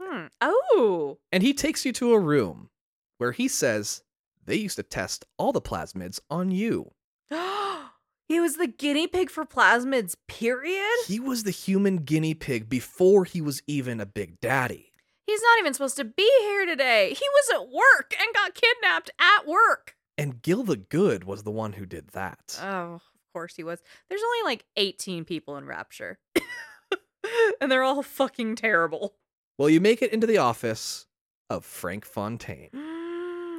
Hmm. 0.00 0.26
Oh. 0.40 1.18
And 1.32 1.42
he 1.42 1.52
takes 1.54 1.84
you 1.84 1.92
to 1.94 2.12
a 2.12 2.20
room 2.20 2.70
where 3.18 3.32
he 3.32 3.48
says 3.48 4.02
they 4.48 4.56
used 4.56 4.76
to 4.76 4.82
test 4.82 5.26
all 5.36 5.52
the 5.52 5.60
plasmids 5.60 6.18
on 6.30 6.50
you. 6.50 6.92
he 8.28 8.40
was 8.40 8.56
the 8.56 8.66
guinea 8.66 9.06
pig 9.06 9.30
for 9.30 9.44
plasmids, 9.44 10.16
period? 10.26 10.96
He 11.06 11.20
was 11.20 11.44
the 11.44 11.50
human 11.50 11.98
guinea 11.98 12.34
pig 12.34 12.68
before 12.68 13.24
he 13.24 13.40
was 13.42 13.62
even 13.66 14.00
a 14.00 14.06
Big 14.06 14.40
Daddy. 14.40 14.92
He's 15.26 15.42
not 15.42 15.58
even 15.58 15.74
supposed 15.74 15.98
to 15.98 16.04
be 16.04 16.30
here 16.40 16.64
today. 16.64 17.10
He 17.10 17.26
was 17.28 17.60
at 17.60 17.68
work 17.68 18.14
and 18.18 18.34
got 18.34 18.54
kidnapped 18.54 19.10
at 19.20 19.46
work. 19.46 19.96
And 20.16 20.40
Gil 20.40 20.64
the 20.64 20.76
Good 20.76 21.24
was 21.24 21.42
the 21.42 21.50
one 21.50 21.74
who 21.74 21.84
did 21.84 22.08
that. 22.08 22.58
Oh, 22.62 22.94
of 22.94 23.02
course 23.34 23.54
he 23.54 23.62
was. 23.62 23.82
There's 24.08 24.22
only 24.22 24.50
like 24.50 24.64
18 24.78 25.26
people 25.26 25.58
in 25.58 25.66
Rapture. 25.66 26.18
and 27.60 27.70
they're 27.70 27.82
all 27.82 28.02
fucking 28.02 28.56
terrible. 28.56 29.14
Well, 29.58 29.68
you 29.68 29.82
make 29.82 30.00
it 30.00 30.12
into 30.12 30.26
the 30.26 30.38
office 30.38 31.06
of 31.50 31.66
Frank 31.66 32.06
Fontaine. 32.06 32.70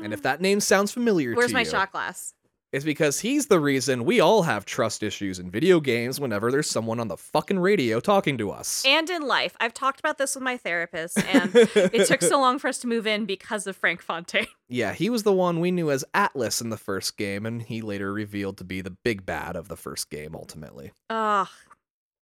And 0.01 0.13
if 0.13 0.21
that 0.23 0.41
name 0.41 0.59
sounds 0.59 0.91
familiar 0.91 1.33
Where's 1.35 1.49
to 1.49 1.53
my 1.53 1.61
you, 1.61 1.69
shot 1.69 1.91
glass? 1.91 2.33
it's 2.71 2.85
because 2.85 3.19
he's 3.19 3.47
the 3.47 3.59
reason 3.59 4.05
we 4.05 4.19
all 4.19 4.43
have 4.43 4.63
trust 4.63 5.01
issues 5.01 5.39
in 5.39 5.49
video 5.49 5.79
games 5.79 6.19
whenever 6.19 6.51
there's 6.51 6.69
someone 6.69 6.99
on 6.99 7.07
the 7.07 7.17
fucking 7.17 7.57
radio 7.59 7.99
talking 7.99 8.37
to 8.37 8.51
us. 8.51 8.83
And 8.85 9.09
in 9.09 9.23
life, 9.23 9.55
I've 9.59 9.73
talked 9.73 9.99
about 9.99 10.17
this 10.19 10.35
with 10.35 10.43
my 10.43 10.55
therapist, 10.57 11.17
and 11.33 11.51
it 11.55 12.07
took 12.07 12.21
so 12.21 12.39
long 12.39 12.59
for 12.59 12.67
us 12.67 12.77
to 12.79 12.87
move 12.87 13.07
in 13.07 13.25
because 13.25 13.65
of 13.65 13.75
Frank 13.75 14.01
Fontaine. 14.01 14.47
Yeah, 14.67 14.93
he 14.93 15.09
was 15.09 15.23
the 15.23 15.33
one 15.33 15.59
we 15.59 15.71
knew 15.71 15.89
as 15.89 16.05
Atlas 16.13 16.61
in 16.61 16.69
the 16.69 16.77
first 16.77 17.17
game, 17.17 17.47
and 17.47 17.61
he 17.61 17.81
later 17.81 18.13
revealed 18.13 18.57
to 18.59 18.63
be 18.63 18.81
the 18.81 18.95
big 19.03 19.25
bad 19.25 19.55
of 19.55 19.67
the 19.67 19.75
first 19.77 20.11
game 20.11 20.35
ultimately. 20.35 20.91
Ugh, 21.09 21.47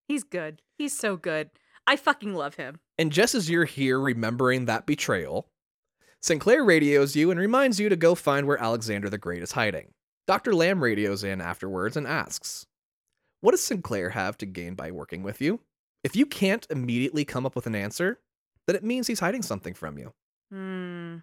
he's 0.07 0.23
good. 0.23 0.61
He's 0.77 0.97
so 0.97 1.17
good. 1.17 1.49
I 1.85 1.97
fucking 1.97 2.33
love 2.33 2.55
him. 2.55 2.79
And 2.97 3.11
just 3.11 3.35
as 3.35 3.49
you're 3.49 3.65
here 3.65 3.99
remembering 3.99 4.65
that 4.65 4.85
betrayal, 4.85 5.49
Sinclair 6.21 6.63
radios 6.63 7.15
you 7.15 7.31
and 7.31 7.39
reminds 7.39 7.79
you 7.79 7.89
to 7.89 7.95
go 7.95 8.15
find 8.15 8.47
where 8.47 8.61
Alexander 8.61 9.09
the 9.09 9.17
Great 9.17 9.43
is 9.43 9.51
hiding. 9.53 9.93
Dr. 10.25 10.53
Lamb 10.53 10.83
radios 10.83 11.23
in 11.23 11.39
afterwards 11.39 11.95
and 11.95 12.07
asks, 12.07 12.65
What 13.41 13.51
does 13.51 13.63
Sinclair 13.63 14.09
have 14.09 14.37
to 14.39 14.45
gain 14.45 14.75
by 14.75 14.91
working 14.91 15.23
with 15.23 15.41
you? 15.41 15.61
If 16.03 16.15
you 16.15 16.25
can't 16.25 16.67
immediately 16.69 17.23
come 17.23 17.45
up 17.45 17.55
with 17.55 17.67
an 17.67 17.75
answer, 17.75 18.19
then 18.65 18.75
it 18.75 18.83
means 18.83 19.07
he's 19.07 19.19
hiding 19.19 19.41
something 19.41 19.73
from 19.73 19.97
you. 19.97 20.13
Hmm. 20.51 21.17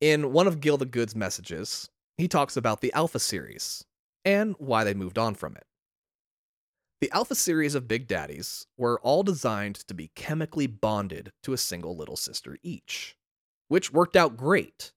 In 0.00 0.32
one 0.32 0.46
of 0.46 0.60
Gil 0.60 0.78
the 0.78 0.84
Good's 0.84 1.14
messages, 1.14 1.88
he 2.18 2.26
talks 2.26 2.56
about 2.56 2.80
the 2.80 2.92
Alpha 2.92 3.18
series 3.18 3.84
and 4.24 4.54
why 4.58 4.84
they 4.84 4.94
moved 4.94 5.18
on 5.18 5.34
from 5.34 5.56
it. 5.56 5.64
The 7.00 7.10
Alpha 7.12 7.34
series 7.34 7.74
of 7.74 7.88
Big 7.88 8.06
Daddies 8.06 8.66
were 8.76 9.00
all 9.00 9.22
designed 9.22 9.76
to 9.88 9.94
be 9.94 10.10
chemically 10.14 10.66
bonded 10.66 11.32
to 11.42 11.52
a 11.52 11.58
single 11.58 11.96
little 11.96 12.16
sister 12.16 12.58
each, 12.62 13.16
which 13.72 13.90
worked 13.90 14.16
out 14.16 14.36
great 14.36 14.92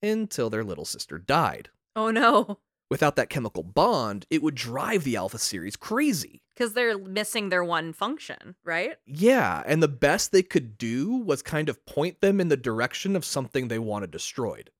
until 0.00 0.48
their 0.48 0.62
little 0.62 0.84
sister 0.84 1.18
died. 1.18 1.70
Oh 1.96 2.12
no. 2.12 2.60
Without 2.88 3.16
that 3.16 3.30
chemical 3.30 3.64
bond, 3.64 4.26
it 4.30 4.44
would 4.44 4.54
drive 4.54 5.02
the 5.02 5.16
Alpha 5.16 5.38
series 5.38 5.74
crazy. 5.74 6.40
Because 6.54 6.74
they're 6.74 6.96
missing 6.96 7.48
their 7.48 7.64
one 7.64 7.92
function, 7.92 8.54
right? 8.64 8.94
Yeah, 9.06 9.64
and 9.66 9.82
the 9.82 9.88
best 9.88 10.30
they 10.30 10.44
could 10.44 10.78
do 10.78 11.16
was 11.16 11.42
kind 11.42 11.68
of 11.68 11.84
point 11.84 12.20
them 12.20 12.40
in 12.40 12.46
the 12.46 12.56
direction 12.56 13.16
of 13.16 13.24
something 13.24 13.66
they 13.66 13.80
wanted 13.80 14.12
destroyed. 14.12 14.70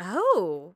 Oh. 0.00 0.74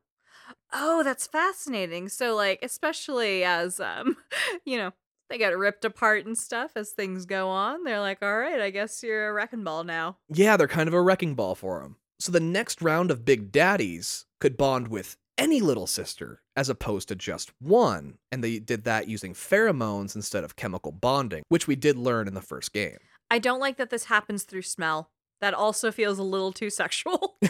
Oh, 0.71 1.03
that's 1.03 1.27
fascinating. 1.27 2.07
So 2.07 2.33
like 2.33 2.59
especially 2.63 3.43
as 3.43 3.81
um 3.81 4.15
you 4.65 4.77
know, 4.77 4.93
they 5.29 5.37
get 5.37 5.57
ripped 5.57 5.85
apart 5.85 6.25
and 6.25 6.37
stuff 6.37 6.71
as 6.75 6.91
things 6.91 7.25
go 7.25 7.49
on. 7.49 7.83
They're 7.83 7.99
like, 7.99 8.19
"All 8.21 8.37
right, 8.37 8.59
I 8.61 8.69
guess 8.69 9.01
you're 9.03 9.29
a 9.29 9.33
wrecking 9.33 9.63
ball 9.63 9.83
now." 9.83 10.17
Yeah, 10.29 10.57
they're 10.57 10.67
kind 10.67 10.87
of 10.87 10.93
a 10.93 11.01
wrecking 11.01 11.35
ball 11.35 11.55
for 11.55 11.81
him. 11.81 11.95
So 12.19 12.31
the 12.31 12.39
next 12.39 12.81
round 12.81 13.11
of 13.11 13.25
Big 13.25 13.51
Daddies 13.51 14.25
could 14.39 14.57
bond 14.57 14.87
with 14.89 15.17
any 15.37 15.59
little 15.61 15.87
sister 15.87 16.41
as 16.55 16.69
opposed 16.69 17.07
to 17.07 17.15
just 17.15 17.51
one, 17.59 18.17
and 18.31 18.43
they 18.43 18.59
did 18.59 18.83
that 18.83 19.07
using 19.07 19.33
pheromones 19.33 20.15
instead 20.15 20.43
of 20.43 20.55
chemical 20.55 20.91
bonding, 20.91 21.43
which 21.49 21.67
we 21.67 21.75
did 21.75 21.97
learn 21.97 22.27
in 22.27 22.33
the 22.35 22.41
first 22.41 22.71
game. 22.71 22.97
I 23.31 23.39
don't 23.39 23.59
like 23.59 23.77
that 23.77 23.89
this 23.89 24.05
happens 24.05 24.43
through 24.43 24.61
smell. 24.61 25.09
That 25.41 25.53
also 25.55 25.91
feels 25.91 26.19
a 26.19 26.23
little 26.23 26.51
too 26.53 26.69
sexual. 26.69 27.35
yeah, 27.41 27.49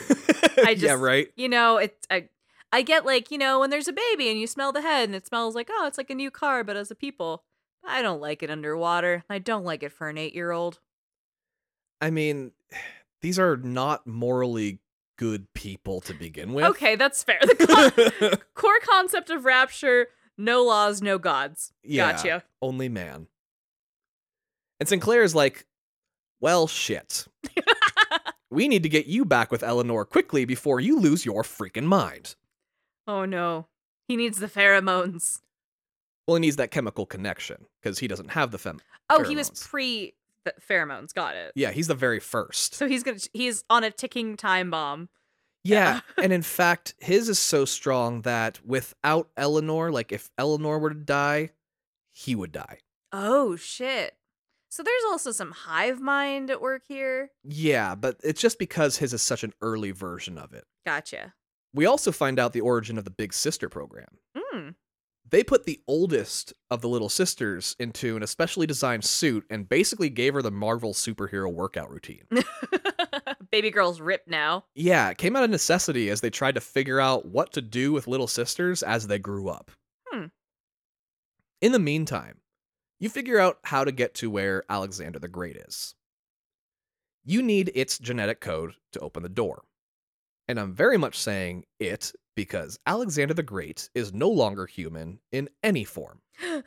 just- 0.67 0.81
yeah, 0.81 0.93
right. 0.93 1.27
you 1.35 1.49
know, 1.49 1.77
it's 1.77 2.07
I 2.09 2.29
I 2.71 2.81
get 2.81 3.05
like, 3.05 3.29
you 3.29 3.37
know, 3.37 3.59
when 3.59 3.69
there's 3.69 3.87
a 3.89 3.93
baby 3.93 4.29
and 4.29 4.39
you 4.39 4.47
smell 4.47 4.71
the 4.71 4.81
head 4.81 5.03
and 5.09 5.15
it 5.15 5.27
smells 5.27 5.53
like, 5.53 5.69
oh, 5.71 5.85
it's 5.85 5.97
like 5.99 6.09
a 6.09 6.15
new 6.15 6.31
car, 6.31 6.63
but 6.63 6.75
as 6.75 6.89
a 6.89 6.95
people, 6.95 7.43
I 7.85 8.01
don't 8.01 8.21
like 8.21 8.43
it 8.43 8.49
underwater. 8.49 9.23
I 9.29 9.39
don't 9.39 9.65
like 9.65 9.83
it 9.83 9.91
for 9.91 10.09
an 10.09 10.17
eight 10.17 10.33
year 10.33 10.51
old. 10.51 10.79
I 12.01 12.09
mean, 12.09 12.51
these 13.21 13.39
are 13.39 13.57
not 13.57 14.07
morally 14.07 14.79
good 15.17 15.53
people 15.53 16.01
to 16.01 16.13
begin 16.13 16.53
with. 16.53 16.65
Okay, 16.65 16.95
that's 16.95 17.23
fair. 17.23 17.39
The 17.41 18.11
con- 18.19 18.39
core 18.53 18.79
concept 18.81 19.29
of 19.29 19.45
rapture 19.45 20.07
no 20.35 20.63
laws, 20.63 21.01
no 21.01 21.19
gods. 21.19 21.71
Yeah. 21.83 22.11
Gotcha. 22.13 22.43
Only 22.61 22.89
man. 22.89 23.27
And 24.79 24.89
Sinclair's 24.89 25.35
like, 25.35 25.67
well, 26.41 26.67
shit. 26.67 27.27
We 28.53 28.67
need 28.67 28.83
to 28.83 28.89
get 28.89 29.07
you 29.07 29.25
back 29.25 29.51
with 29.51 29.63
Eleanor 29.63 30.05
quickly 30.05 30.45
before 30.45 30.79
you 30.79 30.99
lose 30.99 31.25
your 31.25 31.41
freaking 31.41 31.85
mind. 31.85 32.35
oh 33.07 33.25
no. 33.25 33.65
He 34.07 34.15
needs 34.15 34.37
the 34.37 34.47
pheromones. 34.47 35.39
Well, 36.27 36.35
he 36.35 36.41
needs 36.41 36.55
that 36.55 36.71
chemical 36.71 37.05
connection 37.05 37.65
because 37.81 37.99
he 37.99 38.07
doesn't 38.07 38.31
have 38.31 38.51
the 38.51 38.57
fem. 38.57 38.79
Oh, 39.09 39.23
he 39.23 39.35
was 39.35 39.49
pre 39.49 40.13
pheromones. 40.69 41.13
Got 41.13 41.35
it. 41.35 41.51
Yeah, 41.55 41.71
he's 41.71 41.87
the 41.87 41.95
very 41.95 42.19
first. 42.19 42.75
So 42.75 42.87
he's 42.87 43.03
gonna 43.03 43.19
he's 43.33 43.63
on 43.69 43.83
a 43.83 43.91
ticking 43.91 44.37
time 44.37 44.71
bomb. 44.71 45.09
yeah, 45.63 46.01
and 46.17 46.31
in 46.31 46.41
fact, 46.41 46.95
his 46.99 47.29
is 47.29 47.39
so 47.39 47.65
strong 47.65 48.21
that 48.21 48.59
without 48.65 49.29
Eleanor, 49.37 49.91
like 49.91 50.11
if 50.11 50.29
Eleanor 50.37 50.79
were 50.79 50.89
to 50.89 50.95
die, 50.95 51.51
he 52.11 52.35
would 52.35 52.51
die. 52.51 52.79
Oh 53.11 53.55
shit. 53.55 54.15
So 54.69 54.81
there's 54.81 55.03
also 55.07 55.31
some 55.31 55.51
hive 55.51 56.01
mind 56.01 56.49
at 56.49 56.59
work 56.59 56.81
here. 56.87 57.29
Yeah, 57.43 57.93
but 57.93 58.19
it's 58.23 58.41
just 58.41 58.57
because 58.57 58.97
his 58.97 59.13
is 59.13 59.21
such 59.21 59.43
an 59.43 59.53
early 59.61 59.91
version 59.91 60.37
of 60.39 60.51
it. 60.53 60.63
Gotcha. 60.83 61.35
We 61.75 61.85
also 61.85 62.11
find 62.11 62.39
out 62.39 62.53
the 62.53 62.61
origin 62.61 62.97
of 62.97 63.03
the 63.03 63.11
Big 63.11 63.33
Sister 63.33 63.69
program. 63.69 64.17
Hmm. 64.35 64.69
They 65.33 65.43
put 65.43 65.63
the 65.63 65.81
oldest 65.87 66.53
of 66.69 66.81
the 66.81 66.87
little 66.87 67.09
sisters 67.09 67.75
into 67.79 68.15
an 68.15 68.21
especially 68.21 68.67
designed 68.67 69.03
suit 69.03 69.43
and 69.49 69.67
basically 69.67 70.11
gave 70.11 70.35
her 70.35 70.43
the 70.43 70.51
Marvel 70.51 70.93
superhero 70.93 71.51
workout 71.51 71.89
routine. 71.89 72.27
Baby 73.51 73.71
girl's 73.71 73.99
ripped 73.99 74.27
now. 74.27 74.65
Yeah, 74.75 75.09
it 75.09 75.17
came 75.17 75.35
out 75.35 75.43
of 75.43 75.49
necessity 75.49 76.11
as 76.11 76.21
they 76.21 76.29
tried 76.29 76.53
to 76.53 76.61
figure 76.61 76.99
out 76.99 77.25
what 77.25 77.51
to 77.53 77.63
do 77.63 77.91
with 77.91 78.05
little 78.05 78.27
sisters 78.27 78.83
as 78.83 79.07
they 79.07 79.17
grew 79.17 79.49
up. 79.49 79.71
Hmm. 80.11 80.25
In 81.61 81.71
the 81.71 81.79
meantime, 81.79 82.37
you 82.99 83.09
figure 83.09 83.39
out 83.39 83.57
how 83.63 83.83
to 83.83 83.91
get 83.91 84.13
to 84.15 84.29
where 84.29 84.63
Alexander 84.69 85.17
the 85.17 85.27
Great 85.27 85.55
is. 85.55 85.95
You 87.25 87.41
need 87.41 87.71
its 87.73 87.97
genetic 87.97 88.39
code 88.39 88.73
to 88.91 88.99
open 88.99 89.23
the 89.23 89.29
door. 89.29 89.63
And 90.47 90.59
I'm 90.59 90.73
very 90.73 90.97
much 90.97 91.17
saying 91.17 91.65
it 91.79 92.11
because 92.35 92.77
Alexander 92.85 93.33
the 93.33 93.43
Great 93.43 93.89
is 93.95 94.13
no 94.13 94.29
longer 94.29 94.65
human 94.65 95.19
in 95.31 95.49
any 95.63 95.83
form. 95.83 96.19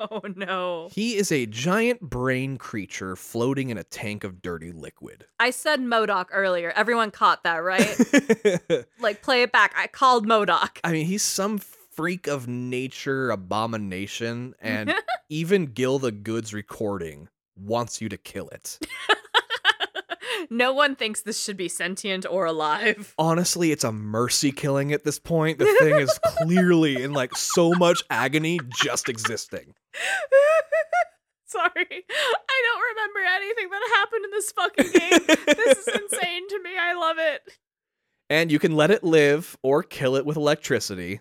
oh 0.00 0.22
no. 0.34 0.88
He 0.92 1.16
is 1.16 1.32
a 1.32 1.46
giant 1.46 2.00
brain 2.00 2.56
creature 2.56 3.16
floating 3.16 3.70
in 3.70 3.78
a 3.78 3.84
tank 3.84 4.24
of 4.24 4.42
dirty 4.42 4.72
liquid. 4.72 5.26
I 5.38 5.50
said 5.50 5.80
MODOK 5.80 6.26
earlier. 6.32 6.72
Everyone 6.74 7.10
caught 7.10 7.44
that, 7.44 7.58
right? 7.58 8.86
like 9.00 9.22
play 9.22 9.42
it 9.42 9.52
back. 9.52 9.72
I 9.76 9.86
called 9.86 10.26
MODOK. 10.26 10.78
I 10.84 10.92
mean, 10.92 11.06
he's 11.06 11.22
some 11.22 11.58
freak 11.58 12.26
of 12.26 12.48
nature 12.48 13.30
abomination, 13.30 14.54
and 14.60 14.94
even 15.28 15.66
Gil 15.66 15.98
the 15.98 16.12
Good's 16.12 16.54
recording 16.54 17.28
wants 17.56 18.00
you 18.00 18.08
to 18.08 18.16
kill 18.16 18.48
it. 18.48 18.78
No 20.50 20.72
one 20.72 20.96
thinks 20.96 21.22
this 21.22 21.42
should 21.42 21.56
be 21.56 21.68
sentient 21.68 22.26
or 22.28 22.44
alive. 22.44 23.14
Honestly, 23.18 23.70
it's 23.70 23.84
a 23.84 23.92
mercy 23.92 24.50
killing 24.50 24.92
at 24.92 25.04
this 25.04 25.18
point. 25.18 25.58
The 25.58 25.76
thing 25.78 26.00
is 26.00 26.18
clearly 26.24 27.02
in 27.02 27.12
like 27.12 27.36
so 27.36 27.72
much 27.72 28.02
agony 28.10 28.58
just 28.82 29.08
existing. 29.08 29.74
Sorry. 31.46 31.70
I 31.74 32.62
don't 32.64 32.82
remember 32.96 33.20
anything 33.36 33.70
that 33.70 33.90
happened 33.96 34.24
in 34.24 34.30
this 34.30 34.52
fucking 34.52 34.92
game. 34.92 35.36
this 35.56 35.78
is 35.78 35.88
insane 36.12 36.48
to 36.48 36.62
me. 36.62 36.70
I 36.78 36.94
love 36.94 37.16
it. 37.18 37.42
And 38.28 38.52
you 38.52 38.58
can 38.58 38.76
let 38.76 38.90
it 38.90 39.02
live 39.02 39.56
or 39.62 39.82
kill 39.82 40.16
it 40.16 40.26
with 40.26 40.36
electricity. 40.36 41.20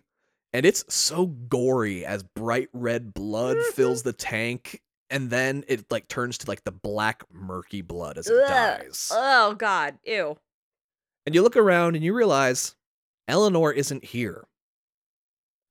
And 0.53 0.65
it's 0.65 0.83
so 0.89 1.27
gory 1.27 2.05
as 2.05 2.23
bright 2.23 2.69
red 2.73 3.13
blood 3.13 3.57
fills 3.73 4.03
the 4.03 4.13
tank 4.13 4.81
and 5.09 5.29
then 5.29 5.63
it 5.67 5.89
like 5.91 6.07
turns 6.07 6.37
to 6.39 6.47
like 6.47 6.63
the 6.63 6.71
black 6.71 7.23
murky 7.31 7.81
blood 7.81 8.17
as 8.17 8.27
it 8.27 8.41
Ugh. 8.43 8.47
dies. 8.47 9.11
Oh 9.13 9.55
god. 9.55 9.97
Ew. 10.03 10.37
And 11.25 11.35
you 11.35 11.41
look 11.41 11.57
around 11.57 11.95
and 11.95 12.03
you 12.03 12.13
realize 12.13 12.75
Eleanor 13.27 13.71
isn't 13.71 14.03
here. 14.03 14.45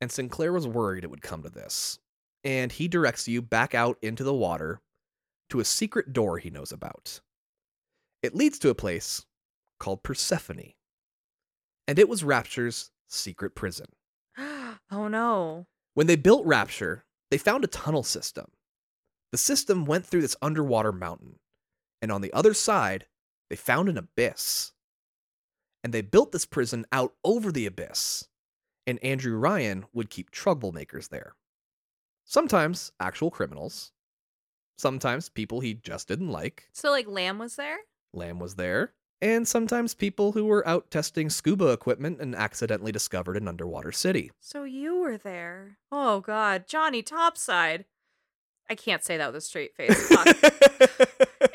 And 0.00 0.10
Sinclair 0.10 0.52
was 0.52 0.66
worried 0.66 1.04
it 1.04 1.10
would 1.10 1.22
come 1.22 1.42
to 1.42 1.50
this. 1.50 1.98
And 2.44 2.70
he 2.70 2.86
directs 2.86 3.26
you 3.26 3.42
back 3.42 3.74
out 3.74 3.98
into 4.00 4.22
the 4.22 4.34
water 4.34 4.80
to 5.50 5.60
a 5.60 5.64
secret 5.64 6.12
door 6.12 6.38
he 6.38 6.50
knows 6.50 6.70
about. 6.70 7.20
It 8.22 8.34
leads 8.34 8.58
to 8.60 8.70
a 8.70 8.74
place 8.74 9.24
called 9.80 10.02
Persephone. 10.02 10.74
And 11.86 11.98
it 11.98 12.08
was 12.08 12.22
Rapture's 12.22 12.90
secret 13.08 13.54
prison. 13.54 13.86
oh 14.38 15.08
no. 15.08 15.66
When 15.94 16.06
they 16.06 16.16
built 16.16 16.46
Rapture, 16.46 17.04
they 17.30 17.38
found 17.38 17.64
a 17.64 17.68
tunnel 17.68 18.02
system. 18.02 18.46
The 19.32 19.38
system 19.38 19.84
went 19.84 20.06
through 20.06 20.22
this 20.22 20.36
underwater 20.40 20.92
mountain, 20.92 21.38
and 22.00 22.10
on 22.10 22.22
the 22.22 22.32
other 22.32 22.54
side, 22.54 23.06
they 23.50 23.56
found 23.56 23.88
an 23.88 23.98
abyss. 23.98 24.72
And 25.84 25.92
they 25.92 26.00
built 26.00 26.32
this 26.32 26.46
prison 26.46 26.86
out 26.92 27.14
over 27.24 27.52
the 27.52 27.66
abyss, 27.66 28.28
and 28.86 29.02
Andrew 29.02 29.36
Ryan 29.36 29.84
would 29.92 30.10
keep 30.10 30.30
troublemakers 30.30 31.08
there. 31.08 31.34
Sometimes 32.24 32.92
actual 33.00 33.30
criminals, 33.30 33.92
sometimes 34.78 35.28
people 35.28 35.60
he 35.60 35.74
just 35.74 36.08
didn't 36.08 36.30
like. 36.30 36.68
So 36.72 36.90
like 36.90 37.06
Lamb 37.06 37.38
was 37.38 37.56
there? 37.56 37.78
Lamb 38.12 38.38
was 38.38 38.54
there, 38.56 38.92
and 39.20 39.46
sometimes 39.46 39.94
people 39.94 40.32
who 40.32 40.44
were 40.44 40.66
out 40.66 40.90
testing 40.90 41.30
scuba 41.30 41.68
equipment 41.68 42.20
and 42.20 42.34
accidentally 42.34 42.92
discovered 42.92 43.36
an 43.36 43.48
underwater 43.48 43.92
city. 43.92 44.30
So 44.40 44.64
you 44.64 44.98
were 45.00 45.16
there. 45.16 45.78
Oh 45.92 46.20
god, 46.20 46.66
Johnny 46.66 47.02
Topside. 47.02 47.84
I 48.70 48.74
can't 48.74 49.02
say 49.02 49.16
that 49.16 49.26
with 49.28 49.36
a 49.36 49.40
straight 49.40 49.74
face. 49.74 50.12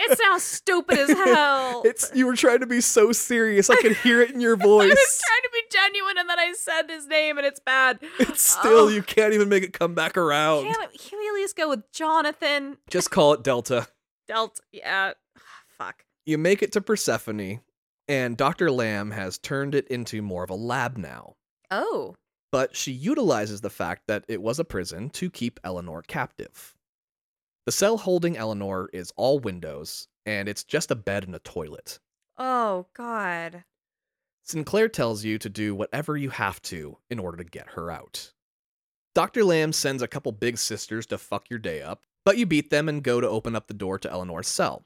It 0.06 0.18
sounds 0.20 0.44
stupid 0.44 0.98
as 1.00 1.10
hell. 1.10 1.82
It's 1.86 2.12
you 2.14 2.26
were 2.28 2.36
trying 2.36 2.60
to 2.60 2.66
be 2.66 2.82
so 2.82 3.12
serious. 3.14 3.70
I 3.70 3.76
could 3.78 3.96
hear 3.98 4.22
it 4.22 4.32
in 4.32 4.42
your 4.42 4.56
voice. 4.58 4.86
I 4.92 4.94
was 4.94 5.22
trying 5.26 5.42
to 5.44 5.50
be 5.54 5.62
genuine 5.72 6.18
and 6.18 6.30
then 6.30 6.40
I 6.40 6.54
said 6.58 6.84
his 6.90 7.08
name 7.08 7.38
and 7.38 7.48
it's 7.48 7.60
bad. 7.60 8.00
It's 8.20 8.42
still 8.42 8.86
Oh. 8.86 8.88
you 8.90 9.02
can't 9.02 9.34
even 9.34 9.48
make 9.50 9.64
it 9.64 9.72
come 9.74 9.94
back 9.96 10.18
around. 10.18 10.64
Can, 10.66 10.76
we- 10.92 10.98
can 10.98 11.20
we 11.20 11.28
at 11.30 11.34
least 11.34 11.56
go 11.56 11.70
with 11.70 11.90
Jonathan? 11.92 12.78
Just 12.90 13.12
call 13.12 13.34
it 13.34 13.44
Delta. 13.44 13.88
Delt. 14.28 14.60
Yeah. 14.72 15.14
Fuck. 15.78 16.04
You 16.26 16.38
make 16.38 16.62
it 16.62 16.72
to 16.74 16.82
Persephone, 16.82 17.62
and 18.08 18.36
Dr. 18.38 18.72
Lamb 18.72 19.12
has 19.12 19.38
turned 19.38 19.74
it 19.74 19.88
into 19.88 20.22
more 20.22 20.44
of 20.44 20.50
a 20.50 20.56
lab 20.56 20.98
now. 20.98 21.36
Oh. 21.72 22.16
But 22.52 22.76
she 22.76 22.92
utilizes 22.92 23.62
the 23.62 23.70
fact 23.70 24.04
that 24.08 24.26
it 24.28 24.42
was 24.42 24.60
a 24.60 24.66
prison 24.66 25.10
to 25.12 25.30
keep 25.30 25.60
Eleanor 25.64 26.02
captive. 26.02 26.76
The 27.66 27.72
cell 27.72 27.98
holding 27.98 28.36
Eleanor 28.36 28.90
is 28.92 29.14
all 29.16 29.40
windows, 29.40 30.08
and 30.26 30.50
it's 30.50 30.64
just 30.64 30.92
a 30.92 30.96
bed 30.96 31.24
and 31.24 31.36
a 31.36 31.40
toilet. 31.40 32.00
Oh 32.38 32.88
god. 32.94 33.64
Sinclair 34.44 34.90
tells 34.90 35.24
you 35.24 35.38
to 35.38 35.50
do 35.50 35.74
whatever 35.74 36.18
you 36.18 36.30
have 36.30 36.62
to 36.64 36.98
in 37.10 37.20
order 37.20 37.38
to 37.38 37.46
get 37.46 37.72
her 37.72 37.90
out. 37.90 38.34
Dr. 39.16 39.46
Lamb 39.46 39.72
sends 39.72 40.02
a 40.02 40.08
couple 40.08 40.32
big 40.34 40.58
sisters 40.58 41.06
to 41.06 41.18
fuck 41.18 41.50
your 41.50 41.60
day 41.60 41.82
up, 41.82 42.02
but 42.26 42.38
you 42.38 42.46
beat 42.46 42.70
them 42.70 42.90
and 42.90 43.04
go 43.04 43.22
to 43.22 43.30
open 43.30 43.56
up 43.56 43.68
the 43.68 43.74
door 43.74 43.98
to 44.00 44.12
Eleanor's 44.12 44.48
cell. 44.48 44.86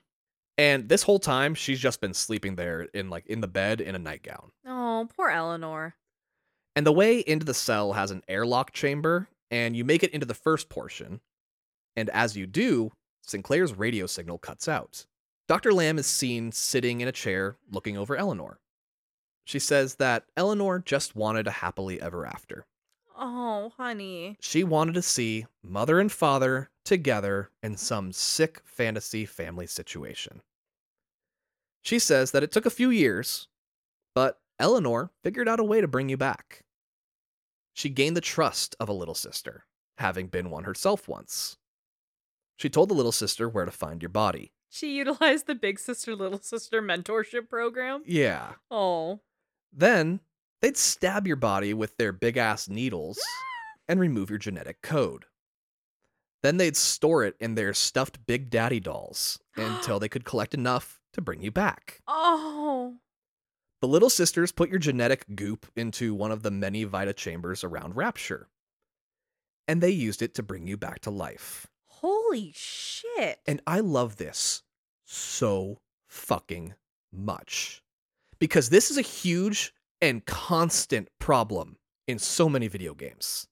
And 0.58 0.90
this 0.90 1.04
whole 1.04 1.20
time, 1.20 1.56
she's 1.56 1.80
just 1.80 2.02
been 2.02 2.14
sleeping 2.14 2.56
there 2.56 2.82
in 2.94 3.10
like 3.10 3.26
in 3.26 3.42
the 3.42 3.48
bed 3.48 3.82
in 3.82 3.96
a 3.96 4.00
nightgown. 4.00 4.52
Oh, 4.66 5.08
poor 5.16 5.30
Eleanor. 5.30 5.96
And 6.76 6.86
the 6.86 6.92
way 6.92 7.20
into 7.20 7.46
the 7.46 7.54
cell 7.56 7.94
has 7.94 8.12
an 8.12 8.22
airlock 8.28 8.72
chamber, 8.72 9.30
and 9.50 9.76
you 9.76 9.84
make 9.84 10.04
it 10.04 10.12
into 10.12 10.26
the 10.28 10.36
first 10.36 10.70
portion. 10.70 11.22
And 11.98 12.12
as 12.12 12.38
you 12.38 12.46
do, 12.46 12.92
Sinclair's 13.24 13.74
radio 13.74 14.06
signal 14.06 14.38
cuts 14.38 14.68
out. 14.70 15.06
Dr. 15.48 15.74
Lamb 15.74 15.98
is 15.98 16.06
seen 16.06 16.52
sitting 16.52 17.02
in 17.02 17.08
a 17.08 17.12
chair 17.12 17.58
looking 17.72 17.98
over 17.98 18.16
Eleanor. 18.16 18.60
She 19.46 19.60
says 19.60 19.96
that 19.96 20.26
Eleanor 20.38 20.80
just 20.80 21.16
wanted 21.16 21.48
a 21.48 21.52
happily 21.52 22.00
ever 22.00 22.26
after. 22.26 22.68
Oh, 23.18 23.72
honey. 23.78 24.38
She 24.40 24.64
wanted 24.64 24.94
to 24.94 25.02
see 25.02 25.48
mother 25.64 26.00
and 26.00 26.12
father 26.12 26.70
together 26.86 27.50
in 27.64 27.78
some 27.78 28.12
sick 28.12 28.62
fantasy 28.64 29.26
family 29.26 29.66
situation. 29.66 30.42
She 31.82 31.98
says 31.98 32.32
that 32.32 32.44
it 32.44 32.52
took 32.52 32.66
a 32.66 32.70
few 32.70 32.92
years, 32.92 33.48
but 34.14 34.40
Eleanor 34.60 35.10
figured 35.24 35.48
out 35.48 35.60
a 35.60 35.64
way 35.64 35.82
to 35.82 35.88
bring 35.88 36.10
you 36.10 36.18
back. 36.18 36.62
She 37.74 37.90
gained 37.90 38.18
the 38.18 38.22
trust 38.22 38.76
of 38.80 38.90
a 38.90 38.94
little 38.94 39.16
sister, 39.16 39.66
having 39.98 40.28
been 40.28 40.50
one 40.50 40.66
herself 40.66 41.08
once. 41.08 41.58
She 42.58 42.70
told 42.70 42.90
the 42.90 42.96
little 42.96 43.12
sister 43.12 43.48
where 43.48 43.66
to 43.66 43.72
find 43.72 44.02
your 44.02 44.10
body. 44.10 44.52
She 44.70 44.98
utilized 44.98 45.48
the 45.48 45.56
big 45.56 45.80
sister 45.80 46.16
little 46.16 46.42
sister 46.42 46.82
mentorship 46.82 47.50
program. 47.50 48.04
Yeah. 48.06 48.54
Oh. 48.70 49.22
Then 49.72 50.20
they'd 50.62 50.76
stab 50.76 51.28
your 51.28 51.36
body 51.36 51.74
with 51.74 51.96
their 51.98 52.12
big 52.12 52.36
ass 52.36 52.68
needles 52.68 53.20
and 53.88 54.00
remove 54.00 54.30
your 54.30 54.40
genetic 54.40 54.82
code. 54.82 55.26
Then 56.44 56.58
they'd 56.58 56.76
store 56.76 57.24
it 57.24 57.36
in 57.40 57.56
their 57.56 57.74
stuffed 57.74 58.26
Big 58.26 58.50
Daddy 58.50 58.80
dolls 58.80 59.40
until 59.56 60.00
they 60.00 60.10
could 60.10 60.26
collect 60.26 60.54
enough 60.54 61.00
to 61.14 61.22
bring 61.22 61.42
you 61.42 61.52
back. 61.52 62.02
Oh. 62.08 62.96
The 63.82 63.88
little 63.88 64.10
sisters 64.10 64.52
put 64.52 64.70
your 64.70 64.80
genetic 64.80 65.26
goop 65.36 65.68
into 65.76 66.16
one 66.16 66.32
of 66.32 66.42
the 66.42 66.52
many 66.52 66.84
Vita 66.84 67.14
chambers 67.14 67.64
around 67.64 67.96
Rapture, 67.96 68.50
and 69.68 69.82
they 69.82 69.92
used 69.92 70.24
it 70.24 70.34
to 70.36 70.44
bring 70.44 70.66
you 70.66 70.78
back 70.78 71.00
to 71.02 71.12
life. 71.12 71.68
Holy 72.28 72.52
shit. 72.56 73.40
And 73.48 73.62
I 73.66 73.80
love 73.80 74.18
this 74.18 74.64
so 75.06 75.80
fucking 76.08 76.74
much 77.14 77.82
because 78.40 78.70
this 78.70 78.92
is 78.92 78.98
a 78.98 79.02
huge 79.02 79.74
and 80.02 80.26
constant 80.26 81.08
problem 81.20 81.78
in 82.08 82.20
so 82.20 82.50
many 82.50 82.68
video 82.68 82.94
games. 82.94 83.48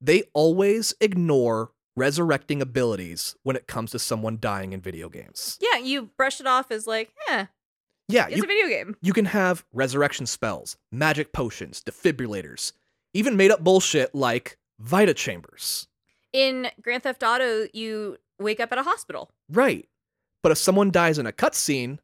They 0.00 0.24
always 0.32 0.94
ignore 1.00 1.72
resurrecting 1.96 2.62
abilities 2.62 3.36
when 3.42 3.56
it 3.56 3.66
comes 3.66 3.90
to 3.90 3.98
someone 3.98 4.38
dying 4.40 4.72
in 4.72 4.80
video 4.80 5.08
games. 5.08 5.58
yeah, 5.60 5.78
you 5.78 6.10
brush 6.16 6.40
it 6.40 6.46
off 6.46 6.70
as 6.70 6.86
like, 6.86 7.10
eh, 7.28 7.46
Yeah, 8.08 8.26
it's 8.28 8.36
you, 8.38 8.44
a 8.44 8.46
video 8.46 8.68
game. 8.68 8.96
you 9.02 9.12
can 9.12 9.26
have 9.26 9.64
resurrection 9.72 10.26
spells, 10.26 10.76
magic 10.90 11.32
potions, 11.32 11.82
defibrillators, 11.82 12.72
even 13.12 13.36
made 13.36 13.50
up 13.50 13.62
bullshit 13.62 14.14
like 14.14 14.56
Vita 14.78 15.14
chambers. 15.14 15.86
In 16.32 16.68
Grand 16.80 17.02
Theft 17.02 17.22
Auto, 17.22 17.66
you 17.72 18.16
wake 18.38 18.60
up 18.60 18.72
at 18.72 18.78
a 18.78 18.82
hospital. 18.82 19.30
Right. 19.50 19.88
But 20.42 20.52
if 20.52 20.58
someone 20.58 20.90
dies 20.90 21.18
in 21.18 21.26
a 21.26 21.32
cutscene, 21.32 21.98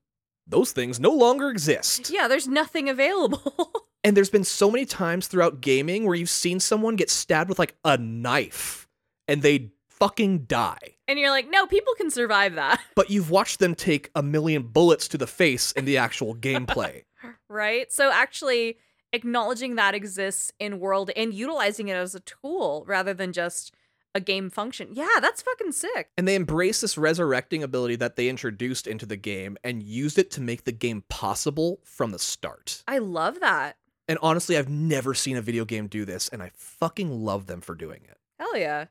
those 0.46 0.72
things 0.72 1.00
no 1.00 1.10
longer 1.10 1.50
exist. 1.50 2.10
Yeah, 2.10 2.28
there's 2.28 2.48
nothing 2.48 2.88
available. 2.88 3.72
And 4.04 4.16
there's 4.16 4.30
been 4.30 4.44
so 4.44 4.70
many 4.70 4.86
times 4.86 5.26
throughout 5.26 5.60
gaming 5.60 6.06
where 6.06 6.14
you've 6.14 6.30
seen 6.30 6.60
someone 6.60 6.94
get 6.94 7.10
stabbed 7.10 7.48
with 7.48 7.58
like 7.58 7.74
a 7.84 7.98
knife 7.98 8.86
and 9.26 9.42
they 9.42 9.72
fucking 9.88 10.44
die. 10.44 10.78
and 11.08 11.18
you're 11.18 11.32
like, 11.32 11.50
no, 11.50 11.66
people 11.66 11.92
can 11.94 12.08
survive 12.08 12.54
that. 12.54 12.80
But 12.94 13.10
you've 13.10 13.28
watched 13.28 13.58
them 13.58 13.74
take 13.74 14.08
a 14.14 14.22
million 14.22 14.62
bullets 14.62 15.08
to 15.08 15.18
the 15.18 15.26
face 15.26 15.72
in 15.72 15.84
the 15.84 15.98
actual 15.98 16.36
gameplay. 16.36 17.02
right? 17.48 17.92
So 17.92 18.12
actually 18.12 18.78
acknowledging 19.12 19.74
that 19.74 19.96
exists 19.96 20.52
in 20.60 20.78
world 20.78 21.10
and 21.16 21.34
utilizing 21.34 21.88
it 21.88 21.94
as 21.94 22.14
a 22.14 22.20
tool 22.20 22.84
rather 22.86 23.12
than 23.12 23.32
just 23.32 23.74
a 24.14 24.20
game 24.20 24.50
function. 24.50 24.88
Yeah, 24.92 25.18
that's 25.20 25.42
fucking 25.42 25.72
sick. 25.72 26.10
And 26.16 26.26
they 26.26 26.36
embraced 26.36 26.82
this 26.82 26.98
resurrecting 26.98 27.62
ability 27.62 27.96
that 27.96 28.16
they 28.16 28.28
introduced 28.28 28.86
into 28.86 29.06
the 29.06 29.16
game 29.16 29.56
and 29.62 29.82
used 29.82 30.18
it 30.18 30.30
to 30.32 30.40
make 30.40 30.64
the 30.64 30.72
game 30.72 31.04
possible 31.08 31.80
from 31.84 32.10
the 32.10 32.18
start. 32.18 32.82
I 32.88 32.98
love 32.98 33.40
that. 33.40 33.76
And 34.08 34.18
honestly, 34.22 34.56
I've 34.56 34.70
never 34.70 35.12
seen 35.12 35.36
a 35.36 35.42
video 35.42 35.64
game 35.66 35.86
do 35.86 36.06
this, 36.06 36.28
and 36.28 36.42
I 36.42 36.50
fucking 36.54 37.10
love 37.24 37.46
them 37.46 37.60
for 37.60 37.74
doing 37.74 38.00
it. 38.04 38.16
Hell 38.38 38.56
yeah. 38.56 38.86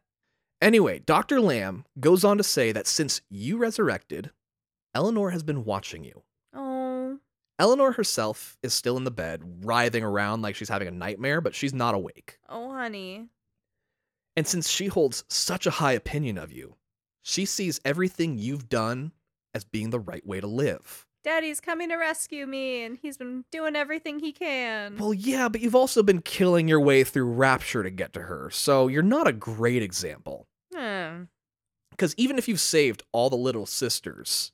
Anyway, 0.61 0.99
Dr. 0.99 1.41
Lamb 1.41 1.85
goes 1.99 2.23
on 2.23 2.37
to 2.37 2.43
say 2.43 2.71
that 2.71 2.87
since 2.87 3.21
you 3.29 3.57
resurrected, 3.57 4.31
Eleanor 4.93 5.31
has 5.31 5.43
been 5.43 5.65
watching 5.65 6.03
you. 6.03 6.23
Oh. 6.53 7.19
Eleanor 7.59 7.91
herself 7.93 8.57
is 8.61 8.73
still 8.73 8.97
in 8.97 9.03
the 9.03 9.11
bed, 9.11 9.41
writhing 9.63 10.03
around 10.03 10.43
like 10.43 10.55
she's 10.55 10.69
having 10.69 10.87
a 10.87 10.91
nightmare, 10.91 11.41
but 11.41 11.55
she's 11.55 11.73
not 11.73 11.95
awake. 11.95 12.37
Oh, 12.47 12.71
honey. 12.71 13.29
And 14.37 14.47
since 14.47 14.69
she 14.69 14.85
holds 14.85 15.25
such 15.29 15.65
a 15.65 15.71
high 15.71 15.93
opinion 15.93 16.37
of 16.37 16.51
you, 16.51 16.75
she 17.23 17.43
sees 17.43 17.81
everything 17.83 18.37
you've 18.37 18.69
done 18.69 19.11
as 19.55 19.65
being 19.65 19.89
the 19.89 19.99
right 19.99 20.25
way 20.25 20.39
to 20.39 20.45
live. 20.45 21.07
Daddy's 21.23 21.59
coming 21.59 21.89
to 21.89 21.95
rescue 21.95 22.45
me, 22.45 22.83
and 22.83 22.99
he's 23.01 23.17
been 23.17 23.45
doing 23.51 23.75
everything 23.75 24.19
he 24.19 24.31
can. 24.31 24.95
Well, 24.97 25.13
yeah, 25.13 25.49
but 25.49 25.59
you've 25.59 25.75
also 25.75 26.03
been 26.03 26.21
killing 26.21 26.67
your 26.67 26.79
way 26.79 27.03
through 27.03 27.31
Rapture 27.33 27.81
to 27.81 27.89
get 27.89 28.13
to 28.13 28.21
her, 28.21 28.51
so 28.51 28.87
you're 28.87 29.01
not 29.01 29.27
a 29.27 29.33
great 29.33 29.81
example. 29.81 30.47
Hmm. 30.73 31.23
Because 31.89 32.13
even 32.15 32.37
if 32.37 32.47
you've 32.47 32.59
saved 32.59 33.01
all 33.11 33.31
the 33.31 33.35
little 33.35 33.65
sisters, 33.65 34.51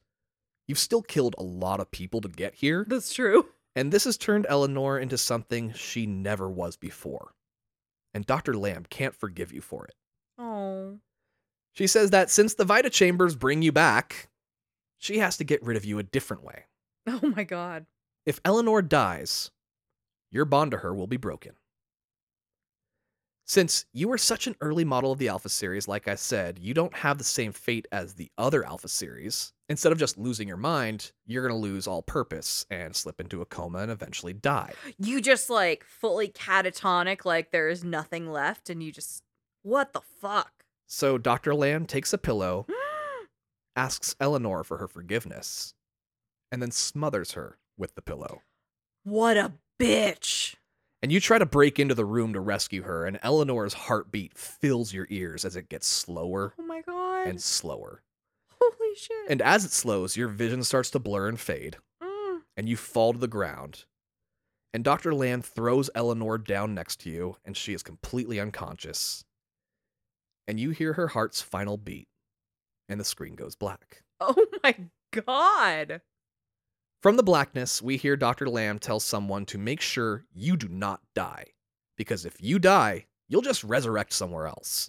you've 0.66 0.80
still 0.80 1.02
killed 1.02 1.36
a 1.38 1.44
lot 1.44 1.82
of 1.82 1.92
people 1.92 2.22
to 2.22 2.30
get 2.30 2.56
here, 2.56 2.86
That's 2.88 3.14
true. 3.14 3.50
and 3.76 3.92
this 3.92 4.06
has 4.06 4.18
turned 4.18 4.46
Eleanor 4.48 4.98
into 4.98 5.18
something 5.18 5.74
she 5.74 6.06
never 6.06 6.50
was 6.50 6.78
before. 6.78 7.34
And 8.14 8.26
Dr. 8.26 8.56
Lamb 8.56 8.86
can't 8.90 9.16
forgive 9.16 9.52
you 9.52 9.62
for 9.62 9.86
it. 9.86 9.96
Oh. 10.38 11.00
She 11.74 11.88
says 11.88 12.12
that 12.12 12.30
since 12.30 12.54
the 12.54 12.66
Vita 12.66 12.90
Chambers 12.90 13.36
bring 13.36 13.62
you 13.62 13.72
back, 13.72 14.30
she 14.98 15.18
has 15.18 15.38
to 15.38 15.44
get 15.44 15.64
rid 15.64 15.76
of 15.76 15.86
you 15.86 16.00
a 16.00 16.04
different 16.04 16.44
way. 16.44 16.66
Oh 17.06 17.34
my 17.36 17.44
god. 17.44 17.86
If 18.26 18.40
Eleanor 18.46 18.82
dies, 18.82 19.52
your 20.32 20.46
bond 20.46 20.72
to 20.72 20.78
her 20.78 20.96
will 20.96 21.08
be 21.08 21.18
broken. 21.18 21.52
Since 23.46 23.86
you 23.92 24.08
were 24.08 24.18
such 24.18 24.48
an 24.48 24.56
early 24.62 24.86
model 24.86 25.12
of 25.12 25.20
the 25.20 25.28
Alpha 25.28 25.50
series, 25.50 25.88
like 25.88 26.08
I 26.08 26.16
said, 26.16 26.60
you 26.60 26.74
don't 26.74 26.96
have 26.96 27.18
the 27.18 27.26
same 27.26 27.52
fate 27.52 27.86
as 27.92 28.14
the 28.14 28.32
other 28.38 28.66
Alpha 28.66 28.88
series. 28.88 29.52
Instead 29.68 29.92
of 29.92 29.98
just 29.98 30.18
losing 30.18 30.48
your 30.48 30.58
mind, 30.58 31.12
you're 31.26 31.46
going 31.46 31.60
to 31.60 31.68
lose 31.68 31.86
all 31.86 32.02
purpose 32.02 32.66
and 32.70 32.96
slip 32.96 33.20
into 33.20 33.42
a 33.42 33.46
coma 33.46 33.80
and 33.80 33.92
eventually 33.92 34.32
die. 34.32 34.72
You 34.98 35.20
just 35.20 35.50
like 35.50 35.84
fully 35.84 36.30
catatonic, 36.30 37.26
like 37.26 37.52
there 37.52 37.68
is 37.68 37.84
nothing 37.84 38.32
left, 38.32 38.70
and 38.70 38.82
you 38.82 38.92
just. 38.92 39.24
What 39.62 39.94
the 39.94 40.02
fuck? 40.02 40.64
So 40.88 41.18
Dr. 41.18 41.54
Lamb 41.54 41.86
takes 41.86 42.14
a 42.14 42.18
pillow, 42.18 42.66
asks 43.76 44.16
Eleanor 44.22 44.64
for 44.64 44.78
her 44.78 44.88
forgiveness, 44.88 45.74
and 46.52 46.62
then 46.62 46.72
smothers 46.72 47.34
her 47.34 47.58
with 47.78 47.96
the 47.96 48.02
pillow. 48.02 48.42
what 49.04 49.36
a 49.36 49.54
bitch. 49.80 50.56
And 51.04 51.12
you 51.12 51.20
try 51.20 51.38
to 51.38 51.46
break 51.46 51.80
into 51.80 51.94
the 51.94 52.06
room 52.06 52.32
to 52.34 52.40
rescue 52.40 52.82
her, 52.84 53.06
and 53.06 53.20
Eleanor's 53.22 53.74
heartbeat 53.74 54.38
fills 54.38 54.94
your 54.94 55.06
ears 55.10 55.44
as 55.44 55.56
it 55.58 55.68
gets 55.70 55.86
slower 55.86 56.54
Oh 56.58 56.64
my 56.64 56.82
god. 56.82 57.28
and 57.28 57.42
slower. 57.42 58.02
Holy 58.62 58.96
shit. 58.96 59.30
And 59.30 59.42
as 59.42 59.66
it 59.66 59.72
slows, 59.74 60.16
your 60.16 60.30
vision 60.30 60.64
starts 60.64 60.90
to 60.92 61.00
blur 61.00 61.28
and 61.28 61.38
fade, 61.40 61.76
Mm. 62.02 62.44
and 62.56 62.70
you 62.70 62.78
fall 62.78 63.12
to 63.14 63.20
the 63.20 63.28
ground. 63.28 63.84
And 64.74 64.82
Dr. 64.84 65.14
Lamb 65.14 65.42
throws 65.42 65.90
Eleanor 65.94 66.38
down 66.38 66.74
next 66.74 67.02
to 67.02 67.10
you, 67.10 67.36
and 67.44 67.56
she 67.58 67.74
is 67.74 67.84
completely 67.84 68.40
unconscious. 68.40 69.26
And 70.48 70.58
you 70.60 70.72
hear 70.72 70.94
her 70.94 71.10
heart's 71.10 71.42
final 71.42 71.76
beat, 71.78 72.08
and 72.88 72.98
the 73.00 73.04
screen 73.06 73.36
goes 73.36 73.56
black. 73.56 74.04
Oh 74.22 74.48
my 74.64 74.76
god. 75.12 76.02
From 77.04 77.18
the 77.18 77.24
blackness, 77.24 77.82
we 77.82 77.98
hear 77.98 78.16
Dr. 78.16 78.48
Lamb 78.48 78.80
tell 78.80 79.02
someone 79.02 79.46
to 79.48 79.58
make 79.58 79.82
sure 79.82 80.24
you 80.34 80.56
do 80.56 80.70
not 80.70 81.02
die. 81.14 81.48
Because 81.98 82.26
if 82.26 82.42
you 82.42 82.60
die, 82.60 83.08
you'll 83.28 83.42
just 83.42 83.62
resurrect 83.66 84.14
somewhere 84.14 84.48
else. 84.48 84.88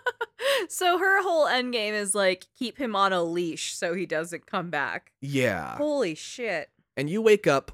so 0.68 0.96
her 0.96 1.20
whole 1.24 1.48
end 1.48 1.72
game 1.72 1.92
is 1.92 2.14
like 2.14 2.46
keep 2.56 2.78
him 2.78 2.94
on 2.94 3.12
a 3.12 3.24
leash 3.24 3.74
so 3.74 3.94
he 3.94 4.06
doesn't 4.06 4.46
come 4.46 4.70
back. 4.70 5.10
Yeah. 5.20 5.76
Holy 5.76 6.14
shit. 6.14 6.70
And 6.96 7.10
you 7.10 7.20
wake 7.20 7.48
up 7.48 7.72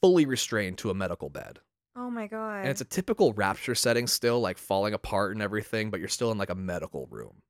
fully 0.00 0.24
restrained 0.24 0.78
to 0.78 0.90
a 0.90 0.94
medical 0.94 1.28
bed. 1.28 1.58
Oh 1.96 2.10
my 2.10 2.28
god. 2.28 2.60
And 2.60 2.68
it's 2.68 2.80
a 2.80 2.84
typical 2.84 3.32
rapture 3.32 3.74
setting 3.74 4.06
still, 4.06 4.38
like 4.38 4.56
falling 4.56 4.94
apart 4.94 5.32
and 5.32 5.42
everything, 5.42 5.90
but 5.90 5.98
you're 5.98 6.08
still 6.08 6.30
in 6.30 6.38
like 6.38 6.50
a 6.50 6.54
medical 6.54 7.08
room. 7.10 7.42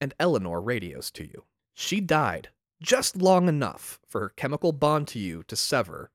And 0.00 0.12
Eleanor 0.18 0.60
radios 0.60 1.12
to 1.12 1.24
you. 1.24 1.44
She 1.74 2.00
died 2.00 2.48
just 2.82 3.16
long 3.16 3.48
enough 3.48 3.98
for 4.08 4.20
her 4.20 4.28
chemical 4.30 4.72
bond 4.72 5.08
to 5.08 5.18
you 5.18 5.42
to 5.44 5.56
sever, 5.56 6.10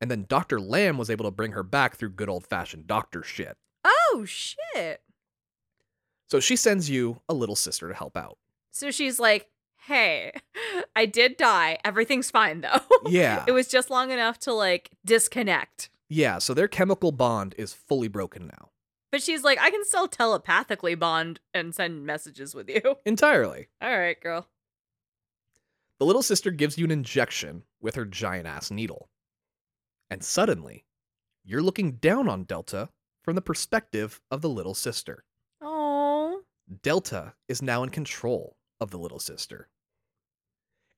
and 0.00 0.10
then 0.10 0.26
Dr. 0.28 0.60
Lamb 0.60 0.98
was 0.98 1.10
able 1.10 1.24
to 1.24 1.30
bring 1.30 1.52
her 1.52 1.62
back 1.62 1.96
through 1.96 2.10
good 2.10 2.28
old 2.28 2.46
fashioned 2.46 2.86
doctor 2.86 3.22
shit. 3.22 3.56
oh 3.84 4.24
shit. 4.26 5.02
So 6.28 6.40
she 6.40 6.56
sends 6.56 6.88
you 6.90 7.20
a 7.28 7.34
little 7.34 7.56
sister 7.56 7.88
to 7.88 7.94
help 7.94 8.16
out. 8.16 8.38
So 8.72 8.90
she's 8.90 9.20
like, 9.20 9.48
"Hey, 9.86 10.32
I 10.96 11.06
did 11.06 11.36
die. 11.36 11.78
Everything's 11.84 12.30
fine 12.30 12.60
though." 12.62 12.80
Yeah. 13.06 13.44
it 13.48 13.52
was 13.52 13.68
just 13.68 13.90
long 13.90 14.10
enough 14.10 14.38
to 14.40 14.52
like 14.52 14.90
disconnect. 15.04 15.90
Yeah, 16.08 16.38
so 16.38 16.54
their 16.54 16.68
chemical 16.68 17.12
bond 17.12 17.54
is 17.58 17.72
fully 17.72 18.08
broken 18.08 18.46
now. 18.46 18.70
But 19.12 19.22
she's 19.22 19.44
like, 19.44 19.58
"I 19.60 19.70
can 19.70 19.84
still 19.84 20.08
telepathically 20.08 20.94
bond 20.94 21.40
and 21.52 21.74
send 21.74 22.04
messages 22.06 22.54
with 22.54 22.68
you." 22.68 22.80
Entirely. 23.06 23.68
All 23.80 23.96
right, 23.96 24.20
girl. 24.20 24.48
The 26.00 26.06
little 26.06 26.22
sister 26.22 26.50
gives 26.50 26.76
you 26.76 26.84
an 26.84 26.90
injection 26.90 27.62
with 27.80 27.94
her 27.94 28.04
giant 28.04 28.46
ass 28.46 28.70
needle. 28.70 29.08
And 30.10 30.24
suddenly, 30.24 30.84
you're 31.44 31.62
looking 31.62 31.92
down 31.92 32.28
on 32.28 32.44
Delta 32.44 32.88
from 33.22 33.36
the 33.36 33.42
perspective 33.42 34.20
of 34.30 34.42
the 34.42 34.48
little 34.48 34.74
sister. 34.74 35.24
Oh. 35.62 36.42
Delta 36.82 37.34
is 37.48 37.62
now 37.62 37.82
in 37.82 37.90
control 37.90 38.56
of 38.80 38.90
the 38.90 38.98
little 38.98 39.20
sister. 39.20 39.68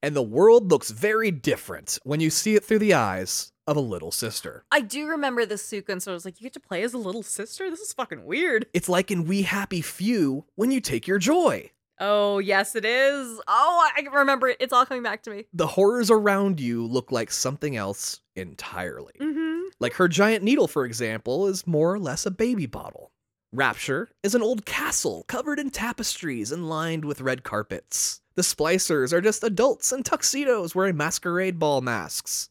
And 0.02 0.14
the 0.14 0.22
world 0.22 0.70
looks 0.70 0.90
very 0.90 1.30
different 1.30 1.98
when 2.04 2.20
you 2.20 2.30
see 2.30 2.54
it 2.54 2.64
through 2.64 2.78
the 2.78 2.94
eyes 2.94 3.52
of 3.66 3.76
a 3.76 3.80
little 3.80 4.12
sister. 4.12 4.64
I 4.70 4.80
do 4.80 5.06
remember 5.08 5.44
this 5.44 5.62
sequence 5.62 6.06
where 6.06 6.12
I 6.12 6.14
was 6.14 6.24
like, 6.24 6.40
you 6.40 6.44
get 6.44 6.52
to 6.54 6.60
play 6.60 6.82
as 6.82 6.94
a 6.94 6.98
little 6.98 7.22
sister? 7.22 7.70
This 7.70 7.80
is 7.80 7.92
fucking 7.92 8.24
weird. 8.24 8.66
It's 8.72 8.88
like 8.88 9.10
in 9.10 9.24
We 9.24 9.42
Happy 9.42 9.80
Few 9.80 10.44
when 10.54 10.70
you 10.70 10.80
take 10.80 11.06
your 11.06 11.18
joy. 11.18 11.70
Oh, 11.98 12.38
yes, 12.38 12.76
it 12.76 12.84
is. 12.84 13.40
Oh, 13.48 13.90
I 13.96 14.00
remember 14.12 14.48
it. 14.48 14.58
It's 14.60 14.72
all 14.72 14.84
coming 14.84 15.02
back 15.02 15.22
to 15.24 15.30
me. 15.30 15.46
The 15.52 15.66
horrors 15.66 16.10
around 16.10 16.60
you 16.60 16.86
look 16.86 17.10
like 17.10 17.30
something 17.30 17.76
else 17.76 18.20
entirely. 18.34 19.14
Mm-hmm. 19.20 19.68
Like 19.80 19.94
her 19.94 20.08
giant 20.08 20.44
needle, 20.44 20.68
for 20.68 20.84
example, 20.84 21.46
is 21.46 21.66
more 21.66 21.94
or 21.94 21.98
less 21.98 22.26
a 22.26 22.30
baby 22.30 22.66
bottle. 22.66 23.12
Rapture 23.52 24.10
is 24.22 24.34
an 24.34 24.42
old 24.42 24.66
castle 24.66 25.24
covered 25.28 25.58
in 25.58 25.70
tapestries 25.70 26.52
and 26.52 26.68
lined 26.68 27.04
with 27.04 27.20
red 27.20 27.42
carpets. 27.42 28.20
The 28.34 28.42
splicers 28.42 29.12
are 29.12 29.22
just 29.22 29.42
adults 29.42 29.92
in 29.92 30.02
tuxedos 30.02 30.74
wearing 30.74 30.96
masquerade 30.96 31.58
ball 31.58 31.80
masks. 31.80 32.50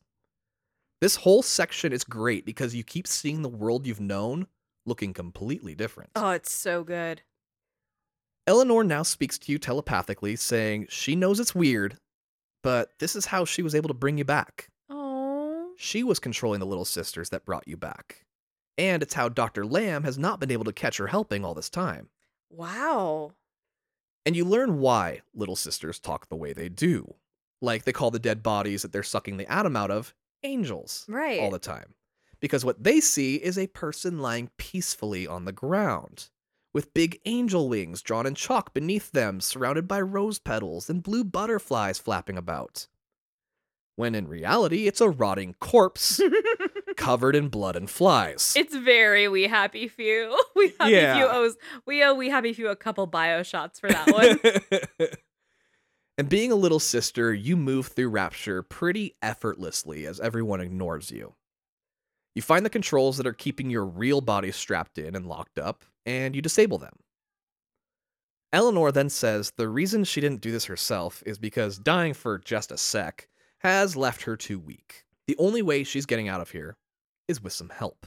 This 1.02 1.18
whole 1.18 1.44
section 1.44 1.94
is 1.94 2.04
great 2.04 2.46
because 2.46 2.74
you 2.74 2.84
keep 2.84 3.06
seeing 3.06 3.44
the 3.44 3.50
world 3.50 3.86
you've 3.86 4.00
known 4.00 4.48
looking 4.88 5.14
completely 5.14 5.76
different. 5.76 6.12
Oh, 6.16 6.32
it's 6.32 6.52
so 6.52 6.84
good. 6.84 7.22
Eleanor 8.48 8.84
now 8.84 9.04
speaks 9.04 9.38
to 9.40 9.52
you 9.52 9.58
telepathically, 9.58 10.36
saying 10.36 10.88
she 10.90 11.16
knows 11.16 11.40
it's 11.40 11.56
weird, 11.56 11.98
but 12.64 12.92
this 13.00 13.16
is 13.16 13.26
how 13.28 13.46
she 13.46 13.62
was 13.64 13.74
able 13.74 13.88
to 13.88 13.94
bring 13.94 14.18
you 14.18 14.26
back. 14.26 14.70
Oh. 14.90 15.72
She 15.78 16.04
was 16.04 16.20
controlling 16.20 16.60
the 16.60 16.66
little 16.66 16.86
sisters 16.86 17.30
that 17.30 17.46
brought 17.46 17.68
you 17.68 17.76
back. 17.78 18.24
And 18.78 19.02
it's 19.02 19.14
how 19.14 19.30
Dr. 19.30 19.66
Lamb 19.66 20.04
has 20.04 20.18
not 20.18 20.40
been 20.40 20.52
able 20.52 20.66
to 20.66 20.74
catch 20.74 20.98
her 20.98 21.08
helping 21.08 21.44
all 21.46 21.54
this 21.54 21.70
time. 21.70 22.10
Wow. 22.50 23.32
And 24.26 24.36
you 24.36 24.46
learn 24.46 24.80
why 24.80 25.22
little 25.34 25.56
sisters 25.56 26.00
talk 26.00 26.28
the 26.30 26.36
way 26.36 26.54
they 26.54 26.70
do. 26.70 27.16
Like 27.62 27.86
they 27.86 27.94
call 27.94 28.12
the 28.12 28.20
dead 28.20 28.44
bodies 28.44 28.82
that 28.82 28.92
they're 28.92 29.02
sucking 29.04 29.38
the 29.38 29.52
atom 29.52 29.76
out 29.76 29.92
of 29.92 30.14
angels 30.44 31.06
Right. 31.08 31.40
all 31.40 31.50
the 31.52 31.58
time. 31.60 31.96
Because 32.42 32.66
what 32.66 32.84
they 32.84 33.00
see 33.00 33.38
is 33.38 33.58
a 33.58 33.68
person 33.68 34.20
lying 34.20 34.50
peacefully 34.58 35.26
on 35.26 35.46
the 35.46 35.52
ground, 35.54 36.30
with 36.76 36.94
big 36.94 37.22
angel 37.24 37.70
wings 37.70 38.02
drawn 38.02 38.26
in 38.26 38.36
chalk 38.36 38.74
beneath 38.74 39.14
them, 39.14 39.40
surrounded 39.40 39.88
by 39.88 40.02
rose 40.02 40.40
petals 40.40 40.90
and 40.90 41.02
blue 41.02 41.24
butterflies 41.24 41.98
flapping 41.98 42.38
about. 42.38 42.88
When 43.96 44.14
in 44.14 44.28
reality, 44.28 44.86
it's 44.86 45.00
a 45.00 45.10
rotting 45.10 45.56
corpse 45.62 46.20
covered 46.98 47.34
in 47.34 47.48
blood 47.48 47.78
and 47.78 47.90
flies. 47.90 48.54
it's 48.58 48.76
very 48.76 49.30
We 49.30 49.44
Happy 49.44 49.88
Few. 49.88 50.38
We 50.56 50.74
Happy 50.78 50.92
Yeah. 50.92 51.16
Few 51.16 51.26
owes 51.28 51.56
we 51.86 52.04
owe 52.04 52.14
We 52.14 52.30
Happy 52.30 52.52
Few 52.52 52.68
a 52.68 52.76
couple 52.76 53.08
Bioshots 53.08 53.80
for 53.80 53.88
that 53.90 54.12
one. 54.12 55.08
and 56.18 56.28
being 56.28 56.52
a 56.52 56.56
little 56.56 56.82
sister, 56.82 57.34
you 57.34 57.56
move 57.56 57.88
through 57.88 58.10
Rapture 58.10 58.62
pretty 58.62 59.16
effortlessly 59.22 60.06
as 60.06 60.20
everyone 60.20 60.60
ignores 60.60 61.10
you. 61.10 61.36
You 62.34 62.42
find 62.42 62.66
the 62.66 62.70
controls 62.70 63.16
that 63.16 63.28
are 63.28 63.34
keeping 63.34 63.70
your 63.70 63.86
real 63.86 64.20
body 64.20 64.52
strapped 64.52 64.98
in 64.98 65.16
and 65.16 65.26
locked 65.26 65.58
up, 65.58 65.86
and 66.06 66.36
you 66.36 66.42
disable 66.42 66.78
them. 66.78 66.98
Eleanor 68.54 68.92
then 68.92 69.10
says 69.10 69.52
the 69.58 69.68
reason 69.68 70.04
she 70.04 70.22
didn't 70.22 70.42
do 70.42 70.52
this 70.52 70.66
herself 70.66 71.22
is 71.26 71.38
because 71.38 71.78
dying 71.78 72.14
for 72.14 72.38
just 72.38 72.72
a 72.72 72.78
sec 72.78 73.28
has 73.60 73.96
left 73.96 74.24
her 74.24 74.38
too 74.38 74.60
weak. 74.60 75.04
The 75.28 75.36
only 75.38 75.62
way 75.62 75.84
she's 75.84 76.06
getting 76.06 76.30
out 76.30 76.42
of 76.42 76.52
here 76.52 76.78
is 77.28 77.42
with 77.42 77.54
some 77.54 77.70
help. 77.70 78.06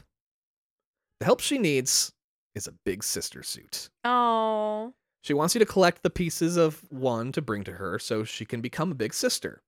The 1.21 1.27
help 1.27 1.41
she 1.41 1.59
needs 1.59 2.13
is 2.55 2.67
a 2.67 2.75
big 2.85 3.03
sister 3.03 3.43
suit. 3.43 3.91
Oh. 4.05 4.95
She 5.23 5.35
wants 5.35 5.55
you 5.55 5.59
to 5.59 5.67
collect 5.67 6.03
the 6.03 6.11
pieces 6.11 6.57
of 6.57 6.85
one 6.91 7.33
to 7.33 7.43
bring 7.43 7.65
to 7.65 7.73
her 7.73 7.99
so 7.99 8.25
she 8.25 8.45
can 8.45 8.61
become 8.61 8.93
a 8.93 8.95
big 8.95 9.13
sister. 9.13 9.63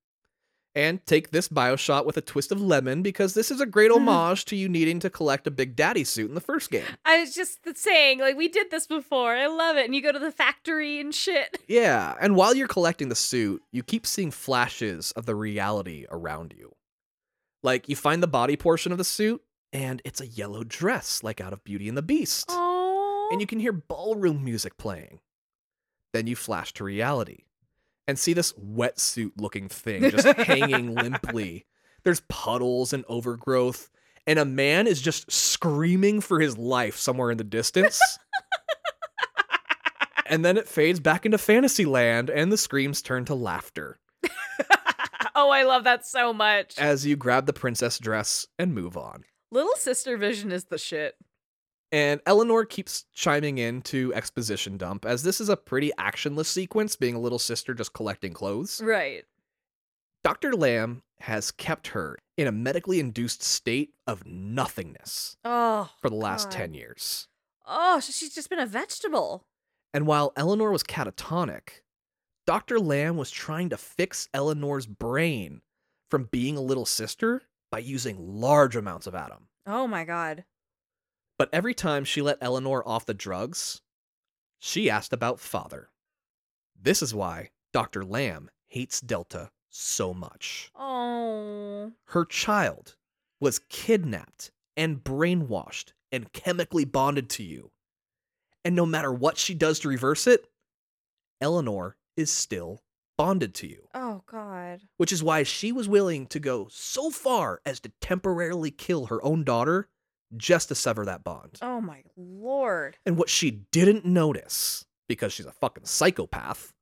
And 0.73 1.05
take 1.05 1.31
this 1.31 1.49
Bioshot 1.49 2.05
with 2.05 2.15
a 2.15 2.21
twist 2.21 2.51
of 2.51 2.61
lemon 2.61 3.01
because 3.01 3.33
this 3.33 3.51
is 3.51 3.59
a 3.59 3.65
great 3.65 3.91
mm-hmm. 3.91 4.07
homage 4.07 4.45
to 4.45 4.55
you 4.55 4.69
needing 4.69 4.99
to 5.01 5.09
collect 5.09 5.45
a 5.45 5.51
Big 5.51 5.75
Daddy 5.75 6.05
suit 6.05 6.29
in 6.29 6.35
the 6.35 6.39
first 6.39 6.71
game. 6.71 6.85
I 7.03 7.19
was 7.19 7.35
just 7.35 7.59
saying, 7.75 8.19
like, 8.19 8.37
we 8.37 8.47
did 8.47 8.71
this 8.71 8.87
before. 8.87 9.35
I 9.35 9.47
love 9.47 9.75
it. 9.75 9.85
And 9.85 9.93
you 9.93 10.01
go 10.01 10.13
to 10.13 10.19
the 10.19 10.31
factory 10.31 10.99
and 10.99 11.13
shit. 11.13 11.57
Yeah, 11.67 12.15
and 12.19 12.35
while 12.35 12.53
you're 12.53 12.67
collecting 12.67 13.07
the 13.07 13.15
suit, 13.15 13.61
you 13.71 13.81
keep 13.81 14.05
seeing 14.05 14.29
flashes 14.29 15.13
of 15.13 15.25
the 15.25 15.35
reality 15.35 16.05
around 16.11 16.53
you. 16.57 16.73
Like, 17.63 17.87
you 17.87 17.95
find 17.95 18.21
the 18.21 18.27
body 18.27 18.57
portion 18.57 18.91
of 18.91 18.97
the 18.97 19.05
suit, 19.05 19.41
and 19.71 20.01
it's 20.03 20.19
a 20.19 20.27
yellow 20.27 20.65
dress, 20.65 21.23
like 21.23 21.39
out 21.39 21.53
of 21.53 21.63
Beauty 21.63 21.87
and 21.87 21.97
the 21.97 22.01
Beast. 22.01 22.47
Oh. 22.49 23.29
And 23.31 23.39
you 23.39 23.47
can 23.47 23.59
hear 23.59 23.71
ballroom 23.71 24.43
music 24.43 24.77
playing. 24.77 25.19
Then 26.13 26.27
you 26.27 26.35
flash 26.35 26.73
to 26.73 26.83
reality 26.83 27.43
and 28.07 28.17
see 28.17 28.33
this 28.33 28.53
wetsuit 28.53 29.31
looking 29.37 29.69
thing 29.69 30.09
just 30.09 30.27
hanging 30.37 30.95
limply. 30.95 31.65
There's 32.03 32.21
puddles 32.21 32.93
and 32.93 33.05
overgrowth, 33.07 33.89
and 34.25 34.39
a 34.39 34.45
man 34.45 34.87
is 34.87 35.01
just 35.01 35.31
screaming 35.31 36.21
for 36.21 36.39
his 36.39 36.57
life 36.57 36.97
somewhere 36.97 37.31
in 37.31 37.37
the 37.37 37.43
distance. 37.43 38.01
and 40.25 40.43
then 40.43 40.57
it 40.57 40.67
fades 40.67 40.99
back 40.99 41.25
into 41.25 41.37
Fantasyland, 41.37 42.29
and 42.29 42.51
the 42.51 42.57
screams 42.57 43.01
turn 43.01 43.25
to 43.25 43.35
laughter 43.35 43.99
oh, 45.35 45.49
I 45.49 45.63
love 45.63 45.83
that 45.85 46.05
so 46.05 46.33
much. 46.33 46.77
as 46.77 47.05
you 47.05 47.15
grab 47.15 47.45
the 47.45 47.53
princess 47.53 47.97
dress 47.99 48.47
and 48.59 48.73
move 48.73 48.97
on. 48.97 49.23
Little 49.51 49.75
sister 49.75 50.17
vision 50.17 50.51
is 50.51 50.65
the 50.65 50.77
shit. 50.77 51.15
And 51.91 52.21
Eleanor 52.25 52.63
keeps 52.65 53.03
chiming 53.13 53.57
in 53.57 53.81
to 53.83 54.13
exposition 54.13 54.77
dump, 54.77 55.05
as 55.05 55.23
this 55.23 55.41
is 55.41 55.49
a 55.49 55.57
pretty 55.57 55.91
actionless 55.99 56.45
sequence, 56.45 56.95
being 56.95 57.15
a 57.15 57.19
little 57.19 57.39
sister 57.39 57.73
just 57.73 57.93
collecting 57.93 58.31
clothes. 58.33 58.81
Right. 58.81 59.25
Dr. 60.23 60.53
Lamb 60.53 61.01
has 61.19 61.51
kept 61.51 61.87
her 61.87 62.17
in 62.37 62.47
a 62.47 62.51
medically 62.51 62.99
induced 62.99 63.43
state 63.43 63.93
of 64.07 64.25
nothingness 64.25 65.37
Oh. 65.43 65.89
for 66.01 66.09
the 66.09 66.15
last 66.15 66.45
God. 66.45 66.57
10 66.57 66.73
years. 66.75 67.27
Oh, 67.65 67.99
so 67.99 68.11
she's 68.11 68.33
just 68.33 68.49
been 68.49 68.59
a 68.59 68.65
vegetable. 68.65 69.45
And 69.93 70.07
while 70.07 70.31
Eleanor 70.37 70.71
was 70.71 70.83
catatonic, 70.83 71.81
Dr. 72.47 72.79
Lamb 72.79 73.17
was 73.17 73.29
trying 73.31 73.69
to 73.69 73.77
fix 73.77 74.29
Eleanor's 74.33 74.85
brain 74.85 75.61
from 76.09 76.25
being 76.25 76.55
a 76.55 76.61
little 76.61 76.85
sister 76.85 77.41
by 77.71 77.79
using 77.79 78.17
large 78.39 78.75
amounts 78.75 79.07
of 79.07 79.15
Adam. 79.15 79.47
Oh 79.65 79.87
my 79.87 80.03
god. 80.05 80.45
But 81.41 81.49
every 81.51 81.73
time 81.73 82.05
she 82.05 82.21
let 82.21 82.37
Eleanor 82.39 82.87
off 82.87 83.07
the 83.07 83.15
drugs, 83.15 83.81
she 84.59 84.91
asked 84.91 85.11
about 85.11 85.39
father. 85.39 85.89
This 86.79 87.01
is 87.01 87.15
why 87.15 87.49
Dr. 87.73 88.05
Lamb 88.05 88.51
hates 88.67 89.01
Delta 89.01 89.49
so 89.67 90.13
much. 90.13 90.69
Oh. 90.75 91.93
Her 92.09 92.25
child 92.25 92.95
was 93.39 93.57
kidnapped 93.57 94.51
and 94.77 95.03
brainwashed 95.03 95.93
and 96.11 96.31
chemically 96.31 96.85
bonded 96.85 97.27
to 97.31 97.43
you. 97.43 97.71
And 98.63 98.75
no 98.75 98.85
matter 98.85 99.11
what 99.11 99.39
she 99.39 99.55
does 99.55 99.79
to 99.79 99.89
reverse 99.89 100.27
it, 100.27 100.47
Eleanor 101.41 101.97
is 102.15 102.29
still 102.29 102.83
bonded 103.17 103.55
to 103.55 103.67
you. 103.67 103.87
Oh 103.95 104.21
god. 104.27 104.81
Which 104.97 105.11
is 105.11 105.23
why 105.23 105.41
she 105.41 105.71
was 105.71 105.89
willing 105.89 106.27
to 106.27 106.39
go 106.39 106.67
so 106.69 107.09
far 107.09 107.61
as 107.65 107.79
to 107.79 107.91
temporarily 107.99 108.69
kill 108.69 109.07
her 109.07 109.23
own 109.25 109.43
daughter 109.43 109.89
just 110.37 110.67
to 110.69 110.75
sever 110.75 111.05
that 111.05 111.23
bond. 111.23 111.57
Oh 111.61 111.81
my 111.81 112.03
lord. 112.15 112.97
And 113.05 113.17
what 113.17 113.29
she 113.29 113.51
didn't 113.71 114.05
notice, 114.05 114.85
because 115.09 115.33
she's 115.33 115.45
a 115.45 115.51
fucking 115.51 115.85
psychopath, 115.85 116.73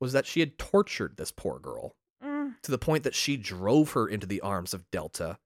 was 0.00 0.12
that 0.12 0.26
she 0.26 0.40
had 0.40 0.58
tortured 0.58 1.16
this 1.16 1.32
poor 1.32 1.58
girl 1.58 1.94
Mm. 2.22 2.60
to 2.62 2.70
the 2.72 2.78
point 2.78 3.04
that 3.04 3.14
she 3.14 3.36
drove 3.36 3.92
her 3.92 4.08
into 4.08 4.26
the 4.26 4.40
arms 4.40 4.74
of 4.74 4.90
Delta, 4.90 5.38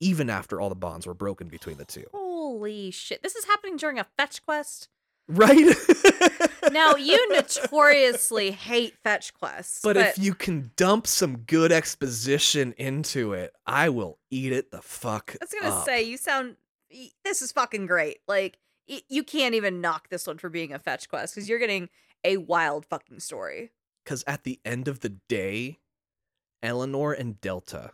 even 0.00 0.28
after 0.28 0.60
all 0.60 0.68
the 0.68 0.74
bonds 0.74 1.06
were 1.06 1.14
broken 1.14 1.48
between 1.48 1.78
the 1.78 1.84
two. 1.86 2.04
Holy 2.12 2.90
shit. 2.90 3.22
This 3.22 3.34
is 3.36 3.46
happening 3.46 3.76
during 3.78 3.98
a 3.98 4.06
fetch 4.18 4.44
quest. 4.44 4.88
Right? 5.30 5.74
Now, 6.72 6.94
you 6.94 7.32
notoriously 7.32 8.50
hate 8.52 8.94
fetch 9.02 9.34
quests. 9.34 9.80
But, 9.82 9.96
if 9.96 10.18
you 10.18 10.34
can 10.34 10.70
dump 10.76 11.06
some 11.06 11.38
good 11.38 11.72
exposition 11.72 12.74
into 12.76 13.32
it, 13.32 13.52
I 13.66 13.88
will 13.88 14.18
eat 14.30 14.52
it 14.52 14.70
the 14.70 14.82
fuck 14.82 15.34
I 15.40 15.44
was 15.44 15.54
gonna 15.60 15.84
say 15.84 16.02
you 16.02 16.16
sound. 16.16 16.56
This 17.24 17.42
is 17.42 17.50
fucking 17.50 17.86
great. 17.86 18.18
Like 18.28 18.58
you 19.08 19.22
can't 19.22 19.54
even 19.54 19.80
knock 19.80 20.08
this 20.08 20.26
one 20.26 20.38
for 20.38 20.48
being 20.48 20.72
a 20.72 20.78
fetch 20.78 21.08
quest 21.08 21.34
because 21.34 21.48
you're 21.48 21.58
getting 21.58 21.88
a 22.24 22.36
wild 22.36 22.84
fucking 22.86 23.20
story. 23.20 23.70
Because 24.04 24.24
at 24.26 24.44
the 24.44 24.60
end 24.64 24.88
of 24.88 25.00
the 25.00 25.16
day, 25.28 25.78
Eleanor 26.62 27.12
and 27.12 27.40
Delta 27.40 27.92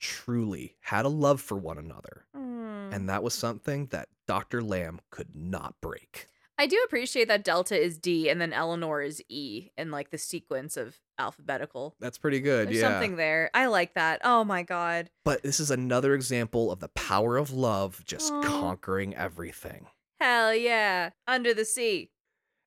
truly 0.00 0.76
had 0.80 1.04
a 1.04 1.08
love 1.08 1.40
for 1.40 1.56
one 1.56 1.78
another. 1.78 2.26
Mm. 2.36 2.94
And 2.94 3.08
that 3.08 3.22
was 3.22 3.34
something 3.34 3.86
that 3.86 4.08
Dr. 4.26 4.62
Lamb 4.62 5.00
could 5.10 5.34
not 5.34 5.74
break. 5.80 6.28
I 6.56 6.66
do 6.66 6.80
appreciate 6.86 7.28
that 7.28 7.42
Delta 7.44 7.80
is 7.80 7.98
D 7.98 8.28
and 8.28 8.40
then 8.40 8.52
Eleanor 8.52 9.02
is 9.02 9.22
E 9.28 9.70
in 9.76 9.90
like 9.90 10.10
the 10.10 10.18
sequence 10.18 10.76
of 10.76 10.96
alphabetical. 11.18 11.96
That's 12.00 12.18
pretty 12.18 12.40
good, 12.40 12.68
There's 12.68 12.78
yeah. 12.78 12.90
something 12.90 13.16
there. 13.16 13.50
I 13.54 13.66
like 13.66 13.94
that. 13.94 14.20
Oh 14.24 14.44
my 14.44 14.62
god. 14.62 15.10
But 15.24 15.42
this 15.42 15.58
is 15.58 15.70
another 15.70 16.14
example 16.14 16.70
of 16.70 16.80
the 16.80 16.88
power 16.88 17.36
of 17.36 17.52
love 17.52 18.02
just 18.04 18.32
Aw. 18.32 18.42
conquering 18.42 19.14
everything. 19.16 19.86
Hell 20.20 20.54
yeah. 20.54 21.10
Under 21.26 21.54
the 21.54 21.64
sea. 21.64 22.10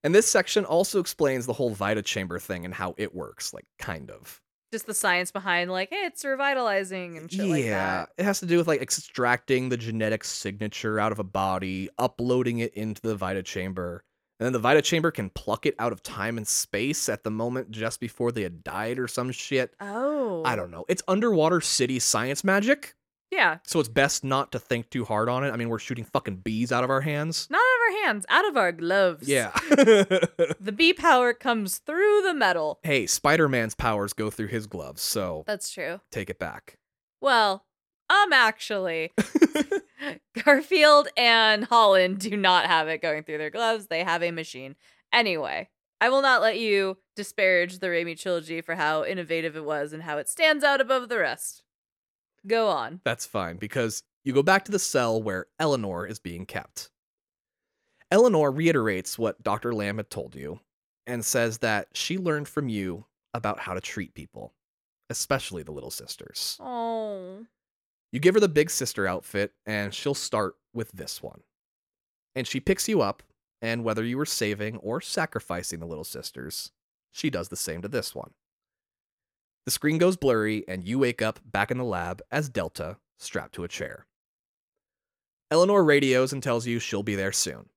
And 0.04 0.14
this 0.14 0.30
section 0.30 0.64
also 0.64 1.00
explains 1.00 1.46
the 1.46 1.54
whole 1.54 1.72
Vita 1.72 2.02
Chamber 2.02 2.40
thing 2.40 2.66
and 2.66 2.74
how 2.74 2.94
it 2.98 3.16
works, 3.16 3.54
like, 3.54 3.66
kind 3.80 4.12
of. 4.12 4.42
Just 4.72 4.86
the 4.86 4.94
science 4.94 5.32
behind 5.32 5.72
like, 5.72 5.90
hey, 5.92 6.04
it's 6.06 6.26
revitalizing 6.26 7.18
and 7.18 7.32
shit 7.32 7.46
yeah, 7.46 7.52
like 7.54 7.66
that. 7.66 8.10
it 8.18 8.24
has 8.26 8.40
to 8.42 8.46
do 8.46 8.58
with 8.58 8.68
like 8.68 8.82
extracting 8.82 9.70
the 9.70 9.78
genetic 9.78 10.24
signature 10.24 11.00
out 11.00 11.12
of 11.14 11.20
a 11.20 11.24
body, 11.24 11.90
uploading 11.98 12.60
it 12.60 12.74
into 12.74 13.02
the 13.02 13.16
Vita 13.16 13.44
chamber, 13.44 14.04
and 14.40 14.46
then 14.46 14.54
the 14.54 14.60
Vita 14.60 14.82
chamber 14.82 15.10
can 15.10 15.30
pluck 15.30 15.66
it 15.66 15.76
out 15.80 15.92
of 15.94 16.04
time 16.04 16.38
and 16.38 16.48
space 16.48 17.08
at 17.08 17.24
the 17.24 17.32
moment 17.32 17.72
just 17.72 18.00
before 18.02 18.32
they 18.32 18.44
had 18.44 18.64
died 18.64 19.00
or 19.00 19.08
some 19.08 19.32
shit. 19.32 19.74
Oh. 19.80 20.44
I 20.46 20.56
don't 20.58 20.70
know. 20.72 20.84
It's 20.90 21.02
underwater 21.08 21.62
city 21.62 21.98
science 22.00 22.44
magic, 22.44 22.94
Yeah. 23.32 23.60
so 23.64 23.80
it's 23.80 23.90
best 23.90 24.24
not 24.26 24.52
to 24.52 24.60
think 24.60 24.90
too 24.90 25.06
hard 25.06 25.30
on 25.30 25.44
it. 25.46 25.52
I 25.52 25.56
mean, 25.56 25.70
we're 25.70 25.80
shooting 25.80 26.04
fucking 26.04 26.38
bees 26.38 26.72
out 26.74 26.84
of 26.84 26.90
our 26.90 27.02
hands. 27.02 27.48
Of 27.50 27.56
our 27.88 28.04
hands, 28.06 28.26
out 28.30 28.48
of 28.48 28.58
our 28.58 28.72
gloves. 28.72 29.28
Yeah. 29.28 29.52
The 30.60 30.72
bee 30.76 30.94
power 30.94 31.34
comes 31.34 31.78
through 31.78 32.22
the 32.24 32.34
metal. 32.34 32.80
hey, 32.84 33.06
Spider 33.08 33.48
Man's 33.48 33.76
powers 33.76 34.12
go 34.14 34.30
through 34.30 34.48
his 34.48 34.68
gloves, 34.68 35.02
so 35.02 35.44
That's 35.48 35.70
true. 35.72 36.02
take 36.12 36.30
it 36.30 36.40
back. 36.40 36.78
Well, 37.22 37.66
um, 38.10 38.34
actually, 38.34 39.12
Garfield 40.44 41.08
and 41.18 41.66
Holland 41.66 42.20
do 42.20 42.36
not 42.38 42.66
have 42.66 42.88
it 42.88 43.02
going 43.02 43.24
through 43.24 43.38
their 43.40 43.50
gloves. 43.50 43.88
They 43.88 44.04
have 44.04 44.24
a 44.24 44.32
machine. 44.32 44.76
Anyway, 45.12 45.70
I 46.02 46.10
will 46.10 46.22
not 46.22 46.42
let 46.42 46.60
you 46.60 46.98
disparage 47.16 47.80
the 47.80 47.88
Raimi 47.88 48.20
trilogy 48.20 48.62
for 48.62 48.76
how 48.76 49.04
innovative 49.04 49.56
it 49.56 49.66
was 49.66 49.94
and 49.94 50.04
how 50.04 50.18
it 50.18 50.30
stands 50.30 50.64
out 50.64 50.82
above 50.82 51.10
the 51.10 51.20
rest. 51.20 51.64
Go 52.46 52.68
on. 52.68 53.02
That's 53.04 53.26
fine 53.26 53.58
because 53.58 54.04
you 54.24 54.34
go 54.34 54.44
back 54.44 54.66
to 54.66 54.72
the 54.72 54.80
cell 54.80 55.22
where 55.22 55.48
Eleanor 55.60 56.06
is 56.06 56.20
being 56.20 56.46
kept. 56.46 56.90
Eleanor 58.10 58.52
reiterates 58.52 59.20
what 59.20 59.44
Dr. 59.44 59.74
Lamb 59.74 59.98
had 59.98 60.10
told 60.10 60.36
you 60.36 60.60
and 61.06 61.26
says 61.26 61.60
that 61.60 61.90
she 61.94 62.18
learned 62.18 62.48
from 62.48 62.70
you 62.70 63.06
about 63.34 63.60
how 63.60 63.74
to 63.74 63.82
treat 63.82 64.14
people, 64.14 64.54
especially 65.10 65.64
the 65.64 65.72
little 65.72 65.92
sisters. 65.92 66.58
Oh. 66.62 67.46
You 68.12 68.20
give 68.20 68.36
her 68.36 68.40
the 68.40 68.48
big 68.48 68.70
sister 68.70 69.06
outfit, 69.06 69.54
and 69.66 69.94
she'll 69.94 70.14
start 70.14 70.56
with 70.74 70.92
this 70.92 71.22
one. 71.22 71.42
And 72.36 72.48
she 72.48 72.60
picks 72.60 72.88
you 72.88 73.02
up, 73.02 73.24
and 73.62 73.84
whether 73.84 74.04
you 74.04 74.18
were 74.18 74.26
saving 74.26 74.78
or 74.78 75.02
sacrificing 75.02 75.80
the 75.80 75.88
little 75.88 76.04
sisters, 76.04 76.72
she 77.12 77.30
does 77.30 77.50
the 77.50 77.56
same 77.56 77.82
to 77.82 77.88
this 77.88 78.16
one. 78.16 78.32
The 79.66 79.72
screen 79.72 79.98
goes 79.98 80.16
blurry, 80.16 80.64
and 80.68 80.88
you 80.88 81.00
wake 81.00 81.22
up 81.22 81.40
back 81.44 81.72
in 81.72 81.78
the 81.78 81.84
lab 81.84 82.22
as 82.32 82.48
Delta, 82.48 82.98
strapped 83.20 83.56
to 83.56 83.66
a 83.66 83.68
chair. 83.68 84.06
Eleanor 85.52 85.84
radios 85.84 86.32
and 86.32 86.42
tells 86.42 86.68
you 86.68 86.80
she'll 86.80 87.04
be 87.04 87.16
there 87.16 87.32
soon. 87.32 87.68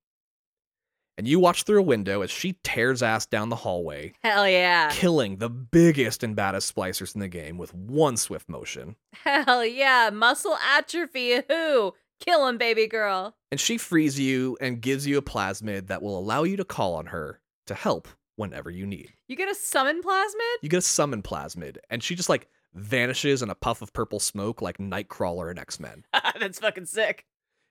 And 1.21 1.29
you 1.29 1.39
watch 1.39 1.65
through 1.65 1.81
a 1.81 1.83
window 1.83 2.23
as 2.23 2.31
she 2.31 2.55
tears 2.65 3.03
ass 3.03 3.27
down 3.27 3.51
the 3.51 3.57
hallway, 3.57 4.15
Hell 4.23 4.49
yeah. 4.49 4.89
killing 4.91 5.37
the 5.37 5.51
biggest 5.51 6.23
and 6.23 6.35
baddest 6.35 6.75
splicers 6.75 7.15
in 7.15 7.21
the 7.21 7.29
game 7.29 7.59
with 7.59 7.75
one 7.75 8.17
swift 8.17 8.49
motion. 8.49 8.97
Hell 9.13 9.63
yeah. 9.67 10.09
Muscle 10.11 10.57
atrophy. 10.75 11.43
Who? 11.47 11.93
Kill 12.21 12.47
him, 12.49 12.57
baby 12.57 12.87
girl. 12.87 13.37
and 13.51 13.61
she 13.61 13.77
frees 13.77 14.19
you 14.19 14.57
and 14.63 14.81
gives 14.81 15.07
you 15.07 15.19
a 15.19 15.23
plasmid 15.23 15.89
that 15.89 16.01
will 16.01 16.19
allow 16.19 16.43
you 16.45 16.57
to 16.57 16.65
call 16.65 16.95
on 16.95 17.05
her 17.09 17.43
to 17.67 17.75
help 17.75 18.09
whenever 18.37 18.71
you 18.71 18.87
need. 18.87 19.13
You 19.29 19.37
get 19.37 19.51
a 19.51 19.55
summon 19.55 20.01
plasmid? 20.03 20.57
You 20.63 20.71
get 20.71 20.79
a 20.79 20.81
summon 20.81 21.21
plasmid, 21.23 21.77
and 21.91 22.03
she 22.03 22.15
just 22.15 22.31
like 22.31 22.49
vanishes 22.73 23.43
in 23.43 23.51
a 23.51 23.55
puff 23.55 23.83
of 23.83 23.93
purple 23.93 24.21
smoke 24.21 24.63
like 24.63 24.79
Nightcrawler 24.79 25.51
in 25.51 25.59
X 25.59 25.79
Men. 25.79 26.03
That's 26.41 26.61
fucking 26.61 26.87
sick. 26.87 27.27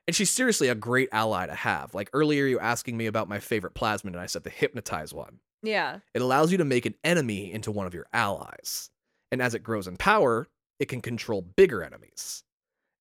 And 0.10 0.16
she's 0.16 0.32
seriously 0.32 0.70
a 0.70 0.74
great 0.74 1.08
ally 1.12 1.46
to 1.46 1.54
have. 1.54 1.94
Like 1.94 2.10
earlier, 2.14 2.48
you 2.48 2.60
asking 2.60 2.98
me 2.98 3.06
about 3.06 3.30
my 3.30 3.38
favorite 3.38 3.76
plasmid, 3.76 4.08
and 4.08 4.20
I 4.20 4.26
said 4.26 4.44
the 4.44 4.50
hypnotize 4.50 5.14
one. 5.14 5.38
Yeah. 5.62 6.00
It 6.16 6.24
allows 6.24 6.52
you 6.52 6.58
to 6.58 6.66
make 6.66 6.88
an 6.88 6.96
enemy 7.04 7.54
into 7.54 7.70
one 7.70 7.86
of 7.86 7.94
your 7.94 8.08
allies. 8.12 8.90
And 9.32 9.40
as 9.40 9.54
it 9.54 9.62
grows 9.62 9.86
in 9.88 9.98
power, 9.98 10.48
it 10.80 10.88
can 10.88 11.00
control 11.00 11.44
bigger 11.44 11.84
enemies. 11.84 12.44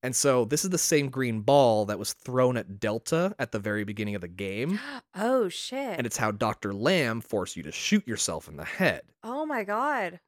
And 0.02 0.14
so 0.14 0.44
this 0.44 0.64
is 0.64 0.68
the 0.70 0.76
same 0.76 1.08
green 1.08 1.40
ball 1.40 1.86
that 1.86 1.98
was 1.98 2.12
thrown 2.12 2.58
at 2.58 2.78
Delta 2.78 3.34
at 3.38 3.52
the 3.52 3.58
very 3.58 3.84
beginning 3.84 4.14
of 4.14 4.20
the 4.20 4.28
game. 4.28 4.78
Oh 5.16 5.48
shit. 5.48 5.96
And 5.96 6.06
it's 6.06 6.18
how 6.18 6.30
Dr. 6.30 6.74
Lamb 6.74 7.22
forced 7.22 7.56
you 7.56 7.62
to 7.62 7.72
shoot 7.72 8.06
yourself 8.06 8.48
in 8.48 8.58
the 8.58 8.66
head. 8.66 9.00
oh 9.24 9.46
my 9.46 9.64
god. 9.64 10.20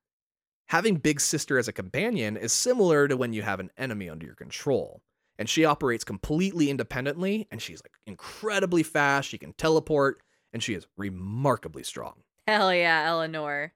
Having 0.70 0.96
Big 0.96 1.20
Sister 1.20 1.58
as 1.58 1.68
a 1.68 1.74
companion 1.74 2.38
is 2.38 2.54
similar 2.54 3.06
to 3.06 3.18
when 3.18 3.34
you 3.34 3.42
have 3.42 3.60
an 3.60 3.70
enemy 3.76 4.08
under 4.08 4.24
your 4.24 4.34
control. 4.34 5.02
And 5.40 5.48
she 5.48 5.64
operates 5.64 6.04
completely 6.04 6.68
independently, 6.68 7.48
and 7.50 7.62
she's 7.62 7.82
like 7.82 7.94
incredibly 8.06 8.82
fast. 8.82 9.26
She 9.26 9.38
can 9.38 9.54
teleport, 9.54 10.20
and 10.52 10.62
she 10.62 10.74
is 10.74 10.86
remarkably 10.98 11.82
strong. 11.82 12.24
Hell 12.46 12.74
yeah, 12.74 13.04
Eleanor. 13.06 13.72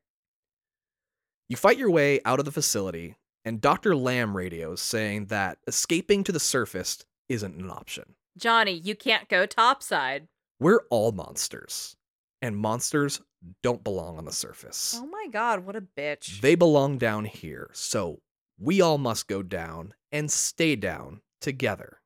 You 1.48 1.56
fight 1.56 1.78
your 1.78 1.90
way 1.90 2.20
out 2.26 2.38
of 2.38 2.44
the 2.44 2.52
facility, 2.52 3.16
and 3.46 3.62
Dr. 3.62 3.96
Lamb 3.96 4.36
radios 4.36 4.82
saying 4.82 5.26
that 5.26 5.56
escaping 5.66 6.22
to 6.24 6.32
the 6.32 6.38
surface 6.38 7.06
isn't 7.30 7.56
an 7.56 7.70
option. 7.70 8.14
Johnny, 8.36 8.72
you 8.72 8.94
can't 8.94 9.30
go 9.30 9.46
topside. 9.46 10.28
We're 10.60 10.82
all 10.90 11.12
monsters, 11.12 11.96
and 12.42 12.58
monsters 12.58 13.22
don't 13.62 13.82
belong 13.82 14.18
on 14.18 14.26
the 14.26 14.32
surface. 14.32 14.98
Oh 15.00 15.06
my 15.06 15.28
god, 15.30 15.64
what 15.64 15.76
a 15.76 15.80
bitch. 15.80 16.42
They 16.42 16.56
belong 16.56 16.98
down 16.98 17.24
here, 17.24 17.70
so 17.72 18.20
we 18.58 18.82
all 18.82 18.98
must 18.98 19.28
go 19.28 19.42
down 19.42 19.94
and 20.12 20.30
stay 20.30 20.76
down 20.76 21.22
together. 21.44 22.00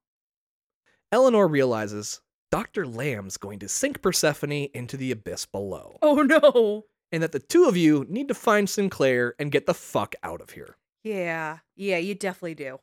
Eleanor 1.10 1.48
realizes 1.48 2.20
Dr. 2.50 2.86
Lamb's 2.86 3.38
going 3.38 3.60
to 3.60 3.68
sink 3.68 4.02
Persephone 4.02 4.68
into 4.74 4.98
the 4.98 5.10
abyss 5.12 5.46
below, 5.46 5.96
oh 6.02 6.22
no. 6.22 6.84
and 7.12 7.22
that 7.22 7.32
the 7.32 7.38
two 7.38 7.64
of 7.64 7.76
you 7.76 8.04
need 8.10 8.28
to 8.28 8.34
find 8.34 8.68
Sinclair 8.68 9.34
and 9.38 9.52
get 9.52 9.64
the 9.64 9.72
fuck 9.74 10.14
out 10.22 10.42
of 10.42 10.50
here. 10.50 10.76
Yeah. 11.04 11.58
Yeah, 11.76 11.98
you 11.98 12.14
definitely 12.14 12.56
do. 12.56 12.80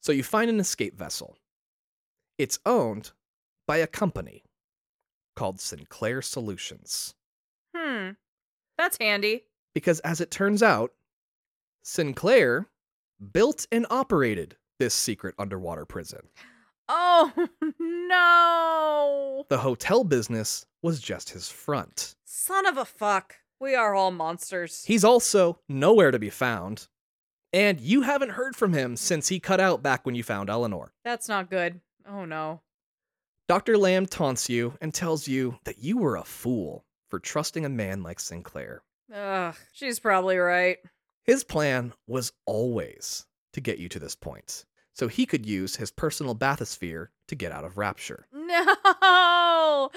So 0.00 0.10
you 0.10 0.24
find 0.24 0.50
an 0.50 0.58
escape 0.58 0.98
vessel. 0.98 1.36
It's 2.38 2.58
owned 2.66 3.12
by 3.66 3.76
a 3.76 3.86
company 3.86 4.42
called 5.36 5.60
Sinclair 5.60 6.22
Solutions. 6.22 7.14
Hmm. 7.76 8.10
That's 8.76 8.98
handy. 8.98 9.42
Because 9.74 10.00
as 10.00 10.20
it 10.20 10.30
turns 10.30 10.62
out, 10.62 10.92
Sinclair 11.82 12.66
built 13.32 13.66
and 13.70 13.86
operated 13.90 14.56
this 14.78 14.94
secret 14.94 15.34
underwater 15.38 15.84
prison. 15.84 16.28
Oh 16.88 17.32
no. 17.78 19.44
The 19.48 19.58
hotel 19.58 20.04
business 20.04 20.66
was 20.82 21.00
just 21.00 21.30
his 21.30 21.48
front. 21.48 22.14
Son 22.24 22.66
of 22.66 22.76
a 22.76 22.84
fuck. 22.84 23.36
We 23.60 23.74
are 23.74 23.94
all 23.94 24.10
monsters. 24.10 24.84
He's 24.84 25.04
also 25.04 25.58
nowhere 25.68 26.10
to 26.10 26.18
be 26.18 26.30
found. 26.30 26.88
And 27.52 27.80
you 27.80 28.02
haven't 28.02 28.30
heard 28.30 28.56
from 28.56 28.72
him 28.72 28.96
since 28.96 29.28
he 29.28 29.38
cut 29.38 29.60
out 29.60 29.82
back 29.82 30.04
when 30.04 30.14
you 30.14 30.22
found 30.22 30.50
Eleanor. 30.50 30.92
That's 31.04 31.28
not 31.28 31.50
good. 31.50 31.80
Oh 32.08 32.24
no. 32.24 32.60
Dr. 33.48 33.78
Lamb 33.78 34.06
taunts 34.06 34.48
you 34.48 34.74
and 34.80 34.92
tells 34.92 35.28
you 35.28 35.58
that 35.64 35.78
you 35.78 35.98
were 35.98 36.16
a 36.16 36.24
fool 36.24 36.84
for 37.10 37.18
trusting 37.18 37.64
a 37.64 37.68
man 37.68 38.02
like 38.02 38.18
Sinclair. 38.18 38.82
Ugh, 39.14 39.54
she's 39.72 40.00
probably 40.00 40.38
right. 40.38 40.78
His 41.24 41.44
plan 41.44 41.92
was 42.06 42.32
always 42.46 43.24
to 43.54 43.60
get 43.60 43.78
you 43.78 43.88
to 43.88 43.98
this 43.98 44.14
point, 44.14 44.64
so 44.92 45.08
he 45.08 45.26
could 45.26 45.46
use 45.46 45.76
his 45.76 45.90
personal 45.90 46.36
bathysphere 46.36 47.08
to 47.28 47.34
get 47.34 47.52
out 47.52 47.64
of 47.64 47.78
Rapture. 47.78 48.26
No! 48.32 49.90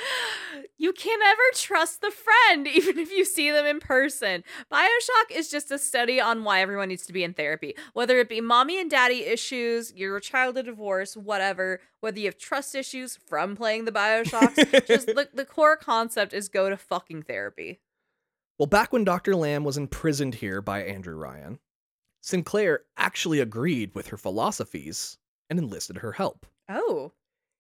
You 0.77 0.93
can 0.93 1.19
never 1.19 1.41
trust 1.53 2.01
the 2.01 2.11
friend, 2.11 2.67
even 2.73 2.97
if 2.97 3.11
you 3.11 3.25
see 3.25 3.51
them 3.51 3.65
in 3.65 3.79
person. 3.79 4.43
Bioshock 4.71 5.31
is 5.31 5.49
just 5.49 5.71
a 5.71 5.77
study 5.77 6.21
on 6.21 6.43
why 6.43 6.61
everyone 6.61 6.89
needs 6.89 7.05
to 7.07 7.13
be 7.13 7.23
in 7.23 7.33
therapy. 7.33 7.75
Whether 7.93 8.19
it 8.19 8.29
be 8.29 8.41
mommy 8.41 8.79
and 8.79 8.89
daddy 8.89 9.23
issues, 9.23 9.93
your 9.93 10.19
child 10.19 10.57
a 10.57 10.63
divorce, 10.63 11.17
whatever, 11.17 11.81
whether 11.99 12.19
you 12.19 12.25
have 12.25 12.37
trust 12.37 12.75
issues 12.75 13.17
from 13.27 13.55
playing 13.55 13.85
the 13.85 13.91
Bioshocks, 13.91 14.87
just 14.87 15.07
the, 15.07 15.29
the 15.33 15.45
core 15.45 15.77
concept 15.77 16.33
is 16.33 16.49
go 16.49 16.69
to 16.69 16.77
fucking 16.77 17.23
therapy. 17.23 17.79
Well, 18.57 18.67
back 18.67 18.91
when 18.91 19.03
Dr. 19.03 19.35
Lamb 19.35 19.63
was 19.63 19.77
imprisoned 19.77 20.35
here 20.35 20.61
by 20.61 20.83
Andrew 20.83 21.15
Ryan, 21.15 21.59
Sinclair 22.21 22.81
actually 22.97 23.39
agreed 23.39 23.93
with 23.95 24.07
her 24.07 24.17
philosophies 24.17 25.17
and 25.49 25.57
enlisted 25.59 25.97
her 25.97 26.13
help. 26.13 26.45
Oh. 26.69 27.13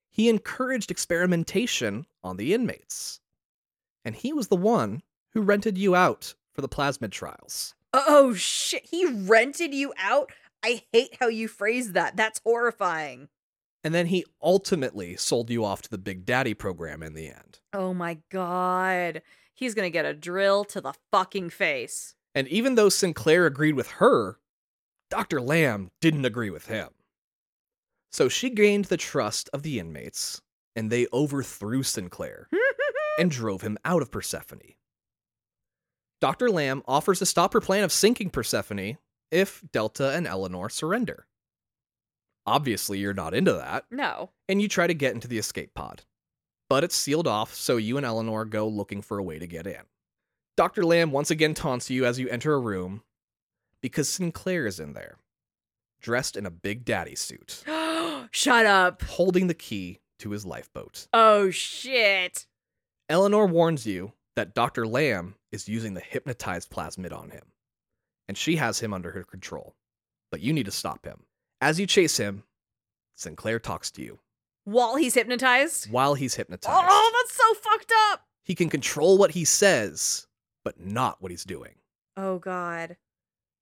He 0.09 0.29
encouraged 0.29 0.91
experimentation 0.91 2.05
on 2.23 2.37
the 2.37 2.53
inmates. 2.53 3.19
And 4.03 4.15
he 4.15 4.33
was 4.33 4.47
the 4.47 4.55
one 4.55 5.03
who 5.33 5.41
rented 5.41 5.77
you 5.77 5.95
out 5.95 6.33
for 6.53 6.61
the 6.61 6.69
plasmid 6.69 7.11
trials. 7.11 7.75
Oh 7.93 8.33
shit, 8.33 8.85
he 8.85 9.05
rented 9.05 9.73
you 9.73 9.93
out? 9.97 10.31
I 10.63 10.83
hate 10.91 11.17
how 11.19 11.27
you 11.27 11.47
phrased 11.47 11.93
that. 11.93 12.17
That's 12.17 12.41
horrifying. 12.43 13.29
And 13.83 13.93
then 13.93 14.07
he 14.07 14.25
ultimately 14.41 15.15
sold 15.15 15.49
you 15.49 15.63
off 15.63 15.81
to 15.83 15.89
the 15.89 15.97
Big 15.97 16.25
Daddy 16.25 16.53
program 16.53 17.03
in 17.03 17.13
the 17.13 17.27
end. 17.27 17.59
Oh 17.73 17.93
my 17.93 18.17
god. 18.29 19.21
He's 19.53 19.73
gonna 19.73 19.89
get 19.89 20.05
a 20.05 20.13
drill 20.13 20.65
to 20.65 20.81
the 20.81 20.93
fucking 21.11 21.51
face. 21.51 22.15
And 22.35 22.47
even 22.47 22.75
though 22.75 22.89
Sinclair 22.89 23.45
agreed 23.45 23.75
with 23.75 23.87
her, 23.91 24.39
Dr. 25.09 25.39
Lamb 25.41 25.91
didn't 26.01 26.25
agree 26.25 26.49
with 26.49 26.67
him. 26.67 26.89
So 28.11 28.29
she 28.29 28.49
gained 28.49 28.85
the 28.85 28.97
trust 28.97 29.49
of 29.53 29.63
the 29.63 29.79
inmates, 29.79 30.41
and 30.75 30.89
they 30.89 31.07
overthrew 31.13 31.83
Sinclair 31.83 32.47
and 33.19 33.31
drove 33.31 33.61
him 33.61 33.77
out 33.85 34.01
of 34.01 34.11
Persephone. 34.11 34.73
Dr. 36.19 36.49
Lamb 36.49 36.83
offers 36.87 37.19
to 37.19 37.25
stop 37.25 37.53
her 37.53 37.61
plan 37.61 37.83
of 37.83 37.91
sinking 37.91 38.31
Persephone 38.31 38.97
if 39.31 39.63
Delta 39.71 40.11
and 40.11 40.25
Eleanor 40.25 40.69
surrender. 40.69 41.27
Obviously, 42.45 42.99
you're 42.99 43.13
not 43.13 43.33
into 43.33 43.53
that, 43.53 43.85
no. 43.91 44.31
and 44.47 44.61
you 44.61 44.67
try 44.67 44.87
to 44.87 44.93
get 44.93 45.13
into 45.13 45.27
the 45.27 45.37
escape 45.37 45.73
pod. 45.73 46.03
But 46.69 46.83
it's 46.83 46.95
sealed 46.95 47.27
off, 47.27 47.53
so 47.53 47.77
you 47.77 47.97
and 47.97 48.05
Eleanor 48.05 48.45
go 48.45 48.67
looking 48.67 49.01
for 49.01 49.17
a 49.17 49.23
way 49.23 49.37
to 49.37 49.47
get 49.47 49.67
in. 49.67 49.81
Dr. 50.55 50.85
Lamb 50.85 51.11
once 51.11 51.29
again 51.29 51.53
taunts 51.53 51.89
you 51.89 52.05
as 52.05 52.19
you 52.19 52.29
enter 52.29 52.53
a 52.53 52.59
room 52.59 53.03
because 53.81 54.09
Sinclair 54.09 54.65
is 54.65 54.79
in 54.79 54.93
there, 54.93 55.17
dressed 56.01 56.35
in 56.37 56.45
a 56.45 56.51
Big 56.51 56.85
Daddy 56.85 57.15
suit, 57.15 57.63
Shut 58.31 58.65
up. 58.65 59.01
holding 59.03 59.47
the 59.47 59.53
key 59.53 59.99
to 60.19 60.31
his 60.31 60.45
lifeboat. 60.45 61.07
Oh 61.13 61.49
shit. 61.51 62.45
Eleanor 63.09 63.45
warns 63.47 63.85
you 63.85 64.13
that 64.35 64.53
Dr. 64.53 64.85
Lamb 64.85 65.35
is 65.51 65.69
using 65.69 65.93
the 65.93 66.01
hypnotized 66.01 66.69
plasmid 66.69 67.13
on 67.17 67.29
him, 67.29 67.43
and 68.27 68.37
she 68.37 68.57
has 68.57 68.79
him 68.79 68.93
under 68.93 69.11
her 69.11 69.23
control. 69.23 69.75
But 70.31 70.41
you 70.41 70.51
need 70.53 70.65
to 70.65 70.71
stop 70.71 71.05
him. 71.05 71.23
As 71.61 71.79
you 71.79 71.87
chase 71.87 72.17
him, 72.17 72.43
Sinclair 73.15 73.59
talks 73.59 73.89
to 73.91 74.01
you 74.03 74.19
While 74.65 74.95
he's 74.97 75.13
hypnotized? 75.15 75.89
while 75.89 76.13
he's 76.15 76.35
hypnotized. 76.35 76.77
Oh, 76.87 77.11
that's 77.23 77.35
so 77.37 77.53
fucked 77.69 77.93
up. 78.11 78.23
He 78.43 78.53
can 78.55 78.69
control 78.69 79.17
what 79.17 79.31
he 79.31 79.45
says, 79.45 80.27
but 80.63 80.79
not 80.79 81.21
what 81.21 81.31
he's 81.31 81.43
doing. 81.45 81.75
Oh 82.17 82.39
god. 82.39 82.97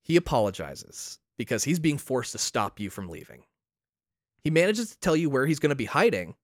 He 0.06 0.18
apologizes 0.18 1.18
because 1.36 1.64
he's 1.64 1.80
being 1.80 1.98
forced 1.98 2.32
to 2.34 2.38
stop 2.38 2.80
you 2.80 2.92
from 2.92 3.10
leaving. 3.10 3.44
He 4.44 4.52
manages 4.52 4.92
to 4.92 5.00
tell 5.00 5.16
you 5.16 5.32
where 5.32 5.48
he's 5.48 5.58
going 5.58 5.72
to 5.72 5.76
be 5.76 5.86
hiding 5.86 6.36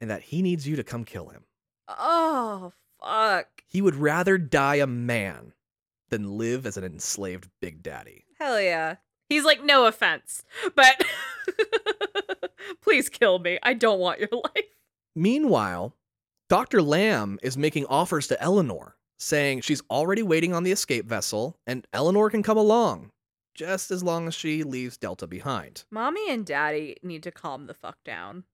and 0.00 0.10
that 0.10 0.22
he 0.22 0.42
needs 0.42 0.66
you 0.66 0.74
to 0.74 0.82
come 0.82 1.04
kill 1.04 1.28
him. 1.28 1.44
Oh 1.88 2.72
fuck. 3.00 3.62
He 3.68 3.80
would 3.80 3.94
rather 3.94 4.36
die 4.38 4.76
a 4.76 4.88
man 4.88 5.52
than 6.10 6.36
live 6.36 6.66
as 6.66 6.76
an 6.76 6.82
enslaved 6.82 7.48
Big 7.60 7.80
Daddy. 7.80 8.24
Hell 8.40 8.60
yeah. 8.60 8.96
He's 9.28 9.44
like, 9.44 9.64
no 9.64 9.86
offense, 9.86 10.42
but 10.74 11.00
please 12.82 13.08
kill 13.08 13.38
me. 13.38 13.60
I 13.62 13.74
don't 13.74 14.00
want 14.00 14.18
your 14.18 14.28
life. 14.32 14.64
Meanwhile, 15.14 15.94
Dr. 16.48 16.82
Lamb 16.82 17.38
is 17.40 17.56
making 17.56 17.86
offers 17.86 18.26
to 18.26 18.42
Eleanor, 18.42 18.96
saying 19.18 19.60
she's 19.60 19.82
already 19.90 20.22
waiting 20.22 20.52
on 20.52 20.62
the 20.62 20.72
escape 20.72 21.06
vessel 21.06 21.56
and 21.66 21.86
Eleanor 21.92 22.30
can 22.30 22.42
come 22.42 22.58
along, 22.58 23.10
just 23.54 23.90
as 23.90 24.02
long 24.02 24.26
as 24.28 24.34
she 24.34 24.62
leaves 24.62 24.96
Delta 24.96 25.26
behind. 25.26 25.84
Mommy 25.90 26.30
and 26.30 26.44
daddy 26.44 26.96
need 27.02 27.22
to 27.22 27.30
calm 27.30 27.66
the 27.66 27.74
fuck 27.74 28.02
down. 28.04 28.44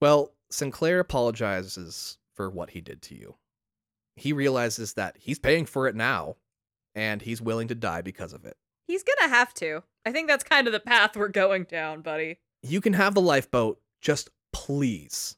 Well, 0.00 0.32
Sinclair 0.50 1.00
apologizes 1.00 2.18
for 2.34 2.48
what 2.48 2.70
he 2.70 2.80
did 2.80 3.02
to 3.02 3.14
you. 3.14 3.36
He 4.16 4.32
realizes 4.32 4.94
that 4.94 5.16
he's 5.18 5.38
paying 5.38 5.66
for 5.66 5.86
it 5.86 5.94
now, 5.94 6.36
and 6.94 7.22
he's 7.22 7.42
willing 7.42 7.68
to 7.68 7.74
die 7.74 8.02
because 8.02 8.32
of 8.32 8.44
it. 8.44 8.56
He's 8.86 9.02
gonna 9.04 9.28
have 9.28 9.52
to. 9.54 9.82
I 10.06 10.12
think 10.12 10.28
that's 10.28 10.44
kind 10.44 10.66
of 10.66 10.72
the 10.72 10.80
path 10.80 11.16
we're 11.16 11.28
going 11.28 11.64
down, 11.64 12.00
buddy. 12.00 12.38
You 12.62 12.80
can 12.80 12.94
have 12.94 13.14
the 13.14 13.20
lifeboat, 13.20 13.80
just 14.00 14.30
please 14.52 15.36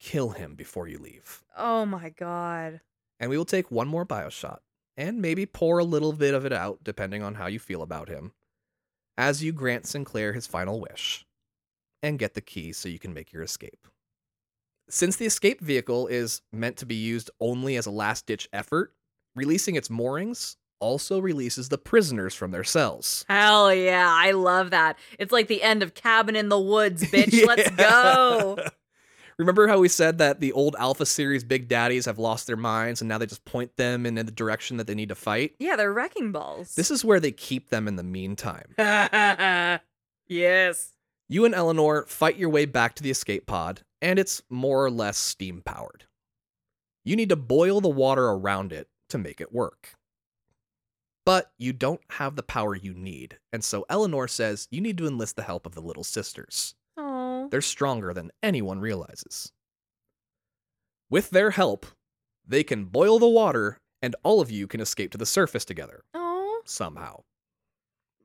kill 0.00 0.30
him 0.30 0.54
before 0.54 0.88
you 0.88 0.98
leave. 0.98 1.42
Oh 1.56 1.86
my 1.86 2.10
god. 2.10 2.80
And 3.20 3.30
we 3.30 3.38
will 3.38 3.44
take 3.44 3.70
one 3.70 3.86
more 3.86 4.06
Bioshot 4.06 4.58
and 4.96 5.20
maybe 5.20 5.46
pour 5.46 5.78
a 5.78 5.84
little 5.84 6.12
bit 6.12 6.34
of 6.34 6.44
it 6.44 6.52
out, 6.52 6.80
depending 6.82 7.22
on 7.22 7.34
how 7.34 7.46
you 7.46 7.58
feel 7.58 7.82
about 7.82 8.08
him, 8.08 8.32
as 9.16 9.42
you 9.42 9.52
grant 9.52 9.86
Sinclair 9.86 10.32
his 10.32 10.46
final 10.46 10.80
wish 10.80 11.24
and 12.02 12.18
get 12.18 12.34
the 12.34 12.40
key 12.40 12.72
so 12.72 12.88
you 12.88 12.98
can 12.98 13.14
make 13.14 13.32
your 13.32 13.42
escape. 13.42 13.86
Since 14.88 15.16
the 15.16 15.26
escape 15.26 15.60
vehicle 15.60 16.08
is 16.08 16.42
meant 16.52 16.78
to 16.78 16.86
be 16.86 16.96
used 16.96 17.30
only 17.38 17.76
as 17.76 17.86
a 17.86 17.92
last 17.92 18.26
ditch 18.26 18.48
effort, 18.52 18.92
releasing 19.36 19.76
its 19.76 19.88
moorings 19.88 20.56
also 20.80 21.20
releases 21.20 21.68
the 21.68 21.78
prisoners 21.78 22.34
from 22.34 22.50
their 22.50 22.64
cells. 22.64 23.24
Hell 23.28 23.72
yeah, 23.72 24.10
I 24.10 24.32
love 24.32 24.70
that. 24.70 24.98
It's 25.18 25.30
like 25.30 25.46
the 25.46 25.62
end 25.62 25.82
of 25.82 25.94
Cabin 25.94 26.34
in 26.34 26.48
the 26.48 26.58
Woods, 26.58 27.02
bitch. 27.12 27.46
Let's 27.46 27.70
go. 27.70 28.58
Remember 29.40 29.66
how 29.68 29.78
we 29.78 29.88
said 29.88 30.18
that 30.18 30.40
the 30.40 30.52
old 30.52 30.76
Alpha 30.78 31.06
series 31.06 31.44
Big 31.44 31.66
Daddies 31.66 32.04
have 32.04 32.18
lost 32.18 32.46
their 32.46 32.58
minds 32.58 33.00
and 33.00 33.08
now 33.08 33.16
they 33.16 33.24
just 33.24 33.46
point 33.46 33.74
them 33.78 34.04
in 34.04 34.14
the 34.16 34.24
direction 34.24 34.76
that 34.76 34.86
they 34.86 34.94
need 34.94 35.08
to 35.08 35.14
fight? 35.14 35.54
Yeah, 35.58 35.76
they're 35.76 35.94
wrecking 35.94 36.30
balls. 36.30 36.74
This 36.74 36.90
is 36.90 37.06
where 37.06 37.20
they 37.20 37.32
keep 37.32 37.70
them 37.70 37.88
in 37.88 37.96
the 37.96 38.02
meantime. 38.02 38.74
yes. 40.28 40.92
You 41.30 41.46
and 41.46 41.54
Eleanor 41.54 42.04
fight 42.06 42.36
your 42.36 42.50
way 42.50 42.66
back 42.66 42.94
to 42.96 43.02
the 43.02 43.10
escape 43.10 43.46
pod, 43.46 43.80
and 44.02 44.18
it's 44.18 44.42
more 44.50 44.84
or 44.84 44.90
less 44.90 45.16
steam 45.16 45.62
powered. 45.64 46.04
You 47.02 47.16
need 47.16 47.30
to 47.30 47.36
boil 47.36 47.80
the 47.80 47.88
water 47.88 48.26
around 48.26 48.74
it 48.74 48.90
to 49.08 49.16
make 49.16 49.40
it 49.40 49.54
work. 49.54 49.94
But 51.24 51.50
you 51.56 51.72
don't 51.72 52.02
have 52.10 52.36
the 52.36 52.42
power 52.42 52.74
you 52.74 52.92
need, 52.92 53.38
and 53.54 53.64
so 53.64 53.86
Eleanor 53.88 54.28
says 54.28 54.68
you 54.70 54.82
need 54.82 54.98
to 54.98 55.06
enlist 55.06 55.36
the 55.36 55.44
help 55.44 55.64
of 55.64 55.74
the 55.74 55.80
Little 55.80 56.04
Sisters. 56.04 56.74
They're 57.50 57.60
stronger 57.60 58.12
than 58.14 58.30
anyone 58.42 58.80
realizes. 58.80 59.52
With 61.08 61.30
their 61.30 61.50
help, 61.50 61.86
they 62.46 62.62
can 62.62 62.84
boil 62.86 63.18
the 63.18 63.28
water, 63.28 63.78
and 64.02 64.14
all 64.22 64.40
of 64.40 64.50
you 64.50 64.66
can 64.66 64.80
escape 64.80 65.10
to 65.12 65.18
the 65.18 65.26
surface 65.26 65.64
together, 65.64 66.02
Oh. 66.14 66.62
somehow, 66.64 67.22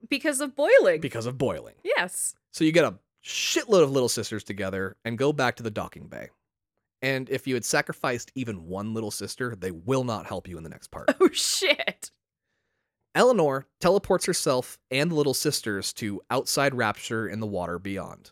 Because 0.07 0.39
of 0.41 0.55
boiling. 0.55 1.01
because 1.01 1.25
of 1.25 1.37
boiling. 1.37 1.75
yes. 1.83 2.35
So 2.51 2.63
you 2.63 2.71
get 2.71 2.85
a 2.85 2.99
shitload 3.23 3.83
of 3.83 3.91
little 3.91 4.09
sisters 4.09 4.43
together 4.43 4.95
and 5.03 5.17
go 5.17 5.33
back 5.33 5.55
to 5.57 5.63
the 5.63 5.71
docking 5.71 6.07
bay. 6.07 6.29
And 7.01 7.29
if 7.29 7.45
you 7.47 7.53
had 7.55 7.65
sacrificed 7.65 8.31
even 8.35 8.67
one 8.67 8.93
little 8.93 9.11
sister, 9.11 9.55
they 9.55 9.71
will 9.71 10.03
not 10.03 10.25
help 10.27 10.47
you 10.47 10.57
in 10.57 10.63
the 10.63 10.69
next 10.69 10.89
part. 10.91 11.09
Oh 11.19 11.29
shit. 11.31 12.11
Eleanor 13.15 13.65
teleports 13.79 14.25
herself 14.25 14.77
and 14.91 15.09
the 15.09 15.15
little 15.15 15.33
sisters 15.33 15.93
to 15.93 16.21
outside 16.29 16.73
Rapture 16.75 17.27
in 17.27 17.39
the 17.39 17.47
water 17.47 17.79
beyond. 17.79 18.31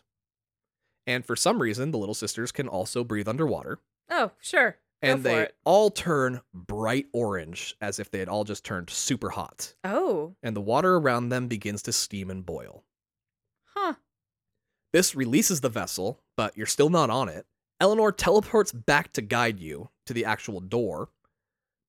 And 1.06 1.24
for 1.24 1.36
some 1.36 1.60
reason, 1.60 1.90
the 1.90 1.98
little 1.98 2.14
sisters 2.14 2.50
can 2.52 2.68
also 2.68 3.04
breathe 3.04 3.28
underwater. 3.28 3.78
Oh, 4.10 4.32
sure. 4.40 4.78
Go 5.02 5.08
And 5.10 5.18
for 5.20 5.22
they 5.28 5.40
it. 5.42 5.56
all 5.64 5.90
turn 5.90 6.40
bright 6.54 7.06
orange 7.12 7.76
as 7.80 7.98
if 7.98 8.10
they 8.10 8.18
had 8.20 8.28
all 8.28 8.44
just 8.44 8.64
turned 8.64 8.88
super 8.88 9.30
hot. 9.30 9.74
Oh. 9.84 10.34
And 10.42 10.56
the 10.56 10.60
water 10.62 10.96
around 10.96 11.28
them 11.28 11.46
begins 11.48 11.82
to 11.82 11.92
steam 11.92 12.30
and 12.30 12.44
boil. 12.46 12.84
Huh. 13.74 13.94
This 14.92 15.14
releases 15.14 15.60
the 15.60 15.68
vessel, 15.68 16.20
but 16.36 16.56
you're 16.56 16.66
still 16.66 16.88
not 16.90 17.10
on 17.10 17.28
it. 17.28 17.46
Eleanor 17.80 18.12
teleports 18.12 18.72
back 18.72 19.12
to 19.12 19.20
guide 19.20 19.58
you 19.60 19.90
to 20.06 20.14
the 20.14 20.24
actual 20.24 20.60
door, 20.60 21.10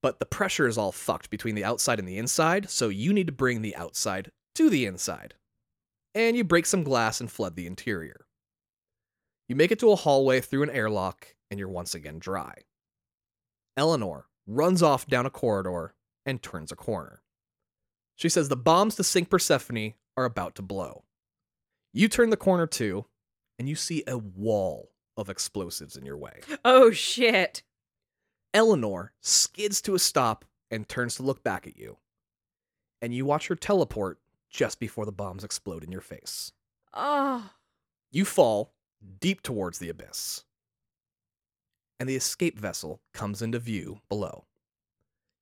but 0.02 0.20
the 0.20 0.26
pressure 0.26 0.68
is 0.68 0.78
all 0.78 0.92
fucked 0.92 1.30
between 1.30 1.56
the 1.56 1.64
outside 1.64 2.00
and 2.00 2.08
the 2.08 2.18
inside, 2.18 2.70
so 2.70 2.90
you 2.90 3.14
need 3.14 3.28
to 3.28 3.34
bring 3.34 3.62
the 3.62 3.76
outside 3.76 4.32
to 4.56 4.70
the 4.70 4.86
inside. 4.86 5.36
And 6.16 6.36
you 6.36 6.44
break 6.44 6.66
some 6.66 6.84
glass 6.84 7.22
and 7.22 7.32
flood 7.32 7.56
the 7.56 7.68
interior. 7.68 8.25
You 9.48 9.56
make 9.56 9.72
it 9.72 9.80
to 9.80 9.92
a 9.92 9.96
hallway 9.96 10.42
through 10.42 10.64
an 10.64 10.70
airlock, 10.70 11.36
and 11.52 11.60
you're 11.60 11.70
once 11.70 11.94
again 11.94 12.20
dry. 12.20 12.56
Eleanor 13.78 14.28
runs 14.48 14.82
off 14.82 15.06
down 15.08 15.26
a 15.26 15.30
corridor 15.30 15.94
and 16.26 16.42
turns 16.42 16.72
a 16.72 16.76
corner. 16.76 17.22
She 18.16 18.30
says 18.30 18.50
the 18.50 18.56
bombs 18.56 18.96
to 18.96 19.04
sink 19.04 19.30
Persephone 19.30 19.94
are 20.18 20.26
about 20.26 20.56
to 20.56 20.62
blow. 20.62 21.04
You 21.94 22.08
turn 22.08 22.30
the 22.30 22.38
corner 22.38 22.68
too, 22.68 23.06
and 23.60 23.70
you 23.70 23.76
see 23.76 24.04
a 24.08 24.18
wall 24.18 24.92
of 25.18 25.30
explosives 25.30 25.96
in 25.96 26.06
your 26.06 26.18
way. 26.18 26.42
Oh 26.64 26.92
shit. 26.92 27.64
Eleanor 28.54 29.14
skids 29.22 29.82
to 29.82 29.96
a 29.96 30.00
stop 30.00 30.46
and 30.72 30.88
turns 30.88 31.16
to 31.16 31.24
look 31.24 31.44
back 31.44 31.68
at 31.68 31.78
you. 31.78 31.98
And 33.02 33.14
you 33.14 33.26
watch 33.26 33.48
her 33.48 33.56
teleport 33.56 34.20
just 34.50 34.80
before 34.80 35.06
the 35.06 35.12
bombs 35.12 35.44
explode 35.44 35.84
in 35.84 35.92
your 35.92 36.02
face. 36.02 36.54
Oh. 36.94 37.52
You 38.12 38.24
fall 38.26 38.74
deep 39.20 39.42
towards 39.42 39.80
the 39.80 39.90
abyss. 39.90 40.44
And 42.00 42.10
the 42.10 42.16
escape 42.16 42.60
vessel 42.60 43.02
comes 43.14 43.42
into 43.42 43.60
view 43.60 44.02
below. 44.10 44.46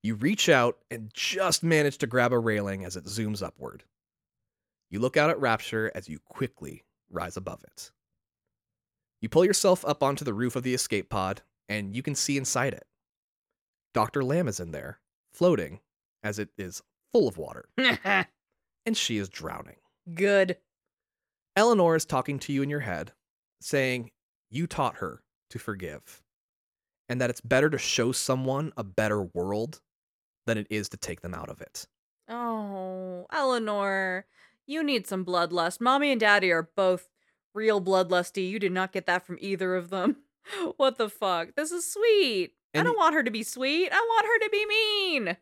You 0.04 0.16
reach 0.16 0.50
out 0.50 0.78
and 0.92 1.12
just 1.14 1.64
manage 1.64 1.98
to 2.00 2.08
grab 2.08 2.34
a 2.34 2.40
railing 2.40 2.84
as 2.84 2.96
it 2.96 3.06
zooms 3.06 3.42
upward. 3.42 3.84
You 4.90 5.00
look 5.00 5.18
out 5.18 5.30
at 5.30 5.40
Rapture 5.40 5.92
as 5.96 6.10
you 6.10 6.20
quickly 6.20 6.84
rise 7.10 7.38
above 7.38 7.64
it. 7.64 7.92
You 9.22 9.30
pull 9.30 9.46
yourself 9.46 9.86
up 9.86 10.04
onto 10.04 10.26
the 10.26 10.34
roof 10.34 10.56
of 10.56 10.64
the 10.64 10.74
escape 10.74 11.10
pod, 11.10 11.42
and 11.70 11.96
you 11.96 12.04
can 12.04 12.14
see 12.14 12.38
inside 12.38 12.74
it. 12.74 12.86
Dr. 13.94 14.24
Lamb 14.24 14.48
is 14.48 14.60
in 14.60 14.72
there, 14.72 15.00
floating, 15.32 15.80
as 16.24 16.40
it 16.40 16.50
is 16.58 16.82
full 17.14 17.28
of 17.28 17.38
water, 17.38 17.70
and 17.78 18.98
she 18.98 19.18
is 19.18 19.30
drowning. 19.30 19.78
Good. 20.14 20.58
Eleanor 21.56 21.96
is 21.96 22.06
talking 22.06 22.38
to 22.40 22.52
you 22.52 22.62
in 22.64 22.70
your 22.70 22.82
head, 22.82 23.14
saying 23.64 24.12
you 24.50 24.68
taught 24.68 24.98
her 24.98 25.22
to 25.50 25.60
forgive, 25.60 26.22
and 27.10 27.20
that 27.22 27.30
it's 27.30 27.42
better 27.42 27.70
to 27.70 27.78
show 27.78 28.12
someone 28.12 28.72
a 28.78 28.84
better 28.84 29.22
world 29.22 29.82
than 30.46 30.58
it 30.58 30.68
is 30.70 30.90
to 30.90 30.98
take 30.98 31.22
them 31.22 31.34
out 31.34 31.50
of 31.50 31.62
it. 31.62 31.88
Oh, 32.28 33.26
Eleanor, 33.32 34.26
you 34.66 34.84
need 34.84 35.08
some 35.08 35.26
bloodlust. 35.26 35.82
Mommy 35.82 36.12
and 36.12 36.20
Daddy 36.20 36.52
are 36.52 36.70
both 36.76 37.10
real 37.54 37.82
bloodlusty. 37.82 38.50
You 38.50 38.60
did 38.60 38.72
not 38.72 38.92
get 38.92 39.06
that 39.06 39.26
from 39.26 39.38
either 39.40 39.76
of 39.76 39.90
them. 39.90 40.18
What 40.76 40.98
the 40.98 41.08
fuck? 41.08 41.56
This 41.56 41.72
is 41.72 41.90
sweet. 41.90 42.52
I 42.76 42.84
don't 42.84 42.98
want 42.98 43.14
her 43.14 43.24
to 43.24 43.32
be 43.32 43.44
sweet. 43.44 43.90
I 43.90 43.96
want 43.96 44.26
her 44.26 44.46
to 44.46 44.50
be 44.50 44.66
mean. 44.66 45.38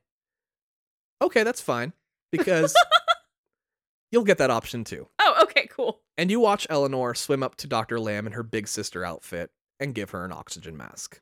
Okay, 1.23 1.41
that's 1.41 1.60
fine, 1.60 1.93
because 2.31 2.76
you'll 4.11 4.23
get 4.23 4.38
that 4.39 4.51
option 4.51 4.83
too. 4.83 5.07
Oh, 5.19 5.39
okay, 5.43 5.67
cool. 5.71 6.01
And 6.17 6.29
you 6.29 6.39
watch 6.39 6.67
Eleanor 6.69 7.15
swim 7.15 7.41
up 7.43 7.55
to 7.57 7.67
Dr. 7.67 7.99
Lamb 7.99 8.27
in 8.27 8.33
her 8.33 8.43
big 8.43 8.67
sister 8.67 9.03
outfit 9.05 9.51
and 9.79 9.95
give 9.95 10.11
her 10.11 10.23
an 10.25 10.31
oxygen 10.31 10.77
mask. 10.77 11.19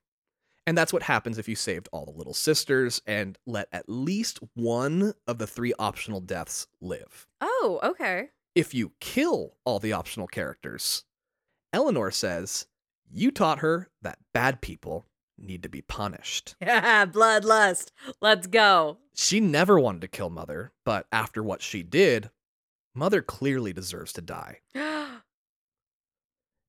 And 0.68 0.78
that's 0.78 0.94
what 0.94 1.03
happens 1.03 1.38
if 1.38 1.48
you 1.48 1.56
saved 1.56 1.90
all 1.91 2.06
the 2.06 2.11
little 2.11 2.34
sisters 2.34 3.02
and 3.07 3.38
let 3.48 3.70
at 3.72 3.90
least 3.90 4.40
one 4.56 5.14
of 5.26 5.38
the 5.40 5.48
three 5.48 5.74
optional 5.80 6.20
deaths 6.20 6.68
live. 6.82 7.28
Oh, 7.41 7.80
okay. 7.84 8.30
if 8.56 8.74
you 8.74 8.91
kill 8.99 9.56
all 9.66 9.80
the 9.80 9.94
optional 9.94 10.28
characters. 10.28 11.06
Eleanor 11.74 12.11
says, 12.11 12.68
You 13.10 13.32
taught 13.32 13.60
her 13.60 13.90
that 14.02 14.20
bad 14.34 14.61
people 14.61 15.06
need 15.38 15.64
to 15.64 15.70
be 15.70 15.82
punished. 15.82 16.56
Yeah, 16.61 17.06
bloodlust. 17.07 17.91
Let's 18.22 18.45
go. 18.48 18.98
She 19.16 19.40
never 19.40 19.80
wanted 19.80 20.02
to 20.02 20.07
kill 20.07 20.30
Mother, 20.30 20.72
but 20.86 21.07
after 21.11 21.41
what 21.41 21.61
she 21.61 21.82
did, 21.84 22.30
Mother 22.95 23.22
clearly 23.22 23.74
deserves 23.74 24.14
to 24.14 24.22
die. 24.22 24.60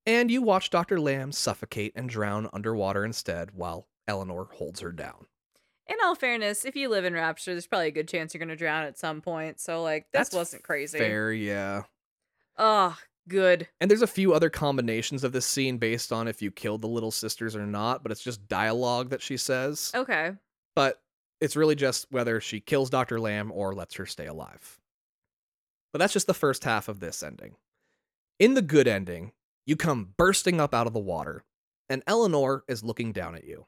And 0.06 0.30
you 0.30 0.42
watch 0.42 0.70
Dr. 0.70 0.98
Lamb 0.98 1.30
suffocate 1.30 1.92
and 1.94 2.08
drown 2.08 2.48
underwater 2.52 3.04
instead 3.04 3.50
while 3.52 3.86
Eleanor 4.08 4.48
holds 4.52 4.80
her 4.80 4.92
down. 4.92 5.26
In 5.86 5.96
all 6.02 6.14
fairness, 6.14 6.64
if 6.64 6.74
you 6.74 6.88
live 6.88 7.04
in 7.04 7.12
Rapture, 7.14 7.52
there's 7.52 7.66
probably 7.66 7.88
a 7.88 7.92
good 7.92 8.08
chance 8.08 8.32
you're 8.32 8.38
going 8.38 8.48
to 8.48 8.56
drown 8.56 8.84
at 8.84 8.98
some 8.98 9.20
point. 9.20 9.60
So, 9.60 9.82
like, 9.82 10.06
this 10.12 10.30
That's 10.30 10.34
wasn't 10.34 10.62
crazy. 10.62 10.98
Fair, 10.98 11.32
yeah. 11.32 11.82
Oh, 12.56 12.96
good. 13.28 13.68
And 13.80 13.90
there's 13.90 14.02
a 14.02 14.06
few 14.06 14.32
other 14.32 14.50
combinations 14.50 15.22
of 15.22 15.32
this 15.32 15.46
scene 15.46 15.78
based 15.78 16.12
on 16.12 16.28
if 16.28 16.40
you 16.40 16.50
killed 16.50 16.80
the 16.82 16.88
little 16.88 17.10
sisters 17.10 17.54
or 17.54 17.66
not, 17.66 18.02
but 18.02 18.10
it's 18.10 18.22
just 18.22 18.48
dialogue 18.48 19.10
that 19.10 19.22
she 19.22 19.36
says. 19.36 19.92
Okay. 19.94 20.32
but 20.74 21.02
it's 21.40 21.56
really 21.56 21.74
just 21.74 22.06
whether 22.10 22.40
she 22.40 22.60
kills 22.60 22.90
Dr. 22.90 23.20
Lamb 23.20 23.50
or 23.52 23.74
lets 23.74 23.94
her 23.96 24.06
stay 24.06 24.26
alive. 24.26 24.79
But 25.92 25.98
that's 25.98 26.12
just 26.12 26.26
the 26.26 26.34
first 26.34 26.64
half 26.64 26.88
of 26.88 27.00
this 27.00 27.22
ending. 27.22 27.56
In 28.38 28.54
the 28.54 28.62
good 28.62 28.88
ending, 28.88 29.32
you 29.66 29.76
come 29.76 30.14
bursting 30.16 30.60
up 30.60 30.74
out 30.74 30.86
of 30.86 30.92
the 30.92 31.00
water, 31.00 31.44
and 31.88 32.02
Eleanor 32.06 32.64
is 32.68 32.84
looking 32.84 33.12
down 33.12 33.34
at 33.34 33.44
you. 33.44 33.66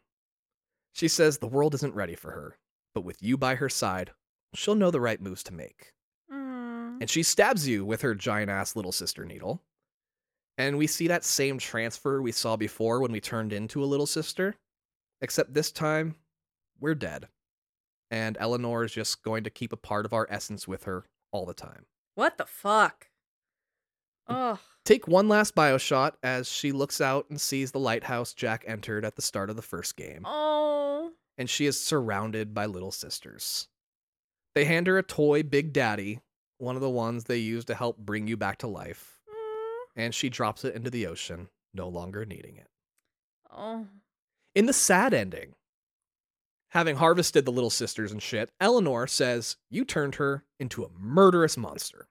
She 0.93 1.09
says 1.09 1.39
the 1.39 1.47
world 1.47 1.75
isn't 1.75 1.95
ready 1.95 2.15
for 2.15 2.31
her, 2.31 2.59
but 2.95 3.05
with 3.05 3.23
you 3.23 3.37
by 3.37 3.57
her 3.57 3.69
side, 3.69 4.13
she'll 4.55 4.75
know 4.75 4.91
the 4.91 5.01
right 5.01 5.21
moves 5.21 5.43
to 5.45 5.55
make. 5.55 5.93
Mm. 6.33 7.01
And 7.01 7.11
she 7.11 7.23
stabs 7.23 7.67
you 7.67 7.85
with 7.85 8.03
her 8.03 8.15
giant 8.15 8.51
ass 8.51 8.77
little 8.77 8.93
sister 8.93 9.25
needle. 9.25 9.63
And 10.59 10.77
we 10.77 10.87
see 10.87 11.09
that 11.09 11.25
same 11.25 11.59
transfer 11.59 12.21
we 12.21 12.33
saw 12.33 12.57
before 12.57 13.01
when 13.01 13.13
we 13.13 13.21
turned 13.21 13.53
into 13.53 13.83
a 13.83 13.87
little 13.87 14.07
sister, 14.07 14.55
except 15.21 15.55
this 15.55 15.73
time, 15.73 16.15
we're 16.79 16.95
dead. 16.95 17.29
And 18.11 18.37
Eleanor 18.39 18.85
is 18.85 18.93
just 18.93 19.23
going 19.23 19.45
to 19.45 19.51
keep 19.51 19.73
a 19.73 19.79
part 19.79 20.05
of 20.05 20.13
our 20.13 20.27
essence 20.31 20.69
with 20.69 20.85
her 20.85 21.07
all 21.33 21.47
the 21.47 21.55
time. 21.55 21.87
What 22.15 22.39
the 22.39 22.47
fuck? 22.47 23.09
Oh, 24.29 24.59
Take 24.85 25.07
one 25.09 25.29
last 25.29 25.55
Bioshot 25.55 26.13
as 26.23 26.49
she 26.51 26.73
looks 26.73 27.01
out 27.01 27.27
and 27.31 27.41
sees 27.41 27.71
the 27.73 27.79
lighthouse 27.79 28.33
Jack 28.35 28.65
entered 28.67 29.05
at 29.05 29.17
the 29.17 29.23
start 29.23 29.49
of 29.51 29.57
the 29.57 29.63
first 29.63 29.97
game. 29.97 30.23
oh, 30.25 31.13
and 31.39 31.49
she 31.49 31.67
is 31.67 31.81
surrounded 31.81 32.53
by 32.55 32.67
little 32.67 32.91
sisters. 32.93 33.69
They 34.55 34.65
hand 34.65 34.87
her 34.87 34.99
a 34.99 35.03
toy 35.03 35.43
Big 35.43 35.73
Daddy, 35.73 36.21
one 36.59 36.75
of 36.77 36.83
the 36.83 36.91
ones 36.91 37.25
they 37.25 37.39
use 37.39 37.65
to 37.67 37.75
help 37.75 37.97
bring 37.99 38.27
you 38.27 38.37
back 38.37 38.59
to 38.59 38.67
life, 38.67 39.19
Mm. 39.29 39.85
and 39.97 40.15
she 40.15 40.29
drops 40.29 40.65
it 40.65 40.75
into 40.75 40.91
the 40.91 41.07
ocean, 41.07 41.49
no 41.73 41.89
longer 41.89 42.25
needing 42.25 42.57
it. 42.57 42.69
Oh. 43.51 43.87
In 44.55 44.67
the 44.67 44.73
sad 44.73 45.15
ending, 45.15 45.55
having 46.73 46.97
harvested 46.97 47.45
the 47.45 47.53
little 47.53 47.71
sisters 47.71 48.13
and 48.13 48.23
shit, 48.23 48.51
Eleanor 48.59 49.07
says 49.07 49.57
you 49.71 49.85
turned 49.85 50.15
her 50.15 50.45
into 50.59 50.85
a 50.85 50.89
murderous 50.99 51.57
monster. 51.59 52.09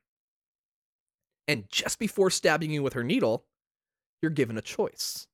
And 1.48 1.66
just 1.70 1.98
before 1.98 2.30
stabbing 2.30 2.70
you 2.70 2.84
with 2.84 2.94
her 2.94 3.04
needle, 3.04 3.46
you're 4.22 4.30
given 4.30 4.58
a 4.58 4.62
choice. 4.62 5.28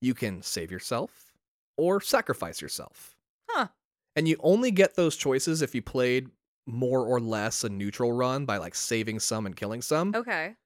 You 0.00 0.14
can 0.14 0.42
save 0.42 0.72
yourself 0.72 1.32
or 1.76 2.00
sacrifice 2.00 2.60
yourself. 2.60 3.14
Huh. 3.48 3.68
And 4.16 4.26
you 4.26 4.36
only 4.40 4.72
get 4.72 4.96
those 4.96 5.16
choices 5.16 5.62
if 5.62 5.72
you 5.72 5.80
played 5.80 6.28
more 6.66 7.06
or 7.06 7.20
less 7.20 7.62
a 7.62 7.68
neutral 7.68 8.12
run 8.12 8.44
by 8.44 8.56
like 8.56 8.74
saving 8.74 9.20
some 9.20 9.46
and 9.46 9.54
killing 9.54 9.82
some. 9.82 10.14
Okay. 10.16 10.56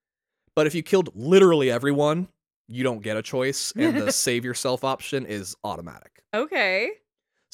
But 0.55 0.67
if 0.67 0.75
you 0.75 0.83
killed 0.83 1.11
literally 1.15 1.71
everyone, 1.71 2.29
you 2.69 2.83
don't 2.83 3.03
get 3.03 3.19
a 3.19 3.23
choice, 3.23 3.73
and 3.77 3.97
the 3.97 4.11
save 4.13 4.45
yourself 4.45 4.83
option 4.83 5.27
is 5.27 5.55
automatic. 5.63 6.23
Okay. 6.35 6.91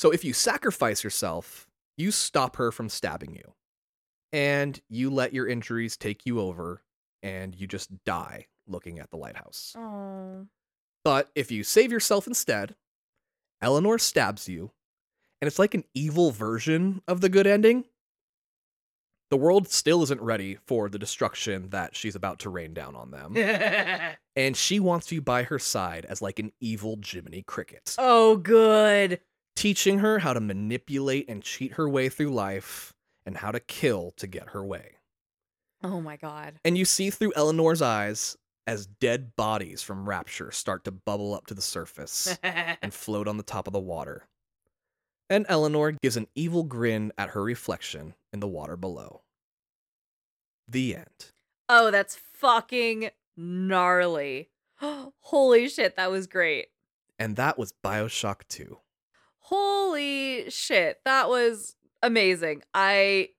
So 0.03 0.11
if 0.11 0.25
you 0.25 0.33
sacrifice 0.33 1.05
yourself, 1.05 1.69
you 1.97 2.11
stop 2.11 2.57
her 2.57 2.73
from 2.73 2.89
stabbing 2.89 3.37
you. 3.37 3.55
And 4.33 4.81
you 4.89 5.11
let 5.11 5.33
your 5.33 5.47
injuries 5.47 5.97
take 5.97 6.27
you 6.27 6.41
over, 6.41 6.83
and 7.23 7.55
you 7.55 7.69
just 7.69 8.03
die 8.05 8.49
looking 8.67 8.99
at 8.99 9.11
the 9.11 9.17
lighthouse. 9.17 9.77
Oh. 9.79 10.49
But 11.05 11.31
if 11.37 11.53
you 11.53 11.63
save 11.63 11.93
yourself 11.93 12.27
instead, 12.27 12.75
Eleanor 13.61 13.97
stabs 13.97 14.49
you, 14.49 14.73
and 15.41 15.47
it's 15.47 15.61
like 15.61 15.75
an 15.75 15.85
evil 15.95 16.33
version 16.33 17.01
of 17.07 17.21
the 17.21 17.29
good 17.29 17.47
ending. 17.47 17.85
The 19.31 19.37
world 19.37 19.69
still 19.69 20.03
isn't 20.03 20.21
ready 20.21 20.59
for 20.67 20.89
the 20.89 20.99
destruction 20.99 21.71
that 21.71 21.95
she's 21.95 22.17
about 22.17 22.41
to 22.41 22.51
rain 22.51 22.75
down 22.75 22.97
on 22.97 23.13
them. 23.13 23.37
and 24.37 24.57
she 24.57 24.81
wants 24.81 25.13
you 25.13 25.23
by 25.23 25.45
her 25.45 25.61
side 25.61 26.07
as 26.07 26.21
like 26.21 26.41
an 26.41 26.51
evil 26.59 26.99
Jiminy 27.01 27.45
Cricket, 27.47 27.95
oh, 27.99 28.37
good. 28.37 29.21
Teaching 29.57 29.99
her 29.99 30.19
how 30.21 30.33
to 30.33 30.41
manipulate 30.41 31.29
and 31.29 31.43
cheat 31.43 31.73
her 31.73 31.89
way 31.89 32.09
through 32.09 32.33
life 32.33 32.95
and 33.27 33.37
how 33.37 33.51
to 33.51 33.61
kill 33.61 34.13
to 34.17 34.27
get 34.27 34.51
her 34.51 34.65
way. 34.65 34.97
Oh 35.85 36.01
my 36.01 36.17
god. 36.17 36.55
And 36.65 36.79
you 36.79 36.85
see 36.85 37.11
through 37.11 37.33
Eleanor's 37.35 37.83
eyes 37.83 38.37
as 38.67 38.87
dead 38.87 39.35
bodies 39.37 39.83
from 39.83 40.09
Rapture 40.09 40.53
start 40.53 40.85
to 40.85 40.93
bubble 40.93 41.35
up 41.35 41.47
to 41.49 41.55
the 41.55 41.63
surface 41.63 42.37
and 42.43 42.95
float 42.95 43.27
on 43.27 43.37
the 43.37 43.43
top 43.43 43.67
of 43.67 43.73
the 43.73 43.81
water. 43.81 44.27
And 45.29 45.47
Eleanor 45.49 45.93
gives 45.93 46.17
an 46.17 46.29
evil 46.35 46.63
grin 46.63 47.13
at 47.17 47.31
her 47.31 47.43
reflection 47.43 48.15
in 48.33 48.41
the 48.41 48.49
water 48.49 48.77
below. 48.77 49.23
The 50.69 50.97
end. 50.97 51.33
oh, 51.69 51.91
that's 51.91 52.17
fucking 52.17 53.11
gnarly. 53.37 54.51
Holy 55.21 55.69
shit, 55.69 55.97
that 55.97 56.11
was 56.11 56.27
great. 56.27 56.69
And 57.19 57.37
that 57.37 57.59
was 57.59 57.73
Bioshock 57.85 58.43
2. 58.49 58.79
Holy 59.43 60.49
shit, 60.51 61.01
that 61.05 61.29
was 61.29 61.77
amazing. 62.03 62.63
I 62.75 63.31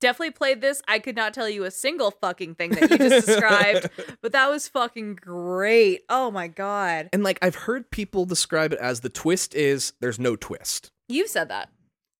definitely 0.00 0.32
played 0.32 0.60
this. 0.60 0.82
I 0.88 0.98
could 0.98 1.16
not 1.16 1.34
tell 1.34 1.48
you 1.48 1.64
a 1.64 1.70
single 1.70 2.10
fucking 2.10 2.54
thing 2.54 2.70
that 2.72 2.90
you 2.90 2.98
just 2.98 3.26
described, 3.26 3.90
but 4.22 4.32
that 4.32 4.48
was 4.48 4.68
fucking 4.68 5.16
great. 5.16 6.02
Oh 6.08 6.30
my 6.30 6.48
god. 6.48 7.08
And 7.12 7.22
like 7.22 7.38
I've 7.42 7.54
heard 7.54 7.90
people 7.90 8.24
describe 8.24 8.72
it 8.72 8.78
as 8.78 9.00
the 9.00 9.08
twist 9.08 9.54
is 9.54 9.92
there's 10.00 10.18
no 10.18 10.36
twist. 10.36 10.90
You've 11.08 11.28
said 11.28 11.48
that. 11.48 11.70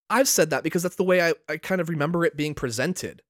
I've 0.08 0.28
said 0.28 0.50
that 0.50 0.64
because 0.64 0.82
that's 0.82 0.96
the 0.96 1.04
way 1.04 1.22
I, 1.22 1.34
I 1.48 1.56
kind 1.56 1.80
of 1.80 1.88
remember 1.88 2.24
it 2.24 2.36
being 2.36 2.54
presented. 2.54 3.22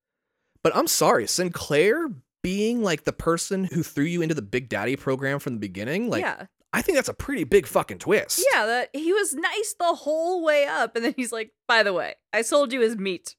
But 0.65 0.75
I'm 0.75 0.87
sorry, 0.87 1.27
Sinclair 1.27 2.09
being 2.43 2.83
like 2.83 3.05
the 3.05 3.13
person 3.13 3.65
who 3.65 3.83
threw 3.83 4.05
you 4.05 4.23
into 4.23 4.35
the 4.35 4.43
Big 4.43 4.69
Daddy 4.69 4.97
program 4.97 5.39
from 5.39 5.55
the 5.55 5.61
beginning, 5.61 6.09
like 6.09 6.23
yeah. 6.23 6.47
I 6.73 6.83
think 6.83 6.97
that's 6.97 7.09
a 7.09 7.15
pretty 7.15 7.45
big 7.45 7.67
fucking 7.67 7.99
twist. 7.99 8.45
Yeah, 8.53 8.65
that 8.67 8.91
he 8.93 9.13
was 9.13 9.35
nice 9.35 9.75
the 9.79 9.93
whole 9.95 10.45
way 10.45 10.67
up 10.67 10.95
and 10.97 11.05
then 11.05 11.15
he's 11.17 11.33
like, 11.33 11.51
"By 11.67 11.83
the 11.83 11.93
way, 11.93 12.15
I 12.33 12.43
sold 12.43 12.73
you 12.73 12.81
his 12.81 12.97
meat." 12.97 13.35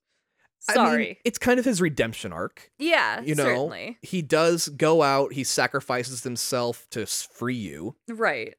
I 0.70 0.74
mean, 0.76 0.86
Sorry. 0.86 1.20
it's 1.26 1.40
kind 1.40 1.58
of 1.60 1.66
his 1.66 1.82
redemption 1.82 2.32
arc. 2.32 2.70
yeah, 2.78 3.20
You 3.22 3.34
know, 3.34 3.44
certainly. 3.46 3.98
he 4.04 4.22
does 4.22 4.68
go 4.70 5.02
out, 5.02 5.34
he 5.34 5.44
sacrifices 5.44 6.24
himself 6.24 6.86
to 6.92 7.08
free 7.08 7.56
you, 7.56 7.96
Right. 8.08 8.54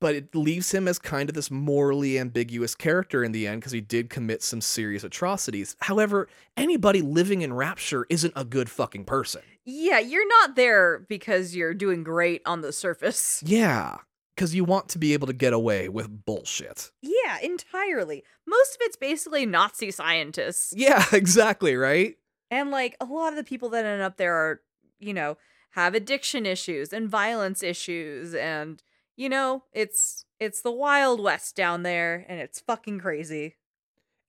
But 0.00 0.14
it 0.14 0.34
leaves 0.34 0.72
him 0.72 0.86
as 0.86 0.98
kind 0.98 1.28
of 1.28 1.34
this 1.34 1.50
morally 1.50 2.18
ambiguous 2.18 2.74
character 2.74 3.24
in 3.24 3.32
the 3.32 3.46
end 3.46 3.60
because 3.60 3.72
he 3.72 3.80
did 3.80 4.10
commit 4.10 4.42
some 4.42 4.60
serious 4.60 5.04
atrocities. 5.04 5.76
However, 5.80 6.28
anybody 6.56 7.02
living 7.02 7.42
in 7.42 7.52
Rapture 7.52 8.06
isn't 8.08 8.32
a 8.36 8.44
good 8.44 8.70
fucking 8.70 9.04
person. 9.04 9.42
Yeah, 9.64 9.98
you're 9.98 10.28
not 10.28 10.56
there 10.56 11.00
because 11.08 11.54
you're 11.54 11.74
doing 11.74 12.04
great 12.04 12.42
on 12.46 12.60
the 12.60 12.72
surface. 12.72 13.42
Yeah, 13.48 13.98
because 14.34 14.54
you 14.54 14.62
want 14.62 14.88
to 14.90 14.98
be 14.98 15.14
able 15.14 15.26
to 15.26 15.32
get 15.32 15.52
away 15.52 15.88
with 15.88 16.24
bullshit. 16.24 16.92
Yeah, 17.02 17.38
entirely. 17.42 18.22
Most 18.46 18.74
of 18.74 18.78
it's 18.82 18.96
basically 18.96 19.46
Nazi 19.46 19.90
scientists. 19.90 20.72
Yeah, 20.76 21.04
exactly, 21.12 21.74
right? 21.74 22.16
And 22.50 22.70
like 22.70 22.96
a 23.00 23.04
lot 23.04 23.32
of 23.32 23.36
the 23.36 23.44
people 23.44 23.68
that 23.70 23.84
end 23.84 24.00
up 24.00 24.16
there 24.16 24.34
are, 24.34 24.60
you 25.00 25.12
know, 25.12 25.38
have 25.70 25.94
addiction 25.94 26.46
issues 26.46 26.92
and 26.92 27.08
violence 27.08 27.62
issues 27.62 28.34
and 28.34 28.82
you 29.18 29.28
know, 29.28 29.64
it's 29.72 30.24
it's 30.40 30.62
the 30.62 30.70
wild 30.70 31.20
west 31.20 31.56
down 31.56 31.82
there 31.82 32.24
and 32.28 32.40
it's 32.40 32.60
fucking 32.60 33.00
crazy. 33.00 33.56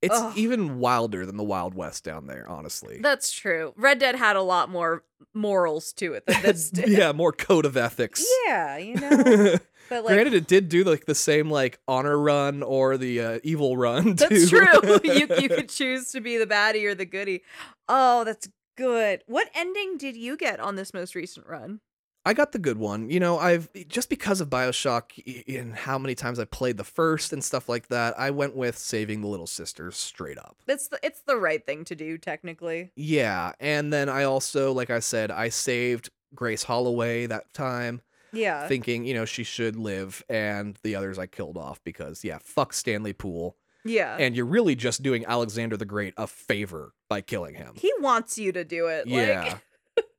It's 0.01 0.15
Ugh. 0.15 0.33
even 0.37 0.79
wilder 0.79 1.25
than 1.25 1.35
the 1.35 1.43
Wild 1.43 1.73
West 1.73 2.05
down 2.05 2.25
there, 2.27 2.45
honestly. 2.47 2.99
That's 3.01 3.33
true. 3.33 3.73
Red 3.75 3.99
Dead 3.99 4.15
had 4.15 4.37
a 4.37 4.41
lot 4.41 4.69
more 4.69 5.03
morals 5.33 5.91
to 5.93 6.13
it 6.13 6.25
than 6.25 6.41
this 6.41 6.69
did. 6.69 6.87
yeah, 6.97 7.11
more 7.11 7.33
code 7.33 7.65
of 7.65 7.75
ethics. 7.75 8.25
Yeah, 8.45 8.77
you 8.77 8.95
know. 8.95 9.55
But 9.89 10.05
like 10.05 10.13
Granted, 10.13 10.35
it 10.35 10.47
did 10.47 10.69
do 10.69 10.83
like 10.83 11.05
the 11.05 11.15
same 11.15 11.49
like 11.49 11.79
honor 11.87 12.15
run 12.15 12.61
or 12.61 12.95
the 12.95 13.21
uh, 13.21 13.39
evil 13.43 13.75
run. 13.75 14.13
That's 14.15 14.47
too. 14.47 14.63
true. 14.63 14.99
you 15.03 15.27
you 15.41 15.49
could 15.49 15.67
choose 15.67 16.11
to 16.11 16.21
be 16.21 16.37
the 16.37 16.45
baddie 16.45 16.85
or 16.85 16.93
the 16.93 17.05
goodie. 17.05 17.41
Oh, 17.87 18.23
that's 18.23 18.47
good. 18.77 19.23
What 19.25 19.49
ending 19.55 19.97
did 19.97 20.15
you 20.15 20.37
get 20.37 20.59
on 20.59 20.75
this 20.75 20.93
most 20.93 21.15
recent 21.15 21.47
run? 21.47 21.79
I 22.25 22.33
got 22.33 22.51
the 22.51 22.59
good 22.59 22.77
one. 22.77 23.09
You 23.09 23.19
know, 23.19 23.39
I've 23.39 23.69
just 23.87 24.09
because 24.09 24.41
of 24.41 24.49
Bioshock 24.49 25.11
and 25.57 25.73
how 25.73 25.97
many 25.97 26.15
times 26.15 26.37
I 26.39 26.45
played 26.45 26.77
the 26.77 26.83
first 26.83 27.33
and 27.33 27.43
stuff 27.43 27.69
like 27.69 27.87
that. 27.87 28.19
I 28.19 28.29
went 28.31 28.55
with 28.55 28.77
saving 28.77 29.21
the 29.21 29.27
little 29.27 29.47
sisters 29.47 29.95
straight 29.95 30.37
up. 30.37 30.57
It's 30.67 30.89
the 30.89 30.99
it's 31.01 31.21
the 31.21 31.37
right 31.37 31.65
thing 31.65 31.85
to 31.85 31.95
do 31.95 32.17
technically. 32.17 32.91
Yeah, 32.95 33.53
and 33.59 33.91
then 33.91 34.09
I 34.09 34.23
also, 34.25 34.71
like 34.73 34.89
I 34.89 34.99
said, 34.99 35.31
I 35.31 35.49
saved 35.49 36.09
Grace 36.35 36.63
Holloway 36.63 37.25
that 37.25 37.51
time, 37.53 38.01
Yeah. 38.33 38.67
thinking 38.67 39.05
you 39.05 39.13
know 39.13 39.25
she 39.25 39.43
should 39.43 39.75
live, 39.77 40.23
and 40.29 40.77
the 40.83 40.95
others 40.95 41.17
I 41.17 41.25
killed 41.25 41.57
off 41.57 41.81
because 41.83 42.23
yeah, 42.23 42.37
fuck 42.43 42.73
Stanley 42.73 43.13
Poole, 43.13 43.55
yeah. 43.85 44.17
and 44.19 44.35
you're 44.35 44.45
really 44.45 44.75
just 44.75 45.01
doing 45.01 45.25
Alexander 45.25 45.77
the 45.77 45.85
Great 45.85 46.13
a 46.17 46.27
favor 46.27 46.93
by 47.07 47.21
killing 47.21 47.55
him. 47.55 47.73
he 47.75 47.91
wants 48.01 48.37
you 48.37 48.51
to 48.51 48.63
do 48.65 48.87
it. 48.87 49.07
Yeah. 49.07 49.57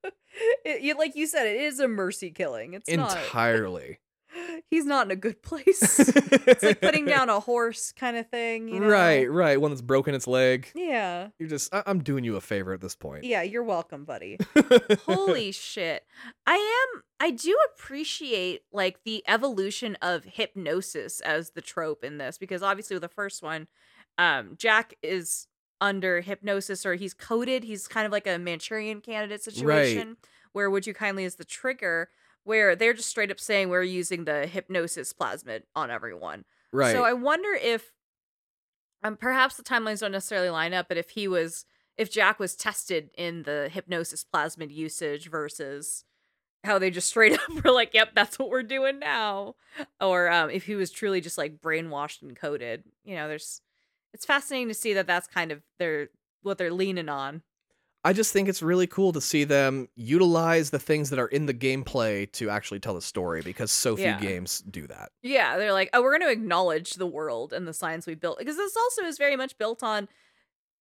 Like 0.04 0.14
it, 0.64 0.82
you, 0.82 0.96
like 0.98 1.16
you 1.16 1.26
said, 1.26 1.46
it 1.46 1.60
is 1.60 1.80
a 1.80 1.88
mercy 1.88 2.30
killing. 2.30 2.74
It's 2.74 2.88
Entirely. 2.88 3.88
not. 3.88 3.96
He's 4.70 4.86
not 4.86 5.06
in 5.06 5.10
a 5.10 5.16
good 5.16 5.42
place. 5.42 5.98
it's 5.98 6.62
like 6.62 6.80
putting 6.80 7.04
down 7.06 7.28
a 7.28 7.40
horse 7.40 7.90
kind 7.90 8.16
of 8.16 8.28
thing. 8.28 8.68
You 8.68 8.78
know? 8.78 8.86
Right, 8.86 9.28
right. 9.28 9.60
One 9.60 9.72
that's 9.72 9.82
broken 9.82 10.14
its 10.14 10.28
leg. 10.28 10.70
Yeah. 10.74 11.28
You're 11.40 11.48
just, 11.48 11.74
I- 11.74 11.82
I'm 11.86 12.00
doing 12.00 12.22
you 12.22 12.36
a 12.36 12.40
favor 12.40 12.72
at 12.72 12.80
this 12.80 12.94
point. 12.94 13.24
Yeah. 13.24 13.42
You're 13.42 13.64
welcome, 13.64 14.04
buddy. 14.04 14.38
Holy 15.04 15.50
shit. 15.50 16.04
I 16.46 16.54
am 16.94 17.02
I 17.22 17.30
do 17.32 17.56
appreciate 17.74 18.62
like 18.72 19.00
the 19.04 19.22
evolution 19.28 19.96
of 20.00 20.24
hypnosis 20.24 21.20
as 21.20 21.50
the 21.50 21.60
trope 21.60 22.02
in 22.04 22.18
this 22.18 22.38
because 22.38 22.62
obviously 22.62 22.94
with 22.94 23.02
the 23.02 23.08
first 23.08 23.42
one 23.42 23.66
um 24.16 24.54
Jack 24.56 24.94
is 25.02 25.46
under 25.80 26.20
hypnosis 26.20 26.84
or 26.84 26.94
he's 26.94 27.14
coded, 27.14 27.64
he's 27.64 27.88
kind 27.88 28.06
of 28.06 28.12
like 28.12 28.26
a 28.26 28.38
Manchurian 28.38 29.00
candidate 29.00 29.42
situation 29.42 30.16
where 30.52 30.70
would 30.70 30.86
you 30.86 30.94
kindly 30.94 31.24
is 31.24 31.36
the 31.36 31.44
trigger 31.44 32.08
where 32.44 32.74
they're 32.74 32.94
just 32.94 33.08
straight 33.08 33.30
up 33.30 33.38
saying 33.38 33.68
we're 33.68 33.82
using 33.82 34.24
the 34.24 34.46
hypnosis 34.46 35.12
plasmid 35.12 35.62
on 35.74 35.90
everyone. 35.90 36.44
right. 36.72 36.92
So 36.92 37.04
I 37.04 37.12
wonder 37.12 37.52
if 37.52 37.92
um 39.02 39.16
perhaps 39.16 39.56
the 39.56 39.62
timelines 39.62 40.00
don't 40.00 40.12
necessarily 40.12 40.50
line 40.50 40.74
up, 40.74 40.88
but 40.88 40.96
if 40.96 41.10
he 41.10 41.28
was 41.28 41.64
if 41.96 42.10
Jack 42.10 42.38
was 42.38 42.56
tested 42.56 43.10
in 43.16 43.42
the 43.42 43.68
hypnosis 43.70 44.24
plasmid 44.24 44.72
usage 44.74 45.30
versus 45.30 46.04
how 46.64 46.78
they 46.78 46.90
just 46.90 47.08
straight 47.08 47.32
up 47.38 47.64
were 47.64 47.70
like, 47.70 47.94
"Yep, 47.94 48.14
that's 48.14 48.38
what 48.38 48.50
we're 48.50 48.62
doing 48.62 48.98
now," 48.98 49.56
or 50.00 50.30
um, 50.30 50.50
if 50.50 50.64
he 50.64 50.74
was 50.74 50.90
truly 50.90 51.20
just 51.20 51.38
like 51.38 51.60
brainwashed 51.60 52.22
and 52.22 52.36
coded. 52.36 52.84
You 53.04 53.16
know, 53.16 53.28
there's 53.28 53.60
it's 54.12 54.24
fascinating 54.26 54.68
to 54.68 54.74
see 54.74 54.94
that 54.94 55.06
that's 55.06 55.26
kind 55.26 55.52
of 55.52 55.62
their 55.78 56.08
what 56.42 56.58
they're 56.58 56.72
leaning 56.72 57.08
on. 57.08 57.42
I 58.02 58.14
just 58.14 58.32
think 58.32 58.48
it's 58.48 58.62
really 58.62 58.86
cool 58.86 59.12
to 59.12 59.20
see 59.20 59.44
them 59.44 59.88
utilize 59.94 60.70
the 60.70 60.78
things 60.78 61.10
that 61.10 61.18
are 61.18 61.26
in 61.28 61.44
the 61.44 61.52
gameplay 61.52 62.30
to 62.32 62.48
actually 62.48 62.80
tell 62.80 62.94
the 62.94 63.02
story 63.02 63.42
because 63.42 63.70
so 63.70 63.94
few 63.94 64.06
Yeah. 64.06 64.18
games 64.20 64.60
do 64.60 64.86
that. 64.86 65.10
Yeah, 65.22 65.58
they're 65.58 65.74
like, 65.74 65.90
oh, 65.92 66.00
we're 66.00 66.18
going 66.18 66.26
to 66.26 66.32
acknowledge 66.32 66.94
the 66.94 67.06
world 67.06 67.52
and 67.52 67.68
the 67.68 67.74
science 67.74 68.06
we 68.06 68.14
built 68.14 68.38
because 68.38 68.56
this 68.56 68.74
also 68.74 69.02
is 69.02 69.18
very 69.18 69.36
much 69.36 69.58
built 69.58 69.82
on 69.82 70.08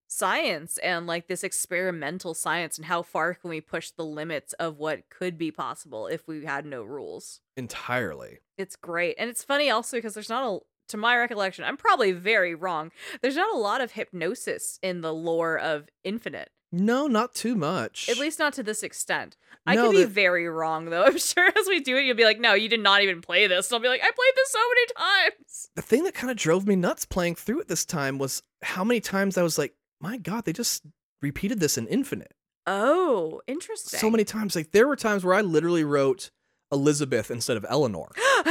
science 0.08 0.78
and 0.80 1.06
like 1.06 1.28
this 1.28 1.44
experimental 1.44 2.34
science 2.34 2.78
and 2.78 2.86
how 2.88 3.02
far 3.02 3.34
can 3.36 3.50
we 3.50 3.62
push 3.62 3.92
the 3.92 4.06
limits 4.06 4.54
of 4.54 4.78
what 4.78 5.08
could 5.10 5.38
be 5.38 5.52
possible 5.52 6.08
if 6.08 6.28
we 6.28 6.46
had 6.46 6.66
no 6.66 6.84
rules. 6.84 7.42
Entirely. 7.56 8.40
It's 8.58 8.76
great. 8.76 9.16
And 9.20 9.30
it's 9.30 9.44
funny 9.44 9.70
also 9.70 9.98
because 9.98 10.16
there's 10.16 10.30
not 10.30 10.44
a 10.44 10.60
to 10.90 10.98
my 10.98 11.18
recollection, 11.18 11.64
I'm 11.64 11.78
probably 11.78 12.12
very 12.12 12.54
wrong. 12.56 12.92
There's 13.22 13.36
not 13.36 13.54
a 13.54 13.58
lot 13.58 13.82
of 13.82 13.94
hypnosis 13.94 14.80
in 14.82 15.02
the 15.02 15.14
lore 15.14 15.58
of 15.58 15.88
Infinite. 16.04 16.50
No, 16.72 17.08
not 17.08 17.34
too 17.34 17.56
much. 17.56 18.10
At 18.10 18.20
least 18.20 18.38
not 18.38 18.54
to 18.54 18.64
this 18.64 18.84
extent. 18.84 19.36
I 19.66 19.74
No, 19.74 19.88
could 19.90 19.98
be 19.98 20.04
very 20.06 20.48
wrong 20.48 20.86
though. 20.86 21.04
I'm 21.06 21.18
sure 21.18 21.48
as 21.48 21.68
we 21.68 21.80
do 21.80 21.98
it, 21.98 22.04
you'll 22.04 22.16
be 22.16 22.26
like, 22.26 22.40
no, 22.40 22.54
you 22.54 22.70
did 22.70 22.80
not 22.82 23.02
even 23.02 23.22
play 23.22 23.48
this. 23.48 23.70
And 23.70 23.76
I'll 23.76 23.82
be 23.82 23.88
like, 23.88 24.02
I 24.02 24.12
played 24.12 24.34
this 24.36 24.52
so 24.52 24.60
many 24.70 25.32
times. 25.32 25.70
the 25.76 25.82
thing 25.82 26.04
that 26.04 26.14
kind 26.14 26.30
of 26.30 26.38
drove 26.38 26.68
me 26.68 26.76
nuts 26.76 27.06
playing 27.06 27.36
through 27.36 27.62
it 27.62 27.68
this 27.68 27.86
time 27.86 28.20
was 28.20 28.44
how 28.62 28.84
many 28.84 29.00
times 29.02 29.38
I 29.38 29.42
was 29.44 29.58
like, 29.58 29.74
my 30.00 30.18
God, 30.18 30.46
they 30.46 30.54
just 30.54 30.84
repeated 31.22 31.60
this 31.60 31.78
in 31.78 31.88
Infinite. 31.88 32.34
Oh, 32.68 33.42
interesting. 33.48 34.00
So 34.00 34.12
many 34.12 34.24
times. 34.24 34.56
Like 34.56 34.72
there 34.72 34.88
were 34.88 34.96
times 34.96 35.24
where 35.26 35.34
I 35.34 35.42
literally 35.42 35.84
wrote 35.84 36.30
Elizabeth 36.72 37.32
instead 37.32 37.58
of 37.58 37.66
Eleanor. 37.68 38.10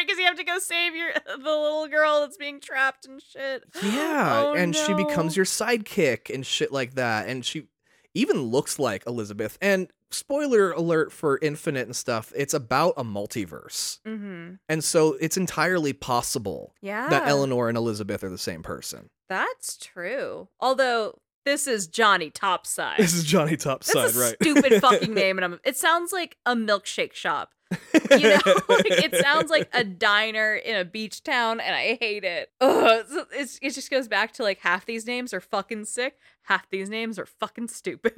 Right, 0.00 0.06
because 0.06 0.18
you 0.18 0.24
have 0.24 0.36
to 0.36 0.44
go 0.44 0.58
save 0.58 0.94
your 0.94 1.10
the 1.26 1.36
little 1.36 1.86
girl 1.88 2.20
that's 2.20 2.38
being 2.38 2.58
trapped 2.60 3.06
and 3.06 3.20
shit. 3.22 3.64
Yeah, 3.82 4.44
Oh, 4.46 4.54
and 4.54 4.74
she 4.74 4.94
becomes 4.94 5.36
your 5.36 5.44
sidekick 5.44 6.32
and 6.32 6.46
shit 6.46 6.72
like 6.72 6.94
that. 6.94 7.28
And 7.28 7.44
she 7.44 7.66
even 8.14 8.40
looks 8.42 8.78
like 8.78 9.06
Elizabeth. 9.06 9.58
And 9.60 9.90
spoiler 10.10 10.72
alert 10.72 11.12
for 11.12 11.38
Infinite 11.42 11.86
and 11.86 11.94
stuff, 11.94 12.32
it's 12.34 12.54
about 12.54 12.94
a 12.96 13.04
multiverse. 13.04 14.00
Mm-hmm. 14.06 14.54
And 14.70 14.82
so 14.82 15.18
it's 15.20 15.36
entirely 15.36 15.92
possible 15.92 16.74
Yeah, 16.80 17.08
that 17.10 17.28
Eleanor 17.28 17.68
and 17.68 17.76
Elizabeth 17.76 18.24
are 18.24 18.30
the 18.30 18.38
same 18.38 18.62
person. 18.62 19.10
That's 19.28 19.76
true. 19.76 20.48
Although 20.60 21.18
this 21.44 21.66
is 21.66 21.86
Johnny 21.86 22.30
Topside. 22.30 22.98
This 22.98 23.14
is 23.14 23.24
Johnny 23.24 23.56
Topside, 23.56 24.14
right? 24.14 24.36
stupid 24.40 24.80
fucking 24.80 25.14
name, 25.14 25.38
and 25.38 25.44
I'm, 25.44 25.60
it 25.64 25.76
sounds 25.76 26.12
like 26.12 26.36
a 26.46 26.54
milkshake 26.54 27.14
shop. 27.14 27.50
You 28.10 28.30
know, 28.30 28.40
like, 28.68 28.86
it 28.90 29.14
sounds 29.14 29.50
like 29.50 29.68
a 29.72 29.84
diner 29.84 30.56
in 30.56 30.74
a 30.74 30.84
beach 30.84 31.22
town, 31.22 31.60
and 31.60 31.76
I 31.76 31.96
hate 32.00 32.24
it. 32.24 32.50
Ugh, 32.60 33.04
it's, 33.08 33.14
it's, 33.32 33.58
it 33.62 33.70
just 33.74 33.88
goes 33.88 34.08
back 34.08 34.32
to 34.32 34.42
like 34.42 34.58
half 34.58 34.84
these 34.84 35.06
names 35.06 35.32
are 35.32 35.40
fucking 35.40 35.84
sick, 35.84 36.18
half 36.42 36.68
these 36.70 36.90
names 36.90 37.20
are 37.20 37.26
fucking 37.26 37.68
stupid. 37.68 38.14